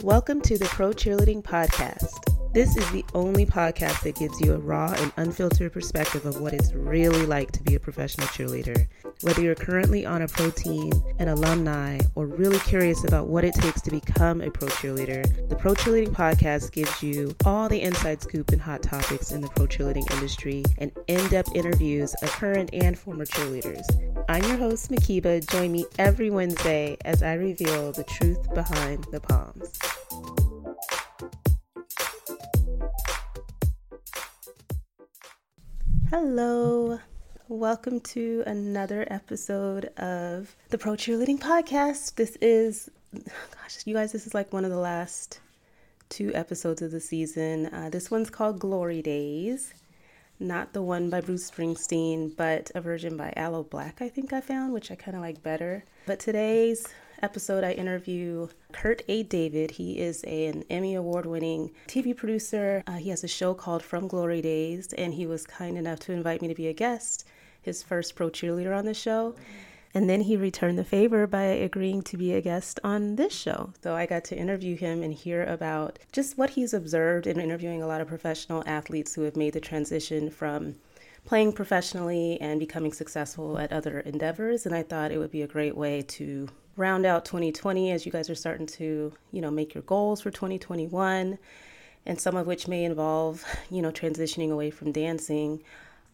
Welcome 0.00 0.40
to 0.42 0.58
the 0.58 0.64
Pro 0.64 0.90
Cheerleading 0.90 1.42
Podcast. 1.42 2.31
This 2.52 2.76
is 2.76 2.90
the 2.90 3.02
only 3.14 3.46
podcast 3.46 4.02
that 4.02 4.16
gives 4.16 4.38
you 4.42 4.52
a 4.52 4.58
raw 4.58 4.92
and 4.98 5.10
unfiltered 5.16 5.72
perspective 5.72 6.26
of 6.26 6.38
what 6.38 6.52
it's 6.52 6.74
really 6.74 7.24
like 7.24 7.50
to 7.52 7.62
be 7.62 7.76
a 7.76 7.80
professional 7.80 8.26
cheerleader. 8.26 8.88
Whether 9.22 9.40
you're 9.40 9.54
currently 9.54 10.04
on 10.04 10.20
a 10.20 10.28
pro 10.28 10.50
team, 10.50 10.92
an 11.18 11.28
alumni, 11.28 11.98
or 12.14 12.26
really 12.26 12.58
curious 12.58 13.04
about 13.04 13.28
what 13.28 13.44
it 13.44 13.54
takes 13.54 13.80
to 13.80 13.90
become 13.90 14.42
a 14.42 14.50
pro 14.50 14.68
cheerleader, 14.68 15.48
the 15.48 15.56
Pro 15.56 15.72
Cheerleading 15.74 16.10
Podcast 16.10 16.72
gives 16.72 17.02
you 17.02 17.34
all 17.46 17.70
the 17.70 17.80
inside 17.80 18.20
scoop 18.20 18.50
and 18.50 18.60
hot 18.60 18.82
topics 18.82 19.32
in 19.32 19.40
the 19.40 19.48
pro 19.48 19.66
cheerleading 19.66 20.10
industry 20.12 20.62
and 20.76 20.92
in 21.06 21.26
depth 21.28 21.54
interviews 21.54 22.12
of 22.20 22.30
current 22.32 22.68
and 22.74 22.98
former 22.98 23.24
cheerleaders. 23.24 23.82
I'm 24.28 24.44
your 24.44 24.58
host, 24.58 24.90
Mhkeeba. 24.90 25.48
Join 25.50 25.72
me 25.72 25.86
every 25.98 26.28
Wednesday 26.28 26.98
as 27.06 27.22
I 27.22 27.32
reveal 27.32 27.92
the 27.92 28.04
truth 28.04 28.52
behind 28.52 29.06
the 29.10 29.20
palms. 29.20 30.51
Hello. 36.12 37.00
Welcome 37.48 38.00
to 38.00 38.42
another 38.46 39.06
episode 39.10 39.86
of 39.96 40.54
the 40.68 40.76
Pro 40.76 40.92
Cheerleading 40.92 41.38
Podcast. 41.38 42.16
This 42.16 42.36
is, 42.42 42.90
gosh, 43.14 43.78
you 43.86 43.94
guys, 43.94 44.12
this 44.12 44.26
is 44.26 44.34
like 44.34 44.52
one 44.52 44.66
of 44.66 44.70
the 44.70 44.76
last 44.76 45.40
two 46.10 46.30
episodes 46.34 46.82
of 46.82 46.90
the 46.90 47.00
season. 47.00 47.64
Uh, 47.72 47.88
this 47.88 48.10
one's 48.10 48.28
called 48.28 48.60
Glory 48.60 49.00
Days. 49.00 49.72
Not 50.38 50.74
the 50.74 50.82
one 50.82 51.08
by 51.08 51.22
Bruce 51.22 51.50
Springsteen, 51.50 52.36
but 52.36 52.70
a 52.74 52.82
version 52.82 53.16
by 53.16 53.32
Aloe 53.34 53.64
Blacc, 53.64 54.02
I 54.02 54.10
think 54.10 54.34
I 54.34 54.42
found, 54.42 54.74
which 54.74 54.90
I 54.90 54.96
kind 54.96 55.16
of 55.16 55.22
like 55.22 55.42
better. 55.42 55.82
But 56.04 56.18
today's 56.20 56.86
episode, 57.22 57.62
I 57.62 57.72
interview 57.72 58.48
Kurt 58.72 59.02
A. 59.06 59.22
David. 59.22 59.70
He 59.70 59.98
is 60.00 60.24
an 60.24 60.64
Emmy 60.68 60.96
Award 60.96 61.24
winning 61.24 61.70
TV 61.86 62.16
producer. 62.16 62.82
Uh, 62.86 62.94
he 62.94 63.10
has 63.10 63.22
a 63.22 63.28
show 63.28 63.54
called 63.54 63.82
From 63.82 64.08
Glory 64.08 64.42
Days, 64.42 64.92
and 64.94 65.14
he 65.14 65.26
was 65.26 65.46
kind 65.46 65.78
enough 65.78 66.00
to 66.00 66.12
invite 66.12 66.42
me 66.42 66.48
to 66.48 66.54
be 66.54 66.66
a 66.66 66.72
guest, 66.72 67.24
his 67.62 67.82
first 67.82 68.16
pro 68.16 68.28
cheerleader 68.28 68.76
on 68.76 68.86
the 68.86 68.94
show. 68.94 69.36
And 69.94 70.10
then 70.10 70.22
he 70.22 70.36
returned 70.36 70.78
the 70.78 70.84
favor 70.84 71.26
by 71.26 71.42
agreeing 71.42 72.02
to 72.02 72.16
be 72.16 72.32
a 72.32 72.40
guest 72.40 72.80
on 72.82 73.16
this 73.16 73.32
show. 73.32 73.72
So 73.82 73.94
I 73.94 74.06
got 74.06 74.24
to 74.24 74.36
interview 74.36 74.76
him 74.76 75.02
and 75.02 75.14
hear 75.14 75.44
about 75.44 75.98
just 76.10 76.36
what 76.36 76.50
he's 76.50 76.74
observed 76.74 77.26
in 77.26 77.38
interviewing 77.38 77.82
a 77.82 77.86
lot 77.86 78.00
of 78.00 78.08
professional 78.08 78.64
athletes 78.66 79.14
who 79.14 79.22
have 79.22 79.36
made 79.36 79.52
the 79.52 79.60
transition 79.60 80.30
from 80.30 80.76
playing 81.24 81.52
professionally 81.52 82.40
and 82.40 82.58
becoming 82.58 82.92
successful 82.92 83.58
at 83.58 83.72
other 83.72 84.00
endeavors. 84.00 84.66
And 84.66 84.74
I 84.74 84.82
thought 84.82 85.12
it 85.12 85.18
would 85.18 85.30
be 85.30 85.42
a 85.42 85.46
great 85.46 85.76
way 85.76 86.02
to 86.02 86.48
round 86.76 87.04
out 87.06 87.24
2020 87.24 87.90
as 87.90 88.06
you 88.06 88.12
guys 88.12 88.30
are 88.30 88.34
starting 88.34 88.66
to, 88.66 89.12
you 89.30 89.40
know, 89.40 89.50
make 89.50 89.74
your 89.74 89.82
goals 89.82 90.20
for 90.20 90.30
2021 90.30 91.38
and 92.06 92.20
some 92.20 92.36
of 92.36 92.46
which 92.46 92.66
may 92.66 92.84
involve, 92.84 93.44
you 93.70 93.82
know, 93.82 93.92
transitioning 93.92 94.50
away 94.50 94.70
from 94.70 94.92
dancing. 94.92 95.62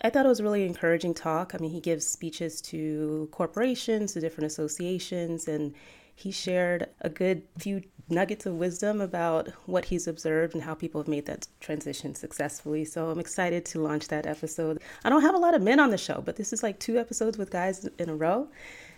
I 0.03 0.11
thought 0.11 0.27
it 0.27 0.29
was 0.29 0.43
really 0.43 0.65
encouraging 0.65 1.15
talk. 1.15 1.55
I 1.55 1.59
mean, 1.59 1.71
he 1.71 1.81
gives 1.81 2.07
speeches 2.07 2.61
to 2.63 3.29
corporations, 3.33 4.13
to 4.13 4.21
different 4.21 4.47
associations, 4.47 5.49
and 5.49 5.75
he 6.15 6.31
shared 6.31 6.89
a 7.01 7.09
good 7.09 7.43
few 7.59 7.83
nuggets 8.09 8.47
of 8.47 8.55
wisdom 8.55 9.01
about 9.01 9.49
what 9.67 9.85
he's 9.85 10.07
observed 10.07 10.55
and 10.55 10.63
how 10.63 10.75
people 10.75 11.01
have 11.01 11.09
made 11.09 11.27
that 11.27 11.47
transition 11.61 12.15
successfully. 12.15 12.85
So 12.85 13.11
I'm 13.11 13.21
excited 13.21 13.65
to 13.67 13.81
launch 13.81 14.09
that 14.09 14.27
episode. 14.27 14.81
I 15.05 15.11
don't 15.11 15.23
have 15.23 15.35
a 15.35 15.39
lot 15.39 15.55
of 15.55 15.63
men 15.63 15.81
on 15.81 15.91
the 15.91 15.99
show, 15.99 16.23
but 16.25 16.37
this 16.37 16.53
is 16.53 16.63
like 16.63 16.79
two 16.79 16.99
episodes 16.99 17.39
with 17.39 17.51
guys 17.51 17.89
in 17.99 18.09
a 18.09 18.17
row. 18.17 18.49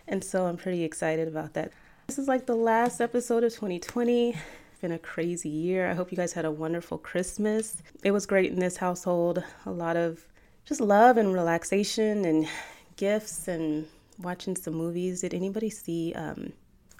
And 0.08 0.22
so 0.22 0.46
I'm 0.46 0.56
pretty 0.56 0.84
excited 0.84 1.28
about 1.28 1.54
that. 1.54 1.72
This 2.06 2.18
is 2.18 2.28
like 2.28 2.46
the 2.46 2.56
last 2.56 3.00
episode 3.00 3.44
of 3.44 3.52
2020. 3.52 4.30
It's 4.30 4.80
been 4.80 4.92
a 4.92 4.98
crazy 4.98 5.48
year. 5.48 5.90
I 5.90 5.94
hope 5.94 6.10
you 6.10 6.16
guys 6.16 6.32
had 6.32 6.44
a 6.44 6.50
wonderful 6.50 6.98
Christmas. 6.98 7.82
It 8.02 8.10
was 8.10 8.26
great 8.26 8.50
in 8.50 8.58
this 8.58 8.76
household. 8.76 9.44
A 9.66 9.70
lot 9.70 9.96
of 9.96 10.26
just 10.64 10.80
love 10.80 11.16
and 11.16 11.32
relaxation 11.32 12.24
and 12.24 12.48
gifts 12.96 13.48
and 13.48 13.86
watching 14.18 14.56
some 14.56 14.74
movies. 14.74 15.20
Did 15.20 15.34
anybody 15.34 15.70
see 15.70 16.12
um 16.14 16.52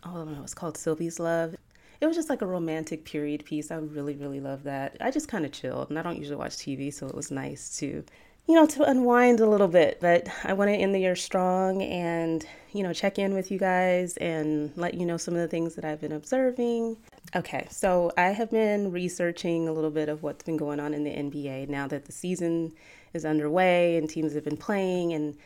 oh, 0.05 0.23
I 0.23 0.25
know, 0.25 0.43
it's 0.43 0.55
called 0.55 0.77
Sylvie's 0.77 1.21
Love. 1.21 1.57
It 2.01 2.07
was 2.07 2.17
just 2.17 2.31
like 2.31 2.41
a 2.41 2.47
romantic 2.47 3.05
period 3.05 3.45
piece. 3.45 3.71
I 3.71 3.77
really, 3.77 4.15
really 4.15 4.41
love 4.41 4.63
that. 4.63 4.97
I 5.01 5.11
just 5.11 5.29
kind 5.29 5.45
of 5.45 5.53
chilled 5.53 5.91
and 5.91 5.99
I 5.99 6.03
don't 6.03 6.19
usually 6.19 6.37
watch 6.37 6.57
TV, 6.57 6.93
so 6.93 7.07
it 7.07 7.15
was 7.15 7.31
nice 7.31 7.77
to 7.79 8.05
you 8.51 8.57
know, 8.57 8.67
to 8.67 8.83
unwind 8.83 9.39
a 9.39 9.47
little 9.47 9.69
bit. 9.69 9.99
But 10.01 10.27
I 10.43 10.55
want 10.55 10.71
to 10.71 10.75
end 10.75 10.93
the 10.93 10.99
year 10.99 11.15
strong 11.15 11.83
and, 11.83 12.45
you 12.73 12.83
know, 12.83 12.93
check 12.93 13.17
in 13.17 13.33
with 13.33 13.53
you 13.53 13.61
guys 13.61 14.17
and 14.17 14.73
let 14.77 14.95
you 14.95 15.07
know 15.07 15.17
some 15.17 15.35
of 15.35 15.41
the 15.41 15.47
things 15.47 15.77
that 15.77 15.85
I've 15.85 16.01
been 16.01 16.11
observing. 16.11 16.97
Okay, 17.37 17.69
so 17.71 18.11
I 18.17 18.31
have 18.31 18.51
been 18.51 18.91
researching 18.91 19.69
a 19.69 19.73
little 19.73 19.93
bit 19.93 20.09
of 20.09 20.25
what's 20.25 20.43
been 20.43 20.57
going 20.57 20.81
on 20.81 20.95
in 20.95 21.05
the 21.05 21.11
NBA 21.11 21.69
now 21.69 21.87
that 21.87 22.07
the 22.07 22.13
season 22.13 22.73
is 23.15 23.25
underway 23.25 23.97
and 23.97 24.11
teams 24.11 24.35
have 24.35 24.43
been 24.43 24.57
playing 24.57 25.13
and 25.13 25.37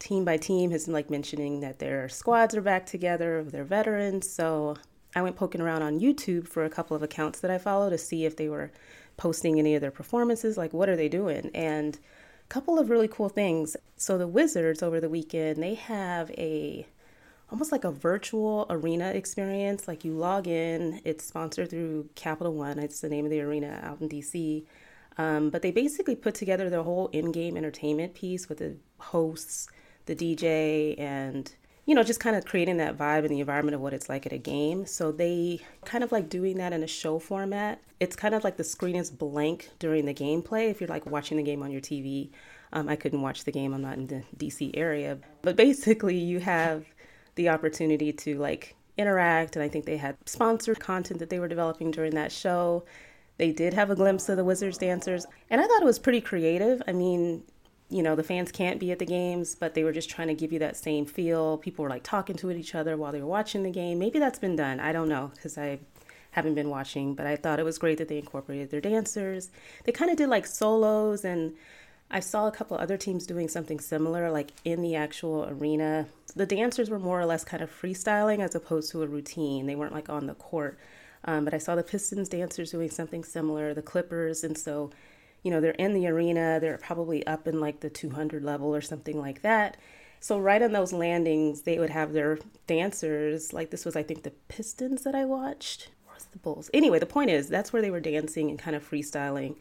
team 0.00 0.24
by 0.24 0.36
team 0.36 0.72
has 0.72 0.86
been 0.86 0.94
like 0.94 1.08
mentioning 1.08 1.60
that 1.60 1.78
their 1.78 2.08
squads 2.08 2.56
are 2.56 2.62
back 2.62 2.84
together 2.84 3.38
of 3.38 3.52
their 3.52 3.64
veterans. 3.64 4.28
So 4.28 4.76
I 5.14 5.22
went 5.22 5.36
poking 5.36 5.60
around 5.60 5.82
on 5.82 6.00
YouTube 6.00 6.48
for 6.48 6.64
a 6.64 6.70
couple 6.70 6.96
of 6.96 7.02
accounts 7.04 7.38
that 7.40 7.50
I 7.52 7.58
follow 7.58 7.90
to 7.90 7.98
see 7.98 8.24
if 8.24 8.34
they 8.34 8.48
were 8.48 8.72
posting 9.16 9.60
any 9.60 9.76
of 9.76 9.80
their 9.82 9.92
performances, 9.92 10.56
like 10.56 10.72
what 10.72 10.88
are 10.88 10.96
they 10.96 11.08
doing? 11.08 11.52
And 11.54 11.96
couple 12.50 12.78
of 12.78 12.90
really 12.90 13.08
cool 13.08 13.30
things. 13.30 13.76
So 13.96 14.18
the 14.18 14.26
Wizards 14.26 14.82
over 14.82 15.00
the 15.00 15.08
weekend, 15.08 15.62
they 15.62 15.74
have 15.74 16.30
a 16.32 16.86
almost 17.50 17.72
like 17.72 17.84
a 17.84 17.90
virtual 17.90 18.66
arena 18.68 19.10
experience. 19.10 19.88
Like 19.88 20.04
you 20.04 20.12
log 20.12 20.46
in, 20.46 21.00
it's 21.04 21.24
sponsored 21.24 21.70
through 21.70 22.10
Capital 22.14 22.52
One. 22.52 22.78
It's 22.78 23.00
the 23.00 23.08
name 23.08 23.24
of 23.24 23.30
the 23.30 23.40
arena 23.40 23.80
out 23.82 24.00
in 24.00 24.08
DC. 24.08 24.64
Um, 25.16 25.50
but 25.50 25.62
they 25.62 25.70
basically 25.70 26.16
put 26.16 26.34
together 26.34 26.68
their 26.68 26.82
whole 26.82 27.08
in-game 27.08 27.56
entertainment 27.56 28.14
piece 28.14 28.48
with 28.48 28.58
the 28.58 28.76
hosts, 28.98 29.68
the 30.06 30.14
DJ, 30.14 30.98
and 30.98 31.52
you 31.90 31.96
know, 31.96 32.04
just 32.04 32.20
kind 32.20 32.36
of 32.36 32.44
creating 32.44 32.76
that 32.76 32.96
vibe 32.96 33.24
and 33.24 33.30
the 33.30 33.40
environment 33.40 33.74
of 33.74 33.80
what 33.80 33.92
it's 33.92 34.08
like 34.08 34.24
at 34.24 34.32
a 34.32 34.38
game. 34.38 34.86
So 34.86 35.10
they 35.10 35.58
kind 35.84 36.04
of 36.04 36.12
like 36.12 36.28
doing 36.28 36.58
that 36.58 36.72
in 36.72 36.84
a 36.84 36.86
show 36.86 37.18
format. 37.18 37.82
It's 37.98 38.14
kind 38.14 38.32
of 38.32 38.44
like 38.44 38.56
the 38.56 38.62
screen 38.62 38.94
is 38.94 39.10
blank 39.10 39.70
during 39.80 40.04
the 40.04 40.14
gameplay. 40.14 40.70
If 40.70 40.80
you're 40.80 40.86
like 40.86 41.04
watching 41.04 41.36
the 41.36 41.42
game 41.42 41.64
on 41.64 41.72
your 41.72 41.80
TV, 41.80 42.30
um, 42.72 42.88
I 42.88 42.94
couldn't 42.94 43.22
watch 43.22 43.42
the 43.42 43.50
game. 43.50 43.74
I'm 43.74 43.82
not 43.82 43.98
in 43.98 44.06
the 44.06 44.22
DC 44.36 44.70
area, 44.74 45.18
but 45.42 45.56
basically 45.56 46.16
you 46.16 46.38
have 46.38 46.84
the 47.34 47.48
opportunity 47.48 48.12
to 48.12 48.38
like 48.38 48.76
interact. 48.96 49.56
And 49.56 49.62
I 49.64 49.68
think 49.68 49.84
they 49.84 49.96
had 49.96 50.16
sponsored 50.26 50.78
content 50.78 51.18
that 51.18 51.28
they 51.28 51.40
were 51.40 51.48
developing 51.48 51.90
during 51.90 52.14
that 52.14 52.30
show. 52.30 52.84
They 53.36 53.50
did 53.50 53.74
have 53.74 53.90
a 53.90 53.96
glimpse 53.96 54.28
of 54.28 54.36
the 54.36 54.44
Wizards 54.44 54.78
dancers, 54.78 55.26
and 55.48 55.60
I 55.60 55.66
thought 55.66 55.82
it 55.82 55.86
was 55.86 55.98
pretty 55.98 56.20
creative. 56.20 56.82
I 56.86 56.92
mean, 56.92 57.42
you 57.90 58.02
know, 58.02 58.14
the 58.14 58.22
fans 58.22 58.52
can't 58.52 58.78
be 58.78 58.92
at 58.92 59.00
the 59.00 59.06
games, 59.06 59.56
but 59.56 59.74
they 59.74 59.82
were 59.82 59.92
just 59.92 60.08
trying 60.08 60.28
to 60.28 60.34
give 60.34 60.52
you 60.52 60.60
that 60.60 60.76
same 60.76 61.04
feel. 61.04 61.58
People 61.58 61.82
were 61.82 61.90
like 61.90 62.04
talking 62.04 62.36
to 62.36 62.50
each 62.52 62.74
other 62.74 62.96
while 62.96 63.10
they 63.10 63.20
were 63.20 63.26
watching 63.26 63.64
the 63.64 63.70
game. 63.70 63.98
Maybe 63.98 64.18
that's 64.18 64.38
been 64.38 64.56
done. 64.56 64.78
I 64.78 64.92
don't 64.92 65.08
know 65.08 65.32
because 65.34 65.58
I 65.58 65.80
haven't 66.30 66.54
been 66.54 66.70
watching, 66.70 67.14
but 67.14 67.26
I 67.26 67.34
thought 67.34 67.58
it 67.58 67.64
was 67.64 67.78
great 67.78 67.98
that 67.98 68.06
they 68.08 68.18
incorporated 68.18 68.70
their 68.70 68.80
dancers. 68.80 69.50
They 69.84 69.92
kind 69.92 70.10
of 70.10 70.16
did 70.16 70.28
like 70.28 70.46
solos, 70.46 71.24
and 71.24 71.54
I 72.12 72.20
saw 72.20 72.46
a 72.46 72.52
couple 72.52 72.76
other 72.76 72.96
teams 72.96 73.26
doing 73.26 73.48
something 73.48 73.80
similar, 73.80 74.30
like 74.30 74.52
in 74.64 74.82
the 74.82 74.94
actual 74.94 75.46
arena. 75.50 76.06
The 76.36 76.46
dancers 76.46 76.90
were 76.90 77.00
more 77.00 77.20
or 77.20 77.26
less 77.26 77.42
kind 77.42 77.62
of 77.62 77.70
freestyling 77.70 78.38
as 78.38 78.54
opposed 78.54 78.92
to 78.92 79.02
a 79.02 79.06
routine. 79.08 79.66
They 79.66 79.74
weren't 79.74 79.92
like 79.92 80.08
on 80.08 80.26
the 80.26 80.34
court. 80.34 80.78
Um, 81.24 81.44
but 81.44 81.52
I 81.52 81.58
saw 81.58 81.74
the 81.74 81.82
Pistons 81.82 82.28
dancers 82.28 82.70
doing 82.70 82.90
something 82.90 83.24
similar, 83.24 83.74
the 83.74 83.82
Clippers, 83.82 84.42
and 84.42 84.56
so 84.56 84.90
you 85.42 85.50
know, 85.50 85.60
they're 85.60 85.72
in 85.72 85.94
the 85.94 86.06
arena, 86.06 86.58
they're 86.60 86.78
probably 86.78 87.26
up 87.26 87.48
in 87.48 87.60
like 87.60 87.80
the 87.80 87.90
200 87.90 88.44
level 88.44 88.74
or 88.74 88.80
something 88.80 89.18
like 89.20 89.42
that. 89.42 89.76
So, 90.22 90.38
right 90.38 90.60
on 90.60 90.72
those 90.72 90.92
landings, 90.92 91.62
they 91.62 91.78
would 91.78 91.88
have 91.88 92.12
their 92.12 92.38
dancers. 92.66 93.54
Like, 93.54 93.70
this 93.70 93.86
was, 93.86 93.96
I 93.96 94.02
think, 94.02 94.22
the 94.22 94.32
Pistons 94.48 95.02
that 95.04 95.14
I 95.14 95.24
watched. 95.24 95.88
Or 96.06 96.12
was 96.14 96.26
the 96.26 96.38
Bulls? 96.38 96.68
Anyway, 96.74 96.98
the 96.98 97.06
point 97.06 97.30
is, 97.30 97.48
that's 97.48 97.72
where 97.72 97.80
they 97.80 97.90
were 97.90 98.00
dancing 98.00 98.50
and 98.50 98.58
kind 98.58 98.76
of 98.76 98.88
freestyling 98.88 99.56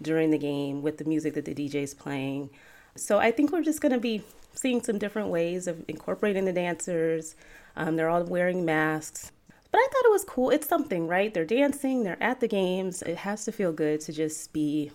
during 0.00 0.30
the 0.30 0.38
game 0.38 0.80
with 0.80 0.96
the 0.96 1.04
music 1.04 1.34
that 1.34 1.44
the 1.44 1.54
DJ's 1.54 1.92
playing. 1.92 2.48
So, 2.96 3.18
I 3.18 3.30
think 3.30 3.52
we're 3.52 3.62
just 3.62 3.82
going 3.82 3.92
to 3.92 4.00
be 4.00 4.24
seeing 4.54 4.82
some 4.82 4.98
different 4.98 5.28
ways 5.28 5.66
of 5.66 5.84
incorporating 5.88 6.46
the 6.46 6.54
dancers. 6.54 7.36
Um, 7.76 7.96
they're 7.96 8.08
all 8.08 8.24
wearing 8.24 8.64
masks. 8.64 9.30
But 9.70 9.78
I 9.78 9.88
thought 9.92 10.06
it 10.06 10.10
was 10.10 10.24
cool. 10.24 10.48
It's 10.48 10.66
something, 10.66 11.06
right? 11.06 11.34
They're 11.34 11.44
dancing, 11.44 12.02
they're 12.02 12.22
at 12.22 12.40
the 12.40 12.48
games. 12.48 13.02
It 13.02 13.18
has 13.18 13.44
to 13.44 13.52
feel 13.52 13.72
good 13.72 14.00
to 14.00 14.12
just 14.14 14.54
be 14.54 14.90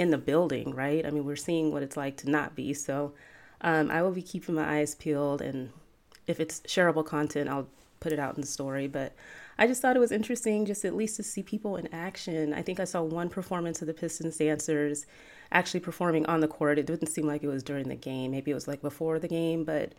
in 0.00 0.10
the 0.10 0.18
building, 0.18 0.74
right? 0.74 1.04
I 1.04 1.10
mean, 1.10 1.26
we're 1.26 1.36
seeing 1.36 1.72
what 1.72 1.82
it's 1.82 1.96
like 1.96 2.16
to 2.16 2.30
not 2.30 2.56
be. 2.56 2.72
So 2.72 3.12
um, 3.60 3.90
I 3.90 4.00
will 4.00 4.12
be 4.12 4.22
keeping 4.22 4.54
my 4.54 4.78
eyes 4.78 4.94
peeled, 4.94 5.42
and 5.42 5.70
if 6.26 6.40
it's 6.40 6.60
shareable 6.60 7.04
content, 7.04 7.50
I'll 7.50 7.68
put 8.00 8.10
it 8.10 8.18
out 8.18 8.34
in 8.34 8.40
the 8.40 8.46
story. 8.46 8.88
But 8.88 9.12
I 9.58 9.66
just 9.66 9.82
thought 9.82 9.96
it 9.96 10.00
was 10.00 10.10
interesting, 10.10 10.64
just 10.64 10.86
at 10.86 10.96
least 10.96 11.16
to 11.16 11.22
see 11.22 11.42
people 11.42 11.76
in 11.76 11.86
action. 11.92 12.54
I 12.54 12.62
think 12.62 12.80
I 12.80 12.84
saw 12.84 13.02
one 13.02 13.28
performance 13.28 13.82
of 13.82 13.88
the 13.88 13.92
Pistons 13.92 14.38
dancers 14.38 15.04
actually 15.52 15.80
performing 15.80 16.24
on 16.24 16.40
the 16.40 16.48
court. 16.48 16.78
It 16.78 16.86
didn't 16.86 17.08
seem 17.08 17.26
like 17.26 17.42
it 17.42 17.48
was 17.48 17.62
during 17.62 17.88
the 17.88 17.94
game. 17.94 18.30
Maybe 18.30 18.52
it 18.52 18.54
was 18.54 18.66
like 18.66 18.80
before 18.80 19.18
the 19.18 19.28
game, 19.28 19.64
but 19.64 19.92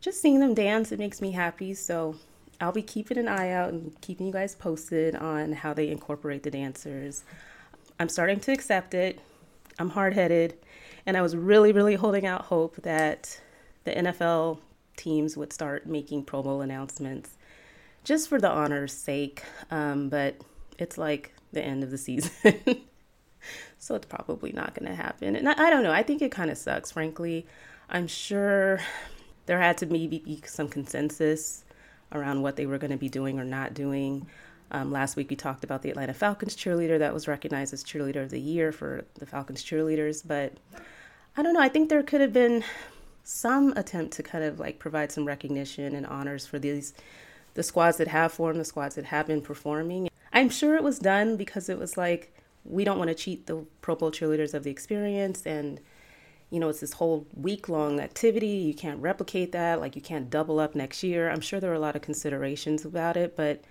just 0.00 0.22
seeing 0.22 0.40
them 0.40 0.54
dance, 0.54 0.90
it 0.90 0.98
makes 0.98 1.20
me 1.20 1.32
happy. 1.32 1.74
So 1.74 2.16
I'll 2.62 2.72
be 2.72 2.80
keeping 2.80 3.18
an 3.18 3.28
eye 3.28 3.50
out 3.50 3.74
and 3.74 4.00
keeping 4.00 4.26
you 4.26 4.32
guys 4.32 4.54
posted 4.54 5.14
on 5.16 5.52
how 5.52 5.74
they 5.74 5.88
incorporate 5.90 6.44
the 6.44 6.50
dancers. 6.50 7.24
I'm 8.00 8.08
starting 8.08 8.40
to 8.40 8.52
accept 8.52 8.94
it. 8.94 9.20
I'm 9.78 9.90
hard 9.90 10.14
headed. 10.14 10.54
And 11.06 11.16
I 11.16 11.22
was 11.22 11.36
really, 11.36 11.72
really 11.72 11.94
holding 11.94 12.26
out 12.26 12.42
hope 12.42 12.76
that 12.82 13.40
the 13.84 13.92
NFL 13.92 14.58
teams 14.96 15.36
would 15.36 15.52
start 15.52 15.86
making 15.86 16.24
Pro 16.24 16.42
Bowl 16.42 16.60
announcements 16.60 17.30
just 18.04 18.28
for 18.28 18.40
the 18.40 18.50
honor's 18.50 18.92
sake. 18.92 19.42
Um, 19.70 20.08
but 20.08 20.36
it's 20.78 20.98
like 20.98 21.34
the 21.52 21.62
end 21.62 21.82
of 21.82 21.90
the 21.90 21.98
season. 21.98 22.30
so 23.78 23.94
it's 23.94 24.06
probably 24.06 24.52
not 24.52 24.74
going 24.74 24.88
to 24.88 24.96
happen. 24.96 25.36
And 25.36 25.48
I, 25.48 25.66
I, 25.66 25.70
don't 25.70 25.82
know. 25.82 25.92
I 25.92 26.02
think 26.02 26.22
it 26.22 26.30
kind 26.30 26.50
of 26.50 26.58
sucks, 26.58 26.90
frankly. 26.90 27.46
I'm 27.88 28.06
sure 28.06 28.80
there 29.46 29.60
had 29.60 29.78
to 29.78 29.86
maybe 29.86 30.18
be 30.18 30.42
some 30.46 30.68
consensus 30.68 31.64
around 32.12 32.42
what 32.42 32.56
they 32.56 32.66
were 32.66 32.78
going 32.78 32.90
to 32.90 32.96
be 32.96 33.08
doing 33.08 33.38
or 33.38 33.44
not 33.44 33.74
doing. 33.74 34.26
Um, 34.74 34.90
last 34.90 35.14
week 35.14 35.30
we 35.30 35.36
talked 35.36 35.62
about 35.62 35.82
the 35.82 35.90
Atlanta 35.90 36.12
Falcons 36.12 36.56
cheerleader 36.56 36.98
that 36.98 37.14
was 37.14 37.28
recognized 37.28 37.72
as 37.72 37.84
cheerleader 37.84 38.24
of 38.24 38.30
the 38.30 38.40
year 38.40 38.72
for 38.72 39.04
the 39.14 39.24
Falcons 39.24 39.62
cheerleaders, 39.62 40.26
but 40.26 40.54
I 41.36 41.44
don't 41.44 41.54
know. 41.54 41.60
I 41.60 41.68
think 41.68 41.88
there 41.88 42.02
could 42.02 42.20
have 42.20 42.32
been 42.32 42.64
some 43.22 43.72
attempt 43.76 44.14
to 44.14 44.24
kind 44.24 44.42
of 44.42 44.58
like 44.58 44.80
provide 44.80 45.12
some 45.12 45.26
recognition 45.26 45.94
and 45.94 46.04
honors 46.04 46.44
for 46.44 46.58
these 46.58 46.92
the 47.54 47.62
squads 47.62 47.98
that 47.98 48.08
have 48.08 48.32
formed, 48.32 48.58
the 48.58 48.64
squads 48.64 48.96
that 48.96 49.04
have 49.04 49.28
been 49.28 49.40
performing. 49.40 50.08
I'm 50.32 50.50
sure 50.50 50.74
it 50.74 50.82
was 50.82 50.98
done 50.98 51.36
because 51.36 51.68
it 51.68 51.78
was 51.78 51.96
like 51.96 52.34
we 52.64 52.82
don't 52.82 52.98
want 52.98 53.10
to 53.10 53.14
cheat 53.14 53.46
the 53.46 53.64
Pro 53.80 53.94
Bowl 53.94 54.10
cheerleaders 54.10 54.54
of 54.54 54.64
the 54.64 54.72
experience 54.72 55.46
and 55.46 55.80
you 56.50 56.58
know, 56.58 56.68
it's 56.68 56.80
this 56.80 56.94
whole 56.94 57.28
week 57.34 57.68
long 57.68 58.00
activity. 58.00 58.48
You 58.48 58.74
can't 58.74 59.00
replicate 59.00 59.52
that. 59.52 59.80
Like, 59.80 59.96
you 59.96 60.02
can't 60.02 60.30
double 60.30 60.60
up 60.60 60.76
next 60.76 61.02
year. 61.02 61.28
I'm 61.28 61.40
sure 61.40 61.58
there 61.58 61.72
are 61.72 61.74
a 61.74 61.80
lot 61.80 61.96
of 61.96 62.02
considerations 62.02 62.84
about 62.84 63.16
it, 63.16 63.34
but 63.36 63.64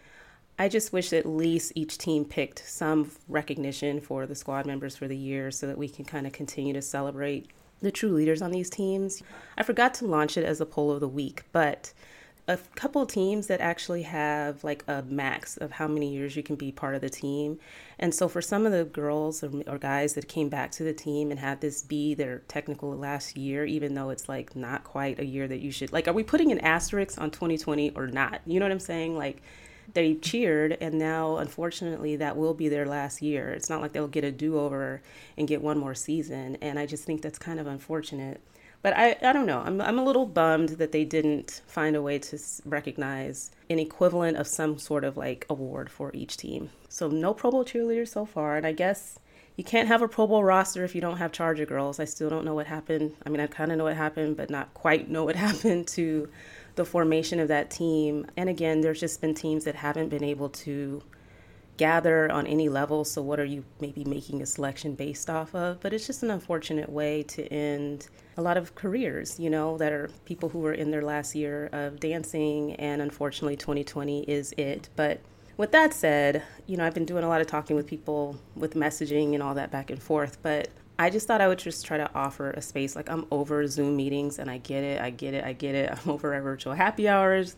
I 0.57 0.69
just 0.69 0.94
wish 0.94 1.11
at 1.13 1.25
least 1.25 1.71
each 1.75 1.97
team 1.97 2.25
picked 2.25 2.67
some 2.67 3.11
recognition 3.27 4.00
for 4.00 4.25
the 4.25 4.35
squad 4.35 4.65
members 4.65 4.95
for 4.95 5.07
the 5.07 5.17
year 5.17 5.50
so 5.50 5.65
that 5.67 5.77
we 5.77 5.89
can 5.89 6.05
kind 6.05 6.27
of 6.27 6.33
continue 6.33 6.73
to 6.73 6.81
celebrate 6.81 7.50
the 7.81 7.91
true 7.91 8.11
leaders 8.11 8.41
on 8.41 8.51
these 8.51 8.69
teams. 8.69 9.23
I 9.57 9.63
forgot 9.63 9.94
to 9.95 10.05
launch 10.05 10.38
it 10.38 10.45
as 10.45 10.61
a 10.61 10.65
poll 10.65 10.91
of 10.91 11.00
the 11.00 11.07
week, 11.07 11.44
but 11.51 11.91
a 12.47 12.57
couple 12.75 13.05
teams 13.05 13.47
that 13.47 13.61
actually 13.61 14.01
have 14.01 14.63
like 14.63 14.83
a 14.88 15.01
max 15.03 15.55
of 15.57 15.71
how 15.71 15.88
many 15.88 16.13
years 16.13 16.35
you 16.35 16.44
can 16.44 16.57
be 16.57 16.71
part 16.71 16.94
of 16.94 17.01
the 17.01 17.09
team. 17.09 17.57
And 17.97 18.13
so 18.13 18.27
for 18.27 18.41
some 18.41 18.65
of 18.65 18.73
the 18.73 18.83
girls 18.83 19.44
or, 19.44 19.51
or, 19.65 19.77
guys 19.77 20.13
that 20.15 20.27
came 20.27 20.50
back 20.50 20.71
to 20.73 20.83
the 20.83 20.94
team 20.94 21.31
and 21.31 21.39
had 21.39 21.61
this 21.61 21.81
be 21.81 22.13
their 22.13 22.39
technical 22.50 22.91
last 22.97 23.38
year, 23.38 23.63
even 23.63 23.94
though 23.94 24.09
it's 24.09 24.27
like 24.27 24.57
not 24.57 24.83
quite 24.83 25.19
a 25.19 25.25
year 25.25 25.47
that 25.47 25.61
you 25.61 25.71
should, 25.71 25.94
like, 25.94 26.07
are 26.07 26.13
we 26.13 26.23
putting 26.23 26.51
an 26.51 26.59
asterisk 26.59 27.19
on 27.19 27.31
2020 27.31 27.91
or 27.91 28.07
not? 28.07 28.41
You 28.45 28.59
know 28.59 28.65
what 28.65 28.73
I'm 28.73 28.79
saying? 28.79 29.17
Like, 29.17 29.41
they 29.94 30.15
cheered 30.15 30.77
and 30.80 30.95
now 30.95 31.38
unfortunately 31.38 32.15
that 32.15 32.38
will 32.38 32.53
be 32.53 32.69
their 32.69 32.85
last 32.85 33.21
year 33.21 33.50
it's 33.50 33.69
not 33.69 33.81
like 33.81 33.91
they'll 33.94 34.07
get 34.07 34.24
a 34.24 34.31
do-over 34.31 35.01
and 35.38 35.47
get 35.47 35.62
one 35.62 35.77
more 35.77 35.95
season 35.95 36.57
and 36.62 36.80
i 36.80 36.85
just 36.85 37.03
think 37.03 37.21
that's 37.21 37.39
kind 37.39 37.59
of 37.59 37.68
unfortunate 37.68 38.41
but 38.83 38.97
I, 38.97 39.15
I 39.21 39.31
don't 39.31 39.45
know. 39.45 39.59
I'm, 39.65 39.80
I'm 39.80 39.97
a 39.97 40.03
little 40.03 40.25
bummed 40.25 40.69
that 40.69 40.91
they 40.91 41.06
didn't 41.06 41.62
find 41.65 41.95
a 41.95 42.01
way 42.01 42.19
to 42.19 42.38
recognize 42.65 43.50
an 43.69 43.80
equivalent 43.80 44.35
of 44.38 44.45
some 44.45 44.77
sort 44.77 45.06
of 45.06 45.15
like 45.15 45.45
award 45.50 45.89
for 45.89 46.12
each 46.13 46.36
team. 46.36 46.69
So 46.89 47.07
no 47.07 47.33
Pro 47.33 47.50
Bowl 47.50 47.63
cheerleaders 47.63 48.09
so 48.09 48.25
far. 48.25 48.57
And 48.57 48.68
I 48.68 48.74
guess 48.74 49.18
you 49.56 49.63
can't 49.63 49.88
have 49.88 50.01
a 50.01 50.07
Pro 50.09 50.27
Bowl 50.27 50.44
roster 50.44 50.83
if 50.83 50.95
you 50.95 51.01
don't 51.01 51.18
have 51.18 51.31
Charger 51.31 51.65
girls. 51.65 51.97
I 51.97 52.03
still 52.03 52.29
don't 52.29 52.44
know 52.44 52.56
what 52.56 52.68
happened. 52.68 53.13
I 53.25 53.29
mean, 53.29 53.39
I 53.39 53.47
kind 53.47 53.71
of 53.71 53.77
know 53.77 53.86
what 53.86 53.95
happened, 53.95 54.36
but 54.36 54.50
not 54.50 54.74
quite 54.74 55.09
know 55.09 55.24
what 55.24 55.36
happened 55.38 55.88
to 55.89 56.27
the 56.75 56.86
formation 56.86 57.40
of 57.40 57.48
that 57.48 57.70
team. 57.70 58.28
And 58.38 58.50
again, 58.50 58.81
there's 58.81 59.00
just 59.00 59.22
been 59.22 59.34
teams 59.34 59.66
that 59.66 59.75
haven't 59.75 60.10
been 60.10 60.24
able 60.24 60.50
to 60.50 61.04
gather 61.78 62.31
on 62.31 62.46
any 62.48 62.70
level. 62.70 63.04
So, 63.04 63.22
what 63.22 63.40
are 63.40 63.46
you 63.46 63.64
maybe 63.80 64.04
making 64.04 64.42
a 64.42 64.46
selection 64.46 64.96
based 64.96 65.30
off 65.30 65.54
of? 65.56 65.80
But 65.81 65.94
it's 65.94 66.08
just 66.08 66.24
an 66.24 66.31
unfortunate 66.31 66.90
way 66.90 67.24
to 67.24 67.46
end 67.48 68.08
a 68.38 68.42
lot 68.42 68.58
of 68.58 68.75
careers, 68.75 69.40
you 69.40 69.50
know, 69.50 69.78
that 69.78 69.92
are 69.92 70.10
people 70.25 70.50
who 70.50 70.66
are 70.66 70.74
in 70.74 70.92
their 70.92 71.02
last 71.02 71.36
year 71.36 71.70
of 71.72 72.00
dancing. 72.00 72.74
And 72.75 73.02
unfortunately, 73.02 73.56
2020 73.56 74.24
is 74.24 74.54
it. 74.58 74.90
But 74.96 75.22
with 75.58 75.72
that 75.72 75.94
said, 75.94 76.44
you 76.66 76.78
know, 76.78 76.86
I've 76.86 76.94
been 76.94 77.06
doing 77.06 77.24
a 77.24 77.30
lot 77.30 77.42
of 77.42 77.48
talking 77.48 77.75
with 77.75 77.88
people 77.88 78.40
with 78.56 78.74
messaging 78.74 79.34
and 79.34 79.44
all 79.44 79.54
that 79.56 79.72
back 79.72 79.90
and 79.90 80.02
forth. 80.02 80.38
But 80.42 80.70
I 81.00 81.10
just 81.10 81.28
thought 81.28 81.42
I 81.42 81.48
would 81.48 81.60
just 81.60 81.86
try 81.86 81.98
to 81.98 82.10
offer 82.13 82.51
a 82.51 82.62
space. 82.62 82.95
Like, 82.95 83.10
I'm 83.10 83.25
over 83.31 83.66
Zoom 83.68 83.95
meetings 83.95 84.40
and 84.40 84.50
I 84.50 84.60
get 84.60 84.84
it, 84.84 85.01
I 85.01 85.10
get 85.10 85.34
it, 85.34 85.44
I 85.44 85.54
get 85.54 85.75
it. 85.75 85.92
I'm 86.06 86.12
over 86.12 86.34
our 86.34 86.42
virtual 86.42 86.74
happy 86.74 87.07
hours. 87.07 87.56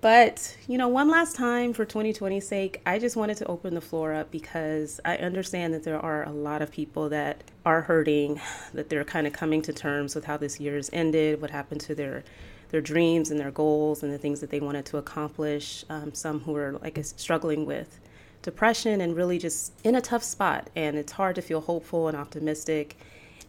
But, 0.00 0.56
you 0.68 0.76
know, 0.76 0.88
one 0.88 1.08
last 1.08 1.36
time 1.36 1.72
for 1.72 1.86
2020's 1.86 2.46
sake, 2.46 2.82
I 2.84 2.98
just 2.98 3.16
wanted 3.16 3.38
to 3.38 3.46
open 3.46 3.74
the 3.74 3.80
floor 3.80 4.12
up 4.12 4.30
because 4.30 5.00
I 5.04 5.16
understand 5.16 5.72
that 5.74 5.84
there 5.84 5.98
are 5.98 6.24
a 6.24 6.30
lot 6.30 6.60
of 6.60 6.70
people 6.70 7.08
that 7.08 7.42
are 7.64 7.80
hurting, 7.82 8.40
that 8.74 8.88
they're 8.88 9.04
kind 9.04 9.26
of 9.26 9.32
coming 9.32 9.62
to 9.62 9.72
terms 9.72 10.14
with 10.14 10.24
how 10.24 10.36
this 10.36 10.60
year's 10.60 10.90
ended, 10.92 11.40
what 11.40 11.50
happened 11.50 11.80
to 11.82 11.94
their 11.94 12.24
their 12.70 12.80
dreams 12.80 13.30
and 13.30 13.38
their 13.38 13.52
goals 13.52 14.02
and 14.02 14.12
the 14.12 14.18
things 14.18 14.40
that 14.40 14.50
they 14.50 14.58
wanted 14.58 14.84
to 14.84 14.96
accomplish. 14.96 15.84
Um, 15.88 16.12
some 16.14 16.40
who 16.40 16.56
are 16.56 16.72
like 16.82 16.98
struggling 17.02 17.64
with 17.64 18.00
depression 18.46 19.00
and 19.02 19.14
really 19.14 19.38
just 19.38 19.72
in 19.84 19.94
a 19.96 20.00
tough 20.00 20.22
spot. 20.22 20.70
And 20.74 20.96
it's 20.96 21.12
hard 21.12 21.34
to 21.34 21.42
feel 21.42 21.60
hopeful 21.60 22.08
and 22.08 22.16
optimistic. 22.16 22.96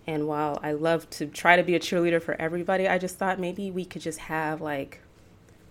And 0.08 0.28
while 0.28 0.60
I 0.64 0.74
love 0.74 1.10
to 1.12 1.28
try 1.28 1.56
to 1.56 1.64
be 1.64 1.76
a 1.76 1.80
cheerleader 1.80 2.22
for 2.22 2.34
everybody, 2.42 2.88
I 2.88 2.98
just 2.98 3.18
thought 3.18 3.40
maybe 3.40 3.72
we 3.72 3.86
could 3.86 4.02
just 4.02 4.20
have 4.20 4.60
like 4.60 5.00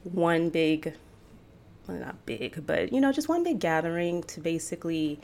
one 0.05 0.49
big, 0.49 0.95
well, 1.87 1.99
not 1.99 2.25
big, 2.25 2.65
but 2.67 2.93
you 2.93 3.01
know, 3.01 3.13
just 3.13 3.29
one 3.29 3.43
big 3.43 3.59
gathering 3.59 4.23
to 4.25 4.41
basically 4.41 5.21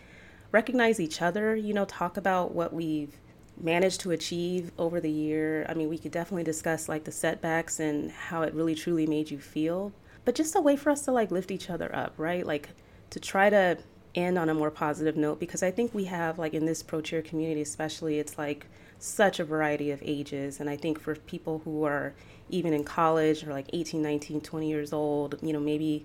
recognize 0.50 0.98
each 0.98 1.22
other, 1.22 1.54
you 1.54 1.72
know, 1.72 1.84
talk 1.84 2.16
about 2.16 2.52
what 2.52 2.74
we've 2.74 3.16
managed 3.56 4.00
to 4.00 4.10
achieve 4.10 4.72
over 4.78 5.00
the 5.00 5.10
year. 5.10 5.64
I 5.68 5.74
mean, 5.74 5.88
we 5.88 5.98
could 5.98 6.10
definitely 6.10 6.44
discuss 6.44 6.88
like 6.88 7.04
the 7.04 7.12
setbacks 7.12 7.78
and 7.78 8.10
how 8.10 8.42
it 8.42 8.52
really 8.52 8.74
truly 8.74 9.06
made 9.06 9.30
you 9.30 9.38
feel, 9.38 9.92
but 10.24 10.34
just 10.34 10.56
a 10.56 10.60
way 10.60 10.74
for 10.74 10.90
us 10.90 11.04
to 11.04 11.12
like 11.12 11.30
lift 11.30 11.52
each 11.52 11.70
other 11.70 11.94
up, 11.94 12.14
right? 12.16 12.44
Like 12.44 12.70
to 13.10 13.20
try 13.20 13.48
to 13.48 13.78
end 14.14 14.38
on 14.38 14.48
a 14.48 14.54
more 14.54 14.70
positive 14.70 15.16
note 15.16 15.40
because 15.40 15.62
I 15.62 15.70
think 15.70 15.94
we 15.94 16.04
have 16.04 16.38
like 16.38 16.54
in 16.54 16.66
this 16.66 16.82
pro 16.82 17.00
cheer 17.00 17.22
community 17.22 17.62
especially 17.62 18.18
it's 18.18 18.36
like 18.36 18.66
such 18.98 19.40
a 19.40 19.44
variety 19.44 19.90
of 19.90 20.02
ages 20.02 20.60
and 20.60 20.68
I 20.68 20.76
think 20.76 21.00
for 21.00 21.16
people 21.16 21.62
who 21.64 21.84
are 21.84 22.14
even 22.52 22.72
in 22.72 22.84
college 22.84 23.44
or 23.44 23.50
like 23.50 23.68
18, 23.72 24.00
19, 24.00 24.40
20 24.42 24.68
years 24.68 24.92
old, 24.92 25.36
you 25.42 25.52
know, 25.52 25.58
maybe 25.58 26.04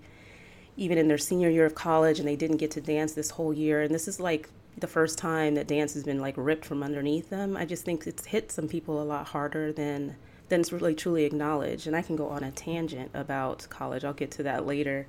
even 0.76 0.98
in 0.98 1.06
their 1.06 1.18
senior 1.18 1.50
year 1.50 1.66
of 1.66 1.74
college 1.74 2.18
and 2.18 2.26
they 2.26 2.36
didn't 2.36 2.56
get 2.56 2.70
to 2.72 2.80
dance 2.80 3.12
this 3.12 3.30
whole 3.30 3.52
year. 3.52 3.82
And 3.82 3.94
this 3.94 4.08
is 4.08 4.18
like 4.18 4.48
the 4.76 4.86
first 4.86 5.18
time 5.18 5.54
that 5.54 5.66
dance 5.66 5.94
has 5.94 6.04
been 6.04 6.20
like 6.20 6.34
ripped 6.36 6.64
from 6.64 6.82
underneath 6.82 7.30
them. 7.30 7.56
I 7.56 7.66
just 7.66 7.84
think 7.84 8.06
it's 8.06 8.24
hit 8.24 8.50
some 8.50 8.68
people 8.68 9.00
a 9.00 9.04
lot 9.04 9.26
harder 9.28 9.72
than 9.72 10.16
than 10.48 10.60
it's 10.60 10.72
really 10.72 10.94
truly 10.94 11.24
acknowledged. 11.24 11.86
And 11.86 11.94
I 11.94 12.00
can 12.00 12.16
go 12.16 12.28
on 12.28 12.42
a 12.42 12.50
tangent 12.50 13.10
about 13.12 13.66
college. 13.68 14.02
I'll 14.02 14.14
get 14.14 14.30
to 14.32 14.42
that 14.44 14.66
later. 14.66 15.06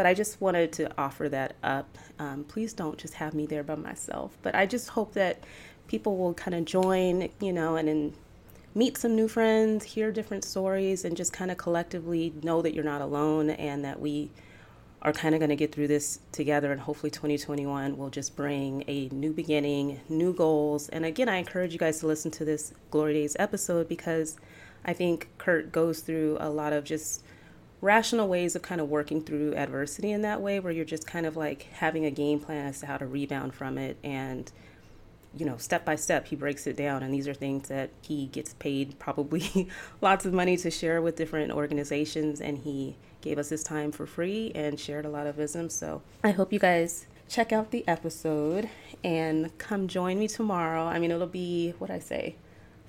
But 0.00 0.06
I 0.06 0.14
just 0.14 0.40
wanted 0.40 0.72
to 0.72 0.90
offer 0.96 1.28
that 1.28 1.56
up. 1.62 1.98
Um, 2.18 2.44
please 2.44 2.72
don't 2.72 2.96
just 2.96 3.12
have 3.12 3.34
me 3.34 3.44
there 3.44 3.62
by 3.62 3.74
myself. 3.74 4.38
But 4.40 4.54
I 4.54 4.64
just 4.64 4.88
hope 4.88 5.12
that 5.12 5.44
people 5.88 6.16
will 6.16 6.32
kind 6.32 6.54
of 6.54 6.64
join, 6.64 7.28
you 7.38 7.52
know, 7.52 7.76
and, 7.76 8.14
meet 8.74 8.96
some 8.96 9.14
new 9.14 9.28
friends, 9.28 9.84
hear 9.84 10.10
different 10.10 10.42
stories, 10.42 11.04
and 11.04 11.18
just 11.18 11.34
kind 11.34 11.50
of 11.50 11.58
collectively 11.58 12.32
know 12.42 12.62
that 12.62 12.72
you're 12.72 12.82
not 12.82 13.02
alone 13.02 13.50
and 13.50 13.84
that 13.84 14.00
we 14.00 14.30
are 15.02 15.12
kind 15.12 15.34
of 15.34 15.38
going 15.38 15.50
to 15.50 15.56
get 15.56 15.70
through 15.70 15.88
this 15.88 16.20
together. 16.32 16.72
And 16.72 16.80
hopefully, 16.80 17.10
2021 17.10 17.98
will 17.98 18.08
just 18.08 18.34
bring 18.34 18.82
a 18.88 19.10
new 19.10 19.34
beginning, 19.34 20.00
new 20.08 20.32
goals. 20.32 20.88
And 20.88 21.04
again, 21.04 21.28
I 21.28 21.36
encourage 21.36 21.74
you 21.74 21.78
guys 21.78 22.00
to 22.00 22.06
listen 22.06 22.30
to 22.30 22.44
this 22.46 22.72
Glory 22.90 23.12
Days 23.12 23.36
episode 23.38 23.86
because 23.86 24.38
I 24.82 24.94
think 24.94 25.28
Kurt 25.36 25.72
goes 25.72 26.00
through 26.00 26.38
a 26.40 26.48
lot 26.48 26.72
of 26.72 26.84
just 26.84 27.22
rational 27.80 28.28
ways 28.28 28.54
of 28.54 28.62
kind 28.62 28.80
of 28.80 28.88
working 28.88 29.22
through 29.22 29.54
adversity 29.54 30.12
in 30.12 30.22
that 30.22 30.40
way, 30.40 30.60
where 30.60 30.72
you're 30.72 30.84
just 30.84 31.06
kind 31.06 31.26
of 31.26 31.36
like 31.36 31.62
having 31.72 32.04
a 32.04 32.10
game 32.10 32.40
plan 32.40 32.66
as 32.66 32.80
to 32.80 32.86
how 32.86 32.96
to 32.96 33.06
rebound 33.06 33.54
from 33.54 33.78
it 33.78 33.96
and 34.02 34.52
you 35.36 35.46
know, 35.46 35.56
step 35.56 35.84
by 35.84 35.94
step, 35.94 36.26
he 36.26 36.36
breaks 36.36 36.66
it 36.66 36.76
down. 36.76 37.02
And 37.02 37.14
these 37.14 37.28
are 37.28 37.34
things 37.34 37.68
that 37.68 37.90
he 38.02 38.26
gets 38.26 38.54
paid 38.54 38.98
probably 38.98 39.68
lots 40.00 40.26
of 40.26 40.32
money 40.32 40.56
to 40.58 40.70
share 40.70 41.00
with 41.00 41.16
different 41.16 41.52
organizations. 41.52 42.40
And 42.40 42.58
he 42.58 42.96
gave 43.20 43.38
us 43.38 43.48
his 43.50 43.62
time 43.62 43.92
for 43.92 44.06
free 44.06 44.50
and 44.54 44.78
shared 44.78 45.04
a 45.04 45.10
lot 45.10 45.26
of 45.26 45.36
wisdom. 45.36 45.68
So 45.70 46.02
I 46.24 46.30
hope 46.32 46.52
you 46.52 46.58
guys 46.58 47.06
check 47.28 47.52
out 47.52 47.70
the 47.70 47.86
episode 47.86 48.68
and 49.04 49.56
come 49.58 49.86
join 49.86 50.18
me 50.18 50.26
tomorrow. 50.26 50.84
I 50.84 50.98
mean, 50.98 51.10
it'll 51.10 51.26
be 51.26 51.74
what 51.78 51.90
I 51.90 52.00
say. 52.00 52.34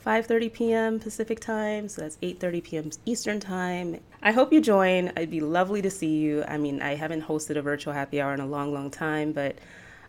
5:30 0.06 0.54
p.m. 0.54 1.00
Pacific 1.00 1.40
time, 1.40 1.88
so 1.88 2.02
that's 2.02 2.18
8:30 2.18 2.64
p.m. 2.64 2.90
Eastern 3.06 3.40
time. 3.40 4.00
I 4.24 4.32
hope 4.32 4.52
you 4.52 4.60
join. 4.62 5.08
It'd 5.10 5.30
be 5.30 5.42
lovely 5.42 5.82
to 5.82 5.92
see 5.92 6.18
you. 6.20 6.44
I 6.48 6.58
mean, 6.58 6.82
I 6.82 6.96
haven't 6.96 7.24
hosted 7.24 7.56
a 7.58 7.62
virtual 7.62 7.94
happy 7.94 8.20
hour 8.20 8.34
in 8.34 8.40
a 8.40 8.46
long, 8.46 8.74
long 8.74 8.90
time, 8.90 9.32
but 9.32 9.58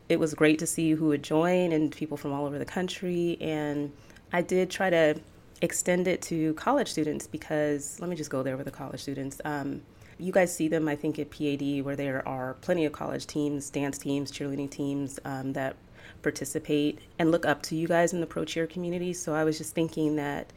it 0.09 0.19
was 0.19 0.35
great 0.35 0.59
to 0.61 0.67
see 0.67 0.93
who 0.93 1.07
would 1.09 1.23
join 1.23 1.73
and 1.73 1.93
people 1.93 2.17
from 2.17 2.33
all 2.33 2.47
over 2.47 2.59
the 2.59 2.65
country. 2.65 3.37
And 3.41 3.93
I 4.33 4.43
did 4.43 4.71
try 4.71 4.91
to 4.91 5.21
extend 5.61 6.09
it 6.09 6.21
to 6.23 6.55
college 6.55 6.89
students 6.89 7.27
because 7.27 8.01
let 8.01 8.11
me 8.11 8.17
just 8.17 8.31
go 8.31 8.43
there 8.43 8.57
with 8.57 8.67
the 8.67 8.73
college 8.73 9.01
students. 9.01 9.41
Um, 9.45 9.83
you 10.19 10.33
guys 10.33 10.55
see 10.55 10.69
them, 10.69 10.89
I 10.89 10.97
think, 10.97 11.19
at 11.19 11.31
PAD, 11.31 11.83
where 11.85 11.97
there 11.97 12.27
are 12.27 12.55
plenty 12.55 12.85
of 12.85 12.93
college 12.93 13.27
teams, 13.27 13.71
dance 13.71 13.99
teams, 13.99 14.31
cheerleading 14.31 14.71
teams 14.71 15.19
um, 15.25 15.53
that 15.55 15.77
participate 16.23 16.99
and 17.19 17.31
look 17.31 17.45
up 17.45 17.63
to 17.63 17.77
you 17.77 17.89
guys 17.89 18.13
in 18.13 18.21
the 18.21 18.27
pro 18.27 18.45
cheer 18.45 18.67
community. 18.67 19.13
So 19.13 19.35
I 19.35 19.45
was 19.45 19.59
just 19.59 19.75
thinking 19.75 20.17
that 20.17 20.53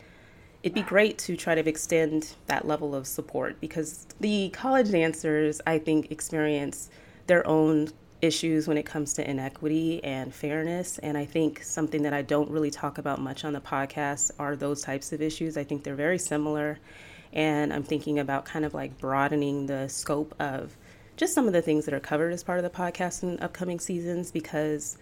it'd 0.64 0.74
be 0.74 0.82
great 0.82 1.18
to 1.20 1.38
try 1.38 1.56
to 1.56 1.70
extend 1.70 2.34
that 2.48 2.68
level 2.68 2.96
of 2.96 3.06
support 3.06 3.60
because 3.62 4.08
the 4.20 4.50
college 4.50 4.92
dancers, 4.92 5.62
I 5.68 5.78
think, 5.80 6.12
experience 6.12 6.90
their 7.28 7.46
own 7.48 7.90
issues 8.22 8.68
when 8.68 8.78
it 8.78 8.86
comes 8.86 9.14
to 9.14 9.30
inequity 9.30 10.04
and 10.04 10.34
fairness. 10.34 10.98
And 11.00 11.18
I 11.18 11.26
think 11.26 11.64
something 11.64 12.04
that 12.04 12.14
I 12.14 12.22
don't 12.22 12.50
really 12.50 12.72
talk 12.72 12.98
about 12.98 13.20
much 13.20 13.46
on 13.46 13.54
the 13.54 13.62
podcast 13.62 14.32
are 14.40 14.56
those 14.56 14.82
types 14.82 15.12
of 15.14 15.22
issues. 15.22 15.58
I 15.58 15.64
think 15.64 15.84
they're 15.84 15.96
very 15.96 16.18
similar. 16.18 16.80
And 17.34 17.74
I'm 17.74 17.84
thinking 17.84 18.20
about 18.20 18.46
kind 18.46 18.66
of 18.66 18.74
like 18.74 18.98
broadening 18.98 19.68
the 19.68 19.88
scope 19.90 20.34
of 20.40 20.76
just 21.18 21.34
some 21.34 21.48
of 21.48 21.54
the 21.54 21.62
things 21.62 21.86
that 21.86 21.94
are 21.94 22.00
covered 22.00 22.34
as 22.34 22.44
part 22.44 22.60
of 22.60 22.64
the 22.64 22.70
podcast 22.70 23.24
in 23.24 23.40
upcoming 23.40 23.80
seasons 23.80 24.32
because 24.32 24.98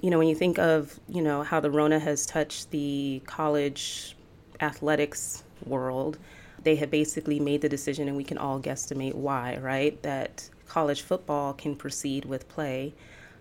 you 0.00 0.10
know 0.10 0.18
when 0.18 0.28
you 0.28 0.34
think 0.34 0.58
of 0.58 0.98
you 1.08 1.22
know 1.22 1.42
how 1.42 1.60
the 1.60 1.70
rona 1.70 1.98
has 1.98 2.26
touched 2.26 2.70
the 2.70 3.20
college 3.26 4.16
athletics 4.60 5.44
world 5.66 6.18
they 6.62 6.76
have 6.76 6.90
basically 6.90 7.38
made 7.40 7.60
the 7.60 7.68
decision 7.68 8.08
and 8.08 8.16
we 8.16 8.24
can 8.24 8.38
all 8.38 8.60
guesstimate 8.60 9.14
why 9.14 9.56
right 9.58 10.02
that 10.02 10.48
college 10.68 11.02
football 11.02 11.54
can 11.54 11.74
proceed 11.74 12.24
with 12.24 12.48
play. 12.48 12.94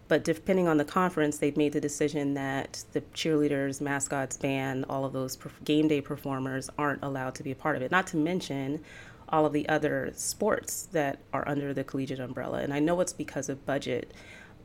But 0.08 0.24
depending 0.24 0.70
on 0.70 0.78
the 0.78 0.86
conference, 0.86 1.38
they've 1.38 1.58
made 1.58 1.74
the 1.74 1.82
decision 1.82 2.34
that 2.36 2.84
the 2.94 3.02
cheerleaders, 3.14 3.82
mascots, 3.82 4.38
band, 4.38 4.86
all 4.90 5.04
of 5.04 5.12
those 5.12 5.38
game 5.66 5.90
day 5.90 6.00
performers 6.00 6.70
aren't 6.78 7.04
allowed 7.04 7.36
to 7.36 7.44
be 7.44 7.52
a 7.52 7.56
part 7.56 7.76
of 7.76 7.82
it. 7.82 7.92
Not 7.92 8.08
to 8.08 8.18
mention 8.18 8.82
all 9.30 9.46
of 9.46 9.52
the 9.52 9.68
other 9.68 10.14
sports 10.16 10.88
that 10.94 11.20
are 11.34 11.46
under 11.46 11.74
the 11.74 11.84
collegiate 11.84 12.22
umbrella. 12.22 12.60
And 12.60 12.74
I 12.74 12.80
know 12.80 13.02
it's 13.02 13.12
because 13.12 13.50
of 13.50 13.66
budget, 13.66 14.14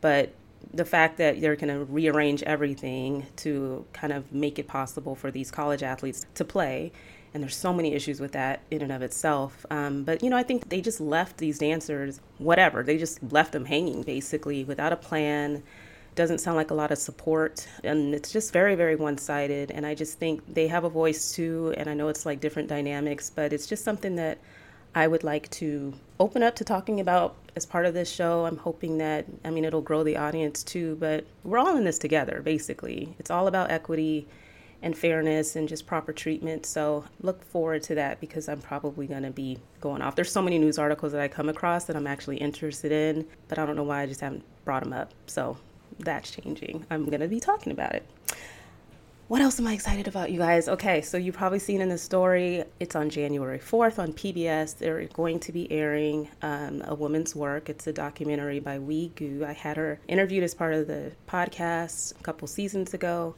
but 0.00 0.32
the 0.72 0.84
fact 0.84 1.18
that 1.18 1.40
they're 1.40 1.56
going 1.56 1.72
to 1.72 1.84
rearrange 1.84 2.42
everything 2.42 3.26
to 3.36 3.84
kind 3.92 4.12
of 4.12 4.32
make 4.32 4.58
it 4.58 4.66
possible 4.66 5.14
for 5.14 5.30
these 5.30 5.50
college 5.50 5.82
athletes 5.82 6.26
to 6.34 6.44
play 6.44 6.92
and 7.34 7.42
there's 7.42 7.56
so 7.56 7.72
many 7.72 7.94
issues 7.94 8.20
with 8.20 8.32
that 8.32 8.60
in 8.70 8.82
and 8.82 8.92
of 8.92 9.02
itself. 9.02 9.64
Um, 9.70 10.04
but 10.04 10.22
you 10.22 10.30
know, 10.30 10.36
I 10.36 10.42
think 10.42 10.68
they 10.68 10.80
just 10.80 11.00
left 11.00 11.38
these 11.38 11.58
dancers, 11.58 12.20
whatever, 12.38 12.82
they 12.82 12.98
just 12.98 13.22
left 13.32 13.52
them 13.52 13.64
hanging 13.64 14.02
basically 14.02 14.64
without 14.64 14.92
a 14.92 14.96
plan. 14.96 15.62
Doesn't 16.14 16.38
sound 16.38 16.58
like 16.58 16.70
a 16.70 16.74
lot 16.74 16.92
of 16.92 16.98
support, 16.98 17.66
and 17.82 18.14
it's 18.14 18.30
just 18.30 18.52
very, 18.52 18.74
very 18.74 18.96
one 18.96 19.16
sided. 19.16 19.70
And 19.70 19.86
I 19.86 19.94
just 19.94 20.18
think 20.18 20.42
they 20.52 20.68
have 20.68 20.84
a 20.84 20.90
voice 20.90 21.32
too, 21.32 21.72
and 21.78 21.88
I 21.88 21.94
know 21.94 22.08
it's 22.08 22.26
like 22.26 22.38
different 22.38 22.68
dynamics, 22.68 23.30
but 23.34 23.54
it's 23.54 23.66
just 23.66 23.82
something 23.82 24.16
that 24.16 24.36
I 24.94 25.06
would 25.06 25.24
like 25.24 25.48
to 25.50 25.94
open 26.20 26.42
up 26.42 26.56
to 26.56 26.64
talking 26.64 27.00
about 27.00 27.34
as 27.56 27.64
part 27.66 27.86
of 27.86 27.94
this 27.94 28.10
show. 28.10 28.46
I'm 28.46 28.58
hoping 28.58 28.98
that, 28.98 29.26
I 29.44 29.50
mean, 29.50 29.64
it'll 29.64 29.80
grow 29.80 30.02
the 30.02 30.16
audience 30.16 30.62
too, 30.62 30.96
but 31.00 31.24
we're 31.44 31.58
all 31.58 31.76
in 31.76 31.84
this 31.84 31.98
together, 31.98 32.42
basically. 32.42 33.14
It's 33.18 33.30
all 33.30 33.46
about 33.46 33.70
equity 33.70 34.26
and 34.82 34.96
fairness 34.96 35.56
and 35.56 35.68
just 35.68 35.86
proper 35.86 36.12
treatment. 36.12 36.66
So 36.66 37.04
look 37.20 37.42
forward 37.44 37.82
to 37.84 37.94
that 37.94 38.20
because 38.20 38.48
I'm 38.48 38.60
probably 38.60 39.06
going 39.06 39.22
to 39.22 39.30
be 39.30 39.58
going 39.80 40.02
off. 40.02 40.16
There's 40.16 40.32
so 40.32 40.42
many 40.42 40.58
news 40.58 40.78
articles 40.78 41.12
that 41.12 41.20
I 41.20 41.28
come 41.28 41.48
across 41.48 41.84
that 41.84 41.96
I'm 41.96 42.06
actually 42.06 42.36
interested 42.38 42.92
in, 42.92 43.26
but 43.48 43.58
I 43.58 43.66
don't 43.66 43.76
know 43.76 43.84
why 43.84 44.02
I 44.02 44.06
just 44.06 44.20
haven't 44.20 44.44
brought 44.64 44.82
them 44.82 44.92
up. 44.92 45.12
So 45.26 45.56
that's 46.00 46.30
changing. 46.30 46.84
I'm 46.90 47.04
going 47.06 47.20
to 47.20 47.28
be 47.28 47.40
talking 47.40 47.72
about 47.72 47.94
it. 47.94 48.06
What 49.32 49.40
else 49.40 49.58
am 49.58 49.66
I 49.66 49.72
excited 49.72 50.08
about, 50.08 50.30
you 50.30 50.38
guys? 50.38 50.68
Okay, 50.68 51.00
so 51.00 51.16
you've 51.16 51.38
probably 51.38 51.58
seen 51.58 51.80
in 51.80 51.88
the 51.88 51.96
story, 51.96 52.64
it's 52.78 52.94
on 52.94 53.08
January 53.08 53.58
4th 53.58 53.98
on 53.98 54.12
PBS. 54.12 54.76
They're 54.76 55.06
going 55.06 55.40
to 55.40 55.52
be 55.52 55.72
airing 55.72 56.28
um, 56.42 56.82
A 56.84 56.94
Woman's 56.94 57.34
Work. 57.34 57.70
It's 57.70 57.86
a 57.86 57.94
documentary 57.94 58.60
by 58.60 58.78
Wee 58.78 59.10
Gu. 59.16 59.42
I 59.48 59.54
had 59.54 59.78
her 59.78 59.98
interviewed 60.06 60.44
as 60.44 60.54
part 60.54 60.74
of 60.74 60.86
the 60.86 61.12
podcast 61.26 62.20
a 62.20 62.22
couple 62.22 62.46
seasons 62.46 62.92
ago 62.92 63.34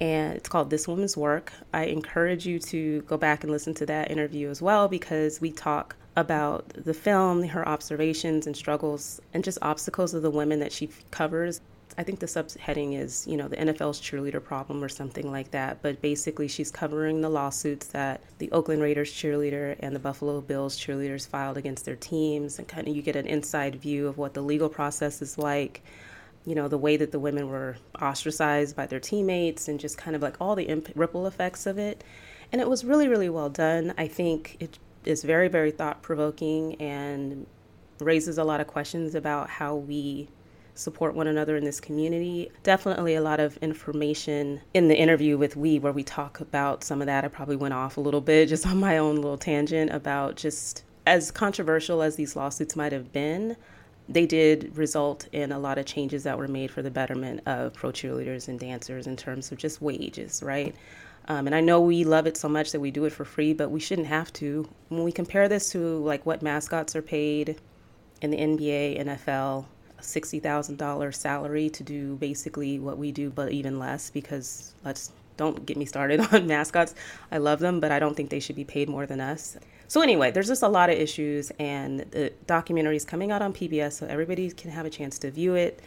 and 0.00 0.34
it's 0.36 0.48
called 0.48 0.70
This 0.70 0.88
Woman's 0.88 1.18
Work. 1.18 1.52
I 1.74 1.84
encourage 1.84 2.46
you 2.46 2.58
to 2.58 3.02
go 3.02 3.18
back 3.18 3.44
and 3.44 3.52
listen 3.52 3.74
to 3.74 3.84
that 3.84 4.10
interview 4.10 4.48
as 4.48 4.62
well 4.62 4.88
because 4.88 5.38
we 5.38 5.52
talk 5.52 5.96
about 6.16 6.66
the 6.70 6.94
film, 6.94 7.42
her 7.42 7.68
observations 7.68 8.46
and 8.46 8.56
struggles, 8.56 9.20
and 9.34 9.44
just 9.44 9.58
obstacles 9.60 10.14
of 10.14 10.22
the 10.22 10.30
women 10.30 10.60
that 10.60 10.72
she 10.72 10.88
covers. 11.10 11.60
I 11.98 12.02
think 12.02 12.20
the 12.20 12.26
subheading 12.26 12.98
is, 12.98 13.26
you 13.26 13.36
know, 13.36 13.48
the 13.48 13.56
NFL's 13.56 14.00
cheerleader 14.00 14.42
problem 14.42 14.84
or 14.84 14.88
something 14.88 15.30
like 15.30 15.50
that. 15.52 15.80
But 15.80 16.02
basically, 16.02 16.46
she's 16.46 16.70
covering 16.70 17.22
the 17.22 17.30
lawsuits 17.30 17.86
that 17.88 18.20
the 18.38 18.50
Oakland 18.52 18.82
Raiders 18.82 19.12
cheerleader 19.12 19.76
and 19.80 19.94
the 19.94 20.00
Buffalo 20.00 20.40
Bills 20.40 20.78
cheerleaders 20.78 21.26
filed 21.26 21.56
against 21.56 21.86
their 21.86 21.96
teams. 21.96 22.58
And 22.58 22.68
kind 22.68 22.86
of 22.86 22.94
you 22.94 23.02
get 23.02 23.16
an 23.16 23.26
inside 23.26 23.76
view 23.76 24.08
of 24.08 24.18
what 24.18 24.34
the 24.34 24.42
legal 24.42 24.68
process 24.68 25.22
is 25.22 25.38
like 25.38 25.82
you 26.46 26.54
know, 26.54 26.68
the 26.68 26.78
way 26.78 26.96
that 26.96 27.10
the 27.10 27.18
women 27.18 27.48
were 27.48 27.76
ostracized 28.00 28.76
by 28.76 28.86
their 28.86 29.00
teammates 29.00 29.66
and 29.66 29.80
just 29.80 29.98
kind 29.98 30.14
of 30.14 30.22
like 30.22 30.36
all 30.40 30.54
the 30.54 30.64
imp- 30.64 30.92
ripple 30.94 31.26
effects 31.26 31.66
of 31.66 31.76
it. 31.76 32.04
And 32.52 32.60
it 32.60 32.68
was 32.68 32.84
really, 32.84 33.08
really 33.08 33.28
well 33.28 33.50
done. 33.50 33.92
I 33.98 34.06
think 34.06 34.56
it 34.60 34.78
is 35.04 35.24
very, 35.24 35.48
very 35.48 35.72
thought 35.72 36.02
provoking 36.02 36.76
and 36.76 37.46
raises 37.98 38.38
a 38.38 38.44
lot 38.44 38.60
of 38.60 38.68
questions 38.68 39.16
about 39.16 39.50
how 39.50 39.74
we 39.74 40.28
support 40.78 41.14
one 41.14 41.26
another 41.26 41.56
in 41.56 41.64
this 41.64 41.80
community. 41.80 42.50
Definitely 42.62 43.14
a 43.14 43.20
lot 43.20 43.40
of 43.40 43.56
information 43.58 44.60
in 44.74 44.88
the 44.88 44.96
interview 44.96 45.36
with 45.36 45.56
We, 45.56 45.78
where 45.78 45.92
we 45.92 46.02
talk 46.02 46.40
about 46.40 46.84
some 46.84 47.00
of 47.00 47.06
that. 47.06 47.24
I 47.24 47.28
probably 47.28 47.56
went 47.56 47.74
off 47.74 47.96
a 47.96 48.00
little 48.00 48.20
bit 48.20 48.48
just 48.48 48.66
on 48.66 48.78
my 48.78 48.98
own 48.98 49.16
little 49.16 49.38
tangent 49.38 49.92
about 49.92 50.36
just 50.36 50.84
as 51.06 51.30
controversial 51.30 52.02
as 52.02 52.16
these 52.16 52.36
lawsuits 52.36 52.76
might 52.76 52.92
have 52.92 53.12
been 53.12 53.56
they 54.08 54.26
did 54.26 54.76
result 54.76 55.28
in 55.32 55.52
a 55.52 55.58
lot 55.58 55.78
of 55.78 55.86
changes 55.86 56.22
that 56.24 56.38
were 56.38 56.48
made 56.48 56.70
for 56.70 56.82
the 56.82 56.90
betterment 56.90 57.40
of 57.46 57.72
pro 57.74 57.90
cheerleaders 57.90 58.48
and 58.48 58.60
dancers 58.60 59.06
in 59.06 59.16
terms 59.16 59.50
of 59.50 59.58
just 59.58 59.82
wages, 59.82 60.42
right? 60.42 60.74
Um, 61.28 61.46
and 61.46 61.56
I 61.56 61.60
know 61.60 61.80
we 61.80 62.04
love 62.04 62.26
it 62.26 62.36
so 62.36 62.48
much 62.48 62.70
that 62.70 62.80
we 62.80 62.92
do 62.92 63.04
it 63.04 63.12
for 63.12 63.24
free, 63.24 63.52
but 63.52 63.70
we 63.70 63.80
shouldn't 63.80 64.06
have 64.06 64.32
to. 64.34 64.68
When 64.88 65.02
we 65.02 65.10
compare 65.10 65.48
this 65.48 65.70
to 65.70 65.98
like 66.04 66.24
what 66.24 66.40
mascots 66.40 66.94
are 66.94 67.02
paid 67.02 67.60
in 68.22 68.30
the 68.30 68.36
NBA, 68.36 69.04
NFL, 69.04 69.66
$60,000 70.00 71.14
salary 71.14 71.70
to 71.70 71.82
do 71.82 72.16
basically 72.16 72.78
what 72.78 72.98
we 72.98 73.12
do, 73.12 73.30
but 73.30 73.52
even 73.52 73.78
less 73.78 74.10
because 74.10 74.74
let's 74.84 75.12
don't 75.36 75.66
get 75.66 75.76
me 75.76 75.84
started 75.84 76.20
on 76.32 76.46
mascots. 76.46 76.94
I 77.30 77.38
love 77.38 77.58
them, 77.60 77.80
but 77.80 77.92
I 77.92 77.98
don't 77.98 78.16
think 78.16 78.30
they 78.30 78.40
should 78.40 78.56
be 78.56 78.64
paid 78.64 78.88
more 78.88 79.06
than 79.06 79.20
us. 79.20 79.56
So 79.88 80.00
anyway, 80.00 80.30
there's 80.30 80.48
just 80.48 80.62
a 80.62 80.68
lot 80.68 80.90
of 80.90 80.98
issues, 80.98 81.52
and 81.58 82.00
the 82.10 82.32
documentary 82.46 82.96
is 82.96 83.04
coming 83.04 83.30
out 83.30 83.42
on 83.42 83.52
PBS, 83.52 83.92
so 83.92 84.06
everybody 84.06 84.50
can 84.50 84.70
have 84.70 84.86
a 84.86 84.90
chance 84.90 85.18
to 85.20 85.30
view 85.30 85.54
it. 85.54 85.80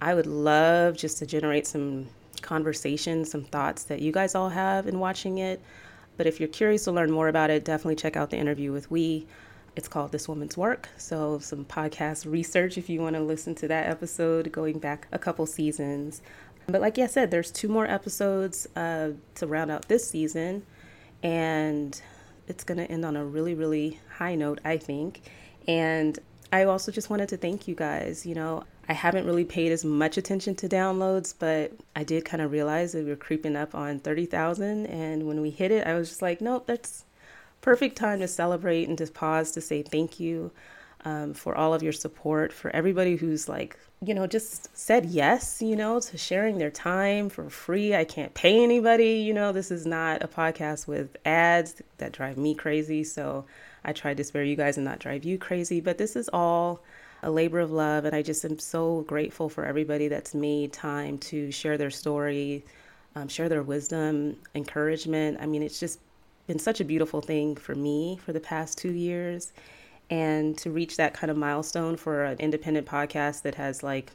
I 0.00 0.14
would 0.14 0.26
love 0.26 0.96
just 0.96 1.18
to 1.18 1.26
generate 1.26 1.66
some 1.66 2.08
conversations, 2.40 3.30
some 3.30 3.44
thoughts 3.44 3.84
that 3.84 4.00
you 4.00 4.12
guys 4.12 4.34
all 4.34 4.48
have 4.48 4.86
in 4.86 4.98
watching 4.98 5.38
it. 5.38 5.60
But 6.16 6.26
if 6.26 6.38
you're 6.38 6.48
curious 6.48 6.84
to 6.84 6.92
learn 6.92 7.10
more 7.10 7.28
about 7.28 7.50
it, 7.50 7.64
definitely 7.64 7.96
check 7.96 8.16
out 8.16 8.30
the 8.30 8.36
interview 8.36 8.72
with 8.72 8.90
We. 8.90 9.26
It's 9.74 9.88
called 9.88 10.12
This 10.12 10.28
Woman's 10.28 10.56
Work. 10.56 10.90
So, 10.98 11.38
some 11.38 11.64
podcast 11.64 12.30
research 12.30 12.76
if 12.76 12.90
you 12.90 13.00
want 13.00 13.16
to 13.16 13.22
listen 13.22 13.54
to 13.56 13.68
that 13.68 13.88
episode 13.88 14.52
going 14.52 14.78
back 14.78 15.08
a 15.12 15.18
couple 15.18 15.46
seasons. 15.46 16.20
But, 16.66 16.82
like 16.82 16.98
I 16.98 17.06
said, 17.06 17.30
there's 17.30 17.50
two 17.50 17.68
more 17.68 17.86
episodes 17.86 18.66
uh, 18.76 19.12
to 19.36 19.46
round 19.46 19.70
out 19.70 19.88
this 19.88 20.08
season. 20.08 20.66
And 21.22 21.98
it's 22.48 22.64
going 22.64 22.78
to 22.78 22.90
end 22.90 23.06
on 23.06 23.16
a 23.16 23.24
really, 23.24 23.54
really 23.54 23.98
high 24.16 24.34
note, 24.34 24.60
I 24.62 24.76
think. 24.76 25.22
And 25.66 26.18
I 26.52 26.64
also 26.64 26.92
just 26.92 27.08
wanted 27.08 27.30
to 27.30 27.38
thank 27.38 27.66
you 27.66 27.74
guys. 27.74 28.26
You 28.26 28.34
know, 28.34 28.64
I 28.90 28.92
haven't 28.92 29.24
really 29.24 29.46
paid 29.46 29.72
as 29.72 29.86
much 29.86 30.18
attention 30.18 30.54
to 30.56 30.68
downloads, 30.68 31.34
but 31.38 31.72
I 31.96 32.04
did 32.04 32.26
kind 32.26 32.42
of 32.42 32.52
realize 32.52 32.92
that 32.92 33.04
we 33.04 33.10
were 33.10 33.16
creeping 33.16 33.56
up 33.56 33.74
on 33.74 34.00
30,000. 34.00 34.84
And 34.84 35.26
when 35.26 35.40
we 35.40 35.48
hit 35.48 35.70
it, 35.70 35.86
I 35.86 35.94
was 35.94 36.10
just 36.10 36.20
like, 36.20 36.42
nope, 36.42 36.66
that's 36.66 37.04
perfect 37.62 37.96
time 37.96 38.20
to 38.20 38.28
celebrate 38.28 38.88
and 38.88 38.98
to 38.98 39.06
pause 39.06 39.52
to 39.52 39.60
say 39.60 39.82
thank 39.82 40.20
you 40.20 40.50
um, 41.04 41.32
for 41.32 41.54
all 41.56 41.74
of 41.74 41.82
your 41.82 41.92
support, 41.92 42.52
for 42.52 42.70
everybody 42.70 43.16
who's 43.16 43.48
like, 43.48 43.78
you 44.04 44.14
know, 44.14 44.26
just 44.26 44.76
said 44.76 45.06
yes, 45.06 45.62
you 45.62 45.76
know, 45.76 46.00
to 46.00 46.18
sharing 46.18 46.58
their 46.58 46.70
time 46.70 47.28
for 47.28 47.48
free. 47.48 47.94
I 47.94 48.04
can't 48.04 48.34
pay 48.34 48.62
anybody, 48.62 49.14
you 49.14 49.32
know, 49.32 49.52
this 49.52 49.70
is 49.70 49.86
not 49.86 50.22
a 50.22 50.28
podcast 50.28 50.86
with 50.86 51.16
ads 51.24 51.82
that 51.98 52.12
drive 52.12 52.36
me 52.36 52.54
crazy. 52.54 53.04
So 53.04 53.44
I 53.84 53.92
tried 53.92 54.16
to 54.18 54.24
spare 54.24 54.44
you 54.44 54.56
guys 54.56 54.76
and 54.76 54.84
not 54.84 54.98
drive 54.98 55.24
you 55.24 55.38
crazy, 55.38 55.80
but 55.80 55.98
this 55.98 56.16
is 56.16 56.28
all 56.32 56.82
a 57.22 57.30
labor 57.30 57.60
of 57.60 57.70
love. 57.70 58.04
And 58.04 58.14
I 58.14 58.22
just 58.22 58.44
am 58.44 58.58
so 58.58 59.02
grateful 59.02 59.48
for 59.48 59.64
everybody 59.64 60.08
that's 60.08 60.34
made 60.34 60.72
time 60.72 61.18
to 61.18 61.52
share 61.52 61.78
their 61.78 61.90
story, 61.90 62.64
um, 63.14 63.28
share 63.28 63.48
their 63.48 63.62
wisdom, 63.62 64.36
encouragement. 64.54 65.38
I 65.40 65.46
mean, 65.46 65.62
it's 65.62 65.78
just 65.78 66.00
been 66.46 66.58
such 66.58 66.80
a 66.80 66.84
beautiful 66.84 67.20
thing 67.20 67.56
for 67.56 67.74
me 67.74 68.18
for 68.24 68.32
the 68.32 68.40
past 68.40 68.78
two 68.78 68.92
years 68.92 69.52
and 70.10 70.58
to 70.58 70.70
reach 70.70 70.96
that 70.96 71.14
kind 71.14 71.30
of 71.30 71.36
milestone 71.36 71.96
for 71.96 72.24
an 72.24 72.38
independent 72.38 72.86
podcast 72.86 73.42
that 73.42 73.54
has 73.54 73.82
like 73.82 74.12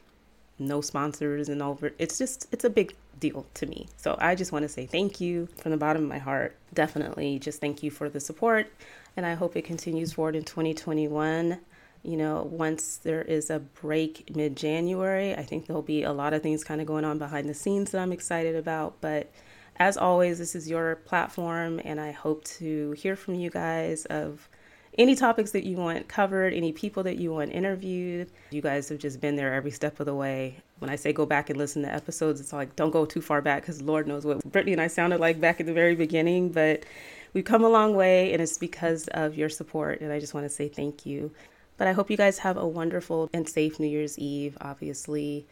no 0.58 0.80
sponsors 0.80 1.48
and 1.48 1.62
over 1.62 1.92
it's 1.98 2.18
just 2.18 2.46
it's 2.50 2.64
a 2.64 2.70
big 2.70 2.94
deal 3.18 3.46
to 3.54 3.66
me. 3.66 3.88
So 3.96 4.16
I 4.20 4.34
just 4.34 4.52
want 4.52 4.62
to 4.62 4.68
say 4.68 4.86
thank 4.86 5.20
you 5.20 5.48
from 5.56 5.72
the 5.72 5.76
bottom 5.76 6.04
of 6.04 6.08
my 6.08 6.18
heart. 6.18 6.56
Definitely 6.74 7.38
just 7.40 7.60
thank 7.60 7.82
you 7.82 7.90
for 7.90 8.08
the 8.08 8.20
support. 8.20 8.70
And 9.16 9.26
I 9.26 9.34
hope 9.34 9.56
it 9.56 9.62
continues 9.62 10.12
forward 10.12 10.36
in 10.36 10.44
2021 10.44 11.58
you 12.02 12.16
know, 12.16 12.48
once 12.50 12.96
there 12.96 13.22
is 13.22 13.50
a 13.50 13.58
break 13.58 14.34
mid 14.34 14.56
January, 14.56 15.34
I 15.34 15.42
think 15.42 15.66
there'll 15.66 15.82
be 15.82 16.04
a 16.04 16.12
lot 16.12 16.32
of 16.32 16.42
things 16.42 16.64
kind 16.64 16.80
of 16.80 16.86
going 16.86 17.04
on 17.04 17.18
behind 17.18 17.48
the 17.48 17.54
scenes 17.54 17.90
that 17.90 18.00
I'm 18.00 18.12
excited 18.12 18.54
about. 18.54 19.00
But 19.00 19.30
as 19.78 19.96
always, 19.96 20.38
this 20.38 20.54
is 20.54 20.68
your 20.68 20.96
platform, 20.96 21.80
and 21.84 22.00
I 22.00 22.10
hope 22.10 22.44
to 22.44 22.92
hear 22.92 23.16
from 23.16 23.34
you 23.34 23.50
guys 23.50 24.04
of 24.06 24.48
any 24.96 25.14
topics 25.14 25.52
that 25.52 25.64
you 25.64 25.76
want 25.76 26.08
covered, 26.08 26.52
any 26.52 26.72
people 26.72 27.04
that 27.04 27.18
you 27.18 27.32
want 27.32 27.52
interviewed. 27.52 28.30
You 28.50 28.60
guys 28.60 28.88
have 28.88 28.98
just 28.98 29.20
been 29.20 29.36
there 29.36 29.54
every 29.54 29.70
step 29.70 30.00
of 30.00 30.06
the 30.06 30.14
way. 30.14 30.56
When 30.80 30.90
I 30.90 30.96
say 30.96 31.12
go 31.12 31.24
back 31.24 31.50
and 31.50 31.58
listen 31.58 31.82
to 31.82 31.94
episodes, 31.94 32.40
it's 32.40 32.52
like 32.52 32.74
don't 32.74 32.90
go 32.90 33.04
too 33.04 33.20
far 33.20 33.40
back 33.40 33.62
because 33.62 33.80
Lord 33.80 34.08
knows 34.08 34.24
what 34.24 34.44
Brittany 34.50 34.72
and 34.72 34.80
I 34.80 34.88
sounded 34.88 35.20
like 35.20 35.40
back 35.40 35.60
at 35.60 35.66
the 35.66 35.72
very 35.72 35.94
beginning. 35.94 36.50
But 36.50 36.84
we've 37.32 37.44
come 37.44 37.62
a 37.62 37.68
long 37.68 37.94
way, 37.94 38.32
and 38.32 38.42
it's 38.42 38.58
because 38.58 39.06
of 39.08 39.36
your 39.36 39.48
support. 39.48 40.00
And 40.00 40.12
I 40.12 40.18
just 40.18 40.34
want 40.34 40.44
to 40.44 40.50
say 40.50 40.68
thank 40.68 41.06
you. 41.06 41.30
But 41.76 41.86
I 41.86 41.92
hope 41.92 42.10
you 42.10 42.16
guys 42.16 42.38
have 42.38 42.56
a 42.56 42.66
wonderful 42.66 43.30
and 43.32 43.48
safe 43.48 43.78
New 43.78 43.86
Year's 43.86 44.18
Eve, 44.18 44.58
obviously. 44.60 45.46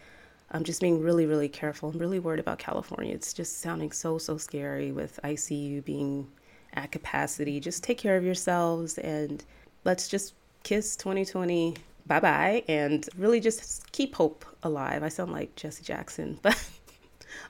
I'm 0.50 0.64
just 0.64 0.80
being 0.80 1.02
really, 1.02 1.26
really 1.26 1.48
careful. 1.48 1.90
I'm 1.90 1.98
really 1.98 2.18
worried 2.18 2.40
about 2.40 2.58
California. 2.58 3.14
It's 3.14 3.32
just 3.32 3.60
sounding 3.60 3.90
so, 3.92 4.18
so 4.18 4.36
scary 4.36 4.92
with 4.92 5.18
ICU 5.24 5.84
being 5.84 6.28
at 6.74 6.92
capacity. 6.92 7.58
Just 7.60 7.82
take 7.82 7.98
care 7.98 8.16
of 8.16 8.24
yourselves 8.24 8.98
and 8.98 9.44
let's 9.84 10.08
just 10.08 10.34
kiss 10.62 10.96
2020 10.96 11.76
bye 12.06 12.20
bye 12.20 12.62
and 12.68 13.08
really 13.16 13.40
just 13.40 13.90
keep 13.92 14.14
hope 14.14 14.44
alive. 14.62 15.02
I 15.02 15.08
sound 15.08 15.32
like 15.32 15.54
Jesse 15.56 15.84
Jackson, 15.84 16.38
but. 16.42 16.56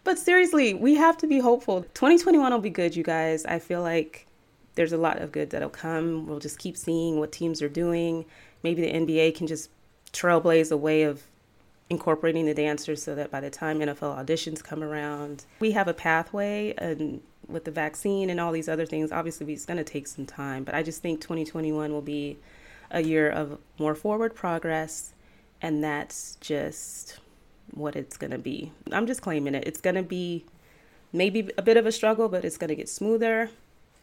But 0.02 0.18
seriously, 0.18 0.74
we 0.74 0.94
have 0.94 1.16
to 1.18 1.28
be 1.28 1.38
hopeful. 1.38 1.82
2021 1.94 2.50
will 2.50 2.58
be 2.58 2.70
good, 2.70 2.96
you 2.96 3.04
guys. 3.04 3.44
I 3.44 3.60
feel 3.60 3.82
like 3.82 4.26
there's 4.74 4.92
a 4.92 4.96
lot 4.96 5.20
of 5.20 5.30
good 5.30 5.50
that'll 5.50 5.68
come. 5.68 6.26
We'll 6.26 6.40
just 6.40 6.58
keep 6.58 6.76
seeing 6.76 7.20
what 7.20 7.30
teams 7.30 7.62
are 7.62 7.68
doing 7.68 8.24
maybe 8.66 8.82
the 8.82 8.92
NBA 8.92 9.36
can 9.36 9.46
just 9.46 9.70
trailblaze 10.12 10.72
a 10.72 10.76
way 10.76 11.04
of 11.04 11.22
incorporating 11.88 12.46
the 12.46 12.54
dancers 12.54 13.02
so 13.02 13.14
that 13.14 13.30
by 13.30 13.40
the 13.40 13.50
time 13.50 13.78
NFL 13.78 14.24
auditions 14.24 14.62
come 14.62 14.82
around, 14.82 15.44
we 15.60 15.72
have 15.72 15.88
a 15.88 15.94
pathway 15.94 16.74
and 16.78 17.20
with 17.48 17.64
the 17.64 17.70
vaccine 17.70 18.28
and 18.28 18.40
all 18.40 18.52
these 18.52 18.68
other 18.68 18.86
things, 18.86 19.12
obviously 19.12 19.52
it's 19.52 19.64
going 19.64 19.76
to 19.76 19.84
take 19.84 20.06
some 20.06 20.26
time, 20.26 20.64
but 20.64 20.74
I 20.74 20.82
just 20.82 21.00
think 21.00 21.20
2021 21.20 21.92
will 21.92 22.00
be 22.00 22.38
a 22.90 23.02
year 23.02 23.30
of 23.30 23.58
more 23.78 23.94
forward 23.94 24.34
progress 24.34 25.12
and 25.62 25.82
that's 25.82 26.36
just 26.40 27.18
what 27.72 27.96
it's 27.96 28.16
going 28.16 28.30
to 28.30 28.38
be. 28.38 28.72
I'm 28.92 29.06
just 29.06 29.22
claiming 29.22 29.54
it. 29.54 29.64
It's 29.66 29.80
going 29.80 29.96
to 29.96 30.02
be 30.02 30.44
maybe 31.12 31.50
a 31.56 31.62
bit 31.62 31.76
of 31.76 31.86
a 31.86 31.92
struggle, 31.92 32.28
but 32.28 32.44
it's 32.44 32.56
going 32.56 32.68
to 32.68 32.74
get 32.74 32.88
smoother. 32.88 33.50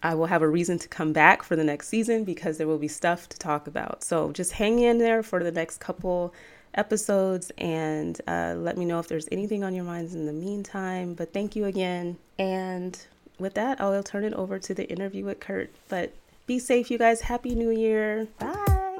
I 0.02 0.16
will 0.16 0.26
have 0.26 0.42
a 0.42 0.48
reason 0.48 0.80
to 0.80 0.88
come 0.88 1.14
back 1.14 1.44
for 1.44 1.56
the 1.56 1.64
next 1.64 1.88
season 1.88 2.24
because 2.24 2.58
there 2.58 2.68
will 2.68 2.78
be 2.78 2.90
stuff 2.90 3.30
to 3.30 3.38
talk 3.38 3.68
about. 3.68 4.04
So 4.04 4.32
just 4.32 4.54
hang 4.54 4.80
in 4.80 4.98
there 4.98 5.24
for 5.24 5.44
the 5.44 5.52
next 5.52 5.80
couple 5.80 6.34
episodes 6.76 7.52
and 7.58 8.20
uh, 8.28 8.56
let 8.58 8.78
me 8.78 8.86
know 8.86 9.00
if 9.00 9.08
there's 9.08 9.28
anything 9.32 9.64
on 9.64 9.74
your 9.74 9.84
minds 9.84 10.16
in 10.16 10.26
the 10.26 10.34
meantime. 10.34 11.14
But 11.14 11.34
thank 11.34 11.56
you 11.56 11.66
again. 11.66 12.18
And 12.40 13.00
with 13.40 13.54
that, 13.56 13.82
I'll 13.82 14.04
turn 14.04 14.24
it 14.24 14.34
over 14.34 14.60
to 14.60 14.74
the 14.74 14.90
interview 14.90 15.26
with 15.26 15.40
Kurt. 15.40 15.72
But 15.90 16.14
be 16.46 16.60
safe, 16.60 16.92
you 16.92 16.98
guys. 16.98 17.22
Happy 17.22 17.56
New 17.56 17.72
Year. 17.72 18.28
Bye. 18.40 19.00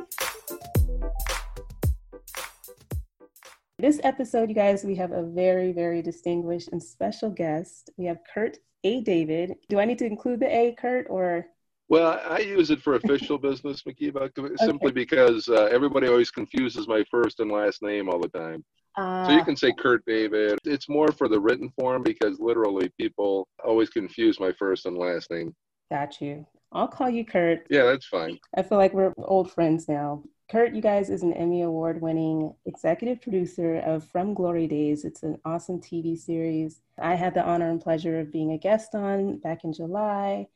This 3.80 4.00
episode, 4.04 4.50
you 4.50 4.56
guys, 4.56 4.84
we 4.84 4.96
have 4.96 5.12
a 5.12 5.24
very, 5.24 5.74
very 5.74 6.02
distinguished 6.02 6.70
and 6.72 6.82
special 6.82 7.30
guest. 7.30 7.90
We 7.98 8.06
have 8.06 8.20
Kurt 8.34 8.58
a. 8.84 9.02
David. 9.02 9.56
Do 9.70 9.80
I 9.80 9.86
need 9.86 9.98
to 10.00 10.06
include 10.06 10.40
the 10.40 10.54
A, 10.54 10.76
Kurt, 10.78 11.08
or? 11.10 11.48
Well, 11.94 12.20
I 12.28 12.40
use 12.40 12.72
it 12.72 12.82
for 12.82 12.96
official 12.96 13.38
business, 13.50 13.84
Mhkeeba, 13.84 14.32
simply 14.58 14.88
okay. 14.88 14.94
because 14.94 15.48
uh, 15.48 15.66
everybody 15.66 16.08
always 16.08 16.32
confuses 16.32 16.88
my 16.88 17.04
first 17.12 17.40
and 17.40 17.52
last 17.52 17.84
name 17.84 18.10
all 18.10 18.20
the 18.20 18.30
time. 18.30 18.66
Uh, 18.98 19.28
so 19.28 19.32
you 19.34 19.42
ah. 19.42 19.44
can 19.44 19.56
say 19.56 19.72
Kurt 19.78 20.04
David. 20.08 20.58
It's 20.64 20.90
more 20.90 21.12
for 21.12 21.28
the 21.28 21.40
written 21.40 21.72
form 21.80 22.02
because 22.02 22.40
literally 22.40 22.90
people 23.00 23.48
always 23.64 23.92
confuse 23.92 24.40
my 24.40 24.52
first 24.54 24.88
and 24.88 24.98
last 24.98 25.30
name. 25.30 25.54
Got 25.92 26.20
you. 26.20 26.48
I'll 26.72 26.88
call 26.88 27.12
you 27.12 27.24
Kurt. 27.24 27.68
Yeah, 27.70 27.84
that's 27.84 28.08
fine. 28.08 28.40
I 28.58 28.64
feel 28.64 28.80
like 28.80 28.96
we're 28.96 29.14
old 29.20 29.52
friends 29.52 29.88
now. 29.88 30.24
Kurt, 30.50 30.74
you 30.74 30.82
guys, 30.82 31.12
is 31.12 31.22
an 31.22 31.34
Emmy 31.34 31.62
Award 31.62 32.02
winning 32.02 32.56
executive 32.66 33.22
producer 33.22 33.78
of 33.86 34.04
From 34.04 34.34
Glory 34.34 34.66
Days. 34.66 35.06
It's 35.06 35.22
an 35.22 35.38
awesome 35.46 35.80
TV 35.80 36.18
series. 36.18 36.82
I 37.00 37.14
had 37.14 37.36
the 37.36 37.46
honor 37.46 37.70
and 37.70 37.80
pleasure 37.80 38.20
of 38.20 38.32
being 38.32 38.54
a 38.54 38.58
guest 38.58 38.96
on 38.96 39.38
back 39.38 39.64
in 39.64 39.74
July. 39.74 40.48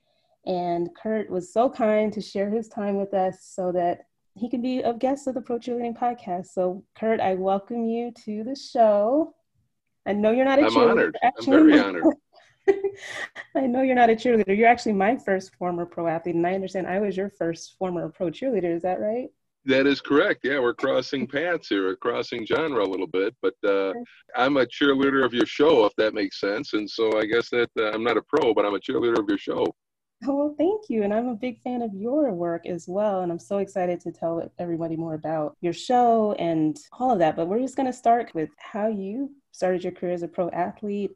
And 0.47 0.89
Kurt 0.95 1.29
was 1.29 1.51
so 1.51 1.69
kind 1.69 2.11
to 2.13 2.21
share 2.21 2.49
his 2.49 2.69
time 2.69 2.95
with 2.95 3.13
us 3.13 3.39
so 3.41 3.73
that 3.73 4.05
he 4.33 4.49
can 4.49 4.61
be 4.61 4.79
a 4.79 4.93
guest 4.93 5.27
of 5.27 5.33
the 5.33 5.41
Pro 5.41 5.59
Cheerleading 5.59 5.97
podcast. 5.97 6.47
So, 6.47 6.85
Kurt, 6.97 7.19
I 7.19 7.35
welcome 7.35 7.85
you 7.85 8.13
to 8.23 8.45
the 8.45 8.55
show. 8.55 9.35
I 10.05 10.13
know 10.13 10.31
you're 10.31 10.45
not 10.45 10.59
a 10.59 10.63
I'm 10.63 10.69
cheerleader. 10.69 10.91
Honored. 10.91 11.17
Actually, 11.21 11.57
I'm 11.57 11.67
very 11.67 11.79
honored. 11.81 12.03
I 13.55 13.67
know 13.67 13.81
you're 13.81 13.95
not 13.95 14.09
a 14.09 14.15
cheerleader. 14.15 14.57
You're 14.57 14.69
actually 14.69 14.93
my 14.93 15.17
first 15.17 15.53
former 15.55 15.85
pro 15.85 16.07
athlete, 16.07 16.35
and 16.35 16.47
I 16.47 16.53
understand 16.53 16.87
I 16.87 16.99
was 16.99 17.17
your 17.17 17.29
first 17.29 17.75
former 17.77 18.07
pro 18.07 18.27
cheerleader. 18.27 18.73
Is 18.73 18.83
that 18.83 19.01
right? 19.01 19.27
That 19.65 19.85
is 19.85 19.99
correct. 19.99 20.45
Yeah, 20.45 20.59
we're 20.59 20.73
crossing 20.73 21.27
paths 21.27 21.67
here, 21.67 21.87
we're 21.87 21.97
crossing 21.97 22.45
genre 22.45 22.85
a 22.85 22.87
little 22.87 23.07
bit. 23.07 23.35
But 23.41 23.55
uh, 23.67 23.91
I'm 24.33 24.55
a 24.55 24.65
cheerleader 24.65 25.25
of 25.25 25.33
your 25.33 25.45
show, 25.45 25.85
if 25.85 25.93
that 25.97 26.13
makes 26.13 26.39
sense. 26.39 26.71
And 26.71 26.89
so 26.89 27.19
I 27.19 27.25
guess 27.25 27.49
that 27.49 27.69
uh, 27.77 27.91
I'm 27.91 28.03
not 28.03 28.15
a 28.15 28.21
pro, 28.21 28.53
but 28.53 28.65
I'm 28.65 28.75
a 28.75 28.79
cheerleader 28.79 29.19
of 29.19 29.27
your 29.27 29.37
show. 29.37 29.65
Well, 30.25 30.55
thank 30.57 30.89
you. 30.89 31.03
And 31.03 31.13
I'm 31.13 31.27
a 31.27 31.35
big 31.35 31.61
fan 31.61 31.81
of 31.81 31.93
your 31.93 32.33
work 32.33 32.65
as 32.65 32.87
well. 32.87 33.21
And 33.21 33.31
I'm 33.31 33.39
so 33.39 33.59
excited 33.59 33.99
to 34.01 34.11
tell 34.11 34.51
everybody 34.57 34.95
more 34.95 35.13
about 35.13 35.55
your 35.61 35.73
show 35.73 36.33
and 36.39 36.77
all 36.93 37.11
of 37.11 37.19
that. 37.19 37.35
But 37.35 37.47
we're 37.47 37.59
just 37.59 37.75
going 37.75 37.85
to 37.85 37.93
start 37.93 38.33
with 38.33 38.49
how 38.57 38.87
you 38.87 39.31
started 39.51 39.83
your 39.83 39.93
career 39.93 40.13
as 40.13 40.23
a 40.23 40.27
pro 40.27 40.49
athlete. 40.49 41.11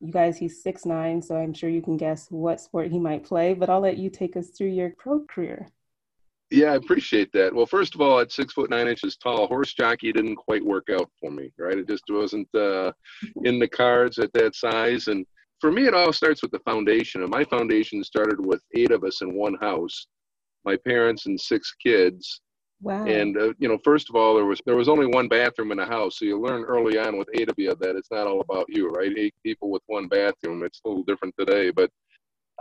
You 0.00 0.12
guys, 0.12 0.38
he's 0.38 0.62
six 0.62 0.84
nine, 0.84 1.22
so 1.22 1.36
I'm 1.36 1.54
sure 1.54 1.70
you 1.70 1.82
can 1.82 1.96
guess 1.96 2.28
what 2.30 2.60
sport 2.60 2.90
he 2.90 2.98
might 2.98 3.24
play. 3.24 3.54
But 3.54 3.70
I'll 3.70 3.80
let 3.80 3.98
you 3.98 4.10
take 4.10 4.36
us 4.36 4.48
through 4.50 4.68
your 4.68 4.90
pro 4.98 5.20
career. 5.20 5.68
Yeah, 6.50 6.72
I 6.72 6.76
appreciate 6.76 7.32
that. 7.32 7.52
Well, 7.52 7.66
first 7.66 7.94
of 7.94 8.00
all, 8.00 8.20
at 8.20 8.30
six 8.30 8.52
foot 8.52 8.70
nine 8.70 8.88
inches 8.88 9.16
tall, 9.16 9.48
horse 9.48 9.74
jockey 9.74 10.12
didn't 10.12 10.36
quite 10.36 10.64
work 10.64 10.88
out 10.90 11.10
for 11.20 11.30
me, 11.30 11.52
right? 11.58 11.78
It 11.78 11.88
just 11.88 12.04
wasn't 12.08 12.48
uh, 12.54 12.92
in 13.42 13.58
the 13.58 13.68
cards 13.68 14.18
at 14.18 14.32
that 14.34 14.54
size. 14.54 15.08
And 15.08 15.26
for 15.66 15.72
me, 15.72 15.88
it 15.88 15.94
all 15.94 16.12
starts 16.12 16.42
with 16.42 16.52
the 16.52 16.60
foundation. 16.60 17.22
And 17.22 17.30
my 17.30 17.42
foundation 17.42 18.04
started 18.04 18.38
with 18.38 18.62
eight 18.76 18.92
of 18.92 19.02
us 19.02 19.20
in 19.20 19.34
one 19.34 19.56
house, 19.60 20.06
my 20.64 20.76
parents 20.76 21.26
and 21.26 21.40
six 21.40 21.74
kids. 21.84 22.40
Wow. 22.80 23.04
And 23.04 23.36
uh, 23.36 23.52
you 23.58 23.66
know, 23.66 23.76
first 23.82 24.08
of 24.08 24.14
all, 24.14 24.36
there 24.36 24.44
was 24.44 24.60
there 24.64 24.76
was 24.76 24.88
only 24.88 25.06
one 25.06 25.26
bathroom 25.26 25.72
in 25.72 25.78
the 25.78 25.84
house, 25.84 26.20
so 26.20 26.24
you 26.24 26.40
learn 26.40 26.62
early 26.62 27.00
on 27.00 27.18
with 27.18 27.26
eight 27.34 27.48
of 27.48 27.56
you 27.58 27.74
that 27.80 27.96
it's 27.96 28.12
not 28.12 28.28
all 28.28 28.42
about 28.42 28.66
you, 28.68 28.90
right? 28.90 29.10
Eight 29.18 29.34
people 29.42 29.68
with 29.68 29.82
one 29.86 30.06
bathroom. 30.06 30.62
It's 30.62 30.80
a 30.84 30.88
little 30.88 31.02
different 31.02 31.34
today, 31.36 31.72
but 31.72 31.90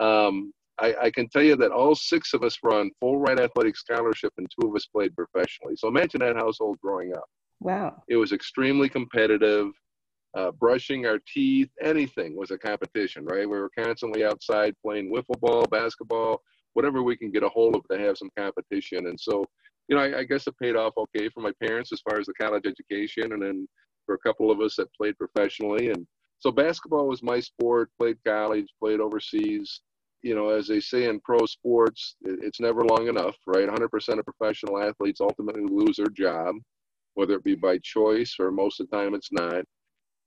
um, 0.01 0.51
I, 0.79 0.95
I, 1.03 1.11
can 1.11 1.29
tell 1.29 1.43
you 1.43 1.55
that 1.57 1.71
all 1.71 1.93
six 1.93 2.33
of 2.33 2.41
us 2.43 2.57
were 2.63 2.73
on 2.73 2.89
full 2.99 3.19
ride 3.19 3.39
athletic 3.39 3.77
scholarship 3.77 4.33
and 4.39 4.47
two 4.49 4.67
of 4.67 4.75
us 4.75 4.87
played 4.87 5.15
professionally. 5.15 5.75
So 5.77 5.89
imagine 5.89 6.21
that 6.21 6.37
household 6.37 6.79
growing 6.81 7.13
up. 7.13 7.25
Wow. 7.59 8.01
It 8.09 8.17
was 8.17 8.31
extremely 8.31 8.89
competitive. 8.89 9.67
Uh, 10.35 10.51
brushing 10.51 11.05
our 11.05 11.19
teeth, 11.31 11.69
anything 11.81 12.35
was 12.35 12.51
a 12.51 12.57
competition, 12.57 13.25
right? 13.25 13.49
We 13.49 13.57
were 13.57 13.71
constantly 13.77 14.25
outside 14.25 14.75
playing 14.83 15.11
wiffle 15.11 15.39
ball, 15.39 15.65
basketball, 15.65 16.41
whatever 16.73 17.01
we 17.03 17.15
can 17.15 17.31
get 17.31 17.43
a 17.43 17.49
hold 17.49 17.75
of 17.75 17.83
to 17.89 17.97
have 17.97 18.17
some 18.17 18.29
competition. 18.37 19.07
And 19.07 19.19
so, 19.19 19.45
you 19.87 19.95
know, 19.95 20.01
I, 20.01 20.19
I 20.19 20.23
guess 20.23 20.45
it 20.47 20.57
paid 20.61 20.75
off 20.75 20.93
okay 20.97 21.29
for 21.29 21.39
my 21.39 21.53
parents 21.63 21.93
as 21.93 22.01
far 22.01 22.19
as 22.19 22.25
the 22.25 22.33
college 22.33 22.65
education, 22.65 23.31
and 23.31 23.41
then 23.41 23.67
for 24.05 24.15
a 24.15 24.19
couple 24.19 24.51
of 24.51 24.59
us 24.59 24.75
that 24.75 24.93
played 24.93 25.17
professionally. 25.17 25.89
And 25.89 26.05
so 26.39 26.51
basketball 26.51 27.07
was 27.07 27.23
my 27.23 27.39
sport. 27.39 27.89
Played 27.97 28.17
college, 28.25 28.67
played 28.81 28.99
overseas 28.99 29.79
you 30.25 30.33
know, 30.33 30.49
as 30.49 30.67
they 30.67 30.79
say 30.79 31.07
in 31.07 31.19
pro 31.19 31.45
sports, 31.45 32.15
it's 32.23 32.59
never 32.59 32.83
long 32.83 33.07
enough, 33.07 33.35
right? 33.45 33.69
100% 33.69 34.17
of 34.17 34.25
professional 34.25 34.81
athletes 34.81 35.21
ultimately 35.21 35.61
lose 35.69 35.97
their 35.97 36.07
job, 36.07 36.55
whether 37.13 37.35
it 37.35 37.43
be 37.43 37.53
by 37.53 37.77
choice 37.83 38.37
or 38.39 38.49
most 38.49 38.79
of 38.79 38.89
the 38.89 38.97
time 38.97 39.13
it's 39.13 39.31
not. 39.31 39.63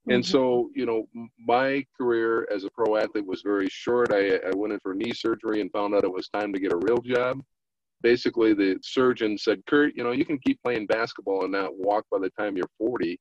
Mm-hmm. 0.08 0.14
And 0.14 0.26
so, 0.26 0.70
you 0.74 0.86
know, 0.86 1.06
my 1.38 1.84
career 1.96 2.48
as 2.50 2.64
a 2.64 2.70
pro 2.70 2.96
athlete 2.96 3.26
was 3.26 3.42
very 3.42 3.68
short. 3.68 4.10
I, 4.10 4.36
I 4.36 4.54
went 4.54 4.72
in 4.72 4.80
for 4.80 4.94
knee 4.94 5.12
surgery 5.12 5.60
and 5.60 5.70
found 5.70 5.94
out 5.94 6.04
it 6.04 6.12
was 6.12 6.28
time 6.28 6.50
to 6.54 6.58
get 6.58 6.72
a 6.72 6.78
real 6.78 6.98
job. 6.98 7.42
Basically, 8.00 8.54
the 8.54 8.78
surgeon 8.82 9.36
said, 9.36 9.60
Kurt, 9.66 9.94
you 9.94 10.04
know, 10.04 10.12
you 10.12 10.24
can 10.24 10.38
keep 10.38 10.62
playing 10.62 10.86
basketball 10.86 11.42
and 11.42 11.52
not 11.52 11.76
walk 11.76 12.06
by 12.10 12.18
the 12.20 12.30
time 12.30 12.56
you're 12.56 12.70
40 12.78 13.20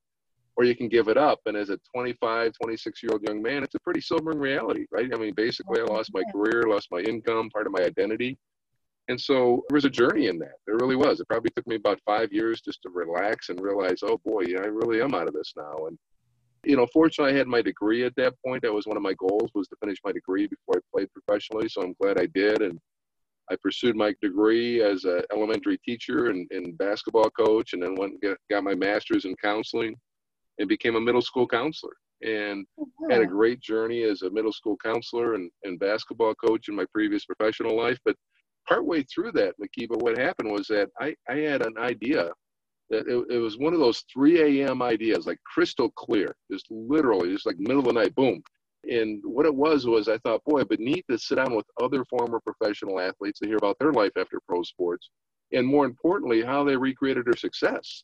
or 0.55 0.63
you 0.63 0.75
can 0.75 0.87
give 0.87 1.09
it 1.09 1.17
up. 1.17 1.39
And 1.45 1.57
as 1.57 1.69
a 1.69 1.77
25, 1.93 2.53
26 2.53 3.03
year 3.03 3.11
old 3.11 3.23
young 3.23 3.41
man, 3.41 3.63
it's 3.63 3.75
a 3.75 3.79
pretty 3.79 4.01
sobering 4.01 4.39
reality, 4.39 4.85
right? 4.89 5.09
I 5.13 5.17
mean, 5.17 5.33
basically, 5.33 5.81
I 5.81 5.83
lost 5.83 6.11
my 6.13 6.23
career, 6.31 6.63
lost 6.67 6.87
my 6.89 6.99
income, 7.01 7.49
part 7.49 7.67
of 7.67 7.73
my 7.73 7.83
identity. 7.83 8.37
And 9.09 9.19
so 9.19 9.63
there 9.67 9.75
was 9.75 9.85
a 9.85 9.89
journey 9.89 10.27
in 10.27 10.37
that. 10.39 10.55
There 10.65 10.75
really 10.75 10.95
was. 10.95 11.19
It 11.19 11.27
probably 11.27 11.51
took 11.55 11.67
me 11.67 11.75
about 11.75 11.99
five 12.05 12.31
years 12.31 12.61
just 12.61 12.81
to 12.83 12.89
relax 12.89 13.49
and 13.49 13.59
realize, 13.61 13.99
oh 14.03 14.19
boy, 14.25 14.43
yeah, 14.47 14.59
I 14.59 14.67
really 14.67 15.01
am 15.01 15.13
out 15.13 15.27
of 15.27 15.33
this 15.33 15.53
now. 15.55 15.87
And 15.87 15.97
you 16.67 16.75
know, 16.75 16.87
fortunately, 16.91 17.33
I 17.33 17.37
had 17.37 17.47
my 17.47 17.61
degree 17.61 18.03
at 18.03 18.15
that 18.17 18.33
point. 18.45 18.61
That 18.61 18.73
was 18.73 18.85
one 18.85 18.97
of 18.97 19.03
my 19.03 19.13
goals 19.13 19.49
was 19.55 19.69
to 19.69 19.77
finish 19.81 19.99
my 20.03 20.11
degree 20.11 20.47
before 20.47 20.75
I 20.75 20.79
played 20.93 21.07
professionally. 21.13 21.69
So 21.69 21.81
I'm 21.81 21.95
glad 22.01 22.19
I 22.19 22.25
did, 22.25 22.61
and 22.61 22.77
I 23.49 23.55
pursued 23.55 23.95
my 23.95 24.13
degree 24.21 24.81
as 24.81 25.05
an 25.05 25.21
elementary 25.31 25.77
teacher 25.85 26.27
and, 26.27 26.45
and 26.51 26.77
basketball 26.77 27.29
coach, 27.29 27.71
and 27.71 27.81
then 27.81 27.95
went 27.95 28.13
and 28.13 28.21
get, 28.21 28.37
got 28.49 28.65
my 28.65 28.75
master's 28.75 29.23
in 29.23 29.33
counseling, 29.41 29.95
and 30.59 30.67
became 30.67 30.97
a 30.97 31.01
middle 31.01 31.21
school 31.21 31.47
counselor. 31.47 31.93
And 32.21 32.65
oh, 32.79 32.87
had 33.09 33.21
a 33.21 33.27
great 33.27 33.61
journey 33.61 34.03
as 34.03 34.23
a 34.23 34.29
middle 34.29 34.51
school 34.51 34.75
counselor 34.83 35.35
and, 35.35 35.49
and 35.63 35.79
basketball 35.79 36.35
coach 36.35 36.67
in 36.67 36.75
my 36.75 36.85
previous 36.93 37.23
professional 37.23 37.77
life. 37.77 37.99
But 38.03 38.17
partway 38.67 39.03
through 39.03 39.31
that, 39.33 39.53
Mhkeeba, 39.57 40.01
what 40.01 40.17
happened 40.17 40.51
was 40.51 40.67
that 40.67 40.89
I, 40.99 41.15
I 41.29 41.35
had 41.35 41.65
an 41.65 41.77
idea 41.77 42.31
it, 42.89 43.25
it 43.29 43.37
was 43.37 43.57
one 43.57 43.73
of 43.73 43.79
those 43.79 44.03
3 44.13 44.61
a.m. 44.61 44.81
ideas, 44.81 45.27
like 45.27 45.39
crystal 45.43 45.89
clear, 45.91 46.35
just 46.51 46.67
literally, 46.69 47.31
just 47.33 47.45
like 47.45 47.59
middle 47.59 47.79
of 47.79 47.85
the 47.85 47.93
night, 47.93 48.15
boom. 48.15 48.41
And 48.89 49.21
what 49.25 49.45
it 49.45 49.53
was 49.53 49.85
was 49.85 50.07
I 50.07 50.17
thought, 50.19 50.45
boy, 50.45 50.63
but 50.63 50.79
neat 50.79 51.05
to 51.09 51.17
sit 51.17 51.35
down 51.35 51.55
with 51.55 51.65
other 51.81 52.05
former 52.05 52.39
professional 52.39 52.99
athletes 52.99 53.39
to 53.39 53.47
hear 53.47 53.57
about 53.57 53.77
their 53.79 53.91
life 53.91 54.13
after 54.17 54.39
pro 54.47 54.63
sports, 54.63 55.09
and 55.51 55.67
more 55.67 55.85
importantly, 55.85 56.41
how 56.41 56.63
they 56.63 56.77
recreated 56.77 57.25
their 57.25 57.35
success. 57.35 58.03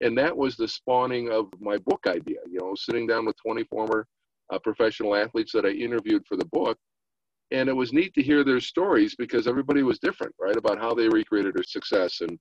And 0.00 0.16
that 0.18 0.36
was 0.36 0.56
the 0.56 0.68
spawning 0.68 1.30
of 1.30 1.48
my 1.60 1.78
book 1.78 2.06
idea. 2.06 2.38
You 2.48 2.60
know, 2.60 2.74
sitting 2.74 3.06
down 3.06 3.24
with 3.26 3.36
20 3.44 3.64
former 3.64 4.06
uh, 4.52 4.58
professional 4.58 5.14
athletes 5.14 5.52
that 5.52 5.64
I 5.64 5.70
interviewed 5.70 6.26
for 6.26 6.36
the 6.36 6.46
book, 6.46 6.76
and 7.50 7.68
it 7.68 7.74
was 7.74 7.92
neat 7.94 8.12
to 8.14 8.22
hear 8.22 8.44
their 8.44 8.60
stories 8.60 9.14
because 9.16 9.46
everybody 9.46 9.82
was 9.82 9.98
different, 9.98 10.34
right, 10.38 10.56
about 10.56 10.78
how 10.78 10.92
they 10.92 11.08
recreated 11.08 11.54
their 11.54 11.64
success 11.64 12.20
and 12.20 12.38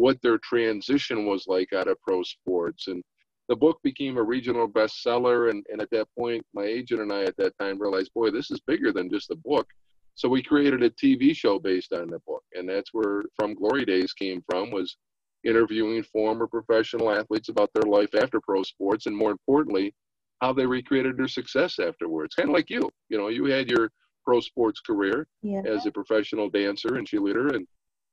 what 0.00 0.20
their 0.22 0.38
transition 0.38 1.26
was 1.26 1.44
like 1.46 1.72
out 1.72 1.88
of 1.88 2.00
pro 2.00 2.22
sports. 2.22 2.88
And 2.88 3.02
the 3.48 3.56
book 3.56 3.78
became 3.82 4.16
a 4.16 4.22
regional 4.22 4.68
bestseller. 4.68 5.50
And, 5.50 5.64
and 5.70 5.82
at 5.82 5.90
that 5.90 6.08
point, 6.18 6.42
my 6.54 6.64
agent 6.64 7.02
and 7.02 7.12
I 7.12 7.24
at 7.24 7.36
that 7.36 7.56
time 7.58 7.78
realized, 7.78 8.12
boy, 8.14 8.30
this 8.30 8.50
is 8.50 8.60
bigger 8.66 8.92
than 8.92 9.10
just 9.10 9.30
a 9.30 9.36
book. 9.36 9.66
So 10.14 10.28
we 10.28 10.42
created 10.42 10.82
a 10.82 10.90
TV 10.90 11.36
show 11.36 11.58
based 11.58 11.92
on 11.92 12.08
the 12.08 12.18
book. 12.26 12.42
And 12.54 12.68
that's 12.68 12.92
where 12.92 13.24
From 13.36 13.54
Glory 13.54 13.84
Days 13.84 14.12
came 14.12 14.42
from, 14.50 14.70
was 14.70 14.96
interviewing 15.44 16.02
former 16.02 16.46
professional 16.46 17.10
athletes 17.10 17.48
about 17.48 17.70
their 17.74 17.90
life 17.90 18.14
after 18.14 18.40
pro 18.40 18.62
sports 18.62 19.06
and 19.06 19.16
more 19.16 19.30
importantly, 19.30 19.94
how 20.40 20.52
they 20.52 20.66
recreated 20.66 21.18
their 21.18 21.28
success 21.28 21.78
afterwards. 21.78 22.34
Kind 22.34 22.48
of 22.48 22.54
like 22.54 22.70
you, 22.70 22.90
you 23.10 23.18
know, 23.18 23.28
you 23.28 23.44
had 23.44 23.70
your 23.70 23.90
pro 24.24 24.40
sports 24.40 24.80
career 24.80 25.26
yeah. 25.42 25.62
as 25.66 25.86
a 25.86 25.90
professional 25.90 26.48
dancer 26.48 26.96
and 26.96 27.06
cheerleader 27.06 27.54
and 27.54 27.66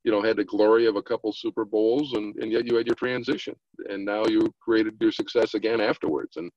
you 0.08 0.14
know, 0.14 0.22
had 0.22 0.38
the 0.38 0.44
glory 0.44 0.86
of 0.86 0.96
a 0.96 1.02
couple 1.02 1.30
Super 1.34 1.66
Bowls, 1.66 2.14
and, 2.14 2.34
and 2.36 2.50
yet 2.50 2.64
you 2.64 2.74
had 2.76 2.86
your 2.86 2.94
transition, 2.94 3.54
and 3.90 4.02
now 4.02 4.24
you 4.24 4.50
created 4.58 4.94
your 4.98 5.12
success 5.12 5.52
again 5.52 5.82
afterwards. 5.82 6.38
And 6.38 6.50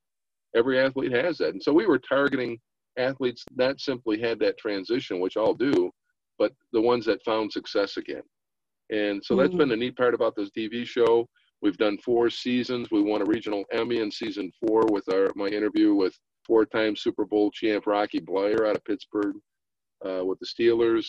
every 0.56 0.80
athlete 0.80 1.12
has 1.12 1.40
that. 1.40 1.50
And 1.50 1.62
so 1.62 1.74
we 1.74 1.86
were 1.86 2.00
targeting 2.00 2.58
athletes 2.98 3.44
that 3.58 3.82
simply 3.82 4.22
had 4.22 4.40
that 4.40 4.58
transition, 4.58 5.20
which 5.20 5.36
all 5.36 5.54
do, 5.54 5.92
but 6.40 6.54
the 6.72 6.80
ones 6.80 7.06
that 7.08 7.26
found 7.26 7.52
success 7.52 7.98
again. 7.98 8.22
And 8.90 9.22
so 9.22 9.36
that's 9.36 9.50
mm-hmm. 9.50 9.58
been 9.58 9.70
the 9.70 9.76
neat 9.76 9.98
part 9.98 10.14
about 10.14 10.38
this 10.38 10.52
TV 10.58 10.86
show. 10.86 11.28
We've 11.62 11.76
done 11.76 11.98
four 11.98 12.30
seasons. 12.30 12.88
We 12.90 13.04
won 13.04 13.22
a 13.22 13.26
regional 13.26 13.66
Emmy 13.74 14.00
in 14.00 14.12
season 14.12 14.50
four 14.66 14.84
with 14.90 15.12
our 15.14 15.28
my 15.36 15.48
interview 15.48 15.94
with 15.94 16.18
four-time 16.48 16.96
Super 16.96 17.26
Bowl 17.26 17.52
champ 17.52 17.86
Rocky 17.86 18.22
Bleier 18.22 18.70
out 18.70 18.78
of 18.78 18.86
Pittsburgh 18.86 19.36
uh, 20.06 20.24
with 20.24 20.40
the 20.40 20.46
Steelers 20.46 21.06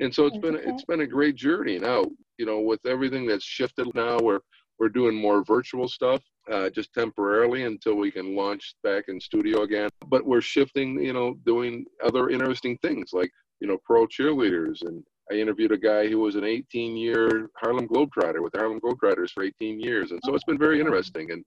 and 0.00 0.14
so 0.14 0.26
it's 0.26 0.38
been 0.38 0.56
it's 0.56 0.84
been 0.84 1.00
a 1.00 1.06
great 1.06 1.36
journey. 1.36 1.78
Now 1.78 2.04
you 2.38 2.46
know 2.46 2.60
with 2.60 2.84
everything 2.86 3.26
that's 3.26 3.44
shifted 3.44 3.94
now 3.94 4.18
we're 4.18 4.40
we're 4.78 4.88
doing 4.88 5.14
more 5.14 5.44
virtual 5.44 5.86
stuff 5.88 6.20
uh, 6.50 6.68
just 6.68 6.92
temporarily 6.92 7.62
until 7.62 7.94
we 7.94 8.10
can 8.10 8.34
launch 8.34 8.74
back 8.82 9.04
in 9.08 9.20
studio 9.20 9.62
again. 9.62 9.88
But 10.08 10.26
we're 10.26 10.40
shifting 10.40 11.02
you 11.02 11.12
know 11.12 11.34
doing 11.46 11.84
other 12.04 12.30
interesting 12.30 12.76
things 12.78 13.10
like 13.12 13.30
you 13.60 13.68
know 13.68 13.78
pro 13.84 14.06
cheerleaders. 14.06 14.82
And 14.82 15.04
i 15.30 15.34
interviewed 15.34 15.72
a 15.72 15.78
guy 15.78 16.06
who 16.08 16.18
was 16.18 16.34
an 16.34 16.44
18 16.44 16.96
year 16.96 17.48
harlem 17.56 17.88
globetrotter 17.88 18.42
with 18.42 18.54
harlem 18.54 18.80
globetrotters 18.80 19.30
for 19.30 19.44
18 19.44 19.80
years. 19.80 20.10
And 20.10 20.20
so 20.24 20.34
it's 20.34 20.44
been 20.44 20.58
very 20.58 20.80
interesting. 20.80 21.30
And 21.30 21.44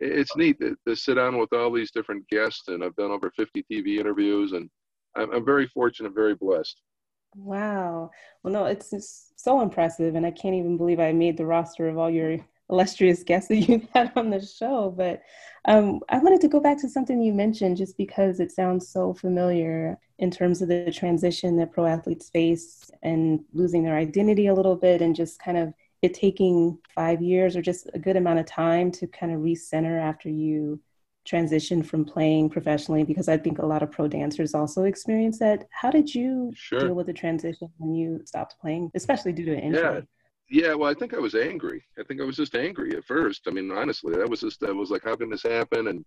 it's 0.00 0.34
neat 0.34 0.58
to, 0.58 0.74
to 0.88 0.96
sit 0.96 1.14
down 1.14 1.38
with 1.38 1.52
all 1.52 1.70
these 1.70 1.92
different 1.92 2.26
guests. 2.28 2.68
And 2.68 2.82
i've 2.82 2.96
done 2.96 3.10
over 3.10 3.30
50 3.36 3.64
tv 3.70 3.98
interviews. 3.98 4.52
And 4.52 4.70
i'm, 5.16 5.30
I'm 5.30 5.44
very 5.44 5.66
fortunate 5.68 6.14
very 6.14 6.34
blessed 6.34 6.80
Wow. 7.34 8.10
Well, 8.42 8.52
no, 8.52 8.66
it's, 8.66 8.92
it's 8.92 9.32
so 9.36 9.60
impressive. 9.60 10.14
And 10.14 10.26
I 10.26 10.30
can't 10.30 10.54
even 10.54 10.76
believe 10.76 11.00
I 11.00 11.12
made 11.12 11.36
the 11.36 11.46
roster 11.46 11.88
of 11.88 11.98
all 11.98 12.10
your 12.10 12.38
illustrious 12.70 13.22
guests 13.22 13.48
that 13.48 13.56
you've 13.56 13.88
had 13.94 14.12
on 14.16 14.30
the 14.30 14.40
show. 14.40 14.90
But 14.96 15.22
um, 15.64 16.00
I 16.08 16.18
wanted 16.18 16.40
to 16.42 16.48
go 16.48 16.60
back 16.60 16.80
to 16.80 16.88
something 16.88 17.20
you 17.22 17.32
mentioned 17.32 17.76
just 17.76 17.96
because 17.96 18.40
it 18.40 18.52
sounds 18.52 18.88
so 18.88 19.14
familiar 19.14 19.98
in 20.18 20.30
terms 20.30 20.62
of 20.62 20.68
the 20.68 20.90
transition 20.92 21.56
that 21.56 21.72
pro 21.72 21.86
athletes 21.86 22.30
face 22.30 22.90
and 23.02 23.40
losing 23.52 23.82
their 23.82 23.96
identity 23.96 24.46
a 24.46 24.54
little 24.54 24.76
bit 24.76 25.00
and 25.02 25.16
just 25.16 25.40
kind 25.40 25.56
of 25.58 25.72
it 26.02 26.14
taking 26.14 26.78
five 26.94 27.22
years 27.22 27.56
or 27.56 27.62
just 27.62 27.88
a 27.94 27.98
good 27.98 28.16
amount 28.16 28.38
of 28.40 28.46
time 28.46 28.90
to 28.90 29.06
kind 29.06 29.32
of 29.32 29.40
recenter 29.40 30.00
after 30.00 30.28
you 30.28 30.80
transition 31.24 31.82
from 31.82 32.04
playing 32.04 32.50
professionally 32.50 33.04
because 33.04 33.28
I 33.28 33.36
think 33.36 33.58
a 33.58 33.66
lot 33.66 33.82
of 33.82 33.90
pro 33.90 34.08
dancers 34.08 34.54
also 34.54 34.84
experience 34.84 35.38
that. 35.38 35.66
How 35.70 35.90
did 35.90 36.14
you 36.14 36.52
sure. 36.54 36.80
deal 36.80 36.94
with 36.94 37.06
the 37.06 37.12
transition 37.12 37.68
when 37.78 37.94
you 37.94 38.20
stopped 38.24 38.56
playing, 38.60 38.90
especially 38.94 39.32
due 39.32 39.46
to 39.46 39.58
injury? 39.58 39.82
Yeah. 39.82 40.00
Yeah, 40.50 40.74
well, 40.74 40.90
I 40.90 40.94
think 40.94 41.14
I 41.14 41.18
was 41.18 41.34
angry. 41.34 41.82
I 41.98 42.02
think 42.02 42.20
I 42.20 42.24
was 42.24 42.36
just 42.36 42.54
angry 42.54 42.94
at 42.94 43.06
first. 43.06 43.42
I 43.46 43.50
mean, 43.52 43.70
honestly, 43.70 44.14
that 44.16 44.28
was 44.28 44.40
just, 44.40 44.62
I 44.62 44.70
was 44.70 44.90
like, 44.90 45.02
how 45.02 45.16
can 45.16 45.30
this 45.30 45.44
happen? 45.44 45.86
And, 45.86 46.04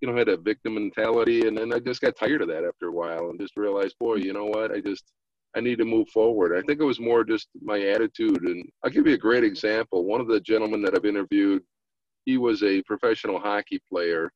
you 0.00 0.06
know, 0.06 0.14
I 0.14 0.20
had 0.20 0.28
a 0.28 0.36
victim 0.36 0.74
mentality. 0.74 1.48
And 1.48 1.58
then 1.58 1.72
I 1.72 1.80
just 1.80 2.00
got 2.00 2.14
tired 2.14 2.40
of 2.40 2.46
that 2.46 2.62
after 2.62 2.86
a 2.88 2.92
while 2.92 3.30
and 3.30 3.40
just 3.40 3.56
realized, 3.56 3.96
boy, 3.98 4.16
you 4.16 4.32
know 4.32 4.44
what? 4.44 4.70
I 4.70 4.80
just, 4.80 5.02
I 5.56 5.60
need 5.60 5.78
to 5.78 5.84
move 5.84 6.08
forward. 6.10 6.56
I 6.56 6.62
think 6.62 6.80
it 6.80 6.84
was 6.84 7.00
more 7.00 7.24
just 7.24 7.48
my 7.60 7.80
attitude. 7.80 8.40
And 8.42 8.64
I'll 8.84 8.90
give 8.90 9.08
you 9.08 9.14
a 9.14 9.18
great 9.18 9.42
example. 9.42 10.04
One 10.04 10.20
of 10.20 10.28
the 10.28 10.38
gentlemen 10.38 10.80
that 10.82 10.94
I've 10.94 11.04
interviewed, 11.04 11.64
he 12.24 12.38
was 12.38 12.62
a 12.62 12.82
professional 12.82 13.40
hockey 13.40 13.80
player 13.90 14.30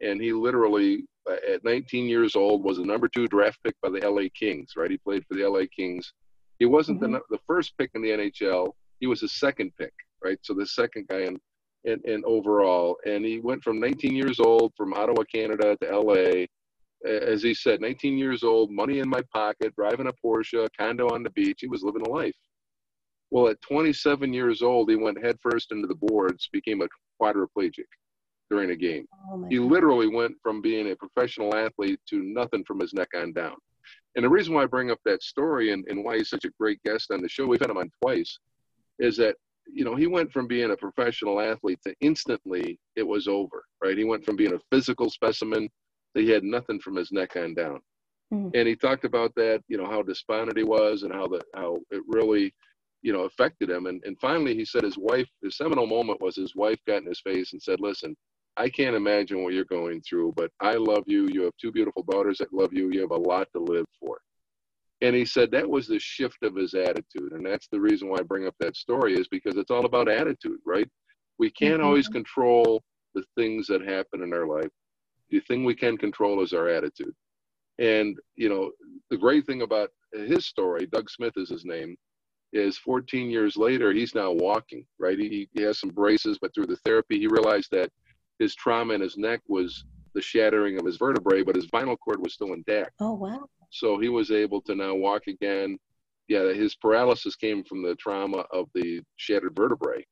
and 0.00 0.20
he 0.20 0.32
literally 0.32 1.04
uh, 1.28 1.54
at 1.54 1.64
19 1.64 2.06
years 2.06 2.36
old 2.36 2.62
was 2.62 2.78
the 2.78 2.84
number 2.84 3.08
two 3.08 3.26
draft 3.26 3.58
pick 3.64 3.74
by 3.82 3.88
the 3.88 4.08
LA 4.08 4.28
Kings. 4.38 4.72
Right, 4.76 4.90
he 4.90 4.98
played 4.98 5.24
for 5.26 5.34
the 5.34 5.48
LA 5.48 5.62
Kings. 5.74 6.12
He 6.58 6.66
wasn't 6.66 7.00
mm-hmm. 7.00 7.14
the 7.14 7.20
the 7.30 7.40
first 7.46 7.76
pick 7.78 7.90
in 7.94 8.02
the 8.02 8.10
NHL. 8.10 8.72
He 9.00 9.06
was 9.06 9.20
the 9.20 9.28
second 9.28 9.72
pick. 9.78 9.92
Right, 10.22 10.38
so 10.42 10.54
the 10.54 10.66
second 10.66 11.08
guy 11.08 11.20
in, 11.20 11.38
in 11.84 12.00
in 12.04 12.22
overall, 12.24 12.96
and 13.06 13.24
he 13.24 13.40
went 13.40 13.62
from 13.62 13.80
19 13.80 14.14
years 14.14 14.40
old 14.40 14.72
from 14.76 14.94
Ottawa, 14.94 15.22
Canada, 15.32 15.76
to 15.82 15.98
LA. 15.98 16.46
As 17.04 17.42
he 17.42 17.54
said, 17.54 17.80
19 17.80 18.16
years 18.16 18.42
old, 18.42 18.70
money 18.70 18.98
in 18.98 19.08
my 19.08 19.20
pocket, 19.32 19.76
driving 19.76 20.08
a 20.08 20.12
Porsche, 20.12 20.66
condo 20.76 21.08
on 21.08 21.22
the 21.22 21.30
beach. 21.30 21.58
He 21.60 21.68
was 21.68 21.82
living 21.82 22.02
a 22.02 22.08
life. 22.08 22.34
Well, 23.30 23.48
at 23.48 23.60
27 23.60 24.32
years 24.32 24.62
old, 24.62 24.88
he 24.88 24.96
went 24.96 25.22
headfirst 25.22 25.72
into 25.72 25.86
the 25.86 25.94
boards, 25.94 26.48
became 26.52 26.80
a 26.80 26.88
quadriplegic 27.20 27.84
during 28.50 28.70
a 28.70 28.76
game. 28.76 29.06
Oh 29.30 29.46
he 29.48 29.58
literally 29.58 30.08
went 30.08 30.36
from 30.42 30.60
being 30.60 30.90
a 30.90 30.96
professional 30.96 31.54
athlete 31.54 32.00
to 32.10 32.22
nothing 32.22 32.64
from 32.64 32.80
his 32.80 32.94
neck 32.94 33.08
on 33.16 33.32
down. 33.32 33.56
And 34.14 34.24
the 34.24 34.30
reason 34.30 34.54
why 34.54 34.62
I 34.62 34.66
bring 34.66 34.90
up 34.90 35.00
that 35.04 35.22
story 35.22 35.72
and, 35.72 35.84
and 35.88 36.04
why 36.04 36.16
he's 36.16 36.30
such 36.30 36.44
a 36.44 36.50
great 36.58 36.82
guest 36.84 37.10
on 37.10 37.20
the 37.20 37.28
show, 37.28 37.46
we've 37.46 37.60
had 37.60 37.70
him 37.70 37.76
on 37.76 37.90
twice, 38.02 38.38
is 38.98 39.16
that, 39.18 39.36
you 39.70 39.84
know, 39.84 39.94
he 39.94 40.06
went 40.06 40.32
from 40.32 40.46
being 40.46 40.70
a 40.70 40.76
professional 40.76 41.40
athlete 41.40 41.80
to 41.86 41.94
instantly 42.00 42.78
it 42.96 43.06
was 43.06 43.28
over, 43.28 43.64
right? 43.82 43.98
He 43.98 44.04
went 44.04 44.24
from 44.24 44.36
being 44.36 44.54
a 44.54 44.60
physical 44.70 45.10
specimen 45.10 45.68
that 46.14 46.22
he 46.22 46.30
had 46.30 46.44
nothing 46.44 46.80
from 46.80 46.96
his 46.96 47.12
neck 47.12 47.36
on 47.36 47.54
down. 47.54 47.80
Mm-hmm. 48.32 48.50
And 48.54 48.66
he 48.66 48.74
talked 48.74 49.04
about 49.04 49.34
that, 49.36 49.62
you 49.68 49.76
know, 49.76 49.86
how 49.86 50.02
despondent 50.02 50.56
he 50.56 50.64
was 50.64 51.02
and 51.02 51.12
how 51.12 51.28
the 51.28 51.42
how 51.54 51.78
it 51.90 52.02
really, 52.08 52.54
you 53.02 53.12
know, 53.12 53.22
affected 53.22 53.70
him. 53.70 53.86
And 53.86 54.02
and 54.04 54.18
finally 54.18 54.54
he 54.54 54.64
said 54.64 54.82
his 54.82 54.98
wife, 54.98 55.28
his 55.42 55.56
seminal 55.56 55.86
moment 55.86 56.20
was 56.20 56.34
his 56.34 56.56
wife 56.56 56.80
got 56.86 57.02
in 57.02 57.06
his 57.06 57.20
face 57.20 57.52
and 57.52 57.62
said, 57.62 57.80
Listen, 57.80 58.16
I 58.56 58.68
can't 58.68 58.96
imagine 58.96 59.42
what 59.42 59.52
you're 59.52 59.64
going 59.64 60.00
through, 60.00 60.32
but 60.36 60.50
I 60.60 60.74
love 60.74 61.04
you. 61.06 61.28
You 61.30 61.42
have 61.42 61.56
two 61.60 61.72
beautiful 61.72 62.02
daughters 62.02 62.38
that 62.38 62.52
love 62.52 62.72
you. 62.72 62.90
You 62.90 63.00
have 63.02 63.10
a 63.10 63.16
lot 63.16 63.48
to 63.54 63.60
live 63.60 63.86
for. 64.00 64.18
And 65.02 65.14
he 65.14 65.26
said 65.26 65.50
that 65.50 65.68
was 65.68 65.86
the 65.86 65.98
shift 65.98 66.42
of 66.42 66.56
his 66.56 66.72
attitude. 66.72 67.32
And 67.32 67.44
that's 67.44 67.68
the 67.68 67.80
reason 67.80 68.08
why 68.08 68.18
I 68.18 68.22
bring 68.22 68.46
up 68.46 68.54
that 68.60 68.76
story 68.76 69.14
is 69.14 69.28
because 69.28 69.56
it's 69.56 69.70
all 69.70 69.84
about 69.84 70.08
attitude, 70.08 70.58
right? 70.64 70.88
We 71.38 71.50
can't 71.50 71.78
mm-hmm. 71.78 71.86
always 71.86 72.08
control 72.08 72.82
the 73.14 73.24
things 73.36 73.66
that 73.66 73.82
happen 73.82 74.22
in 74.22 74.32
our 74.32 74.46
life. 74.46 74.70
The 75.30 75.40
thing 75.40 75.64
we 75.64 75.74
can 75.74 75.98
control 75.98 76.42
is 76.42 76.54
our 76.54 76.68
attitude. 76.68 77.14
And, 77.78 78.16
you 78.36 78.48
know, 78.48 78.70
the 79.10 79.18
great 79.18 79.44
thing 79.44 79.60
about 79.62 79.90
his 80.14 80.46
story, 80.46 80.86
Doug 80.86 81.10
Smith 81.10 81.34
is 81.36 81.50
his 81.50 81.66
name, 81.66 81.96
is 82.54 82.78
14 82.78 83.28
years 83.28 83.56
later, 83.56 83.92
he's 83.92 84.14
now 84.14 84.32
walking, 84.32 84.86
right? 84.98 85.18
He, 85.18 85.46
he 85.52 85.62
has 85.62 85.78
some 85.78 85.90
braces, 85.90 86.38
but 86.40 86.54
through 86.54 86.66
the 86.66 86.76
therapy, 86.76 87.18
he 87.18 87.26
realized 87.26 87.68
that 87.72 87.90
his 88.38 88.54
trauma 88.54 88.94
in 88.94 89.00
his 89.00 89.16
neck 89.16 89.40
was 89.48 89.84
the 90.14 90.22
shattering 90.22 90.78
of 90.78 90.86
his 90.86 90.96
vertebrae, 90.96 91.42
but 91.42 91.56
his 91.56 91.66
spinal 91.66 91.96
cord 91.96 92.20
was 92.20 92.32
still 92.34 92.52
intact. 92.52 92.92
Oh, 93.00 93.14
wow. 93.14 93.48
So 93.70 93.98
he 93.98 94.08
was 94.08 94.30
able 94.30 94.62
to 94.62 94.74
now 94.74 94.94
walk 94.94 95.26
again. 95.26 95.78
Yeah, 96.28 96.52
his 96.52 96.74
paralysis 96.74 97.36
came 97.36 97.62
from 97.64 97.82
the 97.82 97.94
trauma 97.96 98.44
of 98.50 98.68
the 98.74 99.00
shattered 99.16 99.54
vertebrae, 99.54 100.04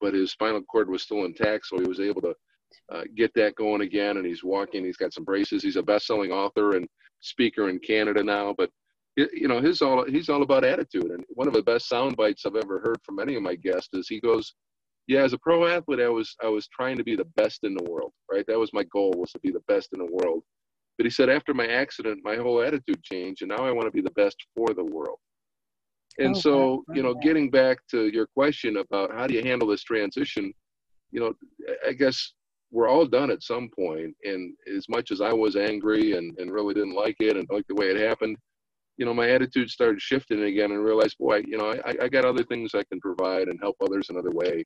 but 0.00 0.14
his 0.14 0.30
spinal 0.32 0.62
cord 0.62 0.88
was 0.88 1.02
still 1.02 1.24
intact, 1.24 1.66
so 1.66 1.78
he 1.78 1.86
was 1.86 2.00
able 2.00 2.20
to 2.22 2.34
uh, 2.92 3.04
get 3.16 3.32
that 3.34 3.54
going 3.56 3.80
again. 3.80 4.18
And 4.18 4.26
he's 4.26 4.44
walking. 4.44 4.84
He's 4.84 4.96
got 4.96 5.12
some 5.12 5.24
braces. 5.24 5.62
He's 5.62 5.76
a 5.76 5.82
best-selling 5.82 6.30
author 6.30 6.76
and 6.76 6.86
speaker 7.20 7.68
in 7.70 7.78
Canada 7.80 8.22
now. 8.22 8.54
But 8.56 8.70
you 9.16 9.48
know, 9.48 9.60
his 9.60 9.82
all 9.82 10.04
he's 10.04 10.28
all 10.28 10.42
about 10.42 10.64
attitude. 10.64 11.10
And 11.10 11.24
one 11.30 11.48
of 11.48 11.54
the 11.54 11.62
best 11.62 11.88
sound 11.88 12.16
bites 12.16 12.46
I've 12.46 12.54
ever 12.54 12.78
heard 12.78 12.98
from 13.02 13.18
any 13.18 13.34
of 13.34 13.42
my 13.42 13.56
guests 13.56 13.88
is 13.94 14.06
he 14.08 14.20
goes, 14.20 14.54
"Yeah, 15.08 15.22
as 15.22 15.32
a 15.32 15.38
pro 15.38 15.66
athlete, 15.66 16.00
I 16.00 16.08
was 16.08 16.36
I 16.42 16.48
was 16.48 16.68
trying 16.68 16.96
to 16.98 17.04
be 17.04 17.16
the 17.16 17.28
best 17.36 17.64
in 17.64 17.74
the 17.74 17.90
world. 17.90 18.12
Right, 18.30 18.46
that 18.46 18.58
was 18.58 18.72
my 18.72 18.84
goal 18.84 19.12
was 19.16 19.32
to 19.32 19.40
be 19.40 19.50
the 19.50 19.64
best 19.66 19.88
in 19.92 19.98
the 19.98 20.12
world." 20.12 20.44
But 20.98 21.06
he 21.06 21.10
said, 21.10 21.28
after 21.28 21.54
my 21.54 21.66
accident, 21.68 22.20
my 22.24 22.34
whole 22.36 22.60
attitude 22.60 23.02
changed, 23.04 23.42
and 23.42 23.50
now 23.50 23.64
I 23.64 23.70
want 23.70 23.86
to 23.86 23.92
be 23.92 24.00
the 24.00 24.10
best 24.10 24.36
for 24.54 24.74
the 24.74 24.84
world. 24.84 25.18
And 26.18 26.34
oh, 26.34 26.38
so, 26.40 26.84
you 26.92 27.04
know, 27.04 27.14
getting 27.14 27.50
back 27.50 27.78
to 27.92 28.08
your 28.08 28.26
question 28.26 28.78
about 28.78 29.12
how 29.12 29.28
do 29.28 29.34
you 29.34 29.42
handle 29.42 29.68
this 29.68 29.84
transition, 29.84 30.52
you 31.12 31.20
know, 31.20 31.32
I 31.86 31.92
guess 31.92 32.32
we're 32.72 32.88
all 32.88 33.06
done 33.06 33.30
at 33.30 33.44
some 33.44 33.70
point. 33.70 34.14
And 34.24 34.54
as 34.76 34.88
much 34.88 35.12
as 35.12 35.20
I 35.20 35.32
was 35.32 35.54
angry 35.54 36.16
and, 36.16 36.36
and 36.38 36.52
really 36.52 36.74
didn't 36.74 36.96
like 36.96 37.16
it 37.20 37.36
and 37.36 37.46
like 37.50 37.66
the 37.68 37.76
way 37.76 37.86
it 37.86 37.96
happened, 37.96 38.36
you 38.96 39.06
know, 39.06 39.14
my 39.14 39.30
attitude 39.30 39.70
started 39.70 40.02
shifting 40.02 40.42
again 40.42 40.72
and 40.72 40.84
realized, 40.84 41.16
boy, 41.18 41.42
you 41.46 41.56
know, 41.56 41.70
I, 41.86 41.94
I 42.02 42.08
got 42.08 42.24
other 42.24 42.42
things 42.42 42.74
I 42.74 42.82
can 42.82 43.00
provide 43.00 43.46
and 43.46 43.60
help 43.62 43.76
others 43.80 44.10
another 44.10 44.32
way. 44.32 44.64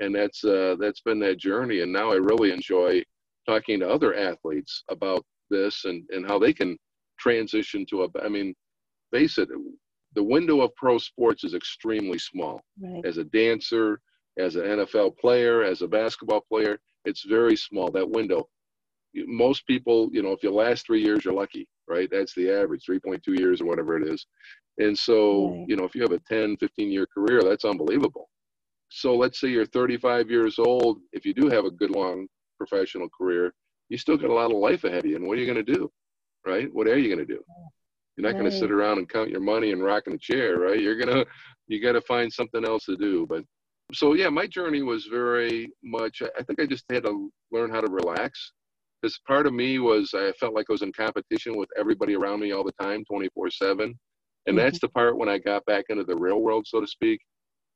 And 0.00 0.14
that's 0.14 0.44
uh, 0.44 0.76
that's 0.80 1.00
been 1.00 1.20
that 1.20 1.38
journey. 1.38 1.80
And 1.80 1.92
now 1.92 2.10
I 2.12 2.16
really 2.16 2.50
enjoy 2.50 3.02
talking 3.46 3.80
to 3.80 3.88
other 3.88 4.14
athletes 4.14 4.84
about 4.88 5.24
this 5.50 5.84
and, 5.84 6.04
and 6.10 6.26
how 6.26 6.38
they 6.38 6.52
can 6.52 6.76
transition 7.18 7.84
to 7.90 8.04
a, 8.04 8.08
I 8.24 8.28
mean, 8.28 8.54
face 9.12 9.38
it, 9.38 9.48
the 10.14 10.22
window 10.22 10.60
of 10.60 10.74
pro 10.74 10.98
sports 10.98 11.44
is 11.44 11.54
extremely 11.54 12.18
small. 12.18 12.60
Right. 12.80 13.04
As 13.04 13.18
a 13.18 13.24
dancer, 13.24 14.00
as 14.38 14.56
an 14.56 14.62
NFL 14.62 15.18
player, 15.18 15.62
as 15.62 15.82
a 15.82 15.88
basketball 15.88 16.42
player, 16.48 16.78
it's 17.04 17.24
very 17.24 17.56
small, 17.56 17.90
that 17.90 18.08
window. 18.08 18.48
Most 19.14 19.66
people, 19.66 20.08
you 20.12 20.22
know, 20.22 20.32
if 20.32 20.42
you 20.42 20.50
last 20.50 20.86
three 20.86 21.02
years, 21.02 21.24
you're 21.24 21.34
lucky, 21.34 21.68
right? 21.86 22.08
That's 22.10 22.34
the 22.34 22.50
average, 22.50 22.84
3.2 22.88 23.38
years 23.38 23.60
or 23.60 23.66
whatever 23.66 23.96
it 23.96 24.08
is. 24.08 24.26
And 24.78 24.96
so, 24.96 25.50
right. 25.50 25.64
you 25.68 25.76
know, 25.76 25.84
if 25.84 25.94
you 25.94 26.02
have 26.02 26.12
a 26.12 26.20
10, 26.20 26.56
15 26.56 26.90
year 26.90 27.06
career, 27.06 27.42
that's 27.42 27.66
unbelievable. 27.66 28.28
So 28.94 29.16
let's 29.16 29.40
say 29.40 29.48
you're 29.48 29.64
35 29.64 30.30
years 30.30 30.58
old. 30.58 30.98
If 31.12 31.24
you 31.24 31.32
do 31.32 31.48
have 31.48 31.64
a 31.64 31.70
good 31.70 31.90
long 31.90 32.26
professional 32.58 33.08
career, 33.08 33.54
you 33.88 33.96
still 33.96 34.18
got 34.18 34.28
a 34.28 34.34
lot 34.34 34.50
of 34.50 34.58
life 34.58 34.84
ahead 34.84 35.04
of 35.04 35.10
you. 35.10 35.16
And 35.16 35.26
what 35.26 35.38
are 35.38 35.40
you 35.40 35.52
going 35.52 35.64
to 35.64 35.74
do? 35.74 35.90
Right? 36.46 36.68
What 36.72 36.86
are 36.86 36.98
you 36.98 37.08
going 37.08 37.26
to 37.26 37.34
do? 37.34 37.42
You're 38.16 38.24
not 38.24 38.34
right. 38.34 38.40
going 38.40 38.50
to 38.50 38.58
sit 38.58 38.70
around 38.70 38.98
and 38.98 39.08
count 39.08 39.30
your 39.30 39.40
money 39.40 39.72
and 39.72 39.82
rock 39.82 40.06
in 40.06 40.12
a 40.12 40.18
chair, 40.18 40.58
right? 40.58 40.78
You're 40.78 40.98
going 40.98 41.08
to, 41.08 41.26
you 41.68 41.82
got 41.82 41.92
to 41.92 42.02
find 42.02 42.30
something 42.30 42.66
else 42.66 42.84
to 42.84 42.96
do. 42.98 43.26
But 43.26 43.44
so, 43.94 44.12
yeah, 44.12 44.28
my 44.28 44.46
journey 44.46 44.82
was 44.82 45.06
very 45.06 45.72
much, 45.82 46.20
I 46.38 46.42
think 46.42 46.60
I 46.60 46.66
just 46.66 46.84
had 46.90 47.04
to 47.04 47.30
learn 47.50 47.70
how 47.70 47.80
to 47.80 47.90
relax. 47.90 48.52
Because 49.00 49.18
part 49.26 49.46
of 49.46 49.54
me 49.54 49.78
was, 49.78 50.12
I 50.14 50.32
felt 50.38 50.54
like 50.54 50.66
I 50.68 50.72
was 50.72 50.82
in 50.82 50.92
competition 50.92 51.56
with 51.56 51.70
everybody 51.78 52.14
around 52.14 52.40
me 52.40 52.52
all 52.52 52.62
the 52.62 52.72
time, 52.72 53.04
24 53.06 53.50
7. 53.50 53.84
And 53.84 53.94
mm-hmm. 54.46 54.56
that's 54.56 54.80
the 54.80 54.88
part 54.90 55.16
when 55.16 55.30
I 55.30 55.38
got 55.38 55.64
back 55.64 55.86
into 55.88 56.04
the 56.04 56.16
real 56.16 56.42
world, 56.42 56.66
so 56.66 56.80
to 56.80 56.86
speak, 56.86 57.20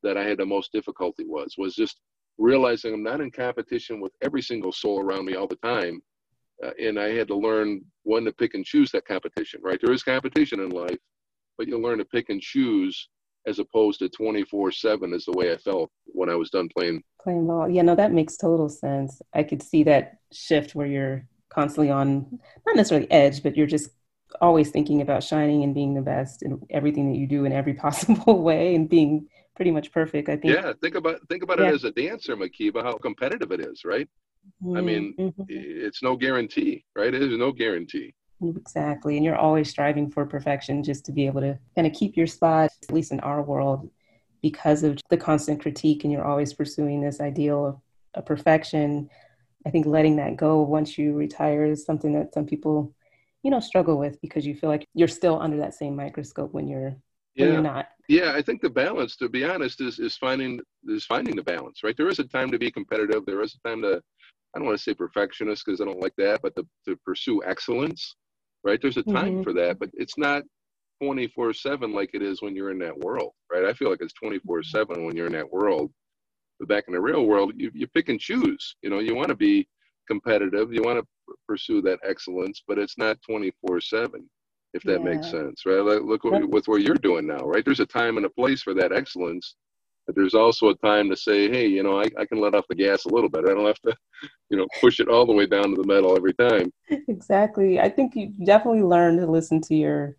that 0.06 0.16
I 0.16 0.24
had 0.24 0.38
the 0.38 0.46
most 0.46 0.72
difficulty 0.72 1.24
was, 1.26 1.56
was 1.58 1.74
just 1.74 2.00
realizing 2.38 2.94
I'm 2.94 3.02
not 3.02 3.20
in 3.20 3.30
competition 3.30 4.00
with 4.00 4.12
every 4.22 4.40
single 4.40 4.70
soul 4.70 5.00
around 5.00 5.26
me 5.26 5.34
all 5.34 5.48
the 5.48 5.56
time. 5.56 6.00
Uh, 6.64 6.70
and 6.80 6.98
I 6.98 7.08
had 7.12 7.28
to 7.28 7.36
learn 7.36 7.82
when 8.04 8.24
to 8.24 8.32
pick 8.32 8.54
and 8.54 8.64
choose 8.64 8.90
that 8.92 9.04
competition, 9.04 9.60
right? 9.62 9.80
There 9.82 9.92
is 9.92 10.02
competition 10.02 10.60
in 10.60 10.70
life, 10.70 10.98
but 11.58 11.66
you 11.66 11.78
learn 11.78 11.98
to 11.98 12.04
pick 12.04 12.30
and 12.30 12.40
choose 12.40 13.08
as 13.46 13.58
opposed 13.58 13.98
to 13.98 14.08
24 14.08 14.72
7 14.72 15.12
is 15.12 15.24
the 15.24 15.32
way 15.32 15.52
I 15.52 15.56
felt 15.56 15.90
when 16.06 16.30
I 16.30 16.36
was 16.36 16.50
done 16.50 16.68
playing. 16.74 17.02
Playing 17.22 17.46
ball. 17.46 17.68
Yeah, 17.68 17.82
no, 17.82 17.96
that 17.96 18.12
makes 18.12 18.36
total 18.36 18.68
sense. 18.68 19.20
I 19.34 19.42
could 19.42 19.62
see 19.62 19.82
that 19.84 20.18
shift 20.32 20.74
where 20.74 20.86
you're 20.86 21.26
constantly 21.48 21.90
on, 21.90 22.38
not 22.64 22.76
necessarily 22.76 23.10
edge, 23.10 23.42
but 23.42 23.56
you're 23.56 23.66
just 23.66 23.90
always 24.40 24.70
thinking 24.70 25.00
about 25.00 25.24
shining 25.24 25.62
and 25.62 25.74
being 25.74 25.94
the 25.94 26.00
best 26.00 26.42
in 26.42 26.60
everything 26.70 27.10
that 27.10 27.18
you 27.18 27.26
do 27.26 27.44
in 27.44 27.52
every 27.52 27.74
possible 27.86 28.42
way 28.42 28.74
and 28.74 28.88
being 28.88 29.28
pretty 29.56 29.70
much 29.70 29.90
perfect. 29.90 30.28
I 30.28 30.36
think. 30.36 30.54
Yeah, 30.54 30.72
think 30.80 30.94
about 30.94 31.26
think 31.28 31.42
about 31.42 31.58
yeah. 31.58 31.70
it 31.70 31.74
as 31.74 31.84
a 31.84 31.90
dancer, 31.90 32.36
Mhkeeba, 32.36 32.82
how 32.82 32.96
competitive 32.98 33.50
it 33.50 33.60
is, 33.60 33.84
right? 33.84 34.08
Mm-hmm. 34.62 34.76
I 34.76 34.80
mean, 34.80 35.14
mm-hmm. 35.18 35.42
it's 35.48 36.02
no 36.02 36.14
guarantee, 36.16 36.84
right? 36.94 37.12
It 37.12 37.22
is 37.22 37.36
no 37.36 37.50
guarantee. 37.50 38.14
Exactly, 38.42 39.16
and 39.16 39.24
you're 39.24 39.36
always 39.36 39.70
striving 39.70 40.10
for 40.10 40.26
perfection, 40.26 40.84
just 40.84 41.06
to 41.06 41.12
be 41.12 41.26
able 41.26 41.40
to 41.40 41.58
kind 41.74 41.86
of 41.86 41.94
keep 41.94 42.16
your 42.16 42.26
spot, 42.26 42.70
at 42.82 42.94
least 42.94 43.10
in 43.10 43.20
our 43.20 43.42
world, 43.42 43.90
because 44.42 44.82
of 44.82 45.00
the 45.08 45.16
constant 45.16 45.60
critique, 45.60 46.04
and 46.04 46.12
you're 46.12 46.24
always 46.24 46.52
pursuing 46.52 47.00
this 47.00 47.20
ideal 47.20 47.66
of, 47.66 47.80
of 48.14 48.26
perfection. 48.26 49.08
I 49.66 49.70
think 49.70 49.86
letting 49.86 50.16
that 50.16 50.36
go 50.36 50.62
once 50.62 50.96
you 50.98 51.14
retire 51.14 51.64
is 51.64 51.84
something 51.84 52.12
that 52.12 52.34
some 52.34 52.46
people, 52.46 52.94
you 53.42 53.50
know, 53.50 53.58
struggle 53.58 53.98
with 53.98 54.20
because 54.20 54.46
you 54.46 54.54
feel 54.54 54.70
like 54.70 54.86
you're 54.94 55.08
still 55.08 55.40
under 55.40 55.56
that 55.56 55.74
same 55.74 55.96
microscope 55.96 56.52
when 56.52 56.68
you're 56.68 56.94
yeah. 57.36 57.46
you're 57.46 57.62
not. 57.62 57.88
Yeah, 58.08 58.32
I 58.34 58.42
think 58.42 58.62
the 58.62 58.70
balance, 58.70 59.16
to 59.16 59.28
be 59.28 59.44
honest, 59.44 59.80
is 59.80 59.98
is 59.98 60.16
finding 60.16 60.60
is 60.88 61.04
finding 61.04 61.36
the 61.36 61.42
balance, 61.42 61.82
right? 61.82 61.96
There 61.96 62.08
is 62.08 62.18
a 62.18 62.24
time 62.24 62.50
to 62.50 62.58
be 62.58 62.70
competitive. 62.70 63.26
There 63.26 63.42
is 63.42 63.56
a 63.56 63.68
time 63.68 63.82
to, 63.82 64.00
I 64.54 64.58
don't 64.58 64.66
want 64.66 64.78
to 64.78 64.82
say 64.82 64.94
perfectionist 64.94 65.64
because 65.64 65.80
I 65.80 65.84
don't 65.84 66.00
like 66.00 66.14
that, 66.18 66.40
but 66.42 66.54
to, 66.56 66.66
to 66.86 66.96
pursue 67.04 67.42
excellence, 67.44 68.16
right? 68.64 68.80
There's 68.80 68.96
a 68.96 69.02
time 69.02 69.34
mm-hmm. 69.34 69.42
for 69.42 69.52
that, 69.54 69.78
but 69.78 69.90
it's 69.94 70.16
not 70.16 70.44
24 71.02 71.52
7 71.52 71.92
like 71.92 72.10
it 72.14 72.22
is 72.22 72.42
when 72.42 72.54
you're 72.54 72.70
in 72.70 72.78
that 72.78 72.96
world, 72.98 73.32
right? 73.52 73.64
I 73.64 73.72
feel 73.72 73.90
like 73.90 74.00
it's 74.00 74.14
24 74.14 74.62
7 74.62 75.04
when 75.04 75.16
you're 75.16 75.26
in 75.26 75.32
that 75.32 75.50
world. 75.50 75.90
But 76.58 76.68
back 76.68 76.84
in 76.88 76.94
the 76.94 77.00
real 77.00 77.26
world, 77.26 77.52
you, 77.56 77.70
you 77.74 77.86
pick 77.88 78.08
and 78.08 78.18
choose. 78.18 78.76
You 78.82 78.88
know, 78.88 79.00
you 79.00 79.14
want 79.14 79.28
to 79.28 79.34
be 79.34 79.68
competitive, 80.08 80.72
you 80.72 80.82
want 80.82 80.98
to 80.98 81.34
pursue 81.46 81.82
that 81.82 81.98
excellence, 82.02 82.62
but 82.66 82.78
it's 82.78 82.96
not 82.96 83.18
24 83.28 83.80
7 83.80 84.30
if 84.76 84.82
that 84.84 85.00
yeah. 85.00 85.10
makes 85.10 85.30
sense, 85.30 85.64
right? 85.66 85.80
Like, 85.80 86.02
look 86.02 86.24
what, 86.24 86.48
with 86.48 86.68
what 86.68 86.82
you're 86.82 86.94
doing 86.94 87.26
now, 87.26 87.38
right? 87.38 87.64
There's 87.64 87.80
a 87.80 87.86
time 87.86 88.18
and 88.18 88.26
a 88.26 88.30
place 88.30 88.62
for 88.62 88.74
that 88.74 88.92
excellence, 88.92 89.56
but 90.06 90.14
there's 90.14 90.34
also 90.34 90.68
a 90.68 90.76
time 90.76 91.08
to 91.10 91.16
say, 91.16 91.48
hey, 91.48 91.66
you 91.66 91.82
know, 91.82 92.00
I, 92.00 92.04
I 92.18 92.26
can 92.26 92.40
let 92.40 92.54
off 92.54 92.66
the 92.68 92.74
gas 92.74 93.06
a 93.06 93.08
little 93.08 93.30
bit. 93.30 93.44
I 93.48 93.54
don't 93.54 93.66
have 93.66 93.80
to, 93.80 93.96
you 94.50 94.56
know, 94.56 94.66
push 94.80 95.00
it 95.00 95.08
all 95.08 95.26
the 95.26 95.32
way 95.32 95.46
down 95.46 95.70
to 95.70 95.82
the 95.82 95.86
metal 95.86 96.16
every 96.16 96.34
time. 96.34 96.70
Exactly. 97.08 97.80
I 97.80 97.88
think 97.88 98.14
you 98.14 98.32
definitely 98.44 98.82
learn 98.82 99.16
to 99.16 99.26
listen 99.26 99.60
to 99.62 99.74
your, 99.74 100.16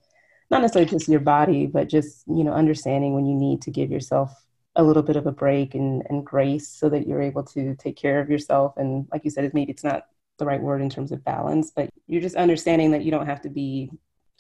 not 0.49 0.61
necessarily 0.61 0.89
just 0.89 1.07
your 1.07 1.19
body, 1.19 1.67
but 1.67 1.87
just, 1.87 2.23
you 2.27 2.43
know, 2.43 2.53
understanding 2.53 3.13
when 3.13 3.25
you 3.25 3.35
need 3.35 3.61
to 3.61 3.71
give 3.71 3.91
yourself 3.91 4.31
a 4.75 4.83
little 4.83 5.03
bit 5.03 5.15
of 5.15 5.27
a 5.27 5.31
break 5.31 5.75
and, 5.75 6.03
and 6.09 6.25
grace 6.25 6.67
so 6.67 6.89
that 6.89 7.07
you're 7.07 7.21
able 7.21 7.43
to 7.43 7.75
take 7.75 7.95
care 7.95 8.19
of 8.19 8.29
yourself. 8.29 8.73
And 8.77 9.07
like 9.11 9.23
you 9.23 9.31
said, 9.31 9.53
maybe 9.53 9.71
it's 9.71 9.83
not 9.83 10.05
the 10.37 10.45
right 10.45 10.61
word 10.61 10.81
in 10.81 10.89
terms 10.89 11.11
of 11.11 11.23
balance, 11.23 11.71
but 11.75 11.89
you're 12.07 12.21
just 12.21 12.35
understanding 12.35 12.91
that 12.91 13.03
you 13.03 13.11
don't 13.11 13.25
have 13.25 13.41
to 13.41 13.49
be 13.49 13.89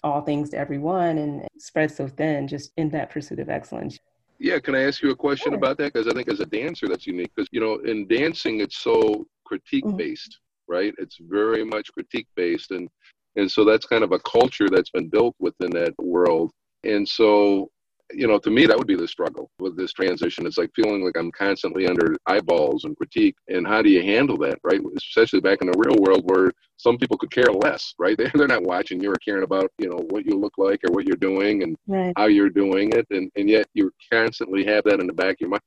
all 0.07 0.21
things 0.21 0.49
to 0.51 0.57
everyone 0.57 1.17
and 1.17 1.47
spread 1.57 1.91
so 1.91 2.07
thin 2.07 2.47
just 2.47 2.71
in 2.77 2.89
that 2.89 3.09
pursuit 3.09 3.39
of 3.39 3.49
excellence. 3.49 3.97
Yeah, 4.39 4.59
can 4.59 4.75
I 4.75 4.83
ask 4.83 5.01
you 5.01 5.09
a 5.09 5.15
question 5.15 5.51
sure. 5.51 5.57
about 5.57 5.77
that? 5.77 5.93
Because 5.93 6.07
I 6.07 6.11
think 6.11 6.29
as 6.29 6.39
a 6.39 6.45
dancer, 6.45 6.87
that's 6.87 7.07
unique. 7.07 7.31
Because, 7.35 7.49
you 7.51 7.59
know, 7.59 7.75
in 7.79 8.07
dancing, 8.07 8.59
it's 8.61 8.77
so 8.77 9.25
critique 9.45 9.85
based, 9.95 10.39
mm-hmm. 10.69 10.73
right? 10.73 10.93
It's 10.99 11.17
very 11.19 11.63
much 11.63 11.91
critique 11.91 12.27
based. 12.35 12.71
And, 12.71 12.87
and 13.35 13.51
so 13.51 13.65
that's 13.65 13.85
kind 13.85 14.03
of 14.03 14.11
a 14.11 14.19
culture 14.19 14.67
that's 14.69 14.91
been 14.91 15.09
built 15.09 15.35
within 15.39 15.71
that 15.71 15.93
world. 15.97 16.51
And 16.83 17.07
so 17.07 17.69
you 18.11 18.27
know, 18.27 18.39
to 18.39 18.49
me, 18.49 18.65
that 18.65 18.77
would 18.77 18.87
be 18.87 18.95
the 18.95 19.07
struggle 19.07 19.49
with 19.59 19.75
this 19.75 19.91
transition. 19.91 20.45
It's 20.45 20.57
like 20.57 20.71
feeling 20.75 21.03
like 21.03 21.17
I'm 21.17 21.31
constantly 21.31 21.87
under 21.87 22.15
eyeballs 22.25 22.85
and 22.85 22.95
critique. 22.95 23.35
And 23.49 23.67
how 23.67 23.81
do 23.81 23.89
you 23.89 24.01
handle 24.01 24.37
that, 24.37 24.59
right? 24.63 24.79
Especially 24.95 25.41
back 25.41 25.61
in 25.61 25.69
the 25.69 25.77
real 25.77 25.97
world 26.01 26.29
where 26.29 26.51
some 26.77 26.97
people 26.97 27.17
could 27.17 27.31
care 27.31 27.51
less, 27.51 27.93
right? 27.99 28.17
They're, 28.17 28.31
they're 28.33 28.47
not 28.47 28.63
watching 28.63 29.01
you 29.01 29.11
or 29.11 29.15
caring 29.15 29.43
about, 29.43 29.71
you 29.77 29.89
know, 29.89 30.05
what 30.09 30.25
you 30.25 30.37
look 30.37 30.53
like 30.57 30.81
or 30.83 30.93
what 30.93 31.05
you're 31.05 31.17
doing 31.17 31.63
and 31.63 31.75
right. 31.87 32.13
how 32.15 32.25
you're 32.25 32.49
doing 32.49 32.91
it. 32.93 33.05
And, 33.09 33.31
and 33.35 33.49
yet 33.49 33.67
you 33.73 33.91
constantly 34.11 34.63
have 34.65 34.83
that 34.85 34.99
in 34.99 35.07
the 35.07 35.13
back 35.13 35.33
of 35.33 35.41
your 35.41 35.49
mind. 35.49 35.63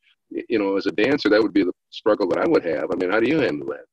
You 0.49 0.61
know, 0.61 0.77
as 0.77 0.87
a 0.87 0.93
dancer, 0.93 1.29
that 1.29 1.43
would 1.43 1.53
be 1.53 1.65
the 1.65 1.73
struggle 1.91 2.29
that 2.29 2.39
I 2.39 2.49
would 2.49 2.65
have. 2.65 2.91
I 2.93 2.95
mean, 2.95 3.11
how 3.11 3.19
do 3.19 3.29
you 3.29 3.41
handle 3.41 3.67
that? 3.69 3.85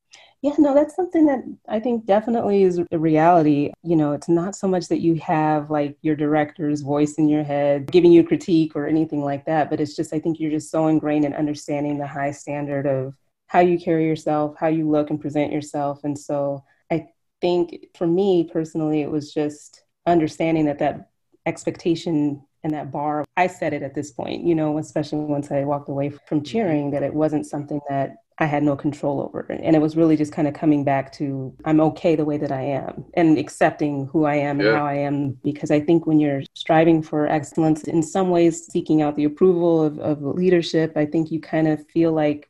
Yeah, 0.47 0.53
no, 0.59 0.73
that's 0.73 0.95
something 0.95 1.25
that 1.25 1.43
I 1.67 1.81
think 1.81 2.05
definitely 2.05 2.63
is 2.63 2.79
a 2.89 2.97
reality. 2.97 3.73
You 3.83 3.97
know, 3.97 4.13
it's 4.13 4.29
not 4.29 4.55
so 4.55 4.65
much 4.65 4.87
that 4.87 5.01
you 5.01 5.15
have 5.15 5.69
like 5.69 5.97
your 6.03 6.15
director's 6.15 6.79
voice 6.79 7.15
in 7.15 7.27
your 7.27 7.43
head 7.43 7.91
giving 7.91 8.13
you 8.13 8.23
critique 8.23 8.73
or 8.73 8.87
anything 8.87 9.25
like 9.25 9.43
that, 9.43 9.69
but 9.69 9.81
it's 9.81 9.93
just, 9.93 10.13
I 10.13 10.19
think 10.19 10.39
you're 10.39 10.51
just 10.51 10.71
so 10.71 10.87
ingrained 10.87 11.25
in 11.25 11.33
understanding 11.33 11.97
the 11.97 12.07
high 12.07 12.31
standard 12.31 12.85
of 12.85 13.13
how 13.47 13.59
you 13.59 13.77
carry 13.77 14.05
yourself, 14.05 14.55
how 14.57 14.67
you 14.67 14.89
look 14.89 15.09
and 15.09 15.19
present 15.19 15.51
yourself. 15.51 16.05
And 16.05 16.17
so 16.17 16.63
I 16.89 17.09
think 17.41 17.87
for 17.97 18.07
me 18.07 18.49
personally, 18.49 19.01
it 19.01 19.11
was 19.11 19.33
just 19.33 19.83
understanding 20.05 20.63
that 20.67 20.79
that 20.79 21.09
expectation 21.45 22.41
and 22.63 22.73
that 22.73 22.89
bar, 22.89 23.25
I 23.35 23.47
set 23.47 23.73
it 23.73 23.83
at 23.83 23.95
this 23.95 24.11
point, 24.11 24.45
you 24.45 24.55
know, 24.55 24.77
especially 24.77 25.19
once 25.19 25.51
I 25.51 25.65
walked 25.65 25.89
away 25.89 26.09
from 26.09 26.39
mm-hmm. 26.39 26.45
cheering, 26.45 26.91
that 26.91 27.03
it 27.03 27.13
wasn't 27.13 27.45
something 27.45 27.81
that 27.89 28.15
I 28.39 28.45
had 28.45 28.63
no 28.63 28.75
control 28.75 29.21
over. 29.21 29.39
And 29.49 29.75
it 29.75 29.79
was 29.79 29.97
really 29.97 30.15
just 30.15 30.31
kind 30.31 30.47
of 30.47 30.53
coming 30.53 30.83
back 30.83 31.11
to 31.13 31.55
I'm 31.65 31.79
okay 31.81 32.15
the 32.15 32.25
way 32.25 32.37
that 32.37 32.51
I 32.51 32.61
am 32.61 33.05
and 33.15 33.37
accepting 33.37 34.07
who 34.07 34.25
I 34.25 34.35
am 34.35 34.59
yeah. 34.59 34.67
and 34.67 34.77
how 34.77 34.85
I 34.85 34.93
am. 34.93 35.31
Because 35.43 35.71
I 35.71 35.79
think 35.79 36.05
when 36.05 36.19
you're 36.19 36.43
striving 36.53 37.01
for 37.01 37.27
excellence, 37.27 37.83
in 37.83 38.03
some 38.03 38.29
ways 38.29 38.67
seeking 38.67 39.01
out 39.01 39.15
the 39.15 39.23
approval 39.23 39.83
of, 39.83 39.97
of 39.99 40.21
leadership, 40.21 40.93
I 40.95 41.05
think 41.05 41.31
you 41.31 41.39
kind 41.39 41.67
of 41.67 41.87
feel 41.89 42.13
like 42.13 42.47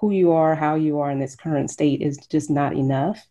who 0.00 0.10
you 0.10 0.32
are, 0.32 0.54
how 0.54 0.74
you 0.74 0.98
are 0.98 1.10
in 1.10 1.20
this 1.20 1.36
current 1.36 1.70
state 1.70 2.02
is 2.02 2.18
just 2.28 2.50
not 2.50 2.74
enough. 2.74 3.24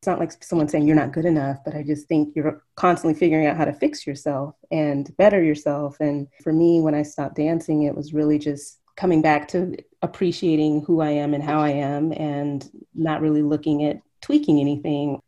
It's 0.00 0.06
not 0.06 0.20
like 0.20 0.42
someone 0.44 0.68
saying 0.68 0.86
you're 0.86 0.94
not 0.94 1.12
good 1.12 1.24
enough, 1.24 1.58
but 1.64 1.74
I 1.74 1.82
just 1.82 2.06
think 2.06 2.36
you're 2.36 2.62
constantly 2.76 3.18
figuring 3.18 3.46
out 3.46 3.56
how 3.56 3.64
to 3.64 3.72
fix 3.72 4.06
yourself 4.06 4.54
and 4.70 5.14
better 5.16 5.42
yourself. 5.42 5.96
And 5.98 6.28
for 6.44 6.52
me, 6.52 6.80
when 6.80 6.94
I 6.94 7.02
stopped 7.02 7.34
dancing, 7.34 7.82
it 7.82 7.96
was 7.96 8.14
really 8.14 8.38
just 8.38 8.78
coming 8.98 9.22
back 9.22 9.46
to 9.46 9.76
appreciating 10.02 10.82
who 10.82 11.00
I 11.00 11.10
am 11.10 11.32
and 11.32 11.42
how 11.42 11.60
I 11.60 11.70
am 11.70 12.12
and 12.12 12.68
not 12.94 13.20
really 13.20 13.42
looking 13.42 13.84
at 13.84 14.00
tweaking 14.20 14.58
anything. 14.58 15.20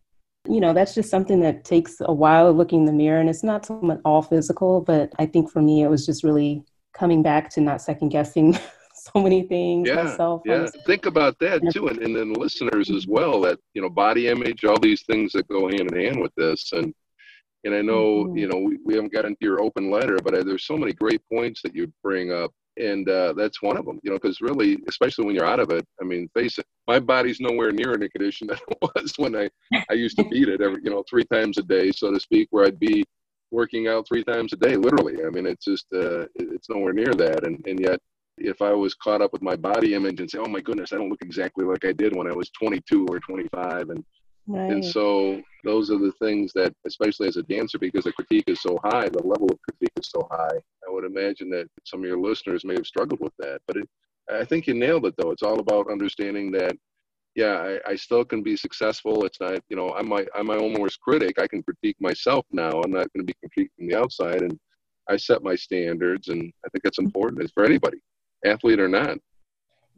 You 0.49 0.61
know, 0.61 0.73
that's 0.73 0.95
just 0.95 1.09
something 1.09 1.41
that 1.41 1.65
takes 1.65 1.97
a 2.01 2.13
while 2.13 2.53
looking 2.53 2.81
in 2.81 2.87
the 2.87 2.93
mirror 2.93 3.21
and 3.21 3.31
it's 3.31 3.45
not 3.45 3.65
so 3.65 3.81
much 3.81 4.01
all 4.05 4.23
physical, 4.23 4.81
but 4.81 5.13
I 5.21 5.27
think 5.27 5.53
for 5.53 5.63
me 5.63 5.83
it 5.83 5.89
was 5.89 6.05
just 6.05 6.25
really 6.25 6.65
coming 6.95 7.23
back 7.23 7.49
to 7.51 7.61
not 7.61 7.81
second 7.81 8.09
guessing 8.09 8.59
so 8.95 9.21
many 9.21 9.47
things 9.47 9.89
yeah, 9.89 10.03
myself. 10.03 10.43
Yeah, 10.45 10.67
think 10.85 11.07
about 11.07 11.39
that 11.39 11.63
too, 11.73 11.87
and, 11.89 11.99
and 11.99 12.17
then 12.17 12.33
listeners 12.33 12.91
as 12.91 13.07
well. 13.07 13.41
That 13.41 13.59
you 13.75 13.83
know, 13.83 13.89
body 13.89 14.29
image, 14.29 14.65
all 14.65 14.79
these 14.81 15.03
things 15.03 15.33
that 15.33 15.49
go 15.49 15.69
hand 15.69 15.93
in 15.93 15.97
hand 15.97 16.21
with 16.21 16.35
this, 16.37 16.73
and 16.73 16.93
and 17.65 17.75
I 17.75 17.83
know 17.83 18.25
mm-hmm. 18.25 18.37
you 18.37 18.49
know 18.49 18.59
we, 18.59 18.79
we 18.85 18.95
haven't 18.95 19.13
got 19.13 19.25
into 19.25 19.39
your 19.43 19.63
open 19.63 19.91
letter, 19.91 20.19
but 20.23 20.35
I, 20.35 20.43
there's 20.43 20.67
so 20.67 20.77
many 20.77 20.93
great 20.93 21.23
points 21.33 21.63
that 21.63 21.75
you 21.75 21.93
bring 22.03 22.33
up, 22.33 22.53
and 22.77 23.09
uh, 23.09 23.33
that's 23.35 23.63
one 23.63 23.77
of 23.77 23.85
them. 23.85 24.01
You 24.03 24.11
know, 24.11 24.19
because 24.19 24.41
really, 24.41 24.79
especially 24.89 25.25
when 25.25 25.35
you're 25.35 25.47
out 25.47 25.61
of 25.61 25.71
it, 25.71 25.87
I 26.01 26.05
mean, 26.05 26.29
face 26.35 26.59
it, 26.59 26.67
my 26.87 26.99
body's 26.99 27.41
nowhere 27.41 27.73
near 27.73 27.95
in 27.95 28.01
the 28.01 28.09
condition 28.09 28.47
that 28.49 28.61
it 28.69 28.79
was 28.81 29.13
when 29.17 29.37
I 29.37 29.51
I 29.91 29.95
used 29.95 30.17
to 30.19 30.25
beat 30.25 30.49
it 30.49 30.61
every 30.61 30.81
you 30.83 30.91
know 30.91 31.05
three 31.09 31.25
times 31.25 31.59
a 31.59 31.63
day, 31.63 31.93
so 31.93 32.13
to 32.13 32.21
speak, 32.21 32.49
where 32.51 32.67
I'd 32.67 32.81
be 32.81 33.05
working 33.51 33.89
out 33.89 34.07
three 34.07 34.25
times 34.25 34.53
a 34.53 34.57
day, 34.57 34.77
literally. 34.77 35.25
I 35.25 35.31
mean, 35.31 35.47
it's 35.47 35.65
just 35.65 35.87
uh, 35.93 36.27
it's 36.37 36.69
nowhere 36.69 36.93
near 36.93 37.13
that, 37.15 37.47
and 37.47 37.65
and 37.67 37.81
yet 37.81 38.01
if 38.41 38.63
I 38.63 38.73
was 38.73 38.95
caught 38.95 39.23
up 39.23 39.33
with 39.33 39.43
my 39.43 39.57
body 39.57 39.95
image 39.95 40.21
and 40.21 40.31
say, 40.31 40.39
"Oh 40.39 40.49
my 40.49 40.61
goodness, 40.61 40.93
I 40.93 40.97
don't 40.97 41.11
look 41.11 41.23
exactly 41.23 41.65
like 41.65 41.85
I 41.85 41.93
did 41.93 42.17
when 42.17 42.27
I 42.27 42.33
was 42.33 42.51
22 42.51 43.07
or 43.09 43.21
25," 43.21 43.91
and 43.91 44.05
right. 44.47 44.71
and 44.71 44.85
so 44.85 45.41
those 45.65 45.91
are 45.91 45.99
the 45.99 46.13
things 46.13 46.53
that, 46.55 46.75
especially 46.87 47.29
as 47.29 47.37
a 47.37 47.43
dancer, 47.43 47.79
because 47.79 48.05
the 48.05 48.13
critique 48.13 48.49
is 48.49 48.63
so 48.63 48.79
high, 48.83 49.09
the 49.09 49.23
level 49.23 49.49
of 49.51 49.59
critique 49.63 49.93
is 49.97 50.11
so 50.11 50.27
high. 50.31 50.59
Would 51.01 51.11
imagine 51.11 51.51
that 51.51 51.67
some 51.85 52.01
of 52.01 52.07
your 52.07 52.21
listeners 52.21 52.65
may 52.65 52.75
have 52.75 52.87
struggled 52.87 53.21
with 53.21 53.33
that, 53.39 53.61
but 53.67 53.77
it, 53.77 53.89
I 54.31 54.45
think 54.45 54.67
you 54.67 54.75
nailed 54.75 55.07
it 55.07 55.15
though. 55.17 55.31
It's 55.31 55.43
all 55.43 55.61
about 55.61 55.91
understanding 55.91 56.51
that. 56.53 56.77
Yeah, 57.37 57.79
I, 57.87 57.93
I 57.93 57.95
still 57.95 58.25
can 58.25 58.43
be 58.43 58.57
successful. 58.57 59.25
It's 59.25 59.41
not, 59.41 59.61
you 59.69 59.77
know, 59.77 59.91
I'm 59.91 60.09
my 60.09 60.27
I'm 60.35 60.47
my 60.47 60.57
own 60.57 60.75
worst 60.75 61.01
critic. 61.01 61.41
I 61.41 61.47
can 61.47 61.63
critique 61.63 61.97
myself 62.01 62.45
now. 62.51 62.81
I'm 62.83 62.91
not 62.91 63.07
going 63.13 63.25
to 63.25 63.33
be 63.33 63.35
critiquing 63.43 63.89
the 63.89 63.95
outside, 63.95 64.43
and 64.43 64.59
I 65.09 65.17
set 65.17 65.43
my 65.43 65.55
standards, 65.55 66.29
and 66.29 66.53
I 66.65 66.69
think 66.69 66.83
that's 66.83 66.99
important. 66.99 67.43
It's 67.43 67.53
for 67.53 67.65
anybody 67.65 67.99
athlete 68.45 68.81
or 68.81 68.89
not. 68.89 69.19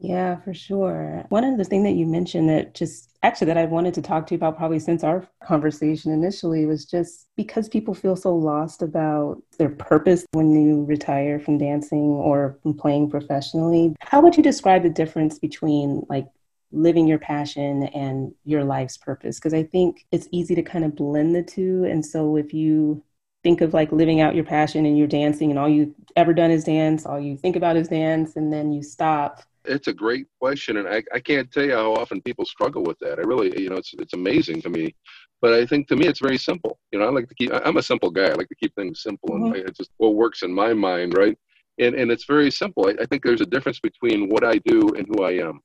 Yeah, 0.03 0.35
for 0.41 0.53
sure. 0.53 1.23
One 1.29 1.45
of 1.45 1.57
the 1.57 1.63
things 1.63 1.85
that 1.85 1.93
you 1.93 2.05
mentioned 2.05 2.49
that 2.49 2.75
just 2.75 3.09
actually 3.23 3.47
that 3.47 3.57
I 3.57 3.63
wanted 3.63 3.93
to 3.93 4.01
talk 4.01 4.27
to 4.27 4.33
you 4.33 4.35
about 4.35 4.57
probably 4.57 4.79
since 4.79 5.01
our 5.01 5.25
conversation 5.41 6.11
initially 6.11 6.65
was 6.65 6.83
just 6.83 7.29
because 7.37 7.69
people 7.69 7.93
feel 7.93 8.17
so 8.17 8.35
lost 8.35 8.81
about 8.81 9.41
their 9.57 9.69
purpose 9.69 10.25
when 10.33 10.51
you 10.51 10.83
retire 10.83 11.39
from 11.39 11.57
dancing 11.57 12.01
or 12.01 12.59
from 12.61 12.73
playing 12.73 13.11
professionally. 13.11 13.95
How 14.01 14.19
would 14.19 14.35
you 14.35 14.43
describe 14.43 14.83
the 14.83 14.89
difference 14.89 15.39
between 15.39 16.03
like 16.09 16.27
living 16.73 17.07
your 17.07 17.19
passion 17.19 17.83
and 17.83 18.33
your 18.43 18.65
life's 18.65 18.97
purpose? 18.97 19.39
Because 19.39 19.53
I 19.53 19.63
think 19.63 20.05
it's 20.11 20.27
easy 20.33 20.53
to 20.55 20.63
kind 20.63 20.83
of 20.83 20.97
blend 20.97 21.33
the 21.33 21.43
two. 21.43 21.85
And 21.85 22.05
so 22.05 22.35
if 22.35 22.53
you 22.53 23.01
think 23.41 23.61
of 23.61 23.73
like 23.73 23.93
living 23.93 24.19
out 24.19 24.35
your 24.35 24.43
passion 24.43 24.85
and 24.85 24.97
you're 24.97 25.07
dancing 25.07 25.49
and 25.49 25.57
all 25.57 25.69
you 25.69 25.95
ever 26.17 26.33
done 26.33 26.49
is 26.49 26.63
dance 26.63 27.05
all 27.05 27.19
you 27.19 27.35
think 27.35 27.57
about 27.57 27.75
is 27.75 27.89
dance 27.89 28.37
and 28.37 28.53
then 28.53 28.71
you 28.71 28.81
stop 28.81 29.41
it's 29.65 29.87
a 29.87 29.93
great 29.93 30.27
question 30.39 30.77
and 30.77 30.87
I, 30.87 31.03
I 31.13 31.19
can't 31.19 31.51
tell 31.51 31.63
you 31.63 31.73
how 31.73 31.93
often 31.93 32.21
people 32.21 32.45
struggle 32.45 32.83
with 32.83 32.97
that 32.99 33.19
i 33.19 33.21
really 33.21 33.59
you 33.61 33.69
know 33.69 33.77
it's, 33.77 33.93
it's 33.97 34.13
amazing 34.13 34.61
to 34.61 34.69
me 34.69 34.95
but 35.41 35.53
i 35.53 35.65
think 35.65 35.87
to 35.87 35.95
me 35.95 36.07
it's 36.07 36.19
very 36.19 36.37
simple 36.37 36.79
you 36.91 36.99
know 36.99 37.05
i 37.05 37.09
like 37.09 37.29
to 37.29 37.35
keep 37.35 37.51
i'm 37.53 37.77
a 37.77 37.83
simple 37.83 38.09
guy 38.09 38.27
i 38.27 38.33
like 38.33 38.49
to 38.49 38.55
keep 38.55 38.73
things 38.75 39.03
simple 39.03 39.29
mm-hmm. 39.29 39.53
and 39.53 39.69
it's 39.69 39.77
just 39.77 39.91
what 39.97 40.15
works 40.15 40.43
in 40.43 40.53
my 40.53 40.73
mind 40.73 41.15
right 41.17 41.37
and 41.79 41.95
and 41.95 42.11
it's 42.11 42.25
very 42.25 42.51
simple 42.51 42.87
I, 42.87 43.01
I, 43.01 43.05
think 43.05 43.23
there's 43.23 43.41
a 43.41 43.45
difference 43.45 43.79
between 43.79 44.29
what 44.29 44.43
i 44.43 44.57
do 44.65 44.89
and 44.97 45.07
who 45.07 45.23
i 45.23 45.31
am 45.31 45.59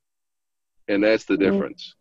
and 0.87 1.03
that's 1.03 1.25
the 1.25 1.35
mm-hmm. 1.35 1.51
difference 1.51 1.95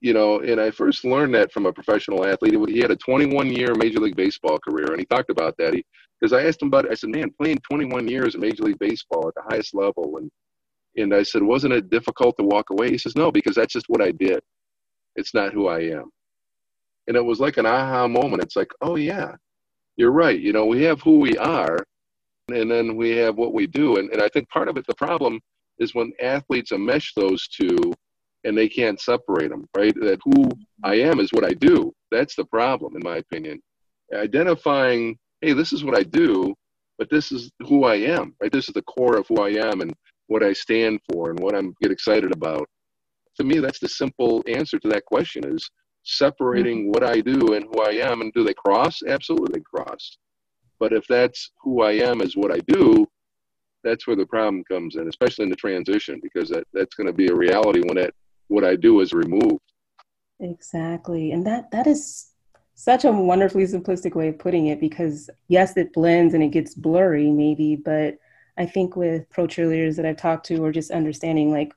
you 0.00 0.12
know, 0.12 0.40
and 0.40 0.60
I 0.60 0.70
first 0.70 1.04
learned 1.04 1.34
that 1.34 1.52
from 1.52 1.66
a 1.66 1.72
professional 1.72 2.26
athlete. 2.26 2.54
He 2.68 2.80
had 2.80 2.90
a 2.90 2.96
21 2.96 3.50
year 3.50 3.74
Major 3.74 4.00
League 4.00 4.16
Baseball 4.16 4.58
career, 4.58 4.90
and 4.90 5.00
he 5.00 5.06
talked 5.06 5.30
about 5.30 5.56
that. 5.56 5.74
He 5.74 5.84
Because 6.20 6.32
I 6.32 6.46
asked 6.46 6.62
him 6.62 6.68
about 6.68 6.84
it, 6.84 6.90
I 6.90 6.94
said, 6.94 7.10
man, 7.10 7.32
playing 7.40 7.58
21 7.58 8.06
years 8.06 8.34
in 8.34 8.40
Major 8.40 8.64
League 8.64 8.78
Baseball 8.78 9.28
at 9.28 9.34
the 9.34 9.42
highest 9.48 9.74
level. 9.74 10.18
And, 10.18 10.30
and 10.96 11.14
I 11.14 11.22
said, 11.22 11.42
wasn't 11.42 11.74
it 11.74 11.90
difficult 11.90 12.36
to 12.38 12.44
walk 12.44 12.70
away? 12.70 12.90
He 12.90 12.98
says, 12.98 13.16
no, 13.16 13.30
because 13.30 13.56
that's 13.56 13.72
just 13.72 13.88
what 13.88 14.02
I 14.02 14.12
did. 14.12 14.40
It's 15.16 15.34
not 15.34 15.52
who 15.52 15.68
I 15.68 15.80
am. 15.80 16.10
And 17.06 17.16
it 17.16 17.24
was 17.24 17.40
like 17.40 17.56
an 17.56 17.66
aha 17.66 18.08
moment. 18.08 18.42
It's 18.42 18.56
like, 18.56 18.70
oh, 18.80 18.96
yeah, 18.96 19.34
you're 19.96 20.12
right. 20.12 20.38
You 20.38 20.52
know, 20.52 20.66
we 20.66 20.82
have 20.82 21.00
who 21.02 21.18
we 21.18 21.36
are, 21.38 21.78
and 22.48 22.70
then 22.70 22.96
we 22.96 23.10
have 23.16 23.36
what 23.36 23.52
we 23.52 23.66
do. 23.66 23.96
And, 23.96 24.10
and 24.10 24.22
I 24.22 24.28
think 24.28 24.48
part 24.48 24.68
of 24.68 24.76
it, 24.76 24.86
the 24.86 24.94
problem 24.94 25.40
is 25.78 25.94
when 25.94 26.12
athletes 26.20 26.72
mesh 26.72 27.12
those 27.14 27.46
two 27.48 27.92
and 28.44 28.56
they 28.56 28.68
can't 28.68 29.00
separate 29.00 29.50
them, 29.50 29.66
right? 29.76 29.94
That 29.96 30.20
who 30.24 30.48
I 30.84 30.94
am 30.96 31.20
is 31.20 31.32
what 31.32 31.44
I 31.44 31.52
do. 31.52 31.92
That's 32.10 32.36
the 32.36 32.44
problem, 32.44 32.96
in 32.96 33.02
my 33.02 33.16
opinion. 33.16 33.60
Identifying, 34.14 35.18
hey, 35.40 35.52
this 35.52 35.72
is 35.72 35.84
what 35.84 35.96
I 35.96 36.04
do, 36.04 36.54
but 36.96 37.10
this 37.10 37.32
is 37.32 37.50
who 37.60 37.84
I 37.84 37.96
am, 37.96 38.34
right? 38.40 38.52
This 38.52 38.68
is 38.68 38.74
the 38.74 38.82
core 38.82 39.16
of 39.16 39.26
who 39.28 39.42
I 39.42 39.50
am 39.50 39.80
and 39.80 39.92
what 40.28 40.42
I 40.42 40.52
stand 40.52 41.00
for 41.10 41.30
and 41.30 41.38
what 41.38 41.54
I'm 41.54 41.74
get 41.80 41.90
excited 41.90 42.32
about. 42.32 42.68
To 43.36 43.44
me, 43.44 43.58
that's 43.58 43.78
the 43.78 43.88
simple 43.88 44.42
answer 44.46 44.78
to 44.78 44.88
that 44.88 45.04
question 45.04 45.44
is 45.46 45.70
separating 46.04 46.90
what 46.90 47.04
I 47.04 47.20
do 47.20 47.54
and 47.54 47.66
who 47.66 47.82
I 47.82 47.92
am. 47.92 48.20
And 48.20 48.32
do 48.32 48.44
they 48.44 48.54
cross? 48.54 49.02
Absolutely 49.06 49.60
cross. 49.60 50.18
But 50.78 50.92
if 50.92 51.06
that's 51.06 51.50
who 51.62 51.82
I 51.82 51.92
am 51.92 52.20
is 52.20 52.36
what 52.36 52.52
I 52.52 52.58
do, 52.66 53.06
that's 53.84 54.06
where 54.06 54.16
the 54.16 54.26
problem 54.26 54.64
comes 54.64 54.96
in, 54.96 55.08
especially 55.08 55.44
in 55.44 55.50
the 55.50 55.56
transition, 55.56 56.20
because 56.22 56.48
that, 56.50 56.66
that's 56.72 56.94
going 56.94 57.06
to 57.06 57.12
be 57.12 57.28
a 57.28 57.34
reality 57.34 57.80
when 57.80 57.96
that 57.96 58.14
what 58.48 58.64
I 58.64 58.76
do 58.76 59.00
is 59.00 59.12
removed. 59.12 59.60
Exactly. 60.40 61.32
And 61.32 61.46
that 61.46 61.70
that 61.70 61.86
is 61.86 62.30
such 62.74 63.04
a 63.04 63.12
wonderfully 63.12 63.64
simplistic 63.64 64.14
way 64.14 64.28
of 64.28 64.38
putting 64.38 64.66
it 64.66 64.80
because 64.80 65.30
yes, 65.48 65.76
it 65.76 65.92
blends 65.92 66.34
and 66.34 66.42
it 66.42 66.48
gets 66.48 66.74
blurry 66.74 67.30
maybe, 67.30 67.76
but 67.76 68.16
I 68.58 68.66
think 68.66 68.96
with 68.96 69.28
pro 69.30 69.46
cheerleaders 69.46 69.96
that 69.96 70.06
I've 70.06 70.16
talked 70.16 70.46
to 70.46 70.64
or 70.64 70.72
just 70.72 70.90
understanding 70.90 71.50
like 71.50 71.72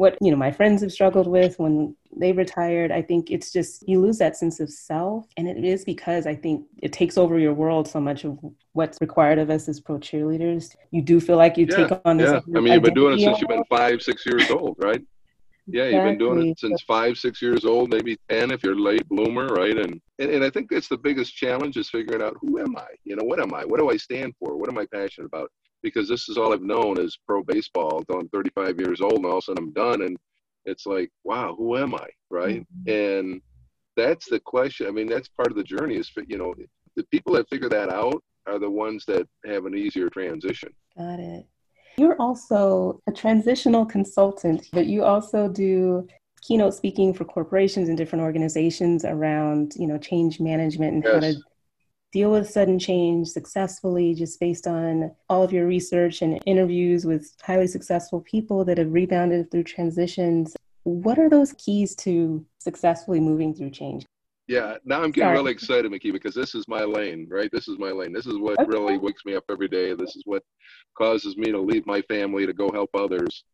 what 0.00 0.16
you 0.22 0.30
know 0.30 0.36
my 0.36 0.50
friends 0.50 0.80
have 0.80 0.90
struggled 0.90 1.26
with 1.26 1.58
when 1.58 1.94
they 2.16 2.32
retired 2.32 2.90
i 2.90 3.02
think 3.02 3.30
it's 3.30 3.52
just 3.52 3.86
you 3.86 4.00
lose 4.00 4.16
that 4.16 4.34
sense 4.34 4.58
of 4.58 4.70
self 4.70 5.26
and 5.36 5.46
it 5.46 5.62
is 5.62 5.84
because 5.84 6.26
i 6.26 6.34
think 6.34 6.64
it 6.78 6.90
takes 6.90 7.18
over 7.18 7.38
your 7.38 7.52
world 7.52 7.86
so 7.86 8.00
much 8.00 8.24
of 8.24 8.38
what's 8.72 8.98
required 9.02 9.38
of 9.38 9.50
us 9.50 9.68
as 9.68 9.78
pro 9.78 9.98
cheerleaders 9.98 10.74
you 10.90 11.02
do 11.02 11.20
feel 11.20 11.36
like 11.36 11.58
you 11.58 11.66
yeah, 11.68 11.86
take 11.86 12.00
on 12.06 12.16
this 12.16 12.30
yeah 12.30 12.40
i 12.56 12.60
mean 12.60 12.72
you've 12.72 12.82
been 12.82 12.94
doing 12.94 13.12
it 13.12 13.22
since 13.22 13.38
you've 13.42 13.50
been 13.50 13.62
five 13.68 14.00
six 14.00 14.24
years 14.24 14.50
old 14.50 14.74
right 14.78 15.02
yeah, 15.72 15.84
you've 15.84 16.04
been 16.04 16.18
doing 16.18 16.48
it 16.48 16.58
since 16.58 16.82
five, 16.82 17.16
six 17.16 17.40
years 17.40 17.64
old, 17.64 17.90
maybe 17.90 18.18
10 18.28 18.50
if 18.50 18.64
you're 18.64 18.74
late 18.74 19.08
bloomer, 19.08 19.46
right? 19.46 19.76
And, 19.76 20.00
and, 20.18 20.30
and 20.30 20.42
I 20.42 20.50
think 20.50 20.68
that's 20.68 20.88
the 20.88 20.96
biggest 20.96 21.36
challenge 21.36 21.76
is 21.76 21.88
figuring 21.88 22.22
out 22.22 22.36
who 22.40 22.58
am 22.58 22.76
I? 22.76 22.86
You 23.04 23.14
know, 23.14 23.24
what 23.24 23.40
am 23.40 23.54
I? 23.54 23.64
What 23.64 23.78
do 23.78 23.88
I 23.88 23.96
stand 23.96 24.34
for? 24.38 24.56
What 24.56 24.68
am 24.68 24.78
I 24.78 24.86
passionate 24.92 25.26
about? 25.26 25.50
Because 25.82 26.08
this 26.08 26.28
is 26.28 26.36
all 26.36 26.52
I've 26.52 26.62
known 26.62 27.00
is 27.00 27.18
pro 27.26 27.42
baseball 27.42 27.98
until 27.98 28.20
I'm 28.20 28.28
35 28.28 28.78
years 28.78 29.00
old 29.00 29.14
and 29.14 29.26
all 29.26 29.38
of 29.38 29.38
a 29.38 29.42
sudden 29.42 29.64
I'm 29.64 29.72
done. 29.72 30.02
And 30.02 30.16
it's 30.64 30.86
like, 30.86 31.10
wow, 31.24 31.54
who 31.56 31.76
am 31.76 31.94
I? 31.94 32.06
Right. 32.30 32.66
Mm-hmm. 32.86 33.22
And 33.22 33.42
that's 33.96 34.28
the 34.28 34.40
question. 34.40 34.86
I 34.86 34.90
mean, 34.90 35.08
that's 35.08 35.28
part 35.28 35.50
of 35.50 35.56
the 35.56 35.64
journey 35.64 35.96
is, 35.96 36.10
you 36.26 36.38
know, 36.38 36.54
the 36.96 37.04
people 37.04 37.32
that 37.34 37.48
figure 37.48 37.68
that 37.68 37.90
out 37.90 38.22
are 38.46 38.58
the 38.58 38.70
ones 38.70 39.04
that 39.06 39.26
have 39.46 39.66
an 39.66 39.76
easier 39.76 40.08
transition. 40.08 40.70
Got 40.96 41.20
it. 41.20 41.46
You're 41.96 42.20
also 42.20 43.00
a 43.08 43.12
transitional 43.12 43.84
consultant, 43.84 44.68
but 44.72 44.86
you 44.86 45.04
also 45.04 45.48
do 45.48 46.06
keynote 46.42 46.74
speaking 46.74 47.12
for 47.12 47.24
corporations 47.24 47.88
and 47.88 47.98
different 47.98 48.22
organizations 48.22 49.04
around, 49.04 49.74
you 49.76 49.86
know, 49.86 49.98
change 49.98 50.40
management 50.40 50.94
and 50.94 51.04
yes. 51.04 51.14
how 51.14 51.20
to 51.20 51.36
deal 52.12 52.32
with 52.32 52.48
sudden 52.48 52.78
change 52.78 53.28
successfully 53.28 54.14
just 54.14 54.40
based 54.40 54.66
on 54.66 55.12
all 55.28 55.42
of 55.42 55.52
your 55.52 55.66
research 55.66 56.22
and 56.22 56.40
interviews 56.46 57.06
with 57.06 57.32
highly 57.42 57.66
successful 57.66 58.20
people 58.20 58.64
that 58.64 58.78
have 58.78 58.92
rebounded 58.92 59.50
through 59.50 59.64
transitions. 59.64 60.56
What 60.82 61.18
are 61.18 61.28
those 61.28 61.52
keys 61.52 61.94
to 61.96 62.44
successfully 62.58 63.20
moving 63.20 63.54
through 63.54 63.70
change? 63.70 64.04
Yeah, 64.48 64.78
now 64.84 64.96
I'm 64.96 65.12
getting 65.12 65.28
Sorry. 65.28 65.36
really 65.36 65.52
excited, 65.52 65.92
Mickey, 65.92 66.10
because 66.10 66.34
this 66.34 66.56
is 66.56 66.66
my 66.66 66.82
lane, 66.82 67.28
right? 67.30 67.48
This 67.52 67.68
is 67.68 67.78
my 67.78 67.92
lane. 67.92 68.12
This 68.12 68.26
is 68.26 68.36
what 68.36 68.58
okay. 68.58 68.68
really 68.68 68.98
wakes 68.98 69.24
me 69.24 69.36
up 69.36 69.44
every 69.48 69.68
day. 69.68 69.94
This 69.94 70.16
is 70.16 70.22
what 70.24 70.42
causes 70.98 71.36
me 71.36 71.52
to 71.52 71.60
leave 71.60 71.86
my 71.86 72.02
family 72.02 72.46
to 72.46 72.52
go 72.52 72.68
help 72.72 72.90
others. 72.94 73.44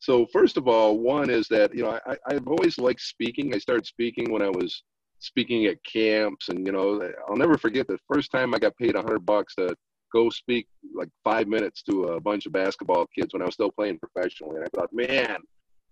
So 0.00 0.26
first 0.32 0.56
of 0.56 0.66
all, 0.66 0.98
one 0.98 1.30
is 1.30 1.46
that 1.48 1.72
you 1.72 1.84
know 1.84 2.00
I, 2.04 2.16
I've 2.26 2.48
always 2.48 2.76
liked 2.76 3.02
speaking. 3.02 3.54
I 3.54 3.58
started 3.58 3.86
speaking 3.86 4.32
when 4.32 4.42
I 4.42 4.48
was 4.48 4.82
speaking 5.22 5.66
at 5.66 5.82
camps, 5.84 6.48
and 6.48 6.66
you 6.66 6.72
know 6.72 7.00
I'll 7.28 7.36
never 7.36 7.56
forget 7.56 7.86
the 7.86 7.98
first 8.12 8.30
time 8.30 8.54
I 8.54 8.58
got 8.58 8.76
paid 8.76 8.94
a 8.94 9.02
hundred 9.02 9.24
bucks 9.24 9.54
to 9.56 9.74
go 10.12 10.28
speak 10.30 10.66
like 10.94 11.08
five 11.24 11.48
minutes 11.48 11.82
to 11.82 12.04
a 12.04 12.20
bunch 12.20 12.46
of 12.46 12.52
basketball 12.52 13.06
kids 13.16 13.32
when 13.32 13.42
I 13.42 13.46
was 13.46 13.54
still 13.54 13.70
playing 13.70 13.98
professionally. 13.98 14.56
And 14.56 14.64
I 14.64 14.68
thought, 14.76 14.92
man, 14.92 15.38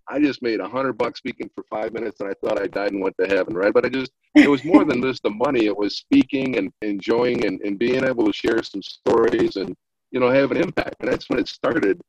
I 0.07 0.19
just 0.19 0.41
made 0.41 0.59
a 0.59 0.67
hundred 0.67 0.93
bucks 0.93 1.19
speaking 1.19 1.49
for 1.55 1.63
five 1.69 1.93
minutes 1.93 2.19
and 2.19 2.29
I 2.29 2.33
thought 2.33 2.61
I 2.61 2.67
died 2.67 2.91
and 2.91 3.01
went 3.01 3.15
to 3.19 3.27
heaven, 3.27 3.55
right? 3.55 3.73
But 3.73 3.85
I 3.85 3.89
just, 3.89 4.11
it 4.35 4.49
was 4.49 4.63
more 4.63 4.85
than 4.85 5.01
just 5.01 5.23
the 5.23 5.29
money. 5.29 5.65
It 5.65 5.75
was 5.75 5.97
speaking 5.97 6.57
and 6.57 6.71
enjoying 6.81 7.45
and, 7.45 7.59
and 7.61 7.79
being 7.79 8.03
able 8.03 8.25
to 8.25 8.33
share 8.33 8.61
some 8.63 8.81
stories 8.81 9.55
and, 9.55 9.75
you 10.11 10.19
know, 10.19 10.29
have 10.29 10.51
an 10.51 10.57
impact. 10.57 10.97
And 10.99 11.11
that's 11.11 11.29
when 11.29 11.39
it 11.39 11.47
started. 11.47 11.99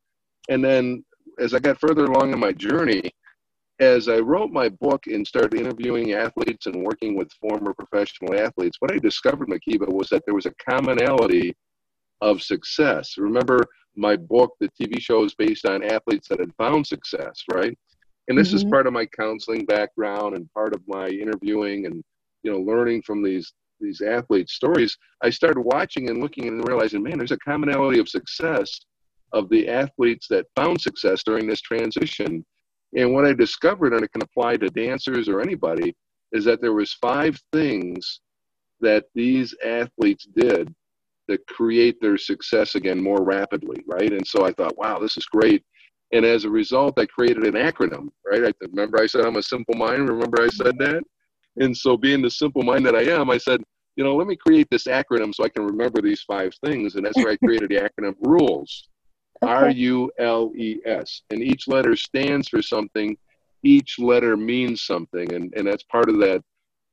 And 0.49 0.65
then 0.65 1.05
as 1.39 1.55
I 1.55 1.61
got 1.61 1.81
further 1.81 2.05
along 2.05 2.33
in 2.33 2.39
my 2.39 2.53
journey, 2.53 3.11
as 3.83 4.09
I 4.09 4.19
wrote 4.19 4.53
my 4.53 4.69
book 4.69 5.09
and 5.09 5.27
started 5.27 5.55
interviewing 5.59 6.13
athletes 6.13 6.67
and 6.67 6.85
working 6.85 7.17
with 7.17 7.33
former 7.33 7.75
professional 7.75 8.39
athletes, 8.39 8.77
what 8.79 8.93
I 8.93 8.99
discovered, 8.99 9.49
Mhkeeba, 9.49 9.93
was 9.93 10.09
that 10.11 10.23
there 10.25 10.37
was 10.37 10.47
a 10.47 10.55
commonality 10.71 11.53
of 12.21 12.43
success. 12.43 13.19
Remember, 13.19 13.59
my 13.97 14.15
book, 14.15 14.53
the 14.61 14.71
TV 14.81 15.01
show 15.01 15.25
is 15.25 15.35
based 15.35 15.67
on 15.67 15.83
athletes 15.83 16.29
that 16.29 16.39
had 16.39 16.55
found 16.55 16.87
success, 16.87 17.43
right? 17.53 17.77
And 18.29 18.39
this 18.39 18.49
mm-hmm. 18.49 18.59
is 18.59 18.65
part 18.65 18.87
of 18.87 18.93
my 18.93 19.05
counseling 19.05 19.65
background 19.65 20.37
and 20.37 20.53
part 20.53 20.75
of 20.75 20.83
my 20.87 21.09
interviewing 21.09 21.87
and 21.87 22.05
you 22.45 22.53
know 22.53 22.61
learning 22.61 23.03
from 23.03 23.21
these 23.21 23.53
these 23.81 24.01
athletes' 24.01 24.53
stories. 24.53 24.97
I 25.25 25.31
started 25.31 25.61
watching 25.63 26.09
and 26.09 26.23
looking 26.23 26.47
and 26.47 26.67
realizing, 26.69 27.03
man, 27.03 27.19
there's 27.19 27.33
a 27.33 27.39
commonality 27.39 27.99
of 27.99 28.09
success 28.09 28.81
of 29.33 29.49
the 29.49 29.69
athletes 29.69 30.29
that 30.29 30.47
found 30.55 30.81
success 30.81 31.25
during 31.25 31.49
this 31.49 31.61
transition. 31.61 32.45
And 32.95 33.13
what 33.13 33.27
I 33.27 33.33
discovered, 33.33 33.95
and 33.95 34.05
it 34.05 34.13
can 34.13 34.23
apply 34.23 34.59
to 34.59 34.69
dancers 34.69 35.29
or 35.29 35.41
anybody, 35.41 35.95
is 36.33 36.45
that 36.45 36.61
there 36.61 36.73
was 36.73 36.93
five 36.95 37.39
things 37.53 38.21
that 38.81 39.05
these 39.15 39.55
athletes 39.65 40.27
did 40.37 40.75
that 41.29 41.47
create 41.47 42.01
their 42.01 42.19
success 42.19 42.75
again 42.75 43.01
more 43.01 43.23
rapidly, 43.23 43.83
right? 43.87 44.13
And 44.13 44.27
so 44.27 44.45
I 44.45 44.53
thought, 44.53 44.77
wow, 44.77 44.99
this 44.99 45.17
is 45.17 45.27
great. 45.27 45.63
And 46.13 46.27
as 46.27 46.45
a 46.45 46.51
result, 46.51 46.99
I 46.99 47.07
created 47.07 47.45
an 47.45 47.55
acronym, 47.55 48.09
right? 48.31 48.45
I 48.45 48.53
remember 48.61 49.01
I 49.01 49.07
said 49.07 49.25
I'm 49.25 49.37
a 49.37 49.43
simple 49.43 49.75
mind. 49.75 50.09
Remember 50.09 50.43
I 50.43 50.49
said 50.49 50.79
that? 50.79 51.03
And 51.57 51.77
so, 51.77 51.97
being 51.97 52.23
the 52.23 52.31
simple 52.31 52.63
mind 52.63 52.85
that 52.87 52.95
I 52.95 53.03
am, 53.03 53.31
I 53.31 53.39
said, 53.39 53.63
you 53.97 54.05
know, 54.05 54.17
let 54.17 54.27
me 54.27 54.37
create 54.37 54.69
this 54.71 54.85
acronym 54.85 55.35
so 55.35 55.45
I 55.45 55.49
can 55.49 55.65
remember 55.65 56.01
these 56.01 56.23
five 56.23 56.55
things. 56.65 56.95
And 56.95 57.05
that's 57.05 57.17
where 57.17 57.31
I 57.31 57.37
created 57.37 57.71
the 57.71 57.77
acronym 57.77 58.15
RULES, 58.21 58.89
R 59.43 59.71
U 59.71 60.11
L 60.19 60.53
E 60.57 60.81
S. 60.85 61.23
And 61.31 61.43
each 61.43 61.69
letter 61.69 61.97
stands 61.97 62.49
for 62.49 62.63
something, 62.63 63.17
each 63.63 63.99
letter 63.99 64.37
means 64.37 64.83
something. 64.83 65.33
And, 65.33 65.53
and 65.55 65.67
that's 65.67 65.83
part 65.85 66.09
of 66.09 66.19
that 66.19 66.43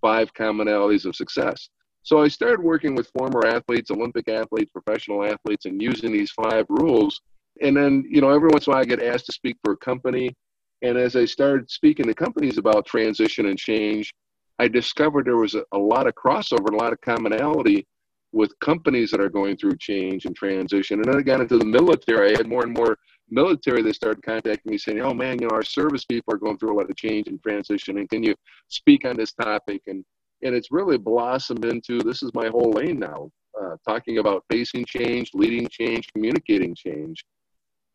five 0.01 0.33
commonalities 0.33 1.05
of 1.05 1.15
success. 1.15 1.69
So 2.03 2.21
I 2.21 2.27
started 2.27 2.63
working 2.63 2.95
with 2.95 3.11
former 3.17 3.45
athletes, 3.45 3.91
Olympic 3.91 4.29
athletes, 4.29 4.71
professional 4.71 5.23
athletes, 5.23 5.65
and 5.65 5.81
using 5.81 6.11
these 6.11 6.31
five 6.31 6.65
rules. 6.69 7.21
And 7.61 7.75
then, 7.75 8.05
you 8.09 8.21
know, 8.21 8.29
every 8.29 8.49
once 8.49 8.67
in 8.67 8.71
a 8.71 8.75
while 8.75 8.81
I 8.81 8.85
get 8.85 9.03
asked 9.03 9.25
to 9.27 9.33
speak 9.33 9.57
for 9.63 9.73
a 9.73 9.77
company. 9.77 10.33
And 10.81 10.97
as 10.97 11.15
I 11.15 11.25
started 11.25 11.69
speaking 11.69 12.05
to 12.05 12.13
companies 12.13 12.57
about 12.57 12.85
transition 12.85 13.47
and 13.47 13.59
change, 13.59 14.13
I 14.59 14.69
discovered 14.69 15.25
there 15.25 15.37
was 15.37 15.55
a, 15.55 15.63
a 15.73 15.77
lot 15.77 16.07
of 16.07 16.15
crossover 16.15 16.67
and 16.67 16.75
a 16.75 16.83
lot 16.83 16.93
of 16.93 17.01
commonality 17.01 17.85
with 18.31 18.57
companies 18.59 19.11
that 19.11 19.21
are 19.21 19.29
going 19.29 19.57
through 19.57 19.77
change 19.77 20.25
and 20.25 20.35
transition. 20.35 20.99
And 20.99 21.05
then 21.05 21.19
I 21.19 21.21
got 21.21 21.41
into 21.41 21.57
the 21.57 21.65
military. 21.65 22.33
I 22.33 22.37
had 22.37 22.47
more 22.47 22.63
and 22.63 22.73
more 22.73 22.97
military 23.29 23.81
that 23.81 23.95
started 23.95 24.23
contacting 24.23 24.71
me 24.71 24.77
saying, 24.77 25.01
oh 25.01 25.13
man, 25.13 25.39
you 25.41 25.47
know, 25.47 25.55
our 25.55 25.63
service 25.63 26.05
people 26.05 26.33
are 26.33 26.37
going 26.37 26.57
through 26.57 26.73
a 26.73 26.77
lot 26.77 26.89
of 26.89 26.95
change 26.95 27.27
and 27.27 27.41
transition. 27.41 27.97
And 27.97 28.09
can 28.09 28.23
you 28.23 28.35
speak 28.67 29.05
on 29.05 29.17
this 29.17 29.33
topic? 29.33 29.81
And 29.87 30.05
and 30.41 30.55
it's 30.55 30.71
really 30.71 30.97
blossomed 30.97 31.65
into 31.65 31.99
this 31.99 32.23
is 32.23 32.31
my 32.33 32.47
whole 32.47 32.71
lane 32.71 32.99
now 32.99 33.29
uh, 33.59 33.75
talking 33.87 34.19
about 34.19 34.43
facing 34.49 34.85
change 34.85 35.31
leading 35.33 35.67
change 35.67 36.07
communicating 36.13 36.73
change 36.75 37.25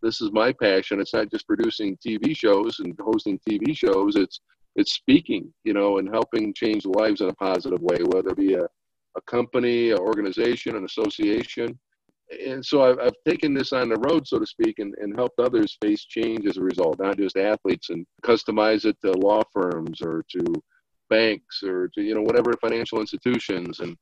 this 0.02 0.20
is 0.20 0.30
my 0.32 0.52
passion 0.52 1.00
it's 1.00 1.14
not 1.14 1.30
just 1.30 1.46
producing 1.46 1.96
tv 1.96 2.36
shows 2.36 2.80
and 2.80 2.98
hosting 3.00 3.38
tv 3.48 3.76
shows 3.76 4.16
it's 4.16 4.40
it's 4.76 4.92
speaking 4.92 5.52
you 5.64 5.72
know 5.72 5.98
and 5.98 6.08
helping 6.08 6.52
change 6.54 6.84
lives 6.84 7.20
in 7.20 7.28
a 7.28 7.34
positive 7.34 7.80
way 7.80 7.98
whether 8.06 8.30
it 8.30 8.36
be 8.36 8.54
a, 8.54 8.66
a 9.16 9.20
company 9.22 9.90
an 9.90 9.98
organization 9.98 10.76
an 10.76 10.84
association 10.84 11.78
and 12.46 12.64
so 12.64 12.82
I've, 12.82 12.98
I've 12.98 13.16
taken 13.28 13.52
this 13.54 13.72
on 13.72 13.88
the 13.88 13.98
road 13.98 14.26
so 14.26 14.38
to 14.38 14.46
speak 14.46 14.78
and, 14.78 14.94
and 15.00 15.14
helped 15.14 15.38
others 15.38 15.76
face 15.82 16.04
change 16.04 16.46
as 16.46 16.56
a 16.56 16.62
result 16.62 16.98
not 16.98 17.18
just 17.18 17.36
athletes 17.36 17.90
and 17.90 18.06
customize 18.22 18.84
it 18.84 18.96
to 19.04 19.12
law 19.12 19.42
firms 19.52 20.00
or 20.00 20.24
to 20.30 20.44
banks 21.10 21.62
or 21.62 21.88
to 21.94 22.02
you 22.02 22.14
know 22.14 22.22
whatever 22.22 22.52
financial 22.60 23.00
institutions 23.00 23.80
and 23.80 23.96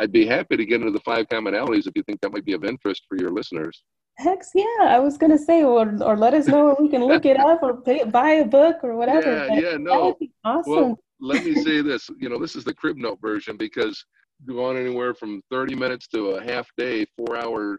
i'd 0.00 0.12
be 0.12 0.26
happy 0.26 0.56
to 0.56 0.66
get 0.66 0.80
into 0.80 0.92
the 0.92 1.00
five 1.00 1.26
commonalities 1.28 1.86
if 1.86 1.92
you 1.94 2.02
think 2.02 2.20
that 2.20 2.32
might 2.32 2.44
be 2.44 2.52
of 2.52 2.64
interest 2.64 3.02
for 3.08 3.16
your 3.16 3.30
listeners 3.30 3.84
Hex, 4.18 4.50
yeah, 4.54 4.64
I 4.80 4.98
was 4.98 5.16
gonna 5.16 5.38
say, 5.38 5.64
or 5.64 5.96
or 6.02 6.16
let 6.16 6.34
us 6.34 6.46
know 6.46 6.76
we 6.78 6.88
can 6.88 7.02
look 7.02 7.24
it 7.24 7.40
up 7.40 7.62
or 7.62 7.80
pay, 7.80 8.04
buy 8.04 8.32
a 8.32 8.44
book 8.44 8.76
or 8.82 8.94
whatever. 8.94 9.46
Yeah, 9.46 9.70
yeah, 9.70 9.76
no. 9.78 10.16
awesome. 10.44 10.72
Well, 10.72 10.98
let 11.20 11.44
me 11.44 11.54
say 11.54 11.80
this. 11.80 12.10
You 12.18 12.28
know, 12.28 12.38
this 12.38 12.54
is 12.54 12.62
the 12.62 12.74
crib 12.74 12.98
note 12.98 13.20
version 13.22 13.56
because 13.56 14.04
go 14.46 14.64
on 14.64 14.76
anywhere 14.76 15.14
from 15.14 15.42
30 15.50 15.74
minutes 15.74 16.06
to 16.08 16.30
a 16.30 16.44
half 16.44 16.68
day, 16.76 17.06
four 17.16 17.36
hour 17.36 17.78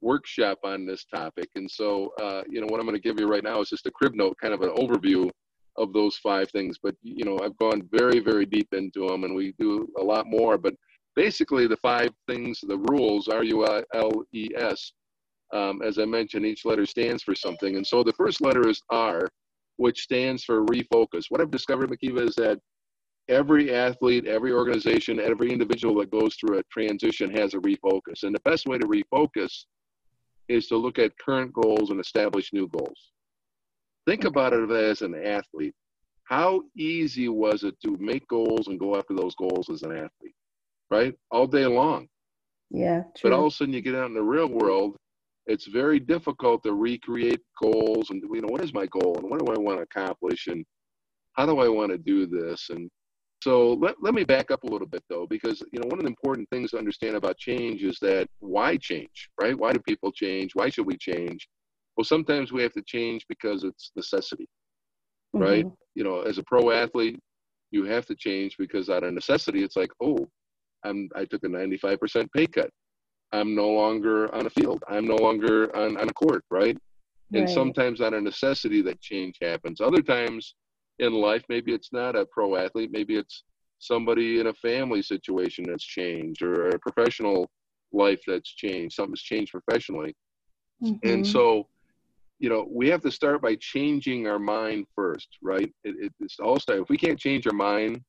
workshop 0.00 0.58
on 0.64 0.84
this 0.84 1.04
topic. 1.04 1.48
And 1.54 1.70
so, 1.70 2.12
uh, 2.20 2.42
you 2.48 2.60
know, 2.60 2.66
what 2.66 2.80
I'm 2.80 2.86
going 2.86 3.00
to 3.00 3.02
give 3.02 3.18
you 3.18 3.26
right 3.26 3.44
now 3.44 3.60
is 3.60 3.70
just 3.70 3.86
a 3.86 3.90
crib 3.90 4.14
note, 4.14 4.36
kind 4.40 4.52
of 4.52 4.62
an 4.62 4.70
overview 4.70 5.30
of 5.76 5.92
those 5.92 6.16
five 6.16 6.50
things. 6.50 6.78
But 6.82 6.94
you 7.02 7.24
know, 7.24 7.38
I've 7.42 7.56
gone 7.56 7.88
very, 7.90 8.18
very 8.18 8.44
deep 8.44 8.68
into 8.72 9.06
them, 9.06 9.24
and 9.24 9.34
we 9.34 9.54
do 9.58 9.88
a 9.98 10.02
lot 10.02 10.26
more. 10.26 10.58
But 10.58 10.74
basically, 11.16 11.66
the 11.66 11.76
five 11.78 12.10
things, 12.28 12.60
the 12.62 12.78
rules, 12.78 13.28
R 13.28 13.44
U 13.44 13.66
L 13.94 14.24
E 14.32 14.48
S. 14.56 14.92
Um, 15.52 15.82
as 15.82 15.98
I 15.98 16.06
mentioned, 16.06 16.46
each 16.46 16.64
letter 16.64 16.86
stands 16.86 17.22
for 17.22 17.34
something, 17.34 17.76
and 17.76 17.86
so 17.86 18.02
the 18.02 18.14
first 18.14 18.40
letter 18.40 18.68
is 18.68 18.80
R, 18.90 19.28
which 19.76 20.00
stands 20.00 20.44
for 20.44 20.64
refocus. 20.64 21.24
What 21.28 21.42
I've 21.42 21.50
discovered, 21.50 21.90
Mhkeeba, 21.90 22.26
is 22.26 22.34
that 22.36 22.58
every 23.32 23.74
athlete, 23.74 24.26
every 24.26 24.52
organization, 24.52 25.18
every 25.18 25.50
individual 25.50 25.94
that 25.96 26.10
goes 26.10 26.36
through 26.36 26.58
a 26.58 26.62
transition 26.64 27.30
has 27.30 27.54
a 27.54 27.58
refocus, 27.58 28.22
and 28.22 28.34
the 28.34 28.40
best 28.40 28.66
way 28.66 28.78
to 28.78 28.86
refocus 28.86 29.64
is 30.48 30.66
to 30.68 30.76
look 30.76 30.98
at 30.98 31.18
current 31.18 31.52
goals 31.52 31.90
and 31.90 32.00
establish 32.00 32.52
new 32.52 32.68
goals 32.68 33.12
think 34.06 34.24
about 34.24 34.52
it 34.52 34.70
as 34.70 35.02
an 35.02 35.14
athlete. 35.14 35.74
How 36.24 36.62
easy 36.76 37.28
was 37.28 37.64
it 37.64 37.78
to 37.84 37.96
make 37.98 38.26
goals 38.28 38.68
and 38.68 38.78
go 38.78 38.96
after 38.96 39.14
those 39.14 39.34
goals 39.34 39.68
as 39.70 39.82
an 39.82 39.92
athlete, 39.92 40.34
right? 40.90 41.14
All 41.30 41.46
day 41.46 41.66
long. 41.66 42.08
Yeah. 42.70 43.02
True. 43.16 43.30
But 43.30 43.32
all 43.32 43.46
of 43.46 43.52
a 43.52 43.56
sudden, 43.56 43.74
you 43.74 43.82
get 43.82 43.94
out 43.94 44.06
in 44.06 44.14
the 44.14 44.22
real 44.22 44.48
world, 44.48 44.96
it's 45.46 45.66
very 45.66 45.98
difficult 45.98 46.62
to 46.62 46.72
recreate 46.72 47.40
goals 47.60 48.10
and 48.10 48.22
you 48.22 48.40
know 48.40 48.48
what 48.48 48.62
is 48.62 48.72
my 48.72 48.86
goal 48.86 49.18
and 49.18 49.28
what 49.28 49.44
do 49.44 49.52
I 49.52 49.58
want 49.58 49.78
to 49.78 49.82
accomplish 49.82 50.46
and 50.46 50.64
how 51.32 51.46
do 51.46 51.58
I 51.58 51.68
want 51.68 51.90
to 51.90 51.98
do 51.98 52.26
this 52.26 52.70
and 52.70 52.88
so 53.42 53.74
let, 53.74 53.94
let 54.00 54.14
me 54.14 54.24
back 54.24 54.50
up 54.50 54.62
a 54.64 54.66
little 54.66 54.86
bit 54.86 55.02
though 55.08 55.26
because 55.26 55.62
you 55.72 55.80
know 55.80 55.88
one 55.88 55.98
of 55.98 56.04
the 56.04 56.10
important 56.10 56.48
things 56.50 56.70
to 56.70 56.78
understand 56.78 57.16
about 57.16 57.36
change 57.38 57.82
is 57.82 57.98
that 58.00 58.28
why 58.38 58.76
change 58.76 59.28
right 59.40 59.58
why 59.58 59.72
do 59.72 59.80
people 59.80 60.12
change 60.12 60.52
why 60.54 60.68
should 60.68 60.86
we 60.86 60.96
change 60.96 61.48
well, 61.96 62.04
sometimes 62.04 62.52
we 62.52 62.62
have 62.62 62.72
to 62.72 62.82
change 62.82 63.26
because 63.28 63.64
it's 63.64 63.92
necessity, 63.96 64.48
mm-hmm. 65.34 65.44
right? 65.44 65.66
You 65.94 66.04
know, 66.04 66.22
as 66.22 66.38
a 66.38 66.42
pro 66.44 66.70
athlete, 66.70 67.18
you 67.70 67.84
have 67.84 68.06
to 68.06 68.14
change 68.14 68.56
because 68.58 68.88
out 68.88 69.04
of 69.04 69.12
necessity, 69.12 69.62
it's 69.62 69.76
like, 69.76 69.90
oh, 70.02 70.26
I'm 70.84 71.08
I 71.14 71.24
took 71.24 71.44
a 71.44 71.48
95% 71.48 72.28
pay 72.34 72.46
cut. 72.46 72.70
I'm 73.32 73.54
no 73.54 73.68
longer 73.68 74.34
on 74.34 74.46
a 74.46 74.50
field. 74.50 74.82
I'm 74.88 75.06
no 75.06 75.16
longer 75.16 75.74
on, 75.76 75.96
on 75.96 76.08
a 76.08 76.12
court, 76.12 76.44
right? 76.50 76.76
And 77.34 77.48
sometimes 77.48 78.02
out 78.02 78.12
of 78.12 78.22
necessity, 78.22 78.82
that 78.82 79.00
change 79.00 79.38
happens. 79.40 79.80
Other 79.80 80.02
times 80.02 80.54
in 80.98 81.12
life, 81.12 81.44
maybe 81.48 81.72
it's 81.72 81.92
not 81.92 82.16
a 82.16 82.26
pro 82.26 82.56
athlete. 82.56 82.90
Maybe 82.92 83.16
it's 83.16 83.44
somebody 83.78 84.40
in 84.40 84.48
a 84.48 84.54
family 84.54 85.02
situation 85.02 85.64
that's 85.68 85.84
changed 85.84 86.42
or 86.42 86.68
a 86.68 86.78
professional 86.78 87.50
life 87.92 88.20
that's 88.26 88.48
changed. 88.54 88.94
Something's 88.94 89.22
changed 89.22 89.52
professionally. 89.52 90.14
Mm-hmm. 90.82 91.08
And 91.08 91.26
so 91.26 91.66
you 92.42 92.48
know, 92.48 92.66
we 92.68 92.88
have 92.88 93.00
to 93.02 93.10
start 93.10 93.40
by 93.40 93.54
changing 93.54 94.26
our 94.26 94.40
mind 94.40 94.86
first, 94.96 95.28
right? 95.42 95.72
It, 95.84 95.94
it, 96.06 96.12
it's 96.18 96.40
all 96.40 96.58
start. 96.58 96.80
If 96.80 96.88
we 96.88 96.98
can't 96.98 97.18
change 97.18 97.46
our 97.46 97.54
mind, 97.54 98.02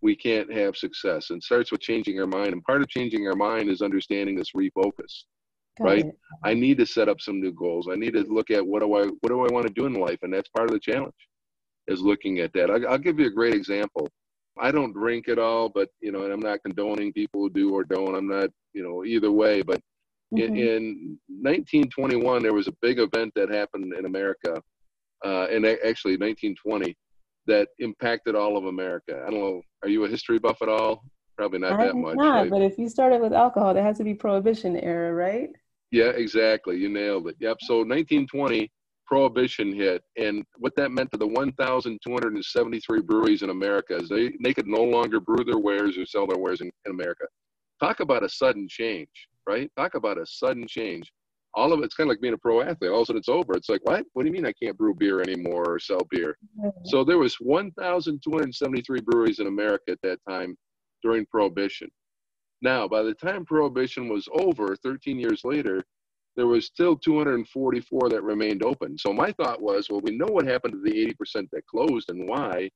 we 0.00 0.14
can't 0.14 0.52
have 0.52 0.76
success. 0.76 1.30
And 1.30 1.42
starts 1.42 1.72
with 1.72 1.80
changing 1.80 2.20
our 2.20 2.28
mind. 2.28 2.52
And 2.52 2.62
part 2.62 2.80
of 2.80 2.88
changing 2.88 3.26
our 3.26 3.34
mind 3.34 3.68
is 3.68 3.82
understanding 3.82 4.36
this 4.36 4.52
refocus, 4.52 5.24
Got 5.78 5.84
right? 5.84 6.06
It. 6.06 6.18
I 6.44 6.54
need 6.54 6.78
to 6.78 6.86
set 6.86 7.08
up 7.08 7.20
some 7.20 7.40
new 7.40 7.52
goals. 7.52 7.88
I 7.90 7.96
need 7.96 8.12
to 8.12 8.22
look 8.32 8.52
at 8.52 8.64
what 8.64 8.82
do 8.82 8.94
I 8.94 9.06
what 9.06 9.30
do 9.30 9.44
I 9.44 9.52
want 9.52 9.66
to 9.66 9.72
do 9.72 9.86
in 9.86 9.94
life, 9.94 10.20
and 10.22 10.32
that's 10.32 10.48
part 10.50 10.70
of 10.70 10.72
the 10.72 10.78
challenge, 10.78 11.14
is 11.88 12.00
looking 12.00 12.40
at 12.40 12.52
that. 12.54 12.70
I, 12.70 12.90
I'll 12.90 12.98
give 12.98 13.18
you 13.18 13.26
a 13.26 13.30
great 13.30 13.54
example. 13.54 14.08
I 14.58 14.70
don't 14.70 14.92
drink 14.92 15.28
at 15.28 15.38
all, 15.38 15.68
but 15.68 15.90
you 16.00 16.12
know, 16.12 16.24
and 16.24 16.32
I'm 16.32 16.40
not 16.40 16.62
condoning 16.62 17.12
people 17.12 17.42
who 17.42 17.50
do 17.50 17.74
or 17.74 17.84
don't. 17.84 18.14
I'm 18.14 18.28
not, 18.28 18.50
you 18.72 18.82
know, 18.82 19.04
either 19.04 19.30
way. 19.30 19.62
But 19.62 19.80
Mm-hmm. 20.34 20.56
In, 20.56 21.18
1921, 21.28 22.42
there 22.42 22.52
was 22.52 22.66
a 22.66 22.72
big 22.82 22.98
event 22.98 23.32
that 23.36 23.50
happened 23.50 23.92
in 23.92 24.06
America, 24.06 24.60
uh, 25.24 25.46
and 25.50 25.64
actually 25.64 26.16
1920, 26.16 26.96
that 27.46 27.68
impacted 27.78 28.34
all 28.34 28.56
of 28.56 28.64
America. 28.64 29.22
I 29.24 29.30
don't 29.30 29.40
know. 29.40 29.62
Are 29.82 29.88
you 29.88 30.04
a 30.04 30.08
history 30.08 30.38
buff 30.38 30.62
at 30.62 30.68
all? 30.68 31.04
Probably 31.36 31.60
not 31.60 31.72
I'm 31.72 31.86
that 31.86 31.94
much. 31.94 32.16
Not, 32.16 32.34
right? 32.34 32.50
but 32.50 32.62
if 32.62 32.76
you 32.76 32.88
started 32.88 33.20
with 33.20 33.32
alcohol, 33.32 33.72
there 33.72 33.84
has 33.84 33.98
to 33.98 34.04
be 34.04 34.14
prohibition 34.14 34.76
era, 34.76 35.12
right? 35.12 35.50
Yeah, 35.92 36.08
exactly. 36.08 36.76
You 36.76 36.88
nailed 36.88 37.28
it. 37.28 37.36
Yep. 37.38 37.58
So 37.60 37.78
1920, 37.78 38.70
prohibition 39.06 39.72
hit 39.72 40.02
and 40.16 40.44
what 40.58 40.74
that 40.76 40.90
meant 40.90 41.10
to 41.12 41.16
the 41.16 41.26
1273 41.26 43.00
breweries 43.02 43.42
in 43.42 43.50
america 43.50 43.96
is 43.96 44.08
they, 44.08 44.32
they 44.42 44.52
could 44.52 44.66
no 44.66 44.82
longer 44.82 45.20
brew 45.20 45.44
their 45.44 45.58
wares 45.58 45.96
or 45.96 46.04
sell 46.04 46.26
their 46.26 46.38
wares 46.38 46.60
in, 46.60 46.70
in 46.84 46.92
america. 46.92 47.24
Talk 47.80 48.00
about 48.00 48.24
a 48.24 48.28
sudden 48.28 48.66
change 48.68 49.08
right? 49.46 49.70
Talk 49.76 49.94
about 49.94 50.18
a 50.18 50.26
sudden 50.26 50.66
change. 50.66 51.10
All 51.54 51.72
of 51.72 51.82
it's 51.82 51.94
kind 51.94 52.08
of 52.08 52.12
like 52.12 52.20
being 52.20 52.34
a 52.34 52.38
pro 52.38 52.60
athlete. 52.60 52.90
All 52.90 52.98
of 52.98 53.02
a 53.02 53.06
sudden 53.06 53.18
it's 53.20 53.28
over. 53.28 53.54
It's 53.54 53.68
like 53.70 53.84
what? 53.84 54.04
What 54.12 54.24
do 54.24 54.28
you 54.28 54.32
mean 54.32 54.44
i 54.44 54.52
can't 54.62 54.76
brew 54.76 54.94
beer 54.94 55.22
anymore 55.22 55.64
or 55.66 55.78
sell 55.78 56.06
beer? 56.10 56.36
Mm-hmm. 56.58 56.68
so 56.84 57.04
there 57.04 57.18
was 57.18 57.36
1273 57.40 59.00
breweries 59.00 59.38
in 59.38 59.46
america 59.46 59.92
at 59.92 60.02
that 60.02 60.18
time 60.28 60.56
during 61.02 61.24
prohibition. 61.26 61.88
Now 62.60 62.86
by 62.88 63.02
the 63.02 63.14
time 63.14 63.44
prohibition 63.44 64.08
was 64.08 64.28
over 64.32 64.76
13 64.76 65.18
years 65.18 65.42
later 65.44 65.82
there 66.36 66.46
was 66.46 66.66
still 66.66 66.96
244 66.96 68.10
that 68.10 68.22
remained 68.22 68.62
open. 68.62 68.98
So 68.98 69.12
my 69.12 69.32
thought 69.32 69.60
was, 69.60 69.88
well, 69.88 70.02
we 70.02 70.16
know 70.16 70.26
what 70.26 70.46
happened 70.46 70.74
to 70.74 70.80
the 70.80 71.14
80% 71.34 71.48
that 71.52 71.66
closed 71.66 72.10
and 72.10 72.28
why, 72.28 72.70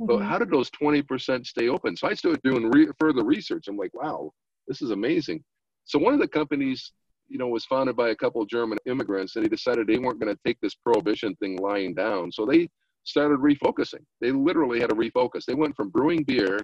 mm-hmm. 0.00 0.06
but 0.06 0.20
how 0.20 0.38
did 0.38 0.50
those 0.50 0.70
20% 0.70 1.46
stay 1.46 1.68
open? 1.68 1.96
So 1.96 2.08
I 2.08 2.14
started 2.14 2.40
doing 2.42 2.70
re- 2.70 2.88
further 2.98 3.22
research. 3.22 3.68
I'm 3.68 3.76
like, 3.76 3.92
wow, 3.94 4.32
this 4.66 4.80
is 4.80 4.90
amazing. 4.90 5.44
So 5.84 5.98
one 5.98 6.14
of 6.14 6.20
the 6.20 6.28
companies, 6.28 6.92
you 7.28 7.38
know, 7.38 7.48
was 7.48 7.66
founded 7.66 7.96
by 7.96 8.10
a 8.10 8.16
couple 8.16 8.40
of 8.40 8.48
German 8.48 8.78
immigrants, 8.86 9.36
and 9.36 9.44
they 9.44 9.48
decided 9.48 9.86
they 9.86 9.98
weren't 9.98 10.20
going 10.20 10.34
to 10.34 10.40
take 10.46 10.58
this 10.62 10.74
prohibition 10.74 11.34
thing 11.36 11.56
lying 11.58 11.94
down. 11.94 12.32
So 12.32 12.46
they 12.46 12.68
started 13.04 13.40
refocusing. 13.40 14.04
They 14.20 14.30
literally 14.30 14.80
had 14.80 14.90
to 14.90 14.96
refocus. 14.96 15.44
They 15.44 15.54
went 15.54 15.76
from 15.76 15.90
brewing 15.90 16.24
beer 16.24 16.58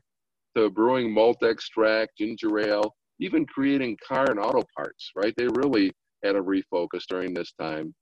to 0.56 0.70
brewing 0.70 1.12
malt 1.12 1.42
extract, 1.42 2.16
ginger 2.16 2.58
ale, 2.58 2.94
even 3.20 3.44
creating 3.44 3.98
car 4.06 4.30
and 4.30 4.38
auto 4.38 4.62
parts. 4.74 5.10
Right? 5.14 5.34
They 5.36 5.48
really 5.48 5.92
had 6.24 6.36
a 6.36 6.40
refocus 6.40 7.04
during 7.08 7.34
this 7.34 7.52
time. 7.60 7.94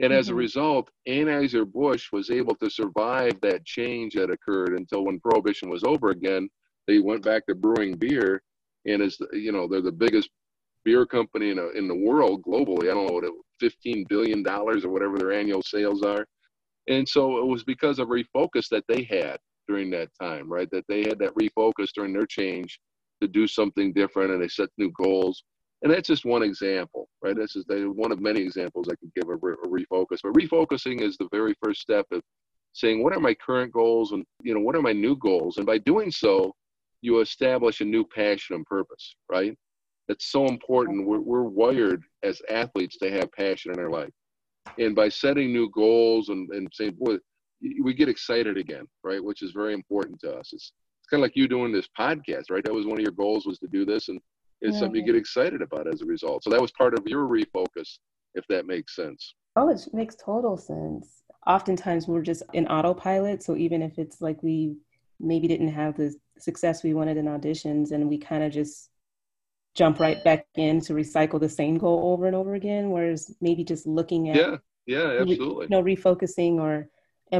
And 0.00 0.12
as 0.12 0.26
mm-hmm. 0.26 0.34
a 0.34 0.38
result, 0.38 0.90
Anheuser-Busch 1.08 2.10
was 2.12 2.30
able 2.30 2.54
to 2.56 2.70
survive 2.70 3.40
that 3.42 3.64
change 3.64 4.14
that 4.14 4.30
occurred 4.30 4.74
until 4.74 5.04
when 5.04 5.20
Prohibition 5.20 5.68
was 5.68 5.84
over 5.84 6.10
again, 6.10 6.48
they 6.86 6.98
went 6.98 7.22
back 7.22 7.46
to 7.46 7.54
brewing 7.54 7.96
beer. 7.96 8.42
And 8.86 9.02
as 9.02 9.18
you 9.32 9.52
know, 9.52 9.68
they're 9.68 9.82
the 9.82 9.92
biggest 9.92 10.30
beer 10.84 11.04
company 11.04 11.50
in, 11.50 11.58
a, 11.58 11.68
in 11.70 11.86
the 11.86 11.94
world 11.94 12.42
globally. 12.42 12.84
I 12.84 12.94
don't 12.94 13.06
know 13.06 13.14
what 13.14 13.24
it, 13.24 13.32
$15 13.62 14.08
billion 14.08 14.46
or 14.48 14.88
whatever 14.88 15.18
their 15.18 15.32
annual 15.32 15.62
sales 15.62 16.02
are. 16.02 16.26
And 16.88 17.06
so 17.06 17.38
it 17.38 17.46
was 17.46 17.62
because 17.62 17.98
of 17.98 18.08
refocus 18.08 18.68
that 18.70 18.84
they 18.88 19.02
had 19.02 19.38
during 19.68 19.90
that 19.90 20.08
time, 20.20 20.50
right? 20.50 20.68
That 20.70 20.84
they 20.88 21.00
had 21.00 21.18
that 21.18 21.34
refocus 21.34 21.88
during 21.94 22.12
their 22.12 22.26
change 22.26 22.80
to 23.20 23.28
do 23.28 23.46
something 23.46 23.92
different 23.92 24.32
and 24.32 24.42
they 24.42 24.48
set 24.48 24.70
new 24.78 24.90
goals. 24.92 25.44
And 25.82 25.92
that's 25.92 26.08
just 26.08 26.24
one 26.24 26.42
example, 26.42 27.08
right? 27.22 27.36
That's 27.36 27.54
just 27.54 27.66
one 27.68 28.12
of 28.12 28.20
many 28.20 28.40
examples 28.40 28.88
I 28.88 28.96
could 28.96 29.14
give 29.14 29.28
a, 29.28 29.34
a 29.34 29.68
refocus. 29.68 30.18
But 30.22 30.34
refocusing 30.34 31.00
is 31.00 31.16
the 31.16 31.28
very 31.32 31.54
first 31.62 31.80
step 31.80 32.06
of 32.12 32.22
saying, 32.72 33.02
what 33.02 33.14
are 33.14 33.20
my 33.20 33.34
current 33.34 33.72
goals 33.72 34.12
and, 34.12 34.24
you 34.42 34.54
know, 34.54 34.60
what 34.60 34.76
are 34.76 34.82
my 34.82 34.92
new 34.92 35.16
goals? 35.16 35.56
And 35.56 35.66
by 35.66 35.78
doing 35.78 36.10
so, 36.10 36.54
you 37.02 37.20
establish 37.20 37.80
a 37.80 37.84
new 37.84 38.04
passion 38.04 38.56
and 38.56 38.66
purpose, 38.66 39.16
right? 39.30 39.56
That's 40.06 40.30
so 40.30 40.46
important. 40.46 41.06
We're, 41.06 41.20
we're 41.20 41.42
wired 41.42 42.02
as 42.22 42.42
athletes 42.50 42.98
to 42.98 43.10
have 43.10 43.32
passion 43.32 43.72
in 43.72 43.80
our 43.80 43.90
life. 43.90 44.10
And 44.78 44.94
by 44.94 45.08
setting 45.08 45.52
new 45.52 45.70
goals 45.70 46.28
and, 46.28 46.50
and 46.50 46.68
saying, 46.74 46.96
boy, 46.98 47.16
we 47.82 47.94
get 47.94 48.08
excited 48.08 48.58
again, 48.58 48.86
right? 49.02 49.22
Which 49.22 49.42
is 49.42 49.52
very 49.52 49.72
important 49.72 50.20
to 50.20 50.32
us. 50.32 50.50
It's, 50.52 50.72
it's 51.00 51.08
kind 51.08 51.20
of 51.20 51.24
like 51.24 51.36
you 51.36 51.48
doing 51.48 51.72
this 51.72 51.88
podcast, 51.98 52.50
right? 52.50 52.62
That 52.64 52.74
was 52.74 52.86
one 52.86 52.98
of 52.98 53.02
your 53.02 53.12
goals 53.12 53.46
was 53.46 53.58
to 53.60 53.68
do 53.68 53.84
this. 53.86 54.08
And 54.08 54.20
is 54.62 54.74
yeah. 54.74 54.80
something 54.80 54.96
you 54.96 55.04
get 55.04 55.12
mm-hmm. 55.12 55.20
excited 55.20 55.62
about 55.62 55.92
as 55.92 56.02
a 56.02 56.06
result. 56.06 56.44
So 56.44 56.50
that 56.50 56.60
was 56.60 56.72
part 56.72 56.94
of 56.94 57.06
your 57.06 57.26
refocus, 57.26 57.98
if 58.34 58.46
that 58.48 58.66
makes 58.66 58.94
sense. 58.94 59.34
Oh, 59.56 59.68
it 59.68 59.80
makes 59.92 60.16
total 60.16 60.56
sense. 60.56 61.22
Oftentimes 61.46 62.06
we're 62.06 62.22
just 62.22 62.42
in 62.52 62.66
autopilot. 62.68 63.42
So 63.42 63.56
even 63.56 63.82
if 63.82 63.98
it's 63.98 64.20
like 64.20 64.42
we 64.42 64.76
maybe 65.18 65.48
didn't 65.48 65.68
have 65.68 65.96
the 65.96 66.14
success 66.38 66.82
we 66.82 66.94
wanted 66.94 67.16
in 67.16 67.26
auditions 67.26 67.92
and 67.92 68.08
we 68.08 68.18
kind 68.18 68.42
of 68.42 68.52
just 68.52 68.90
jump 69.74 70.00
right 70.00 70.22
back 70.24 70.46
in 70.56 70.80
to 70.82 70.92
recycle 70.92 71.40
the 71.40 71.48
same 71.48 71.78
goal 71.78 72.12
over 72.12 72.26
and 72.26 72.36
over 72.36 72.54
again, 72.54 72.90
whereas 72.90 73.34
maybe 73.40 73.64
just 73.64 73.86
looking 73.86 74.28
at 74.30 74.36
yeah, 74.36 74.56
yeah, 74.86 75.20
absolutely. 75.20 75.66
You 75.66 75.70
know, 75.70 75.82
refocusing 75.82 76.54
or 76.58 76.88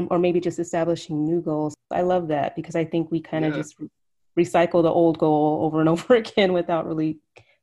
or 0.09 0.19
maybe 0.19 0.39
just 0.39 0.59
establishing 0.59 1.25
new 1.25 1.41
goals. 1.41 1.75
I 1.91 2.01
love 2.01 2.29
that 2.29 2.55
because 2.55 2.75
I 2.75 2.85
think 2.85 3.11
we 3.11 3.19
kind 3.19 3.43
of 3.43 3.51
yeah. 3.51 3.57
just 3.57 3.75
recycle 4.37 4.81
the 4.83 4.89
old 4.89 5.17
goal 5.17 5.59
over 5.63 5.79
and 5.79 5.89
over 5.89 6.15
again 6.15 6.53
without 6.53 6.87
really 6.87 7.19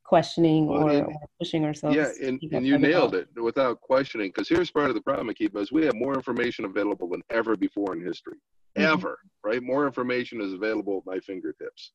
questioning 0.09 0.65
well, 0.65 0.83
or, 0.83 0.89
and, 0.89 1.07
or, 1.07 1.13
pushing 1.39 1.63
ourselves. 1.63 1.95
Yeah, 1.95 2.09
and, 2.27 2.41
and 2.51 2.65
you 2.65 2.79
nailed 2.79 3.13
it 3.13 3.27
without 3.35 3.79
questioning. 3.79 4.29
Because 4.29 4.49
here's 4.49 4.71
part 4.71 4.89
of 4.89 4.95
the 4.95 5.01
problem, 5.01 5.29
Akiba, 5.29 5.59
is 5.59 5.71
we 5.71 5.85
have 5.85 5.93
more 5.93 6.15
information 6.15 6.65
available 6.65 7.07
than 7.07 7.21
ever 7.29 7.55
before 7.55 7.95
in 7.95 8.03
history. 8.03 8.37
Mm-hmm. 8.77 8.91
Ever, 8.91 9.19
right? 9.43 9.61
More 9.61 9.85
information 9.85 10.41
is 10.41 10.53
available 10.53 10.97
at 10.97 11.11
my 11.11 11.19
fingertips. 11.19 11.91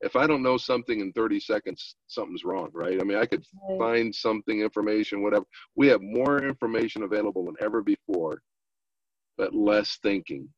If 0.00 0.16
I 0.16 0.26
don't 0.26 0.42
know 0.42 0.56
something 0.56 1.00
in 1.00 1.12
30 1.12 1.40
seconds, 1.40 1.94
something's 2.08 2.44
wrong, 2.44 2.70
right? 2.74 3.00
I 3.00 3.04
mean, 3.04 3.16
I 3.16 3.26
could 3.26 3.44
right. 3.70 3.78
find 3.78 4.14
something, 4.14 4.60
information, 4.60 5.22
whatever. 5.22 5.46
We 5.74 5.86
have 5.86 6.02
more 6.02 6.42
information 6.42 7.04
available 7.04 7.46
than 7.46 7.54
ever 7.60 7.80
before, 7.80 8.42
but 9.38 9.54
less 9.54 9.98
thinking. 10.02 10.48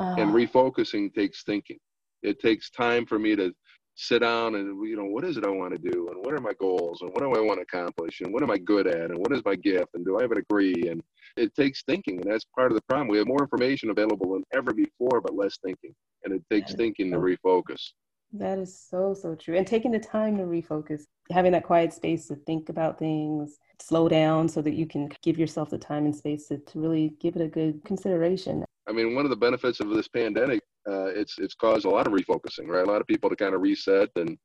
Uh, 0.00 0.16
and 0.18 0.32
refocusing 0.32 1.14
takes 1.14 1.44
thinking 1.44 1.78
it 2.24 2.40
takes 2.40 2.70
time 2.70 3.06
for 3.06 3.18
me 3.18 3.36
to 3.36 3.54
sit 3.96 4.20
down 4.20 4.56
and 4.56 4.88
you 4.88 4.96
know 4.96 5.04
what 5.04 5.24
is 5.24 5.36
it 5.36 5.46
i 5.46 5.50
want 5.50 5.72
to 5.72 5.90
do? 5.90 6.08
And 6.10 6.24
what 6.24 6.34
are 6.34 6.40
my 6.40 6.52
goals? 6.58 7.02
And 7.02 7.10
what 7.10 7.20
do 7.20 7.32
i 7.32 7.40
want 7.40 7.58
to 7.58 7.62
accomplish? 7.62 8.20
And 8.20 8.32
what 8.32 8.42
am 8.42 8.50
i 8.50 8.58
good 8.58 8.86
at? 8.86 9.10
And 9.10 9.18
what 9.18 9.32
is 9.32 9.44
my 9.44 9.54
gift? 9.54 9.90
And 9.94 10.04
do 10.04 10.18
i 10.18 10.22
have 10.22 10.32
a 10.32 10.36
degree? 10.36 10.88
And 10.88 11.02
it 11.36 11.54
takes 11.54 11.82
thinking 11.84 12.20
and 12.20 12.30
that's 12.30 12.46
part 12.56 12.72
of 12.72 12.76
the 12.76 12.82
problem. 12.88 13.08
We 13.08 13.18
have 13.18 13.28
more 13.28 13.42
information 13.42 13.90
available 13.90 14.32
than 14.32 14.42
ever 14.52 14.72
before 14.72 15.20
but 15.20 15.36
less 15.36 15.58
thinking 15.58 15.94
and 16.24 16.34
it 16.34 16.42
takes 16.50 16.74
thinking 16.74 17.10
to 17.12 17.18
refocus. 17.18 17.90
That 18.32 18.58
is 18.58 18.76
so 18.90 19.14
so 19.14 19.36
true. 19.36 19.56
And 19.56 19.66
taking 19.66 19.92
the 19.92 20.00
time 20.00 20.38
to 20.38 20.44
refocus 20.44 21.02
having 21.30 21.52
that 21.52 21.64
quiet 21.64 21.92
space 21.92 22.26
to 22.28 22.34
think 22.34 22.68
about 22.68 22.98
things 22.98 23.58
slow 23.80 24.08
down 24.08 24.48
so 24.48 24.60
that 24.60 24.74
you 24.74 24.86
can 24.86 25.08
give 25.22 25.38
yourself 25.38 25.70
the 25.70 25.78
time 25.78 26.04
and 26.04 26.14
space 26.14 26.48
to, 26.48 26.58
to 26.58 26.80
really 26.80 27.14
give 27.20 27.36
it 27.36 27.42
a 27.42 27.48
good 27.48 27.84
consideration. 27.84 28.64
I 28.88 28.92
mean 28.92 29.14
one 29.14 29.24
of 29.24 29.30
the 29.30 29.36
benefits 29.36 29.78
of 29.78 29.90
this 29.90 30.08
pandemic 30.08 30.60
uh, 30.88 31.06
it's 31.06 31.38
it's 31.38 31.54
caused 31.54 31.86
a 31.86 31.90
lot 31.90 32.06
of 32.06 32.12
refocusing, 32.12 32.66
right? 32.66 32.86
A 32.86 32.90
lot 32.90 33.00
of 33.00 33.06
people 33.06 33.30
to 33.30 33.36
kind 33.36 33.54
of 33.54 33.62
reset 33.62 34.10
and 34.16 34.36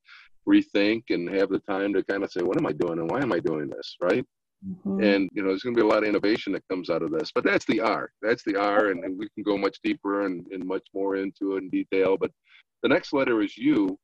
rethink 0.47 1.03
and 1.09 1.29
have 1.29 1.49
the 1.49 1.59
time 1.59 1.93
to 1.93 2.03
kind 2.03 2.23
of 2.23 2.31
say, 2.31 2.41
what 2.41 2.57
am 2.57 2.65
I 2.65 2.71
doing 2.71 2.99
and 2.99 3.09
why 3.09 3.21
am 3.21 3.33
I 3.33 3.39
doing 3.39 3.69
this, 3.69 3.95
right? 4.01 4.25
Mm-hmm. 4.67 5.03
And 5.03 5.29
you 5.33 5.41
know, 5.41 5.49
there's 5.49 5.63
going 5.63 5.75
to 5.75 5.81
be 5.81 5.87
a 5.87 5.89
lot 5.89 6.03
of 6.03 6.09
innovation 6.09 6.51
that 6.53 6.67
comes 6.69 6.89
out 6.89 7.01
of 7.01 7.11
this. 7.11 7.31
But 7.33 7.43
that's 7.43 7.65
the 7.65 7.79
R. 7.79 8.11
That's 8.21 8.43
the 8.43 8.57
R, 8.57 8.87
and, 8.87 9.03
and 9.03 9.17
we 9.17 9.29
can 9.29 9.43
go 9.43 9.57
much 9.57 9.77
deeper 9.83 10.25
and, 10.25 10.45
and 10.51 10.65
much 10.65 10.85
more 10.93 11.15
into 11.15 11.55
it 11.55 11.63
in 11.63 11.69
detail. 11.69 12.17
But 12.17 12.31
the 12.83 12.89
next 12.89 13.13
letter 13.13 13.41
is 13.41 13.57
U, 13.57 13.97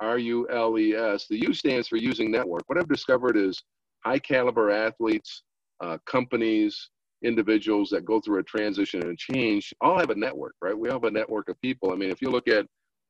R 0.00 0.18
U 0.18 0.48
L 0.50 0.78
E 0.78 0.94
S. 0.94 1.26
The 1.28 1.40
U 1.42 1.54
stands 1.54 1.88
for 1.88 1.96
using 1.96 2.30
network. 2.30 2.62
What 2.66 2.78
I've 2.78 2.88
discovered 2.88 3.36
is 3.36 3.62
high 4.04 4.18
caliber 4.18 4.70
athletes, 4.70 5.42
uh, 5.82 5.98
companies, 6.06 6.90
individuals 7.22 7.90
that 7.90 8.04
go 8.04 8.20
through 8.20 8.40
a 8.40 8.42
transition 8.42 9.02
and 9.02 9.18
change 9.18 9.72
all 9.80 9.98
have 9.98 10.10
a 10.10 10.14
network, 10.14 10.54
right? 10.60 10.76
We 10.76 10.88
all 10.88 10.96
have 10.96 11.04
a 11.04 11.10
network 11.10 11.48
of 11.48 11.60
people. 11.60 11.92
I 11.92 11.96
mean, 11.96 12.10
if 12.10 12.20
you 12.20 12.30
look 12.30 12.48
at 12.48 12.66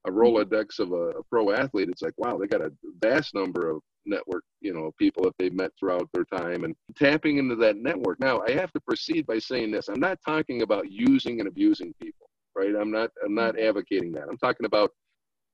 a 0.07 0.11
Rolodex 0.11 0.79
of 0.79 0.93
a, 0.93 1.19
a 1.19 1.23
pro 1.25 1.53
athlete, 1.53 1.89
it's 1.89 2.03
like, 2.03 2.15
wow, 2.19 2.37
they 2.37 2.47
got 2.47 2.61
a 2.61 2.73
vast 3.01 3.35
number 3.35 3.71
of 3.71 3.81
network, 4.05 4.43
you 4.61 4.75
know, 4.75 4.91
people 4.99 5.23
that 5.25 5.35
they've 5.39 5.53
met 5.53 5.71
throughout 5.79 6.09
their 6.13 6.25
time 6.25 6.65
and 6.65 6.75
tapping 6.97 7.39
into 7.39 7.55
that 7.57 7.77
network. 7.77 8.19
Now, 8.21 8.43
I 8.47 8.53
have 8.53 8.73
to 8.73 8.81
proceed 8.81 9.27
by 9.27 9.39
saying 9.39 9.71
this. 9.71 9.89
I'm 9.89 10.01
not 10.01 10.19
talking 10.27 10.63
about 10.63 10.91
using 10.91 11.39
and 11.39 11.49
abusing 11.49 11.95
people, 12.01 12.29
right? 12.57 12.75
I'm 12.75 12.91
not 12.91 13.11
I'm 13.25 13.35
not 13.35 13.59
advocating 13.59 14.13
that. 14.13 14.29
I'm 14.29 14.39
talking 14.39 14.67
about 14.67 14.91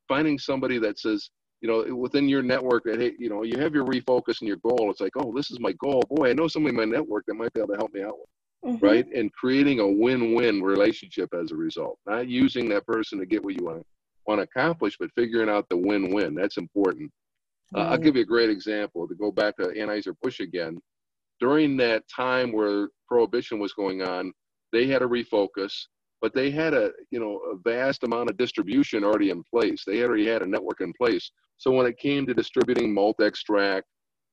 finding 0.08 0.38
somebody 0.38 0.78
that 0.78 0.98
says, 0.98 1.28
you 1.60 1.68
know, 1.68 1.94
within 1.94 2.28
your 2.28 2.42
network 2.42 2.84
that 2.84 3.00
hey, 3.00 3.12
you 3.18 3.28
know, 3.28 3.42
you 3.42 3.58
have 3.58 3.74
your 3.74 3.84
refocus 3.84 4.40
and 4.40 4.48
your 4.48 4.58
goal. 4.58 4.90
It's 4.90 5.00
like, 5.00 5.16
oh, 5.16 5.32
this 5.34 5.50
is 5.50 5.60
my 5.60 5.72
goal. 5.72 6.02
Boy, 6.08 6.30
I 6.30 6.32
know 6.32 6.48
somebody 6.48 6.70
in 6.70 6.76
my 6.76 6.96
network 6.96 7.24
that 7.26 7.34
might 7.34 7.52
be 7.52 7.60
able 7.60 7.74
to 7.74 7.78
help 7.78 7.92
me 7.92 8.02
out 8.02 8.18
with 8.18 8.28
mm-hmm. 8.64 8.84
right? 8.84 9.06
And 9.14 9.32
creating 9.32 9.80
a 9.80 9.86
win-win 9.86 10.62
relationship 10.62 11.32
as 11.34 11.52
a 11.52 11.56
result. 11.56 11.98
Not 12.06 12.28
using 12.28 12.68
that 12.70 12.86
person 12.86 13.18
to 13.18 13.26
get 13.26 13.44
what 13.44 13.54
you 13.54 13.64
want 13.64 13.86
want 14.26 14.40
to 14.40 14.44
accomplish, 14.44 14.96
but 15.00 15.10
figuring 15.14 15.48
out 15.48 15.66
the 15.70 15.76
win-win. 15.76 16.34
That's 16.34 16.58
important. 16.58 17.10
Uh, 17.74 17.80
I'll 17.80 17.98
give 17.98 18.14
you 18.14 18.22
a 18.22 18.26
great 18.26 18.50
example 18.50 19.08
to 19.08 19.14
go 19.14 19.32
back 19.32 19.56
to 19.56 19.68
Anheuser-Busch 19.68 20.40
again. 20.40 20.78
During 21.40 21.76
that 21.78 22.04
time 22.14 22.52
where 22.52 22.88
prohibition 23.06 23.58
was 23.58 23.72
going 23.72 24.02
on, 24.02 24.32
they 24.72 24.86
had 24.86 25.02
a 25.02 25.06
refocus, 25.06 25.72
but 26.20 26.34
they 26.34 26.50
had 26.50 26.74
a 26.74 26.90
you 27.10 27.20
know 27.20 27.40
a 27.52 27.56
vast 27.56 28.04
amount 28.04 28.28
of 28.28 28.36
distribution 28.36 29.04
already 29.04 29.30
in 29.30 29.42
place. 29.44 29.82
They 29.86 30.02
already 30.02 30.26
had 30.26 30.42
a 30.42 30.46
network 30.46 30.80
in 30.80 30.92
place. 30.92 31.30
So 31.56 31.70
when 31.70 31.86
it 31.86 31.98
came 31.98 32.26
to 32.26 32.34
distributing 32.34 32.92
malt 32.92 33.20
extract, 33.20 33.86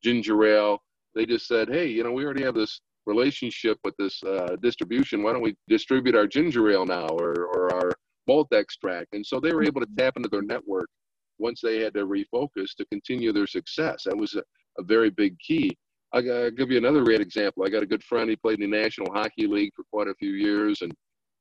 ginger 0.03 0.43
ale, 0.45 0.79
they 1.13 1.25
just 1.25 1.47
said, 1.47 1.69
hey, 1.69 1.87
you 1.87 2.03
know, 2.03 2.11
we 2.11 2.25
already 2.25 2.43
have 2.43 2.55
this 2.55 2.81
relationship 3.05 3.77
with 3.83 3.95
this 3.97 4.21
uh, 4.23 4.55
distribution. 4.61 5.23
Why 5.23 5.33
don't 5.33 5.41
we 5.41 5.55
distribute 5.67 6.15
our 6.15 6.27
ginger 6.27 6.69
ale 6.71 6.85
now 6.85 7.07
or, 7.07 7.45
or 7.45 7.73
our 7.73 7.91
malt 8.27 8.51
extract? 8.53 9.13
And 9.13 9.25
so 9.25 9.39
they 9.39 9.53
were 9.53 9.63
able 9.63 9.81
to 9.81 9.87
tap 9.97 10.17
into 10.17 10.29
their 10.29 10.41
network 10.41 10.89
once 11.37 11.61
they 11.61 11.79
had 11.79 11.93
to 11.93 12.05
refocus 12.05 12.75
to 12.77 12.85
continue 12.91 13.31
their 13.31 13.47
success. 13.47 14.03
That 14.05 14.17
was 14.17 14.35
a, 14.35 14.43
a 14.77 14.83
very 14.83 15.09
big 15.09 15.37
key. 15.39 15.77
I'll 16.13 16.51
give 16.51 16.71
you 16.71 16.77
another 16.77 17.03
great 17.03 17.19
example. 17.19 17.65
I 17.65 17.69
got 17.69 17.83
a 17.83 17.87
good 17.87 18.03
friend. 18.03 18.29
He 18.29 18.37
played 18.37 18.61
in 18.61 18.71
the 18.71 18.77
National 18.77 19.11
Hockey 19.13 19.47
League 19.47 19.73
for 19.75 19.83
quite 19.91 20.07
a 20.07 20.15
few 20.15 20.31
years, 20.31 20.81
and 20.81 20.93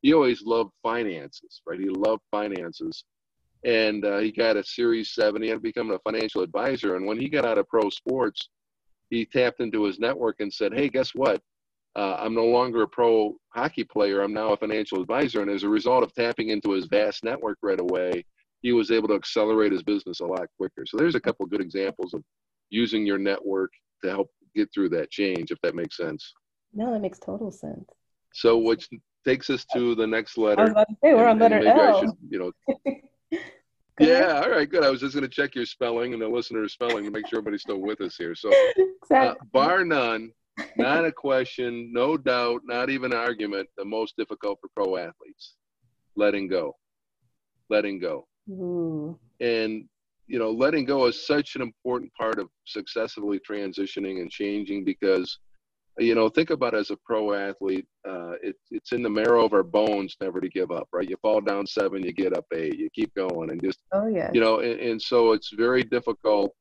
he 0.03 0.13
always 0.13 0.43
loved 0.43 0.73
finances, 0.83 1.63
right? 1.67 1.79
He 1.79 1.89
loved 1.89 2.23
finances. 2.31 3.05
And 3.65 4.05
uh, 4.05 4.19
he 4.19 4.33
got 4.33 4.57
a 4.57 4.65
Series 4.65 5.15
7. 5.15 5.41
He 5.41 5.49
had 5.49 5.63
become 5.63 5.91
a 5.93 5.99
financial 6.01 6.43
advisor. 6.43 6.97
And 6.97 7.07
when 7.07 7.19
he 7.19 7.29
got 7.29 7.47
out 7.47 7.57
of 7.57 7.69
pro 7.69 7.89
sports, 7.89 8.49
he 9.11 9.25
tapped 9.25 9.61
into 9.61 9.85
his 9.85 9.99
network 9.99 10.37
and 10.41 10.53
said, 10.53 10.75
Hey, 10.75 10.89
guess 10.89 11.15
what? 11.15 11.41
Uh, 11.97 12.17
I'm 12.19 12.35
no 12.35 12.47
longer 12.47 12.83
a 12.83 12.89
pro 12.89 13.37
hockey 13.51 13.85
player. 13.85 14.21
I'm 14.21 14.33
now 14.33 14.53
a 14.53 14.57
financial 14.57 15.01
advisor. 15.01 15.43
And 15.43 15.51
as 15.51 15.63
a 15.63 15.69
result 15.69 16.03
of 16.03 16.13
tapping 16.15 16.49
into 16.49 16.73
his 16.73 16.87
vast 16.87 17.23
network 17.23 17.59
right 17.63 17.81
away, 17.81 18.25
he 18.63 18.73
was 18.73 18.91
able 18.91 19.09
to 19.09 19.15
accelerate 19.15 19.73
his 19.73 19.83
business 19.83 20.21
a 20.21 20.27
lot 20.27 20.47
quicker. 20.59 20.85
So 20.87 20.97
there's 20.97 21.15
a 21.15 21.21
couple 21.21 21.47
good 21.47 21.61
examples 21.61 22.15
of 22.15 22.25
using 22.71 23.07
your 23.07 23.19
network 23.19 23.71
to 24.03 24.11
help 24.11 24.31
get 24.55 24.73
through 24.73 24.89
that 24.91 25.11
change, 25.11 25.51
if 25.51 25.61
that 25.63 25.75
makes 25.75 25.97
sense. 25.97 26.33
No, 26.73 26.93
that 26.93 27.01
makes 27.01 27.19
total 27.19 27.53
sense. 27.53 27.89
So, 28.33 28.59
which 28.59 28.89
takes 29.25 29.49
us 29.51 29.65
to 29.75 29.95
the 29.95 30.07
next 30.07 30.37
letter. 30.37 30.61
I 30.61 30.65
was 30.65 30.73
about 30.73 30.89
to 30.89 30.97
say, 31.03 31.15
we're 31.15 31.29
on 31.29 31.39
letter 31.39 31.65
L. 31.65 32.01
Should, 32.01 32.11
you 32.29 32.39
know, 32.39 32.99
yeah, 34.01 34.43
all 34.43 34.51
right, 34.51 34.69
good. 34.69 34.83
I 34.83 34.91
was 34.91 35.01
just 35.01 35.15
going 35.15 35.29
to 35.29 35.29
check 35.29 35.55
your 35.55 35.67
spelling 35.67 36.13
and 36.13 36.21
the 36.21 36.29
listener's 36.29 36.73
spelling 36.73 37.05
to 37.05 37.11
make 37.11 37.29
sure 37.29 37.39
everybody's 37.39 37.63
still 37.63 37.81
with 37.81 38.01
us 38.01 38.17
here. 38.17 38.35
So, 38.35 38.51
exactly. 38.77 39.17
uh, 39.17 39.35
bar 39.53 39.85
none, 39.85 40.33
not 40.77 41.05
a 41.05 41.13
question, 41.13 41.91
no 41.93 42.17
doubt, 42.17 42.63
not 42.65 42.91
even 42.91 43.13
an 43.13 43.19
argument, 43.19 43.69
the 43.77 43.85
most 43.85 44.15
difficult 44.17 44.59
for 44.61 44.69
pro 44.75 44.97
athletes 44.97 45.57
letting 46.17 46.49
go. 46.49 46.75
Letting 47.71 47.99
go. 47.99 48.27
Ooh. 48.51 49.19
And, 49.41 49.85
you 50.27 50.39
know, 50.39 50.51
letting 50.51 50.85
go 50.85 51.07
is 51.07 51.27
such 51.27 51.57
an 51.57 51.63
important 51.63 52.13
part 52.15 52.39
of 52.39 52.49
successfully 52.67 53.41
transitioning 53.49 54.21
and 54.21 54.31
changing 54.31 54.85
because 54.85 55.39
you 55.99 56.15
know, 56.15 56.29
think 56.29 56.51
about 56.51 56.75
as 56.75 56.91
a 56.91 56.97
pro 57.05 57.35
athlete, 57.35 57.87
uh, 58.09 58.33
it, 58.43 58.57
it's 58.73 58.91
in 58.91 59.03
the 59.03 59.09
marrow 59.09 59.45
of 59.45 59.53
our 59.53 59.63
bones 59.63 60.17
never 60.21 60.41
to 60.41 60.49
give 60.49 60.73
up, 60.73 60.89
right? 60.93 61.09
You 61.09 61.17
fall 61.23 61.41
down 61.41 61.69
seven, 61.69 62.03
you 62.03 62.13
get 62.13 62.37
up 62.37 62.47
eight, 62.53 62.79
you 62.79 62.89
keep 62.93 63.15
going, 63.15 63.51
and 63.51 63.63
just, 63.63 63.79
oh 63.93 64.09
yeah, 64.09 64.31
you 64.35 64.41
know, 64.41 64.59
and, 64.59 64.81
and 64.81 65.01
so 65.01 65.33
it's 65.33 65.53
very 65.53 65.85
difficult 65.85 66.53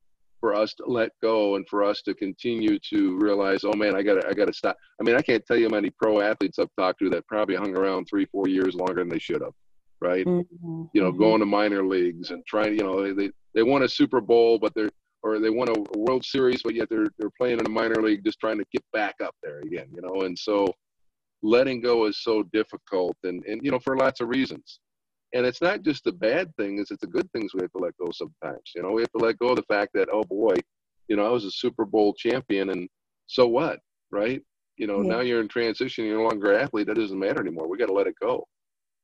for 0.43 0.53
us 0.53 0.73
to 0.73 0.83
let 0.85 1.09
go 1.21 1.55
and 1.55 1.65
for 1.69 1.85
us 1.85 2.01
to 2.01 2.13
continue 2.13 2.77
to 2.77 3.17
realize, 3.17 3.63
oh 3.63 3.71
man, 3.71 3.95
I 3.95 4.01
got 4.03 4.15
to, 4.15 4.27
I 4.27 4.33
got 4.33 4.47
to 4.47 4.53
stop. 4.53 4.75
I 4.99 5.03
mean, 5.05 5.15
I 5.15 5.21
can't 5.21 5.45
tell 5.45 5.55
you 5.55 5.69
how 5.69 5.75
many 5.75 5.89
pro 5.89 6.19
athletes 6.19 6.59
I've 6.59 6.67
talked 6.77 6.99
to 6.99 7.09
that 7.11 7.25
probably 7.27 7.55
hung 7.55 7.77
around 7.77 8.07
three, 8.09 8.25
four 8.25 8.49
years 8.49 8.75
longer 8.75 8.95
than 8.95 9.07
they 9.07 9.19
should 9.19 9.39
have, 9.39 9.53
right? 10.01 10.25
Mm-hmm. 10.25 10.83
You 10.91 11.01
know, 11.01 11.11
mm-hmm. 11.11 11.17
going 11.17 11.39
to 11.39 11.45
minor 11.45 11.85
leagues 11.85 12.31
and 12.31 12.45
trying, 12.45 12.73
you 12.73 12.83
know, 12.83 13.01
they, 13.01 13.13
they, 13.13 13.31
they 13.55 13.63
won 13.63 13.83
a 13.83 13.87
Super 13.87 14.19
Bowl, 14.19 14.59
but 14.59 14.73
they're 14.75 14.89
or 15.25 15.39
they 15.39 15.49
won 15.49 15.69
a 15.69 15.97
World 15.97 16.25
Series, 16.25 16.61
but 16.61 16.75
yet 16.75 16.89
they're 16.89 17.07
they're 17.17 17.31
playing 17.37 17.61
in 17.61 17.65
a 17.65 17.69
minor 17.69 18.01
league, 18.01 18.25
just 18.25 18.41
trying 18.41 18.57
to 18.57 18.65
get 18.73 18.83
back 18.91 19.15
up 19.23 19.33
there 19.41 19.59
again, 19.59 19.87
you 19.95 20.01
know. 20.01 20.25
And 20.25 20.37
so, 20.37 20.67
letting 21.41 21.79
go 21.79 22.07
is 22.07 22.21
so 22.21 22.43
difficult, 22.51 23.15
and 23.23 23.41
and 23.45 23.63
you 23.63 23.71
know 23.71 23.79
for 23.79 23.95
lots 23.95 24.19
of 24.19 24.27
reasons. 24.27 24.81
And 25.33 25.45
it's 25.45 25.61
not 25.61 25.81
just 25.81 26.03
the 26.03 26.11
bad 26.11 26.55
things; 26.55 26.91
it's 26.91 27.01
the 27.01 27.07
good 27.07 27.31
things 27.31 27.53
we 27.53 27.61
have 27.61 27.71
to 27.71 27.79
let 27.79 27.97
go 27.97 28.09
sometimes. 28.11 28.71
You 28.75 28.83
know, 28.83 28.91
we 28.91 29.01
have 29.01 29.11
to 29.13 29.25
let 29.25 29.39
go 29.39 29.49
of 29.49 29.55
the 29.55 29.63
fact 29.63 29.91
that 29.93 30.09
oh 30.11 30.23
boy, 30.23 30.55
you 31.07 31.15
know, 31.15 31.25
I 31.25 31.29
was 31.29 31.45
a 31.45 31.51
Super 31.51 31.85
Bowl 31.85 32.13
champion, 32.13 32.69
and 32.69 32.87
so 33.27 33.47
what, 33.47 33.79
right? 34.11 34.41
You 34.77 34.87
know, 34.87 35.01
yeah. 35.01 35.09
now 35.09 35.19
you're 35.21 35.41
in 35.41 35.47
transition, 35.47 36.05
you're 36.05 36.17
no 36.17 36.27
longer 36.27 36.53
an 36.53 36.61
athlete. 36.61 36.87
That 36.87 36.95
doesn't 36.95 37.19
matter 37.19 37.41
anymore. 37.41 37.67
We 37.67 37.77
got 37.77 37.87
to 37.87 37.93
let 37.93 38.07
it 38.07 38.15
go. 38.21 38.47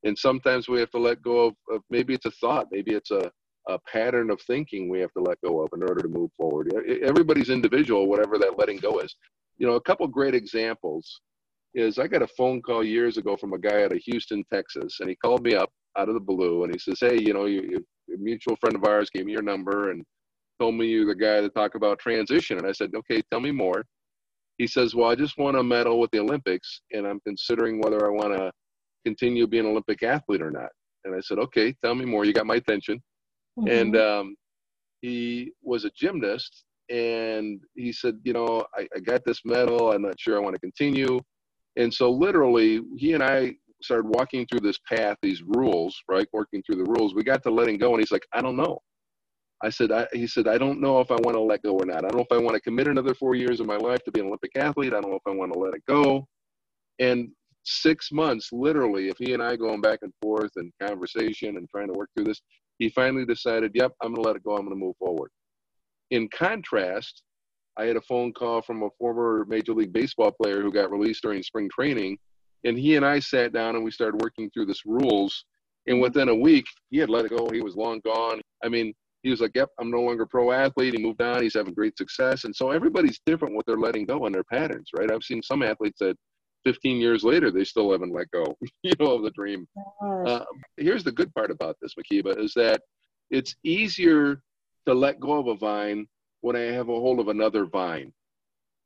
And 0.04 0.18
sometimes 0.18 0.68
we 0.70 0.80
have 0.80 0.90
to 0.92 0.98
let 0.98 1.22
go 1.22 1.48
of, 1.48 1.54
of 1.70 1.82
maybe 1.90 2.14
it's 2.14 2.26
a 2.26 2.32
thought, 2.32 2.68
maybe 2.72 2.94
it's 2.94 3.12
a 3.12 3.32
a 3.70 3.80
pattern 3.80 4.32
of 4.32 4.42
thinking 4.42 4.90
we 4.90 5.00
have 5.00 5.14
to 5.14 5.22
let 5.22 5.40
go 5.42 5.62
of 5.62 5.70
in 5.74 5.84
order 5.84 6.02
to 6.02 6.08
move 6.08 6.32
forward. 6.36 6.74
Everybody's 7.04 7.50
individual, 7.50 8.08
whatever 8.08 8.38
that 8.38 8.58
letting 8.58 8.78
go 8.78 9.00
is. 9.00 9.16
You 9.58 9.68
know, 9.68 9.76
a 9.76 9.82
couple 9.82 10.08
great 10.08 10.34
examples 10.34 11.22
is 11.76 12.00
I 12.00 12.08
got 12.08 12.24
a 12.24 12.28
phone 12.28 12.62
call 12.62 12.84
years 12.84 13.18
ago 13.18 13.38
from 13.38 13.54
a 13.54 13.60
guy 13.60 13.84
out 13.84 13.92
of 13.92 14.00
Houston, 14.00 14.44
Texas, 14.52 15.00
and 15.00 15.10
he 15.10 15.16
called 15.16 15.44
me 15.44 15.54
up 15.54 15.72
out 15.98 16.10
of 16.10 16.14
the 16.16 16.20
blue 16.20 16.64
and 16.64 16.74
he 16.74 16.80
says, 16.80 17.00
Hey, 17.00 17.20
you 17.20 17.34
know, 17.34 17.46
you, 17.46 17.84
a 18.14 18.18
mutual 18.18 18.56
friend 18.58 18.76
of 18.76 18.84
ours 18.84 19.10
gave 19.10 19.26
me 19.26 19.32
your 19.32 19.42
number 19.42 19.92
and 19.92 20.04
told 20.60 20.76
me 20.76 20.88
you're 20.88 21.06
the 21.06 21.16
guy 21.16 21.42
to 21.42 21.50
talk 21.50 21.76
about 21.76 22.00
transition. 22.00 22.58
And 22.58 22.68
I 22.68 22.72
said, 22.72 22.92
Okay, 22.96 23.22
tell 23.32 23.40
me 23.40 23.52
more. 23.52 23.86
He 24.58 24.68
says, 24.68 24.96
Well, 24.96 25.10
I 25.10 25.16
just 25.16 25.38
want 25.38 25.58
a 25.58 25.64
medal 25.64 26.00
with 26.00 26.12
the 26.12 26.20
Olympics 26.20 26.82
and 26.92 27.08
I'm 27.08 27.20
considering 27.22 27.80
whether 27.82 28.06
I 28.06 28.10
want 28.10 28.38
to 28.38 28.52
continue 29.06 29.48
being 29.48 29.66
an 29.66 29.72
Olympic 29.72 30.04
athlete 30.04 30.42
or 30.42 30.52
not. 30.52 30.70
And 31.06 31.16
I 31.16 31.22
said, 31.22 31.40
Okay, 31.40 31.74
tell 31.84 31.96
me 31.96 32.06
more. 32.06 32.26
You 32.26 32.34
got 32.34 32.46
my 32.46 32.56
attention. 32.56 33.02
Mm-hmm. 33.60 33.68
And 33.68 33.98
um, 33.98 34.36
he 35.02 35.52
was 35.62 35.86
a 35.86 35.92
gymnast, 35.92 36.66
and 36.90 37.62
he 37.76 37.92
said, 37.92 38.20
you 38.24 38.34
know, 38.34 38.66
I, 38.76 38.88
I 38.96 39.00
got 39.00 39.24
this 39.26 39.42
medal. 39.46 39.92
I'm 39.92 40.02
not 40.02 40.20
sure 40.20 40.38
I 40.38 40.42
want 40.42 40.56
to 40.56 40.60
continue. 40.60 41.20
And 41.76 41.94
so, 41.94 42.10
literally, 42.10 42.82
he 42.98 43.14
and 43.14 43.24
I 43.24 43.54
started 43.82 44.08
walking 44.08 44.46
through 44.46 44.62
this 44.62 44.80
path, 44.88 45.18
these 45.22 45.42
rules, 45.42 46.02
right? 46.08 46.28
Working 46.34 46.64
through 46.64 46.84
the 46.84 46.92
rules. 46.92 47.14
We 47.14 47.24
got 47.24 47.44
to 47.44 47.52
letting 47.52 47.78
go, 47.78 47.92
and 47.92 48.00
he's 48.00 48.12
like, 48.12 48.26
I 48.34 48.42
don't 48.42 48.58
know. 48.58 48.80
I 49.62 49.70
said, 49.70 49.92
I, 49.92 50.08
he 50.14 50.26
said, 50.26 50.48
I 50.48 50.58
don't 50.58 50.80
know 50.80 51.02
if 51.02 51.12
I 51.12 51.16
want 51.16 51.36
to 51.36 51.42
let 51.42 51.64
go 51.64 51.74
or 51.74 51.86
not. 51.86 51.98
I 51.98 52.08
don't 52.08 52.16
know 52.16 52.28
if 52.30 52.32
I 52.32 52.42
want 52.42 52.56
to 52.56 52.62
commit 52.62 52.88
another 52.88 53.14
four 53.14 53.36
years 53.36 53.60
of 53.60 53.68
my 53.68 53.76
life 53.76 54.04
to 54.06 54.12
be 54.12 54.22
an 54.22 54.28
Olympic 54.28 54.56
athlete. 54.56 54.94
I 54.94 55.02
don't 55.02 55.12
know 55.12 55.18
if 55.18 55.28
I 55.28 55.36
want 55.36 55.52
to 55.52 55.60
let 55.60 55.74
it 55.74 55.84
go. 55.86 56.26
And 57.00 57.30
six 57.64 58.12
months, 58.12 58.50
literally, 58.54 59.10
if 59.10 59.18
he 59.18 59.34
and 59.34 59.44
I 59.44 59.58
going 59.58 59.82
back 59.82 60.00
and 60.02 60.14
forth 60.22 60.52
and 60.56 60.72
conversation 60.82 61.58
and 61.58 61.68
trying 61.70 61.88
to 61.88 61.94
work 61.94 62.10
through 62.16 62.26
this, 62.26 62.42
he 62.78 62.90
finally 62.90 63.26
decided, 63.26 63.72
yep, 63.76 63.92
I'm 64.02 64.14
going 64.14 64.24
to 64.24 64.28
let 64.30 64.38
it 64.38 64.44
go. 64.44 64.52
I'm 64.52 64.66
going 64.66 64.70
to 64.70 64.86
move 64.86 64.96
forward. 64.98 65.30
In 66.12 66.30
contrast, 66.30 67.24
I 67.78 67.86
had 67.86 67.98
a 67.98 68.02
phone 68.02 68.34
call 68.34 68.62
from 68.62 68.84
a 68.84 68.90
former 68.98 69.46
Major 69.48 69.74
League 69.74 69.94
Baseball 69.94 70.32
player 70.32 70.62
who 70.62 70.72
got 70.72 70.92
released 70.92 71.22
during 71.22 71.44
spring 71.44 71.70
training. 71.70 72.18
And 72.64 72.78
he 72.78 72.95
and 72.95 73.05
I 73.05 73.20
sat 73.20 73.53
down 73.53 73.76
and 73.76 73.84
we 73.84 73.91
started 73.91 74.22
working 74.22 74.49
through 74.49 74.66
this 74.66 74.86
rules. 74.86 75.45
And 75.88 76.01
within 76.01 76.30
a 76.30 76.36
week, 76.36 76.66
he 76.89 76.97
had 76.97 77.10
let 77.10 77.26
it 77.26 77.36
go. 77.36 77.49
He 77.49 77.62
was 77.62 77.76
long 77.76 78.01
gone. 78.05 78.41
I 78.64 78.70
mean, 78.70 78.93
he 79.24 79.30
was 79.30 79.41
like, 79.41 79.51
yep, 79.55 79.70
I'm 79.80 79.91
no 79.91 80.01
longer 80.01 80.26
pro 80.26 80.51
athlete. 80.51 80.93
He 80.95 81.03
moved 81.03 81.22
on. 81.22 81.41
He's 81.41 81.55
having 81.55 81.74
great 81.74 81.97
success. 81.97 82.43
And 82.43 82.55
so 82.55 82.72
everybody's 82.72 83.20
different 83.26 83.55
what 83.55 83.66
they're 83.66 83.78
letting 83.78 84.05
go 84.05 84.26
and 84.26 84.34
their 84.34 84.43
patterns, 84.43 84.89
right? 84.97 85.12
I've 85.12 85.24
seen 85.24 85.41
some 85.41 85.64
athletes 85.64 85.99
that 85.99 86.16
15 86.66 86.97
years 86.97 87.24
later, 87.24 87.51
they 87.51 87.64
still 87.64 87.91
haven't 87.91 88.14
let 88.14 88.30
go, 88.32 88.55
you 88.84 88.91
know, 88.99 89.14
of 89.16 89.24
the 89.24 89.32
dream. 89.32 89.68
Uh, 90.03 90.43
here's 90.78 91.03
the 91.03 91.12
good 91.12 91.34
part 91.34 91.51
about 91.51 91.78
this, 91.82 91.93
Mhkeeba, 91.95 92.38
is 92.38 92.53
that 92.55 92.82
it's 93.30 93.55
easier 93.64 94.41
to 94.86 94.93
let 94.93 95.20
go 95.20 95.39
of 95.39 95.47
a 95.47 95.55
vine 95.55 96.07
when 96.41 96.55
I 96.55 96.72
have 96.72 96.89
a 96.89 96.99
hold 96.99 97.20
of 97.20 97.28
another 97.28 97.66
vine, 97.66 98.14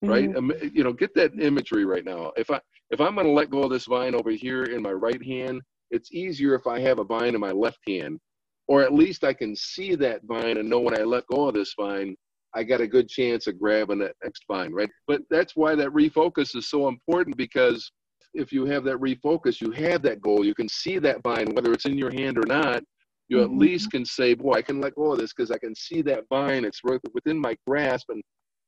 right? 0.03 0.29
Mm-hmm. 0.29 0.51
Um, 0.51 0.71
you 0.73 0.83
know, 0.83 0.93
get 0.93 1.13
that 1.15 1.31
imagery 1.39 1.85
right 1.85 2.05
now. 2.05 2.31
If 2.35 2.49
I 2.49 2.59
if 2.91 3.01
I'm 3.01 3.15
going 3.15 3.27
to 3.27 3.33
let 3.33 3.49
go 3.49 3.63
of 3.63 3.71
this 3.71 3.85
vine 3.85 4.15
over 4.15 4.31
here 4.31 4.63
in 4.63 4.81
my 4.81 4.91
right 4.91 5.23
hand, 5.23 5.61
it's 5.91 6.11
easier 6.11 6.53
if 6.55 6.67
I 6.67 6.79
have 6.79 6.99
a 6.99 7.03
vine 7.03 7.35
in 7.35 7.41
my 7.41 7.51
left 7.51 7.79
hand, 7.87 8.19
or 8.67 8.81
at 8.81 8.93
least 8.93 9.23
I 9.23 9.33
can 9.33 9.55
see 9.55 9.95
that 9.95 10.21
vine 10.23 10.57
and 10.57 10.69
know 10.69 10.79
when 10.79 10.99
I 10.99 11.03
let 11.03 11.25
go 11.27 11.47
of 11.47 11.55
this 11.55 11.73
vine, 11.79 12.15
I 12.55 12.63
got 12.63 12.81
a 12.81 12.87
good 12.87 13.09
chance 13.09 13.47
of 13.47 13.59
grabbing 13.59 13.99
that 13.99 14.15
next 14.23 14.43
vine, 14.47 14.71
right? 14.73 14.89
But 15.07 15.21
that's 15.29 15.55
why 15.55 15.75
that 15.75 15.89
refocus 15.89 16.55
is 16.55 16.69
so 16.69 16.87
important 16.87 17.35
because 17.35 17.91
if 18.33 18.51
you 18.51 18.65
have 18.65 18.83
that 18.85 18.97
refocus, 18.97 19.61
you 19.61 19.71
have 19.71 20.01
that 20.03 20.21
goal. 20.21 20.45
You 20.45 20.55
can 20.55 20.69
see 20.69 20.99
that 20.99 21.23
vine, 21.23 21.53
whether 21.53 21.71
it's 21.73 21.85
in 21.85 21.97
your 21.97 22.11
hand 22.11 22.37
or 22.37 22.45
not. 22.45 22.83
You 23.29 23.37
mm-hmm. 23.37 23.53
at 23.53 23.59
least 23.59 23.91
can 23.91 24.05
say, 24.05 24.33
"Boy, 24.33 24.53
I 24.53 24.61
can 24.61 24.81
let 24.81 24.95
go 24.95 25.13
of 25.13 25.19
this 25.19 25.33
because 25.33 25.51
I 25.51 25.57
can 25.57 25.73
see 25.75 26.01
that 26.03 26.25
vine. 26.29 26.65
It's 26.65 26.81
within 27.13 27.39
my 27.39 27.55
grasp, 27.65 28.09
and 28.09 28.21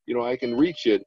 you 0.06 0.16
know 0.16 0.26
I 0.26 0.38
can 0.38 0.56
reach 0.56 0.86
it." 0.86 1.04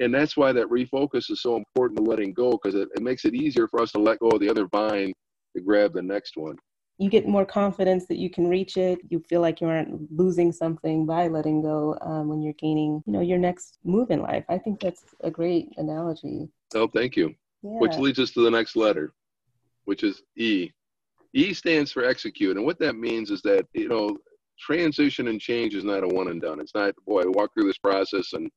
And 0.00 0.12
that's 0.12 0.36
why 0.36 0.52
that 0.52 0.66
refocus 0.68 1.30
is 1.30 1.42
so 1.42 1.56
important 1.56 1.98
to 1.98 2.04
letting 2.04 2.32
go 2.32 2.52
because 2.52 2.74
it, 2.74 2.88
it 2.94 3.02
makes 3.02 3.24
it 3.24 3.34
easier 3.34 3.68
for 3.68 3.80
us 3.80 3.92
to 3.92 3.98
let 3.98 4.18
go 4.18 4.28
of 4.28 4.40
the 4.40 4.48
other 4.48 4.66
vine 4.66 5.12
to 5.54 5.62
grab 5.62 5.92
the 5.92 6.02
next 6.02 6.36
one 6.36 6.56
you 7.00 7.08
get 7.08 7.26
more 7.26 7.46
confidence 7.46 8.04
that 8.06 8.18
you 8.18 8.28
can 8.28 8.46
reach 8.46 8.76
it. 8.76 8.98
You 9.08 9.20
feel 9.20 9.40
like 9.40 9.62
you 9.62 9.68
aren't 9.68 10.12
losing 10.12 10.52
something 10.52 11.06
by 11.06 11.28
letting 11.28 11.62
go 11.62 11.96
um, 12.02 12.28
when 12.28 12.42
you're 12.42 12.52
gaining, 12.52 13.02
you 13.06 13.12
know, 13.14 13.22
your 13.22 13.38
next 13.38 13.78
move 13.84 14.10
in 14.10 14.20
life. 14.20 14.44
I 14.50 14.58
think 14.58 14.80
that's 14.80 15.02
a 15.22 15.30
great 15.30 15.70
analogy. 15.78 16.50
Oh, 16.74 16.88
thank 16.88 17.16
you. 17.16 17.34
Yeah. 17.62 17.78
Which 17.78 17.96
leads 17.96 18.18
us 18.18 18.32
to 18.32 18.44
the 18.44 18.50
next 18.50 18.76
letter, 18.76 19.14
which 19.86 20.04
is 20.04 20.22
E. 20.36 20.70
E 21.32 21.54
stands 21.54 21.90
for 21.90 22.04
execute, 22.04 22.58
and 22.58 22.66
what 22.66 22.78
that 22.80 22.96
means 22.96 23.30
is 23.30 23.40
that 23.42 23.66
you 23.72 23.88
know 23.88 24.18
transition 24.58 25.28
and 25.28 25.40
change 25.40 25.74
is 25.74 25.84
not 25.84 26.04
a 26.04 26.08
one 26.08 26.28
and 26.28 26.42
done. 26.42 26.60
It's 26.60 26.74
not 26.74 26.94
boy, 27.06 27.22
I 27.22 27.28
walk 27.28 27.54
through 27.54 27.66
this 27.66 27.78
process 27.78 28.34
and 28.34 28.50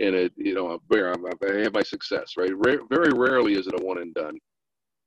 and 0.00 0.14
it 0.14 0.32
you 0.36 0.54
know 0.54 0.70
I'm, 0.70 1.26
i 1.26 1.60
have 1.62 1.74
my 1.74 1.82
success, 1.82 2.34
right? 2.36 2.52
very 2.90 3.12
rarely 3.12 3.54
is 3.54 3.66
it 3.66 3.80
a 3.80 3.84
one 3.84 3.98
and 3.98 4.14
done. 4.14 4.38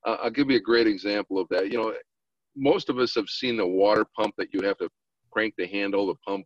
Uh, 0.05 0.17
I'll 0.23 0.31
give 0.31 0.49
you 0.49 0.57
a 0.57 0.61
great 0.61 0.87
example 0.87 1.39
of 1.39 1.47
that. 1.49 1.71
You 1.71 1.77
know, 1.77 1.93
most 2.55 2.89
of 2.89 2.97
us 2.97 3.13
have 3.15 3.29
seen 3.29 3.57
the 3.57 3.65
water 3.65 4.05
pump 4.17 4.33
that 4.37 4.53
you 4.53 4.61
have 4.61 4.77
to 4.77 4.89
crank 5.31 5.53
the 5.57 5.67
handle, 5.67 6.07
the 6.07 6.15
pump, 6.27 6.45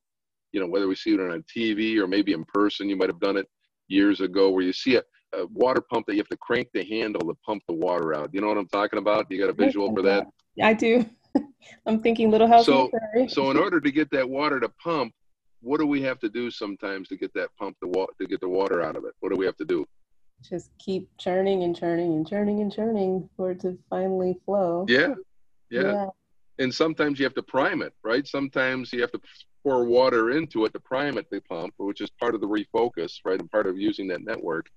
you 0.51 0.59
know, 0.59 0.67
whether 0.67 0.87
we 0.87 0.95
see 0.95 1.13
it 1.13 1.19
on 1.19 1.43
TV 1.43 1.97
or 1.97 2.07
maybe 2.07 2.33
in 2.33 2.43
person, 2.45 2.89
you 2.89 2.95
might 2.95 3.09
have 3.09 3.19
done 3.19 3.37
it 3.37 3.47
years 3.87 4.21
ago 4.21 4.49
where 4.49 4.63
you 4.63 4.73
see 4.73 4.95
a, 4.95 5.03
a 5.33 5.45
water 5.47 5.81
pump 5.81 6.05
that 6.07 6.13
you 6.13 6.19
have 6.19 6.27
to 6.29 6.37
crank 6.37 6.67
the 6.73 6.83
handle 6.83 7.21
to 7.21 7.35
pump 7.45 7.63
the 7.67 7.73
water 7.73 8.13
out. 8.13 8.29
You 8.33 8.41
know 8.41 8.47
what 8.47 8.57
I'm 8.57 8.67
talking 8.67 8.99
about? 8.99 9.27
You 9.29 9.39
got 9.39 9.49
a 9.49 9.53
visual 9.53 9.93
for 9.93 10.01
that? 10.03 10.27
I 10.61 10.73
do. 10.73 11.05
I'm 11.85 12.01
thinking 12.01 12.31
Little 12.31 12.47
House 12.47 12.65
so, 12.65 12.89
So 13.27 13.51
in 13.51 13.57
order 13.57 13.79
to 13.81 13.91
get 13.91 14.09
that 14.11 14.29
water 14.29 14.59
to 14.59 14.69
pump, 14.81 15.13
what 15.61 15.79
do 15.79 15.87
we 15.87 16.01
have 16.01 16.19
to 16.19 16.29
do 16.29 16.51
sometimes 16.51 17.07
to 17.09 17.17
get 17.17 17.33
that 17.33 17.49
pump 17.57 17.77
the 17.81 17.87
water 17.87 18.13
to 18.21 18.27
get 18.27 18.41
the 18.41 18.49
water 18.49 18.81
out 18.81 18.95
of 18.95 19.05
it? 19.05 19.13
What 19.19 19.31
do 19.31 19.37
we 19.37 19.45
have 19.45 19.57
to 19.57 19.65
do? 19.65 19.85
Just 20.47 20.71
keep 20.77 21.09
churning 21.17 21.63
and 21.63 21.75
churning 21.75 22.13
and 22.13 22.27
churning 22.27 22.61
and 22.61 22.71
churning 22.71 23.29
for 23.35 23.51
it 23.51 23.61
to 23.61 23.77
finally 23.89 24.37
flow. 24.45 24.85
Yeah. 24.87 25.15
yeah. 25.69 25.81
yeah. 25.81 26.09
And 26.59 26.73
sometimes 26.73 27.19
you 27.19 27.25
have 27.25 27.33
to 27.35 27.43
prime 27.43 27.81
it, 27.81 27.93
right? 28.03 28.25
Sometimes 28.27 28.93
you 28.93 29.01
have 29.01 29.11
to 29.11 29.19
pour 29.63 29.83
water 29.83 30.31
into 30.31 30.65
it 30.65 30.73
to 30.73 30.79
prime 30.79 31.17
it, 31.17 31.29
the 31.29 31.41
pump, 31.41 31.73
which 31.77 31.99
is 31.99 32.09
part 32.11 32.35
of 32.35 32.41
the 32.41 32.47
refocus, 32.47 33.19
right? 33.25 33.39
And 33.39 33.49
part 33.51 33.67
of 33.67 33.77
using 33.77 34.07
that 34.09 34.23
network 34.23 34.69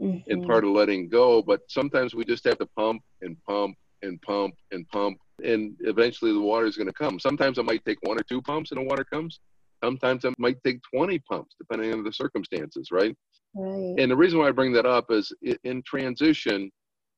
mm-hmm. 0.00 0.30
and 0.30 0.46
part 0.46 0.64
of 0.64 0.70
letting 0.70 1.08
go. 1.08 1.42
But 1.42 1.62
sometimes 1.68 2.14
we 2.14 2.24
just 2.24 2.44
have 2.44 2.58
to 2.58 2.66
pump 2.66 3.02
and 3.22 3.36
pump 3.44 3.76
and 4.02 4.20
pump 4.22 4.54
and 4.70 4.88
pump, 4.88 5.18
and 5.42 5.74
eventually 5.80 6.32
the 6.32 6.40
water 6.40 6.66
is 6.66 6.76
going 6.76 6.86
to 6.86 6.92
come. 6.92 7.18
Sometimes 7.18 7.58
it 7.58 7.64
might 7.64 7.84
take 7.84 7.98
one 8.02 8.18
or 8.18 8.22
two 8.22 8.42
pumps 8.42 8.70
and 8.72 8.80
the 8.80 8.84
water 8.84 9.04
comes. 9.04 9.40
Sometimes 9.86 10.24
it 10.24 10.34
might 10.36 10.56
take 10.64 10.80
20 10.92 11.20
pumps, 11.20 11.54
depending 11.60 11.92
on 11.92 12.02
the 12.02 12.12
circumstances, 12.12 12.88
right? 12.90 13.14
Right. 13.54 13.94
And 13.98 14.10
the 14.10 14.16
reason 14.16 14.40
why 14.40 14.48
I 14.48 14.50
bring 14.50 14.72
that 14.72 14.84
up 14.84 15.12
is 15.12 15.32
in 15.62 15.80
transition, 15.86 16.72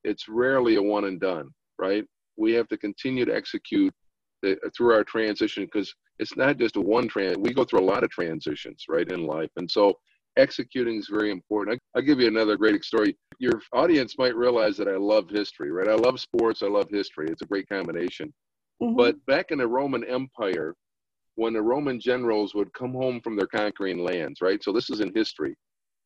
it's 0.04 0.28
rarely 0.28 0.76
a 0.76 0.82
one 0.82 1.06
and 1.06 1.18
done, 1.18 1.48
right? 1.78 2.04
We 2.36 2.52
have 2.52 2.68
to 2.68 2.76
continue 2.76 3.24
to 3.24 3.34
execute 3.34 3.94
the, 4.42 4.58
through 4.76 4.92
our 4.92 5.02
transition 5.02 5.64
because 5.64 5.94
it's 6.18 6.36
not 6.36 6.58
just 6.58 6.76
a 6.76 6.80
one 6.80 7.08
trans. 7.08 7.38
We 7.38 7.54
go 7.54 7.64
through 7.64 7.80
a 7.80 7.90
lot 7.90 8.04
of 8.04 8.10
transitions, 8.10 8.84
right, 8.86 9.10
in 9.10 9.24
life, 9.26 9.50
and 9.56 9.70
so 9.70 9.94
executing 10.36 10.98
is 10.98 11.08
very 11.08 11.30
important. 11.30 11.80
I'll 11.96 12.02
give 12.02 12.20
you 12.20 12.28
another 12.28 12.58
great 12.58 12.84
story. 12.84 13.16
Your 13.38 13.62
audience 13.72 14.16
might 14.18 14.36
realize 14.36 14.76
that 14.76 14.88
I 14.88 14.96
love 14.96 15.30
history, 15.30 15.72
right? 15.72 15.88
I 15.88 15.94
love 15.94 16.20
sports, 16.20 16.62
I 16.62 16.66
love 16.66 16.88
history. 16.90 17.28
It's 17.30 17.42
a 17.42 17.46
great 17.46 17.66
combination. 17.66 18.32
Mm-hmm. 18.82 18.94
But 18.94 19.16
back 19.26 19.46
in 19.52 19.58
the 19.58 19.66
Roman 19.66 20.04
Empire, 20.04 20.74
when 21.38 21.52
the 21.52 21.62
Roman 21.62 22.00
generals 22.00 22.52
would 22.56 22.72
come 22.72 22.92
home 22.92 23.20
from 23.20 23.36
their 23.36 23.46
conquering 23.46 24.02
lands, 24.02 24.40
right? 24.40 24.60
So 24.60 24.72
this 24.72 24.90
is 24.90 24.98
in 24.98 25.14
history. 25.14 25.54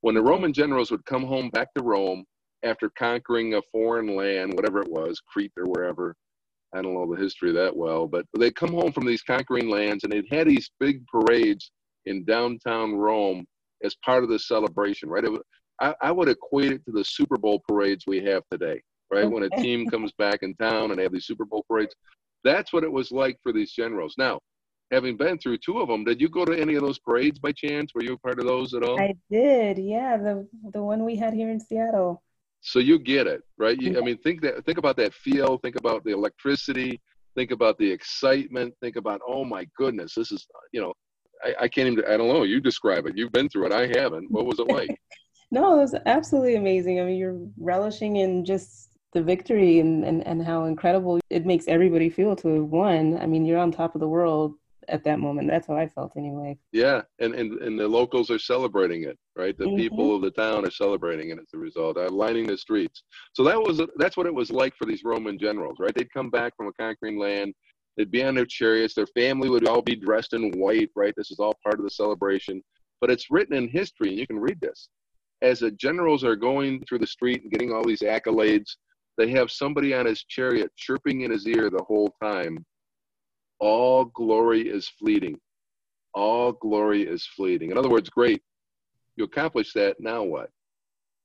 When 0.03 0.15
the 0.15 0.21
Roman 0.21 0.53
generals 0.53 0.91
would 0.91 1.07
come 1.07 1.25
home 1.25 1.49
back 1.49 1.73
to 1.73 1.83
Rome 1.83 2.27
after 2.63 2.91
conquering 2.99 3.55
a 3.55 3.63
foreign 3.73 4.15
land, 4.15 4.53
whatever 4.53 4.83
it 4.83 4.91
was, 4.91 5.23
Crete 5.27 5.53
or 5.57 5.65
wherever, 5.65 6.15
I 6.75 6.83
don't 6.83 6.93
know 6.93 7.11
the 7.11 7.19
history 7.19 7.51
that 7.53 7.75
well, 7.75 8.07
but 8.07 8.27
they 8.39 8.51
come 8.51 8.75
home 8.75 8.93
from 8.93 9.07
these 9.07 9.23
conquering 9.23 9.71
lands 9.71 10.05
and 10.05 10.13
they'd 10.13 10.31
had 10.31 10.49
these 10.49 10.71
big 10.79 11.03
parades 11.07 11.71
in 12.05 12.25
downtown 12.27 12.95
Rome 12.95 13.47
as 13.83 13.97
part 14.05 14.25
of 14.25 14.29
the 14.29 14.39
celebration, 14.39 15.09
right? 15.09 15.25
It, 15.25 15.33
I, 15.81 15.95
I 16.03 16.13
would 16.13 16.29
equate 16.29 16.73
it 16.73 16.85
to 16.85 16.93
the 16.93 17.05
Super 17.05 17.39
Bowl 17.39 17.63
parades 17.67 18.05
we 18.07 18.23
have 18.25 18.43
today, 18.51 18.83
right? 19.11 19.31
When 19.31 19.45
a 19.45 19.63
team 19.63 19.89
comes 19.89 20.13
back 20.19 20.41
in 20.43 20.55
town 20.57 20.91
and 20.91 20.99
they 20.99 21.05
have 21.05 21.13
these 21.13 21.27
Super 21.27 21.47
Bowl 21.47 21.65
parades. 21.67 21.95
That's 22.45 22.71
what 22.71 22.85
it 22.85 22.93
was 22.93 23.11
like 23.11 23.39
for 23.43 23.53
these 23.53 23.73
generals. 23.73 24.17
Now, 24.19 24.39
having 24.93 25.17
been 25.17 25.39
through 25.39 25.59
two 25.59 25.81
of 25.81 25.89
them, 25.89 26.05
did 26.05 26.21
you 26.21 26.29
go 26.29 26.45
to 26.45 26.59
any 26.59 26.75
of 26.75 26.83
those 26.83 26.99
parades 26.99 27.39
by 27.39 27.53
chance? 27.53 27.95
Were 27.95 28.05
you 28.05 28.13
a 28.13 28.19
part 28.19 28.39
of 28.39 28.47
those 28.47 28.75
at 28.75 28.83
all? 28.83 29.01
I 29.01 29.15
did, 29.31 29.79
yeah. 29.79 30.17
The 30.17 30.47
the 30.73 30.83
one 30.83 31.05
we 31.05 31.17
had 31.17 31.35
here 31.35 31.51
in 31.51 31.59
Seattle. 31.59 32.23
So 32.61 32.79
you 32.79 32.99
get 32.99 33.27
it, 33.27 33.43
right? 33.59 33.81
You, 33.81 33.99
I 33.99 34.03
mean, 34.03 34.19
think 34.19 34.41
that 34.43 34.65
think 34.65 34.79
about 34.79 34.97
that 34.99 35.15
feel. 35.15 35.59
Think 35.59 35.77
about 35.77 36.05
the 36.05 36.13
electricity. 36.13 37.01
Think 37.35 37.51
about 37.51 37.79
the 37.79 37.91
excitement. 37.91 38.75
Think 38.81 38.97
about, 38.97 39.21
oh 39.27 39.43
my 39.45 39.67
goodness, 39.77 40.15
this 40.15 40.31
is 40.31 40.47
you 40.73 40.81
know 40.81 40.93
I, 41.43 41.55
I 41.63 41.69
can't 41.69 41.89
even, 41.89 42.05
I 42.05 42.17
don't 42.17 42.29
know. 42.29 42.45
You 42.45 42.61
describe 42.61 43.07
it. 43.07 43.17
You've 43.17 43.33
been 43.33 43.49
through 43.49 43.67
it. 43.67 43.73
I 43.73 43.87
haven't. 43.99 44.31
What 44.31 44.47
was 44.47 44.59
it 44.59 44.69
like? 44.69 44.91
no, 45.51 45.75
it 45.75 45.79
was 45.79 45.95
absolutely 46.07 46.57
amazing. 46.57 47.01
I 47.01 47.05
mean, 47.05 47.17
you're 47.17 47.39
relishing 47.59 48.17
in 48.17 48.45
just 48.45 48.91
the 49.13 49.23
victory 49.23 49.81
and, 49.81 50.05
and, 50.05 50.27
and 50.27 50.45
how 50.45 50.65
incredible 50.65 51.21
it 51.29 51.45
makes 51.45 51.69
everybody 51.69 52.09
feel 52.09 52.35
to 52.37 52.49
have 52.49 52.65
won. 52.65 53.19
I 53.19 53.27
mean, 53.27 53.45
you're 53.45 53.59
on 53.59 53.71
top 53.73 53.95
of 53.95 54.01
the 54.01 54.09
world 54.09 54.55
at 54.89 55.05
that 55.05 55.19
moment. 55.19 55.49
That's 55.49 55.67
how 55.67 55.77
I 55.77 55.89
felt 55.89 56.13
anyway. 56.17 56.59
Yeah, 56.73 57.03
and 57.19 57.35
and, 57.35 57.61
and 57.61 57.79
the 57.79 57.89
locals 57.89 58.31
are 58.31 58.39
celebrating 58.39 59.05
it, 59.05 59.19
right? 59.37 59.57
The 59.57 59.67
mm-hmm. 59.67 59.77
people 59.77 60.17
of 60.17 60.23
the 60.23 60.31
town 60.31 60.67
are 60.67 60.71
celebrating 60.71 61.31
it 61.31 61.39
as 61.39 61.49
a 61.55 61.59
result, 61.59 61.97
uh, 61.97 62.11
lining 62.11 62.47
the 62.47 62.59
streets. 62.59 63.03
So 63.33 63.45
that 63.45 63.61
was 63.61 63.81
that's 63.97 64.17
what 64.17 64.27
it 64.27 64.35
was 64.35 64.51
like 64.51 64.77
for 64.77 64.85
these 64.85 65.05
Roman 65.05 65.39
generals, 65.39 65.77
right? 65.79 65.95
They'd 65.95 66.13
come 66.13 66.31
back 66.31 66.57
from 66.57 66.69
a 66.69 66.73
conquering 66.73 67.19
land, 67.19 67.55
They'd 67.97 68.11
be 68.11 68.23
on 68.23 68.35
their 68.35 68.47
chariots. 68.47 68.95
Their 68.95 69.07
family 69.09 69.51
would 69.51 69.69
all 69.69 69.83
be 69.83 69.97
dressed 69.97 70.33
in 70.33 70.53
white, 70.53 70.91
right? 70.97 71.15
This 71.17 71.31
is 71.31 71.39
all 71.39 71.57
part 71.63 71.79
of 71.79 71.85
the 71.85 71.91
celebration. 71.91 72.63
But 73.01 73.11
it's 73.11 73.31
written 73.31 73.55
in 73.55 73.69
history, 73.69 74.09
and 74.09 74.19
you 74.19 74.27
can 74.27 74.39
read 74.39 74.61
this. 74.61 74.89
As 75.43 75.61
the 75.61 75.73
generals 75.73 76.25
are 76.25 76.37
going 76.37 76.83
through 76.85 77.01
the 77.01 77.07
street 77.07 77.43
and 77.43 77.51
getting 77.51 77.73
all 77.73 77.85
these 77.85 78.01
accolades, 78.01 78.77
they 79.19 79.29
have 79.31 79.51
somebody 79.51 79.93
on 79.93 80.07
his 80.07 80.25
chariot 80.25 80.71
chirping 80.77 81.23
in 81.23 81.31
his 81.31 81.47
ear 81.47 81.69
the 81.69 81.85
whole 81.85 82.15
time. 82.23 82.65
All 83.63 84.07
glory 84.07 84.69
is 84.69 84.89
fleeting. 84.89 85.39
All 86.15 86.51
glory 86.51 87.05
is 87.05 87.25
fleeting. 87.25 87.71
In 87.71 87.79
other 87.79 87.89
words, 87.89 88.11
great. 88.11 88.43
You 89.15 89.23
accomplish 89.23 89.73
that. 89.75 90.01
Now 90.01 90.25
what? 90.25 90.51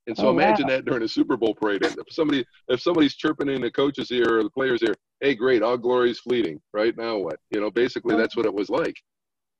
And 0.05 0.15
so 0.15 0.27
oh, 0.27 0.29
imagine 0.29 0.67
wow. 0.67 0.75
that 0.75 0.85
during 0.85 1.01
a 1.01 1.07
Super 1.07 1.35
Bowl 1.35 1.55
parade. 1.55 1.83
If 1.83 1.95
somebody, 2.11 2.45
if 2.67 2.79
somebody's 2.79 3.15
chirping 3.15 3.49
in 3.49 3.61
the 3.61 3.71
coach's 3.71 4.11
ear 4.11 4.37
or 4.37 4.43
the 4.43 4.51
player's 4.51 4.83
ear, 4.83 4.93
"Hey, 5.19 5.33
great, 5.33 5.63
all 5.63 5.79
glory 5.79 6.11
is 6.11 6.19
fleeting." 6.19 6.61
Right 6.73 6.95
now, 6.95 7.17
what? 7.17 7.39
You 7.49 7.59
know, 7.59 7.71
basically 7.71 8.15
that's 8.15 8.37
what 8.37 8.45
it 8.45 8.53
was 8.53 8.69
like. 8.69 8.95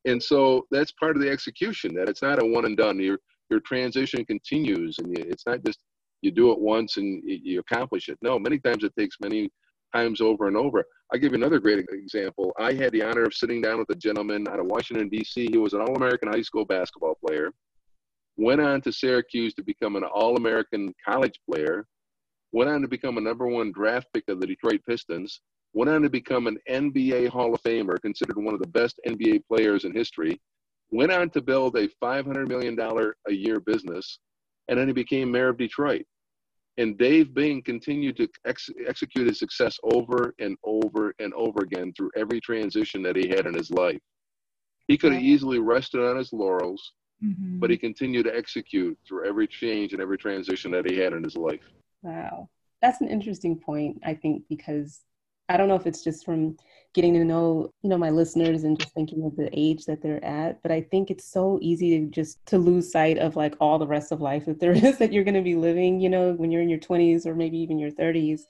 And 0.06 0.22
so 0.22 0.68
that's 0.70 0.92
part 0.92 1.16
of 1.18 1.22
the 1.24 1.32
execution. 1.32 1.96
That 1.96 2.10
it's 2.10 2.22
not 2.22 2.42
a 2.42 2.46
one 2.46 2.66
and 2.66 2.78
done. 2.78 3.00
Your 3.00 3.18
your 3.50 3.60
transition 3.62 4.24
continues, 4.24 5.00
and 5.00 5.18
you, 5.18 5.26
it's 5.28 5.48
not 5.48 5.66
just 5.66 5.80
you 6.22 6.30
do 6.30 6.52
it 6.52 6.60
once 6.60 6.98
and 6.98 7.24
you 7.26 7.60
accomplish 7.60 8.08
it. 8.08 8.20
No, 8.22 8.38
many 8.38 8.60
times 8.60 8.84
it 8.84 8.94
takes 8.96 9.18
many 9.20 9.50
times 9.94 10.22
over 10.22 10.48
and 10.48 10.58
over. 10.58 10.86
I'll 11.12 11.20
give 11.20 11.32
you 11.32 11.38
another 11.38 11.60
great 11.60 11.86
example. 11.90 12.54
I 12.60 12.74
had 12.74 12.92
the 12.92 13.04
honor 13.04 13.24
of 13.24 13.34
sitting 13.34 13.62
down 13.62 13.80
with 13.80 13.90
a 13.90 13.96
gentleman 13.96 14.48
out 14.48 14.60
of 14.60 14.66
Washington 14.66 15.10
D.C. 15.10 15.48
He 15.52 15.58
was 15.58 15.74
an 15.74 15.82
All-American 15.82 16.32
high 16.32 16.42
school 16.42 16.66
basketball 16.66 17.18
player 17.26 17.52
went 18.38 18.62
on 18.62 18.82
to 18.82 18.92
Syracuse 18.92 19.54
to 19.56 19.64
become 19.64 19.96
an 19.96 20.04
All 20.04 20.38
American 20.38 20.94
college 21.04 21.40
player, 21.50 21.86
went 22.52 22.70
on 22.70 22.82
to 22.82 22.88
become 22.88 23.18
a 23.18 23.22
number 23.22 23.48
one 23.48 23.72
draft 23.72 24.08
pick 24.14 24.26
of 24.30 24.40
the 24.40 24.48
Detroit 24.48 24.82
Pistons, 24.88 25.42
went 25.74 25.90
on 25.90 26.04
to 26.04 26.10
become 26.10 26.48
an 26.48 26.58
NBA 26.70 27.30
Hall 27.30 27.54
of 27.54 27.62
Famer, 27.64 28.00
considered 28.02 28.38
one 28.38 28.54
of 28.54 28.62
the 28.62 28.68
best 28.68 29.00
NBA 29.08 29.44
players 29.48 29.84
in 29.84 29.94
history, 29.94 30.40
went 30.92 31.12
on 31.12 31.30
to 31.32 31.42
build 31.42 31.76
a 31.76 31.90
$500 32.02 32.48
million 32.48 32.80
a 32.80 33.34
year 33.34 33.60
business, 33.60 34.20
and 34.68 34.80
then 34.80 34.88
he 34.88 34.94
became 34.94 35.32
mayor 35.32 35.50
of 35.50 35.58
Detroit. 35.58 36.06
And 36.78 36.98
Dave 36.98 37.34
Bing 37.34 37.64
continued 37.64 38.18
to 38.18 38.30
ex- 38.46 38.70
execute 38.88 39.28
his 39.28 39.40
success 39.40 39.78
over 39.84 40.36
and 40.40 40.56
over 40.64 41.14
and 41.20 41.34
over 41.34 41.62
again 41.62 41.92
through 41.94 42.12
every 42.16 42.40
transition 42.40 43.02
that 43.04 43.16
he 43.16 43.28
had 43.28 43.48
in 43.48 43.54
his 43.54 43.72
life. 43.72 44.02
He 44.88 44.98
could 44.98 45.14
have 45.14 45.22
easily 45.22 45.60
rested 45.60 46.02
on 46.02 46.18
his 46.18 46.32
laurels 46.32 46.94
Mm-hmm. 47.24 47.60
But 47.60 47.70
he 47.70 47.78
continued 47.78 48.26
to 48.26 48.36
execute 48.36 48.98
through 49.08 49.28
every 49.28 49.48
change 49.48 49.94
and 49.94 50.02
every 50.02 50.18
transition 50.18 50.72
that 50.72 50.90
he 50.90 50.98
had 50.98 51.14
in 51.14 51.24
his 51.24 51.36
life. 51.36 51.64
Wow. 52.04 52.50
That's 52.82 53.02
an 53.02 53.08
interesting 53.08 53.58
point, 53.58 54.00
I 54.06 54.14
think, 54.14 54.44
because 54.50 55.02
I 55.50 55.58
don't 55.58 55.68
know 55.68 55.76
if 55.76 55.88
it's 55.88 56.04
just 56.04 56.26
from 56.26 56.58
getting 56.98 57.14
to 57.14 57.24
know, 57.24 57.72
you 57.84 57.92
know, 57.92 57.98
my 57.98 58.10
listeners 58.10 58.64
and 58.64 58.80
just 58.80 58.92
thinking 58.96 59.24
of 59.24 59.36
the 59.36 59.52
age 59.54 59.86
that 59.86 60.02
they're 60.02 60.24
at, 60.26 60.60
but 60.64 60.72
I 60.72 60.82
think 60.82 61.12
it's 61.12 61.32
so 61.32 61.60
easy 61.62 62.00
to 62.00 62.08
just 62.08 62.44
to 62.48 62.58
lose 62.58 62.92
sight 62.92 63.20
of 63.20 63.36
like 63.36 63.54
all 63.60 63.78
the 63.78 63.86
rest 63.86 64.12
of 64.12 64.20
life 64.20 64.46
that 64.46 64.60
there 64.60 64.72
is 64.86 64.98
that 64.98 65.14
you're 65.14 65.24
going 65.24 65.36
to 65.36 65.44
be 65.44 65.54
living, 65.54 66.00
you 66.00 66.10
know, 66.10 66.34
when 66.34 66.52
you're 66.52 66.64
in 66.64 66.70
your 66.70 66.80
20s 66.80 67.28
or 67.28 67.36
maybe 67.36 67.60
even 67.60 67.78
your 67.78 67.92
30s. 67.92 68.42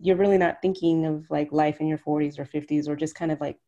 You're 0.00 0.14
really 0.14 0.38
not 0.38 0.62
thinking 0.62 1.04
of 1.04 1.26
like 1.30 1.50
life 1.50 1.80
in 1.80 1.88
your 1.88 1.98
40s 1.98 2.38
or 2.38 2.44
50s 2.44 2.86
or 2.86 2.94
just 2.94 3.16
kind 3.16 3.32
of 3.32 3.40
like 3.40 3.58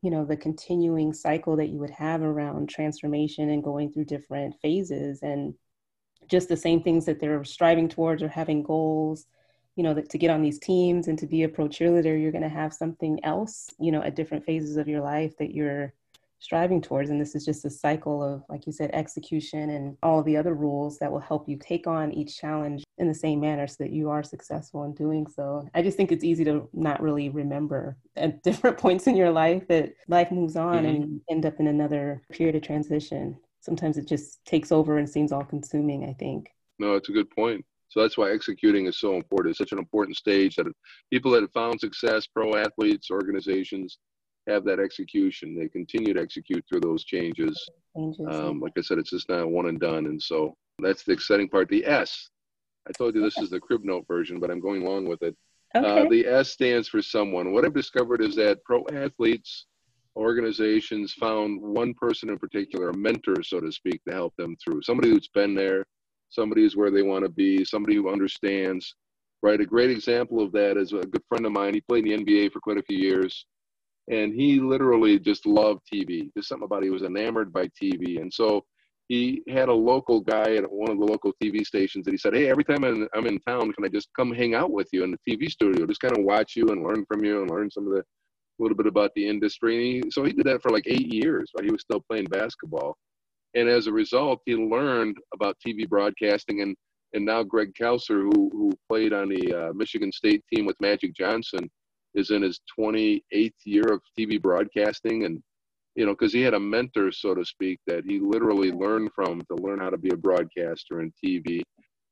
you 0.00 0.10
know 0.10 0.24
the 0.24 0.36
continuing 0.36 1.12
cycle 1.12 1.54
that 1.56 1.68
you 1.68 1.78
would 1.78 1.90
have 1.90 2.22
around 2.22 2.70
transformation 2.70 3.50
and 3.50 3.62
going 3.62 3.92
through 3.92 4.06
different 4.06 4.54
phases 4.62 5.20
and 5.22 5.54
just 6.26 6.48
the 6.48 6.56
same 6.56 6.82
things 6.82 7.04
that 7.04 7.20
they're 7.20 7.44
striving 7.44 7.88
towards 7.88 8.22
or 8.22 8.28
having 8.28 8.62
goals 8.62 9.26
you 9.76 9.82
know 9.82 9.94
that 9.94 10.10
to 10.10 10.18
get 10.18 10.30
on 10.30 10.42
these 10.42 10.58
teams 10.58 11.08
and 11.08 11.18
to 11.18 11.26
be 11.26 11.42
a 11.42 11.48
pro 11.48 11.66
cheerleader 11.68 12.20
you're 12.20 12.32
going 12.32 12.42
to 12.42 12.48
have 12.48 12.72
something 12.72 13.18
else 13.24 13.70
you 13.78 13.90
know 13.90 14.02
at 14.02 14.16
different 14.16 14.44
phases 14.44 14.76
of 14.76 14.88
your 14.88 15.00
life 15.00 15.36
that 15.38 15.54
you're 15.54 15.92
striving 16.42 16.82
towards. 16.82 17.08
And 17.08 17.20
this 17.20 17.34
is 17.36 17.44
just 17.44 17.64
a 17.64 17.70
cycle 17.70 18.22
of, 18.22 18.42
like 18.48 18.66
you 18.66 18.72
said, 18.72 18.90
execution 18.92 19.70
and 19.70 19.96
all 20.02 20.22
the 20.22 20.36
other 20.36 20.54
rules 20.54 20.98
that 20.98 21.10
will 21.10 21.20
help 21.20 21.48
you 21.48 21.56
take 21.56 21.86
on 21.86 22.12
each 22.12 22.36
challenge 22.36 22.82
in 22.98 23.06
the 23.06 23.14
same 23.14 23.40
manner 23.40 23.68
so 23.68 23.76
that 23.78 23.92
you 23.92 24.10
are 24.10 24.24
successful 24.24 24.82
in 24.82 24.92
doing 24.92 25.26
so. 25.26 25.66
I 25.72 25.82
just 25.82 25.96
think 25.96 26.10
it's 26.10 26.24
easy 26.24 26.44
to 26.46 26.68
not 26.72 27.00
really 27.00 27.28
remember 27.28 27.96
at 28.16 28.42
different 28.42 28.76
points 28.76 29.06
in 29.06 29.16
your 29.16 29.30
life 29.30 29.68
that 29.68 29.92
life 30.08 30.32
moves 30.32 30.56
on 30.56 30.78
mm-hmm. 30.78 30.86
and 30.86 31.20
end 31.30 31.46
up 31.46 31.60
in 31.60 31.68
another 31.68 32.22
period 32.32 32.56
of 32.56 32.62
transition. 32.62 33.38
Sometimes 33.60 33.96
it 33.96 34.08
just 34.08 34.44
takes 34.44 34.72
over 34.72 34.98
and 34.98 35.08
seems 35.08 35.30
all 35.30 35.44
consuming, 35.44 36.04
I 36.04 36.12
think. 36.14 36.48
No, 36.80 36.94
it's 36.96 37.08
a 37.08 37.12
good 37.12 37.30
point. 37.30 37.64
So 37.92 38.00
that's 38.00 38.16
why 38.16 38.30
executing 38.30 38.86
is 38.86 38.98
so 38.98 39.16
important. 39.16 39.50
It's 39.50 39.58
such 39.58 39.72
an 39.72 39.78
important 39.78 40.16
stage 40.16 40.56
that 40.56 40.66
people 41.12 41.30
that 41.32 41.42
have 41.42 41.52
found 41.52 41.78
success, 41.78 42.26
pro 42.26 42.56
athletes, 42.56 43.10
organizations, 43.10 43.98
have 44.48 44.64
that 44.64 44.80
execution. 44.80 45.54
They 45.54 45.68
continue 45.68 46.14
to 46.14 46.20
execute 46.20 46.64
through 46.66 46.80
those 46.80 47.04
changes. 47.04 47.68
Um, 47.94 48.60
like 48.60 48.72
I 48.78 48.80
said, 48.80 48.96
it's 48.96 49.10
just 49.10 49.28
not 49.28 49.50
one 49.50 49.66
and 49.66 49.78
done. 49.78 50.06
And 50.06 50.20
so 50.20 50.56
that's 50.78 51.02
the 51.02 51.12
exciting 51.12 51.50
part. 51.50 51.68
The 51.68 51.84
S, 51.84 52.30
I 52.88 52.92
told 52.92 53.14
you 53.14 53.20
this 53.20 53.36
is 53.36 53.50
the 53.50 53.60
crib 53.60 53.84
note 53.84 54.06
version, 54.08 54.40
but 54.40 54.50
I'm 54.50 54.60
going 54.60 54.86
along 54.86 55.06
with 55.06 55.22
it. 55.22 55.36
Uh, 55.74 55.78
okay. 55.78 56.00
Uh, 56.00 56.08
the 56.08 56.26
S 56.26 56.48
stands 56.48 56.88
for 56.88 57.02
someone. 57.02 57.52
What 57.52 57.66
I've 57.66 57.74
discovered 57.74 58.22
is 58.22 58.34
that 58.36 58.64
pro 58.64 58.86
athletes 58.90 59.66
organizations 60.16 61.12
found 61.12 61.60
one 61.60 61.92
person 61.92 62.30
in 62.30 62.38
particular, 62.38 62.88
a 62.88 62.96
mentor, 62.96 63.42
so 63.42 63.60
to 63.60 63.70
speak, 63.70 64.02
to 64.04 64.14
help 64.14 64.34
them 64.36 64.56
through. 64.56 64.80
Somebody 64.82 65.10
who's 65.10 65.28
been 65.28 65.54
there, 65.54 65.84
somebody 66.32 66.64
is 66.64 66.76
where 66.76 66.90
they 66.90 67.02
want 67.02 67.24
to 67.24 67.30
be, 67.30 67.64
somebody 67.64 67.94
who 67.94 68.10
understands. 68.10 68.94
Right. 69.42 69.60
A 69.60 69.66
great 69.66 69.90
example 69.90 70.40
of 70.40 70.52
that 70.52 70.76
is 70.76 70.92
a 70.92 70.98
good 70.98 71.22
friend 71.28 71.44
of 71.46 71.52
mine. 71.52 71.74
He 71.74 71.80
played 71.80 72.06
in 72.06 72.24
the 72.24 72.24
NBA 72.24 72.52
for 72.52 72.60
quite 72.60 72.78
a 72.78 72.82
few 72.82 72.96
years, 72.96 73.44
and 74.08 74.32
he 74.32 74.60
literally 74.60 75.18
just 75.18 75.46
loved 75.46 75.80
TV. 75.92 76.30
Just 76.36 76.48
something 76.48 76.64
about 76.64 76.82
it. 76.82 76.86
he 76.86 76.90
was 76.90 77.02
enamored 77.02 77.52
by 77.52 77.68
TV, 77.80 78.20
and 78.20 78.32
so 78.32 78.64
he 79.08 79.42
had 79.48 79.68
a 79.68 79.74
local 79.74 80.20
guy 80.20 80.54
at 80.54 80.70
one 80.70 80.90
of 80.90 80.98
the 80.98 81.04
local 81.04 81.32
TV 81.42 81.66
stations 81.66 82.04
that 82.04 82.12
he 82.12 82.16
said, 82.16 82.34
Hey, 82.34 82.48
every 82.48 82.64
time 82.64 82.84
I'm, 82.84 83.26
in 83.26 83.38
town, 83.40 83.72
can 83.72 83.84
I 83.84 83.88
just 83.88 84.08
come 84.16 84.32
hang 84.32 84.54
out 84.54 84.70
with 84.70 84.88
you 84.92 85.02
in 85.02 85.10
the 85.10 85.18
TV 85.28 85.50
studio? 85.50 85.86
Just 85.86 86.00
kind 86.00 86.16
of 86.16 86.24
watch 86.24 86.54
you 86.54 86.68
and 86.68 86.84
learn 86.84 87.04
from 87.06 87.24
you 87.24 87.42
and 87.42 87.50
learn 87.50 87.70
some 87.70 87.86
of 87.86 87.94
the, 87.94 88.04
little 88.58 88.76
bit 88.76 88.86
about 88.86 89.10
the 89.14 89.26
industry. 89.26 90.02
He, 90.02 90.10
so 90.10 90.24
he 90.24 90.32
did 90.32 90.46
that 90.46 90.62
for 90.62 90.70
like 90.70 90.84
eight 90.86 91.12
years 91.12 91.50
while 91.52 91.64
he 91.64 91.70
was 91.70 91.82
still 91.82 92.02
playing 92.08 92.26
basketball. 92.26 92.96
And 93.54 93.68
as 93.68 93.86
a 93.86 93.92
result, 93.92 94.40
he 94.46 94.54
learned 94.54 95.16
about 95.34 95.56
TV 95.64 95.88
broadcasting. 95.88 96.62
And, 96.62 96.76
and 97.12 97.24
now 97.24 97.42
Greg 97.42 97.72
Kelser, 97.78 98.22
who, 98.22 98.50
who 98.52 98.72
played 98.88 99.12
on 99.12 99.28
the 99.28 99.54
uh, 99.54 99.72
Michigan 99.74 100.10
State 100.12 100.42
team 100.52 100.64
with 100.64 100.80
Magic 100.80 101.14
Johnson, 101.14 101.70
is 102.14 102.30
in 102.30 102.42
his 102.42 102.60
28th 102.78 103.52
year 103.64 103.84
of 103.92 104.00
TV 104.18 104.40
broadcasting. 104.40 105.24
And 105.24 105.42
you 105.94 106.06
know, 106.06 106.12
because 106.12 106.32
he 106.32 106.40
had 106.40 106.54
a 106.54 106.60
mentor, 106.60 107.12
so 107.12 107.34
to 107.34 107.44
speak, 107.44 107.78
that 107.86 108.04
he 108.06 108.18
literally 108.18 108.72
learned 108.72 109.10
from 109.14 109.42
to 109.42 109.54
learn 109.56 109.78
how 109.78 109.90
to 109.90 109.98
be 109.98 110.10
a 110.10 110.16
broadcaster 110.16 111.00
in 111.02 111.12
TV. 111.22 111.62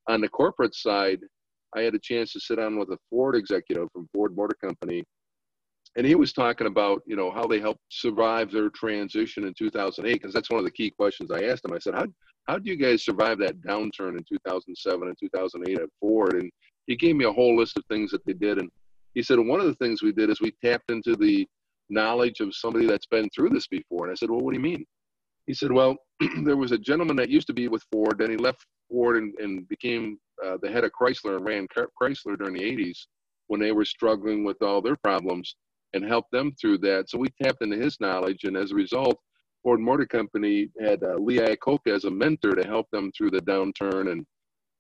On 0.08 0.20
the 0.20 0.28
corporate 0.28 0.74
side, 0.74 1.20
I 1.74 1.82
had 1.82 1.94
a 1.94 1.98
chance 1.98 2.32
to 2.32 2.40
sit 2.40 2.56
down 2.56 2.78
with 2.78 2.90
a 2.90 2.98
Ford 3.08 3.36
executive 3.36 3.88
from 3.92 4.08
Ford 4.12 4.36
Motor 4.36 4.56
Company, 4.62 5.04
and 5.96 6.06
he 6.06 6.14
was 6.14 6.32
talking 6.32 6.66
about, 6.66 7.02
you 7.06 7.16
know, 7.16 7.30
how 7.30 7.46
they 7.46 7.58
helped 7.58 7.80
survive 7.88 8.50
their 8.50 8.70
transition 8.70 9.44
in 9.44 9.54
2008, 9.54 10.12
because 10.12 10.32
that's 10.32 10.50
one 10.50 10.58
of 10.58 10.64
the 10.64 10.70
key 10.70 10.90
questions 10.90 11.30
I 11.30 11.44
asked 11.44 11.64
him. 11.64 11.72
I 11.72 11.78
said, 11.78 11.94
how 11.94 12.06
how 12.46 12.58
do 12.58 12.70
you 12.70 12.76
guys 12.76 13.04
survive 13.04 13.38
that 13.38 13.60
downturn 13.60 14.16
in 14.16 14.24
2007 14.28 15.08
and 15.08 15.16
2008 15.20 15.78
at 15.78 15.88
Ford? 16.00 16.34
And 16.34 16.50
he 16.86 16.96
gave 16.96 17.14
me 17.14 17.24
a 17.24 17.32
whole 17.32 17.56
list 17.56 17.76
of 17.76 17.84
things 17.86 18.10
that 18.10 18.24
they 18.24 18.32
did, 18.32 18.58
and 18.58 18.70
he 19.14 19.22
said 19.22 19.38
one 19.38 19.60
of 19.60 19.66
the 19.66 19.74
things 19.74 20.02
we 20.02 20.12
did 20.12 20.30
is 20.30 20.40
we 20.40 20.52
tapped 20.64 20.90
into 20.90 21.16
the 21.16 21.46
knowledge 21.90 22.40
of 22.40 22.54
somebody 22.54 22.86
that's 22.86 23.06
been 23.06 23.28
through 23.30 23.50
this 23.50 23.66
before. 23.66 24.04
And 24.04 24.12
I 24.12 24.14
said, 24.14 24.30
Well, 24.30 24.40
what 24.40 24.52
do 24.52 24.56
you 24.56 24.62
mean? 24.62 24.84
He 25.46 25.54
said, 25.54 25.72
Well, 25.72 25.96
there 26.44 26.56
was 26.56 26.72
a 26.72 26.78
gentleman 26.78 27.16
that 27.16 27.30
used 27.30 27.46
to 27.48 27.52
be 27.52 27.68
with 27.68 27.84
Ford, 27.92 28.18
then 28.18 28.30
he 28.30 28.36
left 28.36 28.64
Ford 28.88 29.16
and, 29.16 29.34
and 29.38 29.68
became 29.68 30.18
uh, 30.44 30.56
the 30.62 30.70
head 30.70 30.84
of 30.84 30.92
Chrysler 30.92 31.36
and 31.36 31.44
ran 31.44 31.66
Chrysler 32.00 32.38
during 32.38 32.54
the 32.54 32.62
80s 32.62 33.06
when 33.48 33.60
they 33.60 33.72
were 33.72 33.84
struggling 33.84 34.44
with 34.44 34.62
all 34.62 34.80
their 34.80 34.96
problems 34.96 35.56
and 35.94 36.04
helped 36.04 36.30
them 36.30 36.52
through 36.60 36.78
that. 36.78 37.08
So 37.08 37.18
we 37.18 37.28
tapped 37.42 37.62
into 37.62 37.76
his 37.76 38.00
knowledge, 38.00 38.44
and 38.44 38.56
as 38.56 38.72
a 38.72 38.76
result, 38.76 39.18
Ford 39.62 39.80
Motor 39.80 40.06
Company 40.06 40.68
had 40.80 41.02
uh, 41.02 41.16
Lee 41.16 41.38
Iacocca 41.38 41.94
as 41.94 42.04
a 42.04 42.10
mentor 42.10 42.54
to 42.54 42.66
help 42.66 42.86
them 42.90 43.12
through 43.12 43.30
the 43.30 43.42
downturn 43.42 44.10
and 44.12 44.24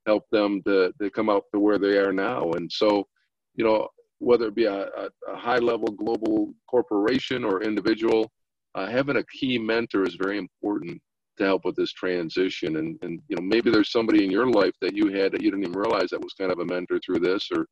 help 0.06 0.24
them 0.32 0.62
to, 0.66 0.92
to 1.00 1.10
come 1.10 1.28
up 1.28 1.44
to 1.52 1.60
where 1.60 1.78
they 1.78 1.98
are 1.98 2.12
now. 2.12 2.50
And 2.52 2.70
so, 2.70 3.06
you 3.54 3.64
know, 3.64 3.88
whether 4.18 4.46
it 4.46 4.54
be 4.54 4.64
a, 4.64 4.86
a, 4.86 5.08
a 5.28 5.36
high 5.36 5.58
level 5.58 5.88
global 5.88 6.52
corporation 6.68 7.44
or 7.44 7.62
individual, 7.62 8.30
uh, 8.74 8.86
having 8.86 9.16
a 9.16 9.24
key 9.24 9.58
mentor 9.58 10.04
is 10.04 10.14
very 10.14 10.38
important 10.38 11.00
to 11.38 11.44
help 11.44 11.64
with 11.64 11.76
this 11.76 11.92
transition. 11.92 12.76
And, 12.76 12.98
and 13.02 13.20
you 13.28 13.36
know 13.36 13.42
maybe 13.42 13.70
there's 13.70 13.92
somebody 13.92 14.24
in 14.24 14.30
your 14.30 14.48
life 14.50 14.74
that 14.80 14.94
you 14.94 15.08
had 15.08 15.32
that 15.32 15.42
you 15.42 15.50
didn't 15.50 15.64
even 15.64 15.78
realize 15.78 16.10
that 16.10 16.22
was 16.22 16.34
kind 16.34 16.52
of 16.52 16.60
a 16.60 16.64
mentor 16.64 17.00
through 17.04 17.20
this, 17.20 17.48
or 17.54 17.66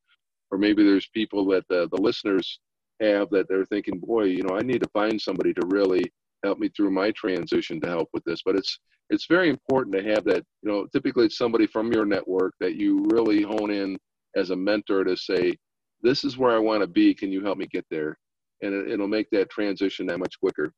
or 0.51 0.59
maybe 0.59 0.83
there's 0.83 1.09
people 1.09 1.45
that 1.47 1.65
the, 1.69 1.89
the 1.93 2.01
listeners 2.01 2.61
have 3.01 3.31
that 3.31 3.49
they're 3.49 3.65
thinking, 3.67 3.99
boy, 3.99 4.25
you 4.25 4.43
know, 4.43 4.57
I 4.57 4.63
need 4.63 4.83
to 4.83 4.91
find 4.91 5.21
somebody 5.21 5.53
to 5.55 5.67
really 5.67 6.05
help 6.45 6.59
me 6.59 6.69
through 6.69 6.91
my 6.91 7.11
transition 7.13 7.81
to 7.81 7.89
help 7.89 8.09
with 8.13 8.25
this. 8.25 8.43
But 8.45 8.57
it's 8.57 8.79
it's 9.11 9.27
very 9.27 9.49
important 9.49 9.97
to 9.97 10.03
have 10.03 10.25
that. 10.25 10.45
You 10.63 10.71
know, 10.71 10.87
typically 10.93 11.27
it's 11.27 11.39
somebody 11.39 11.67
from 11.67 11.93
your 11.93 12.05
network 12.05 12.55
that 12.61 12.77
you 12.77 13.07
really 13.11 13.43
hone 13.43 13.71
in 13.71 13.97
as 14.37 14.51
a 14.51 14.57
mentor 14.57 15.05
to 15.05 15.17
say, 15.17 15.57
this 16.03 16.25
is 16.25 16.37
where 16.37 16.55
I 16.55 16.59
want 16.59 16.83
to 16.83 16.87
be. 16.87 17.15
Can 17.15 17.33
you 17.33 17.43
help 17.43 17.59
me 17.59 17.67
get 17.67 17.87
there? 17.91 18.17
And 18.63 18.75
it, 18.75 18.93
it'll 18.93 19.09
make 19.09 19.31
that 19.31 19.51
transition 19.51 20.07
that 20.07 20.19
much 20.19 20.39
quicker. 20.41 20.73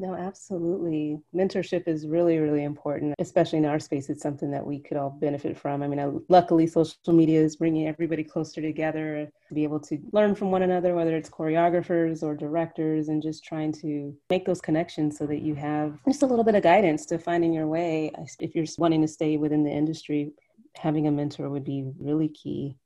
No, 0.00 0.14
absolutely. 0.14 1.18
Mentorship 1.34 1.88
is 1.88 2.06
really, 2.06 2.38
really 2.38 2.62
important, 2.62 3.16
especially 3.18 3.58
in 3.58 3.64
our 3.64 3.80
space. 3.80 4.08
It's 4.08 4.22
something 4.22 4.48
that 4.52 4.64
we 4.64 4.78
could 4.78 4.96
all 4.96 5.10
benefit 5.10 5.58
from. 5.58 5.82
I 5.82 5.88
mean, 5.88 5.98
I, 5.98 6.08
luckily, 6.28 6.68
social 6.68 6.94
media 7.08 7.40
is 7.42 7.56
bringing 7.56 7.88
everybody 7.88 8.22
closer 8.22 8.62
together 8.62 9.28
to 9.48 9.54
be 9.54 9.64
able 9.64 9.80
to 9.80 9.98
learn 10.12 10.36
from 10.36 10.52
one 10.52 10.62
another, 10.62 10.94
whether 10.94 11.16
it's 11.16 11.28
choreographers 11.28 12.22
or 12.22 12.36
directors, 12.36 13.08
and 13.08 13.20
just 13.20 13.42
trying 13.44 13.72
to 13.72 14.16
make 14.30 14.46
those 14.46 14.60
connections 14.60 15.18
so 15.18 15.26
that 15.26 15.42
you 15.42 15.56
have 15.56 15.98
just 16.06 16.22
a 16.22 16.26
little 16.26 16.44
bit 16.44 16.54
of 16.54 16.62
guidance 16.62 17.04
to 17.06 17.18
finding 17.18 17.52
your 17.52 17.66
way. 17.66 18.12
If 18.38 18.54
you're 18.54 18.66
wanting 18.78 19.02
to 19.02 19.08
stay 19.08 19.36
within 19.36 19.64
the 19.64 19.72
industry, 19.72 20.30
having 20.76 21.08
a 21.08 21.10
mentor 21.10 21.50
would 21.50 21.64
be 21.64 21.90
really 21.98 22.28
key. 22.28 22.76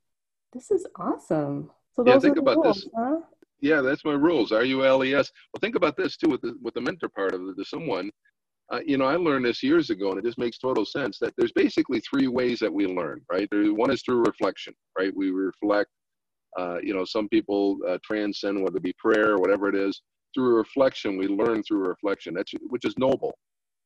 This 0.51 0.71
is 0.71 0.87
awesome. 0.95 1.69
So 1.95 2.03
yeah, 2.07 2.17
think 2.17 2.37
about 2.37 2.57
rules, 2.57 2.77
this. 2.77 2.89
Huh? 2.97 3.17
Yeah, 3.63 3.79
that's 3.79 4.03
my 4.03 4.11
rules. 4.11 4.51
R 4.51 4.65
U 4.65 4.85
L 4.85 5.05
E 5.05 5.15
S. 5.15 5.31
Well, 5.53 5.61
think 5.61 5.75
about 5.75 5.95
this 5.95 6.17
too 6.17 6.29
with 6.29 6.41
the 6.41 6.53
with 6.61 6.73
the 6.73 6.81
mentor 6.81 7.07
part 7.07 7.33
of 7.33 7.41
it. 7.47 7.55
To 7.57 7.63
someone, 7.63 8.11
uh, 8.73 8.81
you 8.85 8.97
know, 8.97 9.05
I 9.05 9.15
learned 9.15 9.45
this 9.45 9.63
years 9.63 9.89
ago, 9.89 10.09
and 10.09 10.19
it 10.19 10.25
just 10.25 10.37
makes 10.37 10.57
total 10.57 10.85
sense 10.85 11.17
that 11.19 11.33
there's 11.37 11.53
basically 11.53 12.01
three 12.01 12.27
ways 12.27 12.59
that 12.59 12.73
we 12.73 12.87
learn. 12.87 13.21
Right. 13.31 13.47
There, 13.49 13.73
one 13.73 13.89
is 13.89 14.03
through 14.03 14.25
reflection. 14.25 14.73
Right. 14.99 15.15
We 15.15 15.31
reflect. 15.31 15.89
Uh, 16.59 16.77
you 16.83 16.93
know, 16.93 17.05
some 17.05 17.27
people 17.29 17.79
uh, 17.87 17.97
transcend, 18.03 18.61
whether 18.61 18.77
it 18.77 18.83
be 18.83 18.93
prayer 18.99 19.31
or 19.31 19.39
whatever 19.39 19.69
it 19.69 19.75
is. 19.75 20.01
Through 20.35 20.57
reflection, 20.57 21.17
we 21.17 21.27
learn 21.27 21.63
through 21.63 21.87
reflection. 21.87 22.33
That's 22.33 22.51
which 22.67 22.83
is 22.83 22.97
noble. 22.97 23.33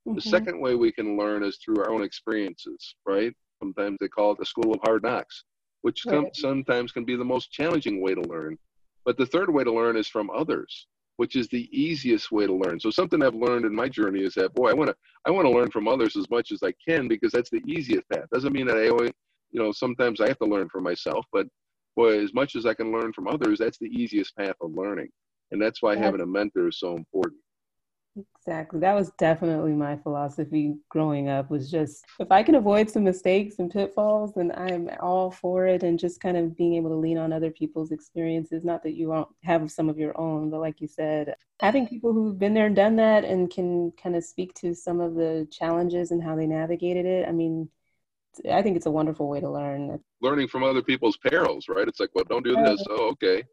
Mm-hmm. 0.08 0.16
The 0.16 0.22
second 0.22 0.60
way 0.60 0.74
we 0.74 0.92
can 0.92 1.18
learn 1.18 1.44
is 1.44 1.60
through 1.64 1.78
our 1.82 1.92
own 1.92 2.04
experiences. 2.04 2.96
Right. 3.06 3.32
Sometimes 3.62 3.98
they 4.02 4.08
call 4.08 4.32
it 4.32 4.40
the 4.40 4.46
school 4.46 4.74
of 4.74 4.80
hard 4.84 5.04
knocks 5.04 5.44
which 5.84 6.04
right. 6.08 6.36
sometimes 6.36 6.92
can 6.92 7.06
be 7.06 7.16
the 7.16 7.24
most 7.24 7.52
challenging 7.52 8.02
way 8.02 8.14
to 8.14 8.22
learn. 8.22 8.58
But 9.08 9.18
the 9.18 9.26
third 9.26 9.50
way 9.50 9.64
to 9.64 9.72
learn 9.72 9.96
is 9.96 10.10
from 10.10 10.30
others, 10.30 10.86
which 11.16 11.38
is 11.38 11.48
the 11.48 11.70
easiest 11.72 12.30
way 12.30 12.46
to 12.46 12.54
learn. 12.54 12.78
So 12.78 12.92
something 12.92 13.24
I've 13.24 13.34
learned 13.34 13.64
in 13.64 13.74
my 13.74 13.88
journey 13.88 14.22
is 14.22 14.34
that 14.34 14.54
boy, 14.54 14.70
I 14.70 14.74
want 14.74 14.90
to 14.90 14.96
I 15.26 15.32
want 15.32 15.46
to 15.46 15.50
learn 15.50 15.72
from 15.72 15.88
others 15.88 16.18
as 16.18 16.30
much 16.30 16.52
as 16.52 16.62
I 16.62 16.74
can 16.86 17.08
because 17.08 17.32
that's 17.32 17.50
the 17.50 17.64
easiest 17.66 18.08
path. 18.10 18.26
Doesn't 18.34 18.52
mean 18.52 18.68
that 18.68 18.76
I 18.76 18.90
always, 18.90 19.12
you 19.52 19.64
know, 19.64 19.72
sometimes 19.72 20.20
I 20.20 20.28
have 20.28 20.40
to 20.40 20.46
learn 20.46 20.68
for 20.68 20.82
myself, 20.82 21.26
but 21.32 21.48
boy, 21.96 22.22
as 22.22 22.34
much 22.34 22.58
as 22.58 22.66
I 22.66 22.74
can 22.74 22.92
learn 22.92 23.14
from 23.14 23.30
others, 23.30 23.60
that's 23.60 23.78
the 23.78 23.88
easiest 23.88 24.36
path 24.36 24.56
of 24.60 24.74
learning. 24.76 25.08
And 25.52 25.62
that's 25.62 25.82
why 25.82 25.96
having 25.96 26.20
a 26.20 26.26
mentor 26.26 26.68
is 26.68 26.78
so 26.78 26.98
important. 26.98 27.42
Exactly. 28.40 28.80
That 28.80 28.96
was 28.96 29.12
definitely 29.18 29.74
my 29.74 29.98
philosophy 29.98 30.76
growing 30.90 31.28
up 31.30 31.50
was 31.50 31.70
just 31.70 32.06
if 32.20 32.32
I 32.32 32.44
can 32.44 32.56
avoid 32.56 32.90
some 32.90 33.04
mistakes 33.04 33.60
and 33.60 33.70
pitfalls, 33.70 34.34
then 34.36 34.52
I'm 34.56 34.90
all 35.02 35.30
for 35.30 35.68
it 35.68 35.84
and 35.84 36.00
just 36.00 36.22
kind 36.22 36.38
of 36.38 36.56
being 36.56 36.76
able 36.76 36.90
to 36.90 36.96
lean 36.96 37.18
on 37.18 37.34
other 37.34 37.52
people's 37.52 37.92
experiences. 37.92 38.64
Not 38.64 38.84
that 38.84 38.96
you 38.96 39.10
won't 39.10 39.28
have 39.44 39.70
some 39.72 39.90
of 39.90 39.98
your 39.98 40.20
own, 40.20 40.50
but 40.50 40.62
like 40.62 40.80
you 40.80 40.88
said, 40.88 41.36
having 41.60 41.88
people 41.88 42.14
who've 42.14 42.40
been 42.40 42.54
there 42.54 42.68
and 42.68 42.76
done 42.76 42.96
that 42.96 43.26
and 43.26 43.50
can 43.50 43.92
kind 44.02 44.16
of 44.16 44.24
speak 44.24 44.54
to 44.56 44.74
some 44.74 45.02
of 45.02 45.16
the 45.16 45.48
challenges 45.52 46.12
and 46.12 46.24
how 46.24 46.36
they 46.36 46.48
navigated 46.48 47.06
it. 47.06 47.28
I 47.28 47.32
mean, 47.32 47.70
I 48.50 48.62
think 48.62 48.78
it's 48.78 48.86
a 48.86 48.92
wonderful 48.92 49.28
way 49.28 49.42
to 49.42 49.50
learn. 49.50 50.00
Learning 50.22 50.48
from 50.48 50.64
other 50.64 50.82
people's 50.82 51.18
perils, 51.18 51.68
right? 51.68 51.88
It's 51.88 52.00
like, 52.00 52.12
well, 52.16 52.26
don't 52.30 52.46
do 52.46 52.56
this. 52.56 52.84
Oh, 52.90 53.10
okay 53.10 53.44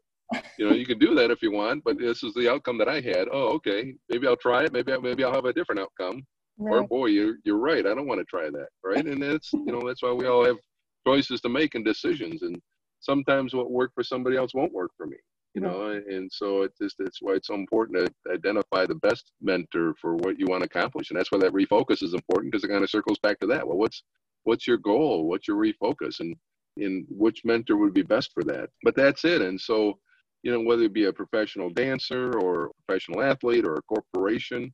you 0.57 0.67
know, 0.67 0.75
you 0.75 0.85
can 0.85 0.99
do 0.99 1.13
that 1.15 1.31
if 1.31 1.41
you 1.41 1.51
want, 1.51 1.83
but 1.83 1.99
this 1.99 2.23
is 2.23 2.33
the 2.33 2.51
outcome 2.51 2.77
that 2.79 2.89
I 2.89 3.01
had. 3.01 3.27
Oh, 3.31 3.49
okay, 3.55 3.93
maybe 4.09 4.27
I'll 4.27 4.35
try 4.35 4.63
it. 4.63 4.73
Maybe 4.73 4.91
I, 4.91 4.97
maybe 4.97 5.23
I'll 5.23 5.33
have 5.33 5.45
a 5.45 5.53
different 5.53 5.81
outcome. 5.81 6.25
Right. 6.57 6.77
Or 6.77 6.87
boy, 6.87 7.07
you're 7.07 7.35
you're 7.43 7.59
right. 7.59 7.85
I 7.85 7.93
don't 7.93 8.07
want 8.07 8.19
to 8.21 8.25
try 8.25 8.49
that, 8.49 8.67
right? 8.83 9.05
And 9.05 9.21
that's 9.21 9.51
you 9.53 9.65
know 9.65 9.81
that's 9.85 10.01
why 10.01 10.11
we 10.11 10.27
all 10.27 10.45
have 10.45 10.57
choices 11.05 11.41
to 11.41 11.49
make 11.49 11.75
and 11.75 11.85
decisions, 11.85 12.43
and 12.43 12.59
sometimes 13.01 13.53
what 13.53 13.71
worked 13.71 13.93
for 13.93 14.03
somebody 14.03 14.37
else 14.37 14.53
won't 14.53 14.73
work 14.73 14.91
for 14.97 15.05
me. 15.05 15.17
You 15.53 15.61
know, 15.61 15.89
and 15.91 16.29
so 16.29 16.63
it's 16.63 16.77
just 16.79 16.97
it's 16.99 17.21
why 17.21 17.33
it's 17.33 17.47
so 17.47 17.53
important 17.53 18.09
to 18.25 18.33
identify 18.33 18.85
the 18.85 18.95
best 18.95 19.31
mentor 19.41 19.95
for 20.01 20.15
what 20.17 20.37
you 20.37 20.47
want 20.47 20.63
to 20.63 20.65
accomplish, 20.65 21.11
and 21.11 21.19
that's 21.19 21.31
why 21.31 21.37
that 21.39 21.53
refocus 21.53 22.03
is 22.03 22.13
important 22.13 22.51
because 22.51 22.65
it 22.65 22.69
kind 22.69 22.83
of 22.83 22.89
circles 22.89 23.19
back 23.19 23.39
to 23.39 23.47
that. 23.47 23.65
Well, 23.65 23.77
what's 23.77 24.03
what's 24.43 24.67
your 24.67 24.77
goal? 24.77 25.27
What's 25.27 25.47
your 25.47 25.57
refocus? 25.57 26.19
And 26.19 26.35
in 26.77 27.05
which 27.09 27.45
mentor 27.45 27.77
would 27.77 27.93
be 27.93 28.01
best 28.01 28.31
for 28.33 28.43
that. 28.43 28.69
But 28.83 28.95
that's 28.95 29.25
it. 29.25 29.41
And 29.41 29.59
so 29.59 29.99
you 30.45 30.51
know, 30.51 30.61
whether 30.61 30.83
it 30.83 30.93
be 30.93 31.05
a 31.05 31.11
professional 31.11 31.71
dancer 31.71 32.37
or 32.37 32.67
a 32.67 32.69
professional 32.85 33.23
athlete 33.23 33.65
or 33.65 33.77
a 33.77 33.81
corporation, 33.81 34.71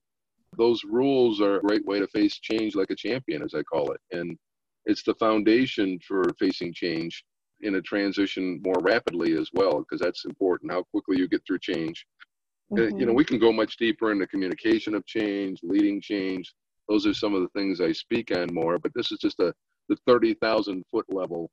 those 0.57 0.83
rules 0.83 1.39
are 1.39 1.55
a 1.55 1.61
great 1.61 1.85
way 1.85 1.97
to 1.97 2.07
face 2.07 2.37
change 2.39 2.75
like 2.75 2.89
a 2.89 2.95
champion, 2.95 3.41
as 3.41 3.53
I 3.55 3.63
call 3.63 3.93
it. 3.93 4.01
And 4.11 4.37
it's 4.85 5.01
the 5.01 5.15
foundation 5.15 5.97
for 6.05 6.25
facing 6.37 6.73
change 6.73 7.23
in 7.61 7.75
a 7.75 7.81
transition 7.81 8.61
more 8.65 8.81
rapidly 8.81 9.37
as 9.37 9.49
well, 9.53 9.79
because 9.79 10.01
that's 10.01 10.25
important 10.25 10.73
how 10.73 10.83
quickly 10.91 11.17
you 11.17 11.29
get 11.29 11.41
through 11.47 11.59
change. 11.59 12.05
Mm-hmm. 12.73 12.99
You 12.99 13.05
know, 13.05 13.13
we 13.13 13.23
can 13.23 13.39
go 13.39 13.53
much 13.53 13.77
deeper 13.77 14.11
into 14.11 14.27
communication 14.27 14.93
of 14.93 15.05
change, 15.05 15.61
leading 15.63 16.01
change. 16.01 16.53
Those 16.89 17.07
are 17.07 17.13
some 17.13 17.33
of 17.33 17.43
the 17.43 17.59
things 17.59 17.79
I 17.79 17.93
speak 17.93 18.35
on 18.35 18.53
more, 18.53 18.77
but 18.77 18.91
this 18.93 19.13
is 19.13 19.19
just 19.19 19.39
a 19.39 19.53
the 19.87 19.95
30,000 20.05 20.83
foot 20.91 21.05
level 21.09 21.49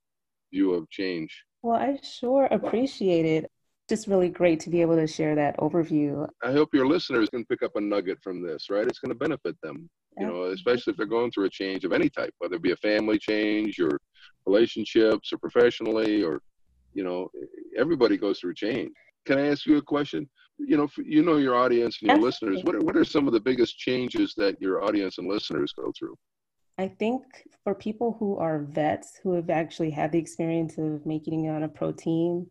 view 0.53 0.75
of 0.75 0.91
change. 0.91 1.45
Well, 1.63 1.77
I 1.77 1.99
sure 2.03 2.47
appreciate 2.51 3.25
it 3.25 3.51
just 3.89 4.07
really 4.07 4.29
great 4.29 4.61
to 4.61 4.71
be 4.71 4.81
able 4.81 4.97
to 4.97 5.07
share 5.07 5.35
that 5.35 5.57
overview. 5.59 6.29
I 6.43 6.53
hope 6.53 6.75
your 6.75 6.87
listeners 6.87 7.29
can 7.31 7.45
pick 7.47 7.63
up 7.63 7.73
a 7.77 7.81
nugget 7.81 8.19
from 8.23 8.43
this, 8.43 8.69
right? 8.71 8.87
It's 8.87 8.99
going 8.99 9.13
to 9.13 9.19
benefit 9.19 9.57
them, 9.63 9.89
you 10.19 10.27
know, 10.27 10.45
especially 10.45 10.93
if 10.93 10.97
they're 10.97 11.07
going 11.07 11.31
through 11.31 11.47
a 11.47 11.51
change 11.51 11.85
of 11.85 11.93
any 11.93 12.11
type, 12.11 12.35
whether 12.39 12.57
it 12.57 12.63
be 12.63 12.73
a 12.73 12.77
family 12.77 13.19
change 13.19 13.81
or 13.81 13.99
relationships 14.47 15.33
or 15.33 15.39
professionally 15.39 16.23
or, 16.23 16.43
you 16.93 17.03
know, 17.03 17.31
everybody 17.77 18.17
goes 18.17 18.41
through 18.41 18.53
a 18.53 18.55
change. 18.55 18.91
Can 19.25 19.39
I 19.39 19.49
ask 19.49 19.67
you 19.67 19.77
a 19.79 19.83
question? 19.83 20.29
You 20.59 20.77
know, 20.77 20.89
you 20.99 21.23
know 21.23 21.37
your 21.37 21.55
audience 21.55 21.99
and 22.01 22.09
your 22.09 22.27
Absolutely. 22.27 22.57
listeners. 22.57 22.65
What 22.65 22.75
are, 22.75 22.85
what 22.85 22.97
are 22.97 23.05
some 23.05 23.27
of 23.27 23.33
the 23.33 23.41
biggest 23.41 23.79
changes 23.79 24.35
that 24.37 24.61
your 24.61 24.85
audience 24.85 25.19
and 25.19 25.29
listeners 25.29 25.73
go 25.73 25.93
through? 25.99 26.17
I 26.79 26.89
think 26.89 27.25
for 27.65 27.75
people 27.75 28.17
who 28.19 28.37
are 28.39 28.61
vets 28.61 29.19
who 29.23 29.33
have 29.33 29.51
actually 29.51 29.91
had 29.91 30.13
the 30.13 30.19
experience 30.19 30.79
of 30.79 31.05
making 31.05 31.47
it 31.47 31.51
on 31.51 31.65
a 31.65 31.69
pro 31.69 31.91
team, 31.91 32.47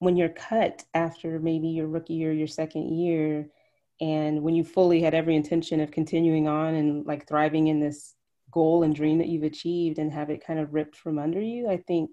when 0.00 0.16
you're 0.16 0.30
cut 0.30 0.84
after 0.94 1.38
maybe 1.38 1.68
your 1.68 1.86
rookie 1.86 2.14
year, 2.14 2.32
your 2.32 2.48
second 2.48 2.98
year, 2.98 3.48
and 4.00 4.42
when 4.42 4.54
you 4.54 4.64
fully 4.64 5.02
had 5.02 5.14
every 5.14 5.36
intention 5.36 5.78
of 5.80 5.90
continuing 5.90 6.48
on 6.48 6.74
and 6.74 7.06
like 7.06 7.28
thriving 7.28 7.68
in 7.68 7.80
this 7.80 8.14
goal 8.50 8.82
and 8.82 8.94
dream 8.94 9.18
that 9.18 9.28
you've 9.28 9.42
achieved 9.42 9.98
and 9.98 10.10
have 10.12 10.30
it 10.30 10.44
kind 10.44 10.58
of 10.58 10.72
ripped 10.72 10.96
from 10.96 11.18
under 11.18 11.40
you, 11.40 11.68
I 11.68 11.76
think 11.76 12.10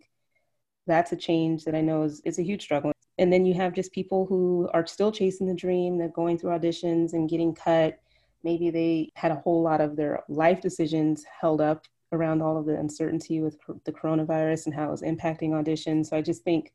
that's 0.85 1.13
a 1.13 1.17
change 1.17 1.63
that 1.63 1.75
I 1.75 1.81
know 1.81 2.03
is, 2.03 2.21
is 2.25 2.39
a 2.39 2.43
huge 2.43 2.61
struggle. 2.61 2.91
And 3.17 3.31
then 3.31 3.45
you 3.45 3.53
have 3.55 3.73
just 3.73 3.93
people 3.93 4.25
who 4.25 4.69
are 4.73 4.85
still 4.85 5.11
chasing 5.11 5.47
the 5.47 5.55
dream, 5.55 5.97
they're 5.97 6.09
going 6.09 6.37
through 6.37 6.51
auditions 6.51 7.13
and 7.13 7.29
getting 7.29 7.55
cut. 7.55 7.99
Maybe 8.43 8.69
they 8.69 9.11
had 9.15 9.31
a 9.31 9.35
whole 9.35 9.63
lot 9.63 9.81
of 9.81 9.95
their 9.95 10.23
life 10.27 10.59
decisions 10.59 11.23
held 11.39 11.61
up 11.61 11.85
around 12.11 12.41
all 12.41 12.57
of 12.57 12.65
the 12.65 12.77
uncertainty 12.77 13.41
with 13.41 13.57
the 13.85 13.91
coronavirus 13.93 14.65
and 14.65 14.75
how 14.75 14.89
it 14.89 14.91
was 14.91 15.01
impacting 15.01 15.51
auditions. 15.51 16.07
So 16.07 16.17
I 16.17 16.21
just 16.21 16.43
think 16.43 16.73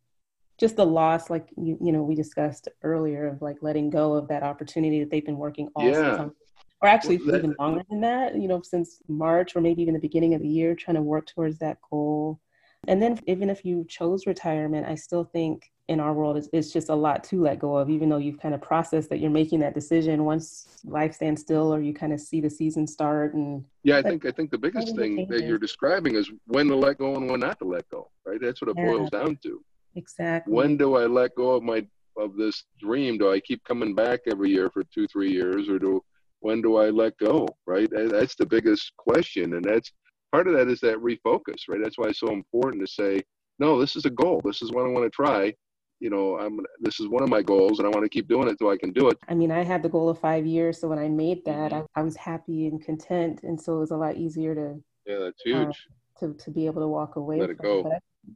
just 0.62 0.76
the 0.76 0.86
loss, 0.86 1.28
like 1.28 1.48
you, 1.56 1.76
you 1.80 1.90
know, 1.90 2.04
we 2.04 2.14
discussed 2.14 2.68
earlier 2.84 3.26
of 3.26 3.42
like 3.42 3.56
letting 3.62 3.90
go 3.90 4.14
of 4.14 4.28
that 4.28 4.44
opportunity 4.44 5.00
that 5.00 5.10
they've 5.10 5.26
been 5.26 5.36
working 5.36 5.68
all 5.74 5.88
Yeah. 5.88 6.12
season, 6.12 6.32
or 6.80 6.88
actually 6.88 7.16
Well, 7.16 7.26
that- 7.26 7.38
even 7.38 7.56
longer 7.58 7.82
than 7.90 8.00
that, 8.02 8.36
you 8.40 8.46
know, 8.46 8.62
since 8.62 9.02
March 9.08 9.56
or 9.56 9.60
maybe 9.60 9.82
even 9.82 9.92
the 9.92 10.00
beginning 10.00 10.34
of 10.34 10.40
the 10.40 10.48
year, 10.48 10.76
trying 10.76 10.94
to 10.94 11.02
work 11.02 11.26
towards 11.26 11.58
that 11.58 11.78
goal. 11.90 12.38
And 12.86 13.02
then 13.02 13.18
even 13.26 13.50
if 13.50 13.64
you 13.64 13.84
chose 13.88 14.24
retirement, 14.24 14.86
I 14.86 14.94
still 14.94 15.24
think 15.24 15.72
in 15.88 15.98
our 15.98 16.14
world 16.14 16.36
it's, 16.36 16.48
it's 16.52 16.72
just 16.72 16.90
a 16.90 16.94
lot 16.94 17.24
to 17.24 17.42
let 17.42 17.58
go 17.58 17.76
of, 17.76 17.90
even 17.90 18.08
though 18.08 18.18
you've 18.18 18.38
kind 18.38 18.54
of 18.54 18.62
processed 18.62 19.10
that 19.10 19.18
you're 19.18 19.30
making 19.32 19.58
that 19.60 19.74
decision 19.74 20.24
once 20.24 20.68
life 20.84 21.12
stands 21.14 21.40
still 21.40 21.74
or 21.74 21.80
you 21.80 21.92
kind 21.92 22.12
of 22.12 22.20
see 22.20 22.40
the 22.40 22.48
season 22.50 22.86
start 22.86 23.34
and 23.34 23.64
Yeah, 23.82 23.98
I 23.98 24.02
think 24.02 24.24
I 24.24 24.30
think 24.30 24.52
the 24.52 24.58
biggest 24.58 24.90
how 24.90 24.94
do 24.94 25.00
you 25.00 25.06
thing 25.08 25.16
change 25.16 25.28
that 25.30 25.42
you're 25.42 25.58
describing 25.58 26.14
is 26.14 26.30
when 26.46 26.68
to 26.68 26.76
let 26.76 26.98
go 26.98 27.16
and 27.16 27.28
when 27.28 27.40
not 27.40 27.58
to 27.58 27.64
let 27.64 27.88
go, 27.88 28.10
right? 28.24 28.40
That's 28.40 28.60
what 28.62 28.70
it 28.70 28.76
Yeah. 28.76 28.84
boils 28.86 29.10
down 29.10 29.38
to. 29.42 29.60
Exactly 29.94 30.52
when 30.54 30.76
do 30.76 30.96
I 30.96 31.06
let 31.06 31.34
go 31.34 31.52
of 31.52 31.62
my 31.62 31.86
of 32.16 32.36
this 32.36 32.64
dream? 32.78 33.16
Do 33.18 33.32
I 33.32 33.40
keep 33.40 33.62
coming 33.64 33.94
back 33.94 34.20
every 34.26 34.50
year 34.50 34.68
for 34.70 34.82
two, 34.84 35.06
three 35.06 35.30
years, 35.32 35.68
or 35.68 35.78
do 35.78 36.02
when 36.40 36.60
do 36.60 36.76
I 36.76 36.90
let 36.90 37.16
go? 37.18 37.46
Right, 37.66 37.88
that's 37.90 38.34
the 38.34 38.46
biggest 38.46 38.92
question, 38.96 39.54
and 39.54 39.64
that's 39.64 39.90
part 40.32 40.46
of 40.48 40.54
that 40.54 40.68
is 40.68 40.80
that 40.80 40.96
refocus. 40.98 41.68
Right, 41.68 41.80
that's 41.82 41.98
why 41.98 42.08
it's 42.08 42.20
so 42.20 42.32
important 42.32 42.84
to 42.84 42.92
say, 42.92 43.22
no, 43.58 43.78
this 43.78 43.96
is 43.96 44.04
a 44.04 44.10
goal. 44.10 44.40
This 44.44 44.62
is 44.62 44.72
what 44.72 44.84
I 44.84 44.88
want 44.88 45.04
to 45.04 45.10
try. 45.10 45.54
You 46.00 46.10
know, 46.10 46.36
I'm 46.38 46.58
this 46.80 46.98
is 47.00 47.08
one 47.08 47.22
of 47.22 47.28
my 47.28 47.42
goals, 47.42 47.78
and 47.78 47.86
I 47.86 47.90
want 47.90 48.04
to 48.04 48.08
keep 48.10 48.28
doing 48.28 48.48
it 48.48 48.58
so 48.58 48.70
I 48.70 48.76
can 48.76 48.92
do 48.92 49.08
it. 49.08 49.18
I 49.28 49.34
mean, 49.34 49.52
I 49.52 49.62
had 49.62 49.82
the 49.82 49.88
goal 49.88 50.08
of 50.08 50.18
five 50.18 50.44
years. 50.44 50.80
So 50.80 50.88
when 50.88 50.98
I 50.98 51.08
made 51.08 51.44
that, 51.44 51.70
Mhm. 51.70 51.86
I, 51.94 52.00
I 52.00 52.02
was 52.02 52.16
happy 52.16 52.66
and 52.66 52.84
content. 52.84 53.40
And 53.44 53.60
so 53.60 53.76
it 53.76 53.80
was 53.80 53.92
a 53.92 53.96
lot 53.96 54.16
easier 54.16 54.54
to, 54.54 54.82
Yeah, 55.06 55.18
that's 55.20 55.40
Uh, 55.46 55.66
huge. 55.66 55.86
to, 56.18 56.34
to 56.34 56.50
be 56.50 56.66
able 56.66 56.82
to 56.82 56.88
walk 56.88 57.16
away 57.16 57.38
Let 57.38 57.50
it 57.50 57.58
go. 57.58 57.84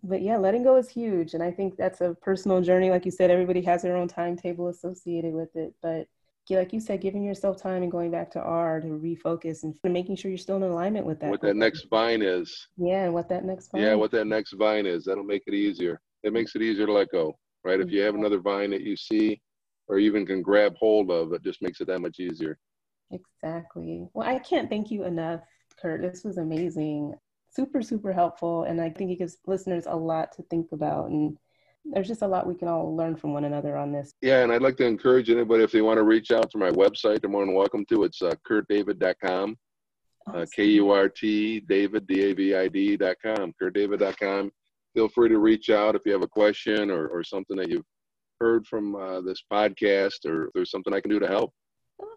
But 0.03 0.23
yeah, 0.23 0.37
letting 0.37 0.63
go 0.63 0.77
is 0.77 0.89
huge. 0.89 1.35
And 1.35 1.43
I 1.43 1.51
think 1.51 1.77
that's 1.77 2.01
a 2.01 2.15
personal 2.21 2.61
journey. 2.61 2.91
Like 2.91 3.05
you 3.05 3.11
said, 3.11 3.31
everybody 3.31 3.63
has 3.63 3.83
their 3.83 3.97
own 3.97 4.09
timetable 4.09 4.69
associated 4.69 5.33
with 5.33 5.55
it. 5.55 5.75
But 5.83 6.09
like 6.51 6.73
you 6.73 6.81
said, 6.81 7.01
giving 7.01 7.25
yourself 7.25 7.61
time 7.61 7.83
and 7.83 7.91
going 7.91 8.11
back 8.11 8.31
to 8.33 8.41
R 8.41 8.81
to 8.81 8.87
refocus 8.87 9.65
and 9.65 9.75
making 9.85 10.17
sure 10.17 10.31
you're 10.31 10.39
still 10.39 10.57
in 10.57 10.63
alignment 10.63 11.07
with 11.07 11.19
that. 11.21 11.31
What 11.31 11.43
that 11.43 11.57
next 11.57 11.87
vine 11.91 12.23
is. 12.23 12.69
Yeah, 12.77 13.05
and 13.05 13.15
what 13.15 13.29
that 13.29 13.45
next 13.45 13.73
vine. 13.73 13.83
Yeah, 13.83 13.95
what 13.95 14.13
that 14.13 14.27
next 14.27 14.53
vine 14.53 14.87
is. 14.87 15.05
That'll 15.05 15.25
make 15.25 15.43
it 15.47 15.55
easier. 15.55 16.01
It 16.23 16.33
makes 16.33 16.55
it 16.55 16.63
easier 16.63 16.87
to 16.87 16.93
let 16.93 17.11
go, 17.11 17.37
right? 17.65 17.81
If 17.81 17.91
you 17.91 18.01
have 18.03 18.15
another 18.15 18.41
vine 18.41 18.71
that 18.71 18.83
you 18.83 18.97
see 18.97 19.41
or 19.89 19.99
even 19.99 20.27
can 20.27 20.43
grab 20.43 20.75
hold 20.77 21.11
of, 21.11 21.33
it 21.33 21.43
just 21.43 21.63
makes 21.63 21.81
it 21.81 21.87
that 21.89 22.01
much 22.01 22.19
easier. 22.19 22.59
Exactly. 23.11 24.09
Well, 24.15 24.29
I 24.29 24.39
can't 24.41 24.69
thank 24.69 24.91
you 24.91 25.05
enough, 25.05 25.43
Kurt. 25.81 26.03
This 26.03 26.25
was 26.25 26.39
amazing. 26.39 27.15
Super, 27.57 27.81
super 27.81 28.13
helpful. 28.13 28.65
And 28.65 28.83
I 28.83 28.91
think 28.91 29.11
it 29.11 29.19
gives 29.19 29.39
listeners 29.47 29.87
a 29.87 29.97
lot 29.97 30.31
to 30.33 30.43
think 30.43 30.73
about. 30.73 31.09
And 31.09 31.39
there's 31.87 32.07
just 32.07 32.21
a 32.21 32.27
lot 32.27 32.47
we 32.47 32.55
can 32.55 32.69
all 32.69 32.95
learn 32.95 33.17
from 33.17 33.33
one 33.33 33.45
another 33.45 33.79
on 33.79 33.93
this. 33.93 34.13
Yeah, 34.21 34.43
and 34.43 34.53
I'd 34.53 34.61
like 34.61 34.77
to 34.77 34.85
encourage 34.85 35.31
anybody 35.31 35.65
if 35.65 35.73
they 35.73 35.81
want 35.81 35.97
to 35.97 36.03
reach 36.03 36.31
out 36.31 36.51
to 36.51 36.59
my 36.59 36.71
website, 36.71 37.23
they're 37.23 37.31
more 37.31 37.47
than 37.47 37.55
welcome 37.55 37.87
to. 37.87 38.05
It's 38.05 38.21
uh, 38.21 38.35
kurtdavid.com, 38.47 39.57
uh, 40.35 40.47
K 40.55 40.65
U 40.65 40.91
R 40.91 41.09
T 41.09 41.61
David, 41.61 42.07
D 42.07 42.25
A 42.25 42.35
V 42.35 42.55
I 42.55 42.69
D.com, 42.69 43.55
kurtdavid.com. 43.63 44.53
Feel 44.93 45.09
free 45.09 45.31
to 45.31 45.39
reach 45.39 45.71
out 45.71 45.95
if 45.95 46.03
you 46.05 46.13
have 46.13 46.23
a 46.23 46.29
question 46.29 46.91
or, 46.91 47.07
or 47.07 47.25
something 47.25 47.57
that 47.57 47.71
you've 47.71 47.87
heard 48.39 48.67
from 48.67 48.95
uh, 48.97 49.23
this 49.23 49.43
podcast 49.51 50.27
or 50.27 50.49
if 50.49 50.53
there's 50.53 50.71
something 50.71 50.93
I 50.93 51.01
can 51.01 51.11
do 51.11 51.21
to 51.21 51.27
help. 51.27 51.55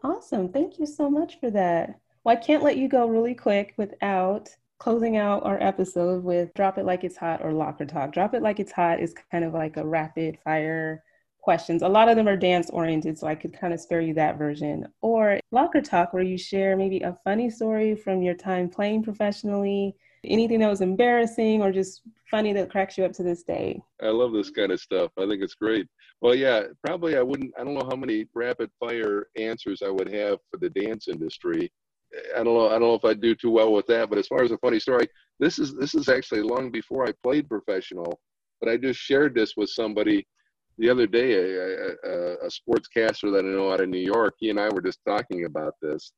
Awesome. 0.03 0.51
Thank 0.51 0.79
you 0.79 0.85
so 0.85 1.09
much 1.09 1.39
for 1.39 1.49
that. 1.51 1.97
Well, 2.25 2.35
I 2.35 2.41
can't 2.41 2.63
let 2.63 2.75
you 2.75 2.89
go 2.89 3.07
really 3.07 3.35
quick 3.35 3.73
without 3.77 4.49
closing 4.79 5.17
out 5.17 5.45
our 5.45 5.61
episode 5.61 6.23
with 6.23 6.53
Drop 6.53 6.77
It 6.77 6.85
Like 6.85 7.03
It's 7.03 7.17
Hot 7.17 7.41
or 7.43 7.51
Locker 7.51 7.85
Talk. 7.85 8.13
Drop 8.13 8.33
It 8.33 8.41
Like 8.41 8.59
It's 8.61 8.71
Hot 8.71 9.01
is 9.01 9.13
kind 9.29 9.43
of 9.43 9.53
like 9.53 9.75
a 9.75 9.85
rapid 9.85 10.37
fire 10.43 11.03
questions. 11.41 11.81
A 11.81 11.87
lot 11.87 12.07
of 12.07 12.15
them 12.15 12.29
are 12.29 12.37
dance 12.37 12.69
oriented, 12.69 13.17
so 13.17 13.27
I 13.27 13.35
could 13.35 13.53
kind 13.53 13.73
of 13.73 13.81
spare 13.81 13.99
you 13.99 14.13
that 14.13 14.37
version. 14.37 14.87
Or 15.01 15.39
Locker 15.51 15.81
Talk, 15.81 16.13
where 16.13 16.23
you 16.23 16.37
share 16.37 16.77
maybe 16.77 17.01
a 17.01 17.17
funny 17.25 17.49
story 17.49 17.93
from 17.93 18.21
your 18.21 18.35
time 18.35 18.69
playing 18.69 19.03
professionally, 19.03 19.95
anything 20.23 20.59
that 20.59 20.69
was 20.69 20.81
embarrassing 20.81 21.61
or 21.61 21.73
just 21.73 22.01
funny 22.31 22.53
that 22.53 22.71
cracks 22.71 22.97
you 22.97 23.03
up 23.03 23.11
to 23.13 23.23
this 23.23 23.43
day. 23.43 23.81
I 24.01 24.07
love 24.07 24.31
this 24.31 24.49
kind 24.49 24.71
of 24.71 24.79
stuff. 24.79 25.11
I 25.17 25.27
think 25.27 25.43
it's 25.43 25.55
great. 25.55 25.87
Well, 26.21 26.35
yeah, 26.35 26.63
probably 26.85 27.17
I 27.17 27.21
wouldn't, 27.21 27.53
I 27.59 27.65
don't 27.65 27.73
know 27.73 27.87
how 27.89 27.95
many 27.97 28.27
rapid 28.33 28.69
fire 28.79 29.27
answers 29.37 29.81
I 29.81 29.89
would 29.89 30.11
have 30.13 30.39
for 30.49 30.57
the 30.57 30.69
dance 30.69 31.09
industry. 31.09 31.69
I 32.35 32.43
don't 32.43 32.53
know. 32.55 32.67
I 32.67 32.71
don't 32.73 32.81
know 32.81 32.95
if 32.95 33.05
I 33.05 33.13
do 33.13 33.35
too 33.35 33.51
well 33.51 33.71
with 33.73 33.85
that. 33.87 34.09
But 34.09 34.17
as 34.17 34.27
far 34.27 34.43
as 34.43 34.51
a 34.51 34.57
funny 34.57 34.79
story, 34.79 35.07
this 35.39 35.59
is 35.59 35.75
this 35.75 35.95
is 35.95 36.09
actually 36.09 36.41
long 36.41 36.71
before 36.71 37.07
I 37.07 37.13
played 37.23 37.49
professional. 37.49 38.19
But 38.59 38.69
I 38.69 38.77
just 38.77 38.99
shared 38.99 39.35
this 39.35 39.53
with 39.55 39.69
somebody 39.69 40.25
the 40.77 40.89
other 40.89 41.07
day, 41.07 41.33
a, 41.33 42.09
a, 42.09 42.33
a 42.35 42.49
sportscaster 42.49 43.31
that 43.33 43.45
I 43.45 43.49
know 43.49 43.71
out 43.71 43.81
of 43.81 43.89
New 43.89 43.99
York. 43.99 44.35
He 44.39 44.49
and 44.49 44.59
I 44.59 44.69
were 44.69 44.81
just 44.81 44.99
talking 45.05 45.45
about 45.45 45.73
this. 45.81 46.11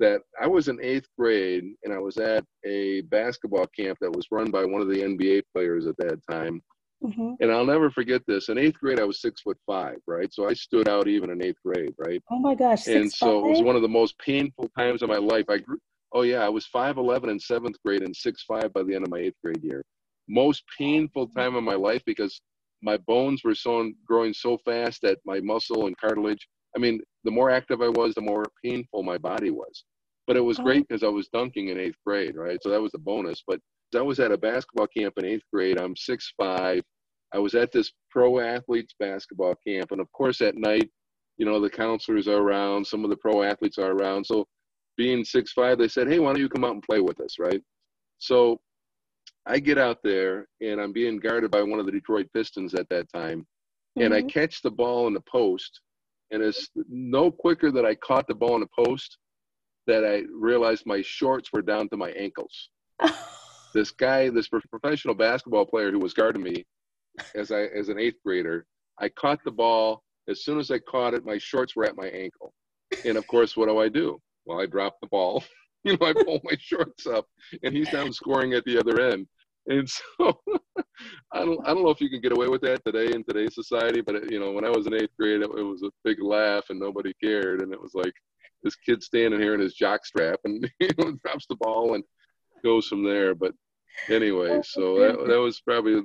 That 0.00 0.22
I 0.40 0.46
was 0.46 0.68
in 0.68 0.78
eighth 0.82 1.06
grade 1.16 1.64
and 1.84 1.92
I 1.92 1.98
was 1.98 2.16
at 2.16 2.44
a 2.64 3.02
basketball 3.02 3.66
camp 3.78 3.98
that 4.00 4.14
was 4.14 4.26
run 4.30 4.50
by 4.50 4.64
one 4.64 4.80
of 4.80 4.88
the 4.88 5.02
NBA 5.02 5.42
players 5.52 5.86
at 5.86 5.96
that 5.98 6.20
time. 6.28 6.62
Mhm. 7.02 7.36
And 7.40 7.50
I'll 7.52 7.66
never 7.66 7.90
forget 7.90 8.22
this. 8.26 8.48
In 8.48 8.58
eighth 8.58 8.78
grade, 8.78 9.00
I 9.00 9.04
was 9.04 9.20
six 9.20 9.40
foot 9.42 9.58
five, 9.66 9.98
right? 10.06 10.32
So 10.32 10.48
I 10.48 10.54
stood 10.54 10.88
out 10.88 11.08
even 11.08 11.30
in 11.30 11.42
eighth 11.44 11.58
grade, 11.64 11.94
right? 11.98 12.22
Oh 12.30 12.38
my 12.38 12.54
gosh. 12.54 12.86
and 12.86 13.10
so 13.12 13.40
it 13.40 13.48
was 13.48 13.62
one 13.62 13.76
of 13.76 13.82
the 13.82 13.88
most 13.88 14.16
painful 14.18 14.68
times 14.76 15.02
of 15.02 15.08
my 15.08 15.16
life. 15.18 15.44
I 15.48 15.58
grew, 15.58 15.78
oh 16.12 16.22
yeah, 16.22 16.44
I 16.44 16.48
was 16.48 16.66
five 16.66 16.96
eleven 16.96 17.28
in 17.30 17.38
seventh 17.40 17.76
grade 17.84 18.02
and 18.02 18.14
six 18.14 18.42
five 18.44 18.72
by 18.72 18.82
the 18.82 18.94
end 18.94 19.04
of 19.04 19.10
my 19.10 19.18
eighth 19.18 19.36
grade 19.42 19.62
year. 19.62 19.82
Most 20.28 20.64
painful 20.78 21.28
time 21.28 21.54
of 21.54 21.64
my 21.64 21.74
life 21.74 22.02
because 22.06 22.40
my 22.82 22.96
bones 22.98 23.42
were 23.44 23.54
so 23.54 23.90
growing 24.06 24.32
so 24.32 24.56
fast 24.58 25.02
that 25.02 25.18
my 25.24 25.40
muscle 25.40 25.86
and 25.86 25.96
cartilage. 25.98 26.46
I 26.76 26.78
mean, 26.80 27.00
the 27.24 27.30
more 27.30 27.50
active 27.50 27.80
I 27.82 27.88
was, 27.88 28.14
the 28.14 28.20
more 28.20 28.44
painful 28.64 29.02
my 29.02 29.16
body 29.18 29.50
was. 29.50 29.84
But 30.26 30.36
it 30.36 30.40
was 30.40 30.58
Oh. 30.58 30.62
great 30.64 30.86
because 30.88 31.02
I 31.02 31.08
was 31.08 31.28
dunking 31.28 31.68
in 31.68 31.78
eighth 31.78 31.98
grade, 32.06 32.36
right? 32.36 32.62
So 32.62 32.68
that 32.70 32.80
was 32.80 32.92
the 32.92 32.98
bonus. 32.98 33.42
But 33.46 33.60
I 33.94 34.02
was 34.02 34.20
at 34.20 34.32
a 34.32 34.38
basketball 34.38 34.86
camp 34.86 35.14
in 35.18 35.24
eighth 35.24 35.44
grade. 35.52 35.78
I'm 35.78 35.96
six 35.96 36.32
five. 36.36 36.82
I 37.32 37.38
was 37.38 37.54
at 37.54 37.72
this 37.72 37.92
pro 38.10 38.38
athletes 38.40 38.94
basketball 38.98 39.54
camp, 39.66 39.92
and 39.92 40.00
of 40.00 40.10
course 40.12 40.40
at 40.40 40.56
night, 40.56 40.90
you 41.36 41.46
know, 41.46 41.60
the 41.60 41.70
counselors 41.70 42.28
are 42.28 42.38
around, 42.38 42.86
some 42.86 43.04
of 43.04 43.10
the 43.10 43.16
pro 43.16 43.42
athletes 43.42 43.78
are 43.78 43.92
around. 43.92 44.24
So 44.24 44.46
being 44.96 45.24
six 45.24 45.52
five, 45.52 45.78
they 45.78 45.88
said, 45.88 46.08
Hey, 46.08 46.18
why 46.20 46.32
don't 46.32 46.40
you 46.40 46.48
come 46.48 46.64
out 46.64 46.72
and 46.74 46.82
play 46.82 47.00
with 47.00 47.20
us, 47.20 47.36
right? 47.38 47.62
So 48.18 48.60
I 49.46 49.58
get 49.58 49.78
out 49.78 49.98
there 50.02 50.46
and 50.60 50.80
I'm 50.80 50.92
being 50.92 51.18
guarded 51.18 51.50
by 51.50 51.62
one 51.62 51.80
of 51.80 51.86
the 51.86 51.92
Detroit 51.92 52.28
Pistons 52.32 52.74
at 52.74 52.88
that 52.88 53.12
time. 53.12 53.46
And 53.96 54.14
I 54.14 54.22
Mhm. 54.22 54.30
catch 54.30 54.62
the 54.62 54.70
ball 54.70 55.06
in 55.06 55.14
the 55.14 55.20
post. 55.22 55.80
And 56.30 56.42
it's 56.42 56.70
no 56.88 57.30
quicker 57.30 57.70
that 57.70 57.84
I 57.84 57.94
caught 57.94 58.26
the 58.26 58.34
ball 58.34 58.54
in 58.54 58.60
the 58.62 58.84
post 58.86 59.18
that 59.86 60.04
I 60.04 60.24
realized 60.32 60.86
my 60.86 61.02
shorts 61.02 61.52
were 61.52 61.62
down 61.62 61.88
to 61.90 61.96
my 61.96 62.10
ankles. 62.12 62.70
This 63.74 63.90
guy, 63.90 64.30
this 64.30 64.48
professional 64.48 65.14
basketball 65.14 65.66
player 65.66 65.90
who 65.90 65.98
was 65.98 66.14
guarding 66.14 66.42
me 66.42 66.64
as 67.34 67.50
I 67.50 67.64
as 67.64 67.88
an 67.88 67.98
eighth 67.98 68.18
grader, 68.24 68.66
I 68.98 69.08
caught 69.08 69.40
the 69.44 69.50
ball. 69.50 70.02
As 70.28 70.44
soon 70.44 70.58
as 70.58 70.70
I 70.70 70.78
caught 70.78 71.12
it, 71.12 71.26
my 71.26 71.38
shorts 71.38 71.76
were 71.76 71.84
at 71.84 71.96
my 71.96 72.06
ankle. 72.06 72.54
And 73.04 73.18
of 73.18 73.26
course, 73.26 73.56
what 73.56 73.68
do 73.68 73.78
I 73.78 73.88
do? 73.88 74.20
Well, 74.46 74.60
I 74.60 74.66
drop 74.66 74.96
the 75.00 75.08
ball. 75.08 75.44
you 75.84 75.96
know, 75.98 76.06
I 76.06 76.12
pull 76.12 76.40
my 76.44 76.56
shorts 76.58 77.06
up, 77.06 77.26
and 77.62 77.76
he's 77.76 77.90
down 77.90 78.12
scoring 78.12 78.54
at 78.54 78.64
the 78.64 78.78
other 78.78 79.00
end. 79.00 79.26
And 79.66 79.88
so 79.88 80.40
I 81.32 81.44
don't 81.44 81.60
I 81.66 81.74
don't 81.74 81.82
know 81.82 81.90
if 81.90 82.00
you 82.00 82.10
can 82.10 82.20
get 82.20 82.32
away 82.32 82.48
with 82.48 82.62
that 82.62 82.84
today 82.84 83.12
in 83.12 83.24
today's 83.24 83.54
society, 83.54 84.00
but 84.00 84.14
it, 84.14 84.30
you 84.30 84.38
know 84.38 84.52
when 84.52 84.64
I 84.64 84.70
was 84.70 84.86
in 84.86 84.94
eighth 84.94 85.16
grade, 85.18 85.42
it, 85.42 85.50
it 85.50 85.62
was 85.62 85.82
a 85.82 85.90
big 86.04 86.22
laugh 86.22 86.64
and 86.70 86.78
nobody 86.78 87.12
cared, 87.22 87.60
and 87.60 87.72
it 87.72 87.80
was 87.80 87.94
like 87.94 88.14
this 88.62 88.76
kid 88.76 89.02
standing 89.02 89.40
here 89.40 89.54
in 89.54 89.60
his 89.60 89.74
jock 89.74 90.06
strap 90.06 90.40
and 90.44 90.70
you 90.80 90.88
know, 90.98 91.16
drops 91.24 91.46
the 91.48 91.56
ball 91.56 91.94
and 91.94 92.04
goes 92.62 92.86
from 92.86 93.04
there. 93.04 93.34
But 93.34 93.52
anyway, 94.08 94.50
oh, 94.50 94.62
so 94.62 94.98
that, 95.00 95.26
that 95.28 95.40
was 95.40 95.60
probably 95.60 96.02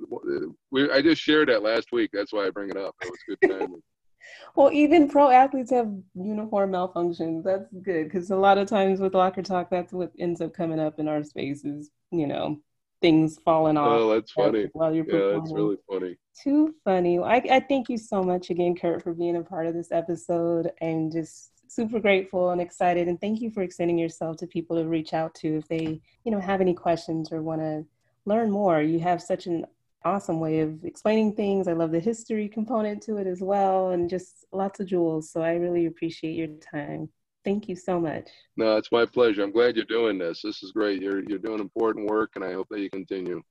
we. 0.71 0.91
I 0.91 1.01
just 1.01 1.21
shared 1.21 1.49
that 1.49 1.63
last 1.63 1.91
week. 1.91 2.11
That's 2.13 2.33
why 2.33 2.47
I 2.47 2.49
bring 2.49 2.69
it 2.69 2.77
up. 2.77 2.95
It 3.01 3.09
was 3.09 3.19
good 3.27 3.49
timing. 3.49 3.81
well, 4.55 4.71
even 4.71 5.09
pro 5.09 5.29
athletes 5.29 5.71
have 5.71 5.91
uniform 6.15 6.71
malfunctions. 6.71 7.43
That's 7.43 7.71
good 7.83 8.05
because 8.05 8.31
a 8.31 8.35
lot 8.35 8.57
of 8.57 8.67
times 8.67 8.99
with 8.99 9.13
locker 9.13 9.41
talk, 9.41 9.69
that's 9.69 9.93
what 9.93 10.11
ends 10.19 10.41
up 10.41 10.53
coming 10.53 10.79
up 10.79 10.99
in 10.99 11.07
our 11.07 11.23
spaces. 11.23 11.89
You 12.11 12.27
know, 12.27 12.59
things 13.01 13.39
falling 13.43 13.77
off. 13.77 13.87
Oh, 13.87 14.13
that's 14.13 14.31
funny. 14.31 14.69
While 14.73 14.93
you're 14.93 15.05
yeah, 15.05 15.39
that's 15.39 15.53
really 15.53 15.77
funny. 15.89 16.17
Too 16.41 16.73
funny. 16.83 17.19
I, 17.19 17.35
I 17.35 17.59
thank 17.59 17.89
you 17.89 17.97
so 17.97 18.23
much 18.23 18.49
again, 18.49 18.75
Kurt, 18.75 19.03
for 19.03 19.13
being 19.13 19.35
a 19.35 19.43
part 19.43 19.67
of 19.67 19.73
this 19.73 19.91
episode 19.91 20.71
and 20.81 21.11
just 21.11 21.51
super 21.69 21.99
grateful 21.99 22.51
and 22.51 22.61
excited. 22.61 23.07
And 23.07 23.19
thank 23.19 23.41
you 23.41 23.51
for 23.51 23.61
extending 23.61 23.97
yourself 23.97 24.37
to 24.37 24.47
people 24.47 24.77
to 24.77 24.87
reach 24.87 25.13
out 25.13 25.33
to 25.35 25.57
if 25.57 25.67
they, 25.67 26.01
you 26.23 26.31
know, 26.31 26.39
have 26.39 26.61
any 26.61 26.73
questions 26.73 27.31
or 27.31 27.41
want 27.41 27.61
to 27.61 27.85
learn 28.25 28.51
more. 28.51 28.81
You 28.81 28.99
have 28.99 29.21
such 29.21 29.45
an 29.45 29.65
awesome 30.05 30.39
way 30.39 30.59
of 30.61 30.83
explaining 30.85 31.35
things. 31.35 31.67
I 31.67 31.73
love 31.73 31.91
the 31.91 31.99
history 31.99 32.47
component 32.47 33.03
to 33.03 33.17
it 33.17 33.27
as 33.27 33.41
well, 33.41 33.91
and 33.91 34.09
just 34.09 34.45
lots 34.51 34.79
of 34.79 34.87
jewels. 34.87 35.29
So 35.31 35.41
I 35.41 35.53
really 35.53 35.85
appreciate 35.85 36.35
your 36.35 36.47
time. 36.47 37.09
Thank 37.45 37.69
you 37.69 37.75
so 37.75 37.99
much. 37.99 38.29
No, 38.57 38.77
it's 38.77 38.91
my 38.91 39.05
pleasure. 39.05 39.43
I'm 39.43 39.51
glad 39.51 39.75
you're 39.75 39.85
doing 39.85 40.17
this. 40.17 40.41
This 40.41 40.61
is 40.61 40.71
great. 40.71 41.01
You're 41.01 41.23
you're 41.27 41.39
doing 41.39 41.59
important 41.59 42.09
work, 42.09 42.31
and 42.35 42.43
I 42.43 42.53
hope 42.53 42.67
that 42.69 42.79
you 42.79 42.89
continue. 42.89 43.41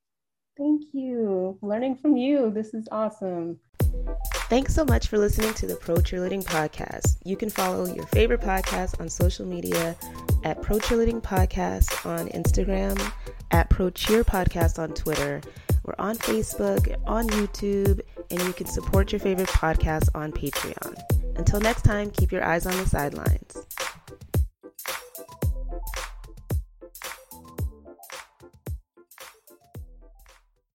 Thank 0.57 0.83
you. 0.93 1.59
Learning 1.63 1.97
from 1.97 2.17
you. 2.17 2.51
This 2.51 2.75
is 2.75 2.89
awesome. 2.91 3.59
Thanks 4.49 4.75
so 4.75 4.85
much 4.85 5.09
for 5.09 5.19
listening 5.19 5.53
to 5.55 5.67
the 5.67 5.77
Pro 5.77 5.97
Cheerleading 5.97 6.43
Podcast. 6.43 7.19
You 7.23 7.37
can 7.37 7.51
follow 7.51 7.87
your 7.87 8.07
favorite 8.07 8.41
podcast 8.41 8.99
on 8.99 9.09
social 9.11 9.45
media 9.45 9.95
at 10.43 10.63
Pro 10.63 10.79
Cheerleading 10.79 11.21
Podcast 11.21 12.07
on 12.07 12.29
Instagram, 12.29 12.99
at 13.51 13.69
Pro 13.69 13.91
Cheer 13.91 14.25
Podcast 14.25 14.79
on 14.79 14.95
Twitter. 14.95 15.43
We're 15.85 15.95
on 15.99 16.17
Facebook, 16.17 16.95
on 17.07 17.29
YouTube, 17.29 18.01
and 18.31 18.43
you 18.43 18.53
can 18.55 18.67
support 18.67 19.13
your 19.13 19.21
favorite 19.21 19.49
podcast 19.49 20.09
on 20.15 20.33
Patreon. 20.33 20.99
Until 21.37 21.61
next 21.61 21.83
time, 21.83 22.11
keep 22.11 22.33
your 22.33 22.45
eyes 22.45 22.67
on 22.67 22.77
the 22.77 22.87
sidelines. 22.87 23.67